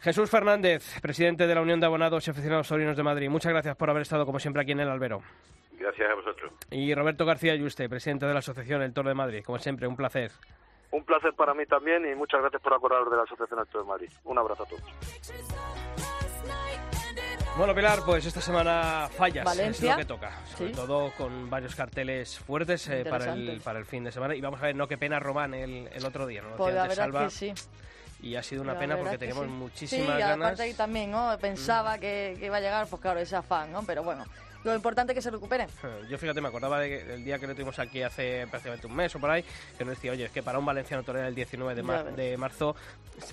Jesús 0.00 0.30
Fernández, 0.30 0.98
presidente 1.02 1.46
de 1.46 1.54
la 1.54 1.60
Unión 1.60 1.78
de 1.78 1.84
Abonados 1.84 2.26
y 2.26 2.30
Aficionados 2.30 2.68
Taurinos 2.68 2.96
de 2.96 3.02
Madrid. 3.02 3.28
Muchas 3.28 3.52
gracias 3.52 3.76
por 3.76 3.90
haber 3.90 4.02
estado 4.02 4.24
como 4.24 4.38
siempre 4.38 4.62
aquí 4.62 4.72
en 4.72 4.80
el 4.80 4.88
Albero. 4.88 5.20
Gracias 5.80 6.10
a 6.10 6.14
vosotros. 6.14 6.52
Y 6.70 6.94
Roberto 6.94 7.24
García 7.24 7.54
Yuste, 7.54 7.88
presidente 7.88 8.26
de 8.26 8.32
la 8.34 8.40
Asociación 8.40 8.82
El 8.82 8.92
Toro 8.92 9.08
de 9.08 9.14
Madrid. 9.14 9.42
Como 9.44 9.58
siempre, 9.58 9.86
un 9.88 9.96
placer. 9.96 10.30
Un 10.90 11.04
placer 11.04 11.32
para 11.34 11.54
mí 11.54 11.64
también 11.66 12.04
y 12.10 12.14
muchas 12.14 12.40
gracias 12.40 12.60
por 12.60 12.74
acordaros 12.74 13.10
de 13.10 13.16
la 13.16 13.22
Asociación 13.22 13.60
Alto 13.60 13.78
de 13.78 13.84
Madrid. 13.84 14.10
Un 14.24 14.38
abrazo 14.38 14.64
a 14.64 14.66
todos. 14.66 14.82
Bueno, 17.56 17.74
Pilar, 17.74 18.00
pues 18.04 18.24
esta 18.26 18.40
semana 18.40 19.08
fallas, 19.16 19.44
Valencia. 19.44 19.90
es 19.92 19.96
lo 19.96 19.98
que 19.98 20.04
toca. 20.06 20.44
Sobre 20.46 20.68
Sí. 20.70 20.74
todo 20.76 21.12
con 21.16 21.48
varios 21.50 21.74
carteles 21.74 22.38
fuertes 22.38 22.88
eh, 22.88 23.04
para, 23.08 23.32
el, 23.32 23.60
para 23.62 23.78
el 23.78 23.84
fin 23.84 24.04
de 24.04 24.12
semana. 24.12 24.34
Y 24.34 24.40
vamos 24.40 24.60
a 24.60 24.66
ver, 24.66 24.76
no, 24.76 24.86
qué 24.86 24.96
pena 24.98 25.18
Román 25.18 25.54
el, 25.54 25.88
el 25.92 26.04
otro 26.04 26.26
día, 26.26 26.42
¿no? 26.42 26.50
Lo 26.50 26.56
Pues 26.56 26.74
la 26.74 26.82
verdad 26.82 26.96
Salva, 26.96 27.24
que 27.24 27.30
sí. 27.30 27.52
Y 28.22 28.36
ha 28.36 28.42
sido 28.42 28.62
una 28.62 28.74
La 28.74 28.78
pena 28.78 28.96
porque 28.96 29.12
que 29.12 29.18
teníamos 29.18 29.44
sí. 29.44 29.50
muchísimas 29.50 30.14
sí, 30.16 30.20
ganas. 30.20 30.38
Mm. 30.38 30.42
aparte 30.42 30.62
ahí 30.62 30.74
también, 30.74 31.10
¿no? 31.10 31.36
Pensaba 31.40 31.98
que, 31.98 32.36
que 32.38 32.46
iba 32.46 32.56
a 32.58 32.60
llegar, 32.60 32.86
pues 32.88 33.00
claro, 33.00 33.20
ese 33.20 33.36
afán, 33.36 33.72
¿no? 33.72 33.82
Pero 33.84 34.02
bueno, 34.04 34.24
lo 34.64 34.74
importante 34.74 35.12
es 35.12 35.16
que 35.16 35.22
se 35.22 35.30
recuperen. 35.30 35.68
Yo 36.10 36.18
fíjate, 36.18 36.40
me 36.40 36.48
acordaba 36.48 36.80
de 36.80 36.88
que 36.88 37.14
el 37.14 37.24
día 37.24 37.38
que 37.38 37.46
lo 37.46 37.54
tuvimos 37.54 37.78
aquí 37.78 38.02
hace 38.02 38.46
prácticamente 38.48 38.86
un 38.86 38.94
mes 38.94 39.14
o 39.14 39.18
por 39.20 39.30
ahí, 39.30 39.44
que 39.78 39.84
nos 39.84 39.94
decía, 39.94 40.12
oye, 40.12 40.24
es 40.24 40.30
que 40.30 40.42
para 40.42 40.58
un 40.58 40.64
valenciano 40.66 41.02
torero 41.02 41.26
el 41.26 41.34
19 41.34 41.74
de, 41.74 41.82
mar- 41.82 42.14
de 42.14 42.36
marzo, 42.36 42.74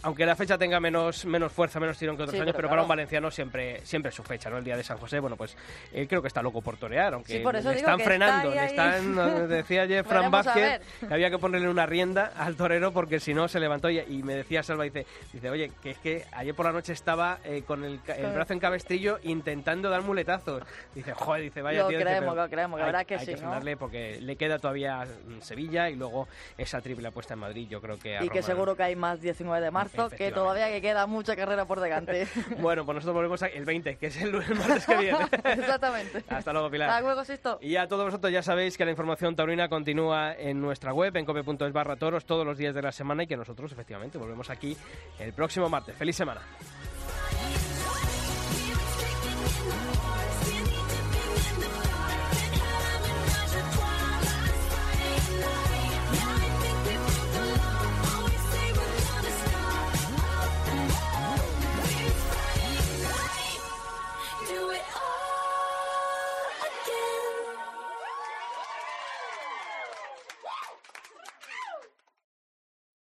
aunque 0.03 0.25
la 0.25 0.35
fecha 0.35 0.57
tenga 0.57 0.79
menos, 0.79 1.25
menos 1.25 1.51
fuerza, 1.51 1.79
menos 1.79 1.97
tirón 1.97 2.15
que 2.17 2.23
otros 2.23 2.35
Sí, 2.35 2.41
años, 2.41 2.53
pero 2.55 2.67
pero, 2.67 2.69
para 2.69 2.81
un 2.81 2.87
valenciano 2.87 3.31
siempre, 3.31 3.85
siempre 3.85 4.09
es 4.09 4.15
su 4.15 4.23
fecha, 4.23 4.49
¿no? 4.49 4.57
El 4.57 4.63
día 4.63 4.75
de 4.75 4.83
San 4.83 4.97
José, 4.97 5.19
bueno, 5.19 5.35
pues 5.37 5.55
él 5.93 6.07
creo 6.07 6.21
que 6.21 6.27
está 6.27 6.41
loco 6.41 6.61
por 6.61 6.77
torear, 6.77 7.13
aunque 7.13 7.33
Sí, 7.33 7.39
por 7.39 7.55
eso 7.55 7.69
le 7.69 7.75
digo 7.75 7.87
están 7.87 7.97
que 7.97 8.03
frenando, 8.03 8.49
está 8.51 8.53
le 8.53 8.59
ahí, 8.59 8.67
están, 9.05 9.47
decía 9.49 9.81
ayer 9.83 10.03
Fran 10.03 10.29
Vázquez, 10.31 10.81
que 11.07 11.13
había 11.13 11.29
que 11.29 11.37
ponerle 11.37 11.69
una 11.69 11.85
rienda 11.85 12.33
al 12.37 12.55
torero 12.55 12.91
porque 12.91 13.19
si 13.19 13.33
no 13.33 13.47
se 13.47 13.59
levantó 13.59 13.89
y, 13.89 13.99
y 13.99 14.23
me 14.23 14.35
decía 14.35 14.61
Salva, 14.63 14.83
dice, 14.83 15.05
dice, 15.31 15.49
oye, 15.49 15.71
que 15.81 15.91
es 15.91 15.97
que 15.99 16.25
ayer 16.33 16.53
por 16.55 16.65
la 16.65 16.71
noche 16.73 16.93
estaba 16.93 17.39
eh, 17.43 17.63
con 17.65 17.83
el, 17.85 17.99
el 18.07 18.31
brazo 18.33 18.53
en 18.53 18.59
cabestrillo 18.59 19.19
intentando 19.23 19.89
dar 19.89 20.01
muletazos. 20.01 20.63
Dice, 20.93 21.13
joder, 21.17 21.41
dice, 21.43 21.61
vaya 21.61 21.81
Lo 21.81 21.87
tío, 21.89 21.97
dice, 21.99 22.09
creemos, 22.09 22.33
pero 22.33 22.43
lo 22.43 22.49
creemos, 22.49 22.79
hay- 22.79 22.85
verdad 22.85 23.05
que 23.05 23.15
hay 23.15 23.25
sí, 23.25 23.31
¿no? 23.33 23.37
frenarle 23.37 23.77
porque 23.77 24.19
le 24.21 24.35
queda 24.35 24.59
todavía 24.59 25.03
mm, 25.05 25.41
Sevilla 25.41 25.89
y 25.89 25.95
luego 25.95 26.27
esa 26.57 26.81
triple 26.81 27.07
apuesta 27.07 27.33
en 27.33 27.39
Madrid, 27.41 27.67
yo 27.69 27.81
creo 27.81 27.97
que 27.99 28.17
a 28.17 28.23
Y 28.23 28.29
que 28.29 28.39
Román- 28.39 28.43
seguro 28.45 28.75
que 28.75 28.83
hay 28.83 28.95
más 28.95 29.19
19 29.21 29.63
de 29.63 29.71
marzo, 29.71 30.09
que 30.09 30.31
todavía 30.31 30.69
que 30.69 30.81
queda 30.81 31.05
mucha 31.07 31.35
carrera 31.35 31.65
por 31.65 31.79
delante. 31.79 32.27
Bueno, 32.59 32.85
pues 32.85 32.95
nosotros 32.95 33.15
volvemos 33.15 33.41
el 33.41 33.65
20, 33.65 33.97
que 33.97 34.07
es 34.07 34.21
el, 34.21 34.35
el 34.35 34.55
martes 34.55 34.85
que 34.85 34.95
viene. 34.97 35.19
Exactamente. 35.43 36.23
Hasta 36.29 36.53
luego, 36.53 36.69
Pilar. 36.69 36.89
Hasta 36.89 37.01
luego, 37.01 37.25
Sisto. 37.25 37.57
Y 37.61 37.75
a 37.75 37.87
todos 37.87 38.05
vosotros 38.05 38.31
ya 38.31 38.41
sabéis 38.41 38.77
que 38.77 38.85
la 38.85 38.91
información 38.91 39.35
taurina 39.35 39.67
continúa 39.69 40.33
en 40.33 40.59
nuestra 40.61 40.93
web, 40.93 41.15
en 41.17 41.25
cope.es 41.25 41.73
barra 41.73 41.95
toros, 41.95 42.25
todos 42.25 42.45
los 42.45 42.57
días 42.57 42.73
de 42.75 42.81
la 42.81 42.91
semana 42.91 43.23
y 43.23 43.27
que 43.27 43.37
nosotros, 43.37 43.71
efectivamente, 43.71 44.17
volvemos 44.17 44.49
aquí 44.49 44.75
el 45.19 45.33
próximo 45.33 45.69
martes. 45.69 45.95
¡Feliz 45.95 46.15
semana! 46.15 46.41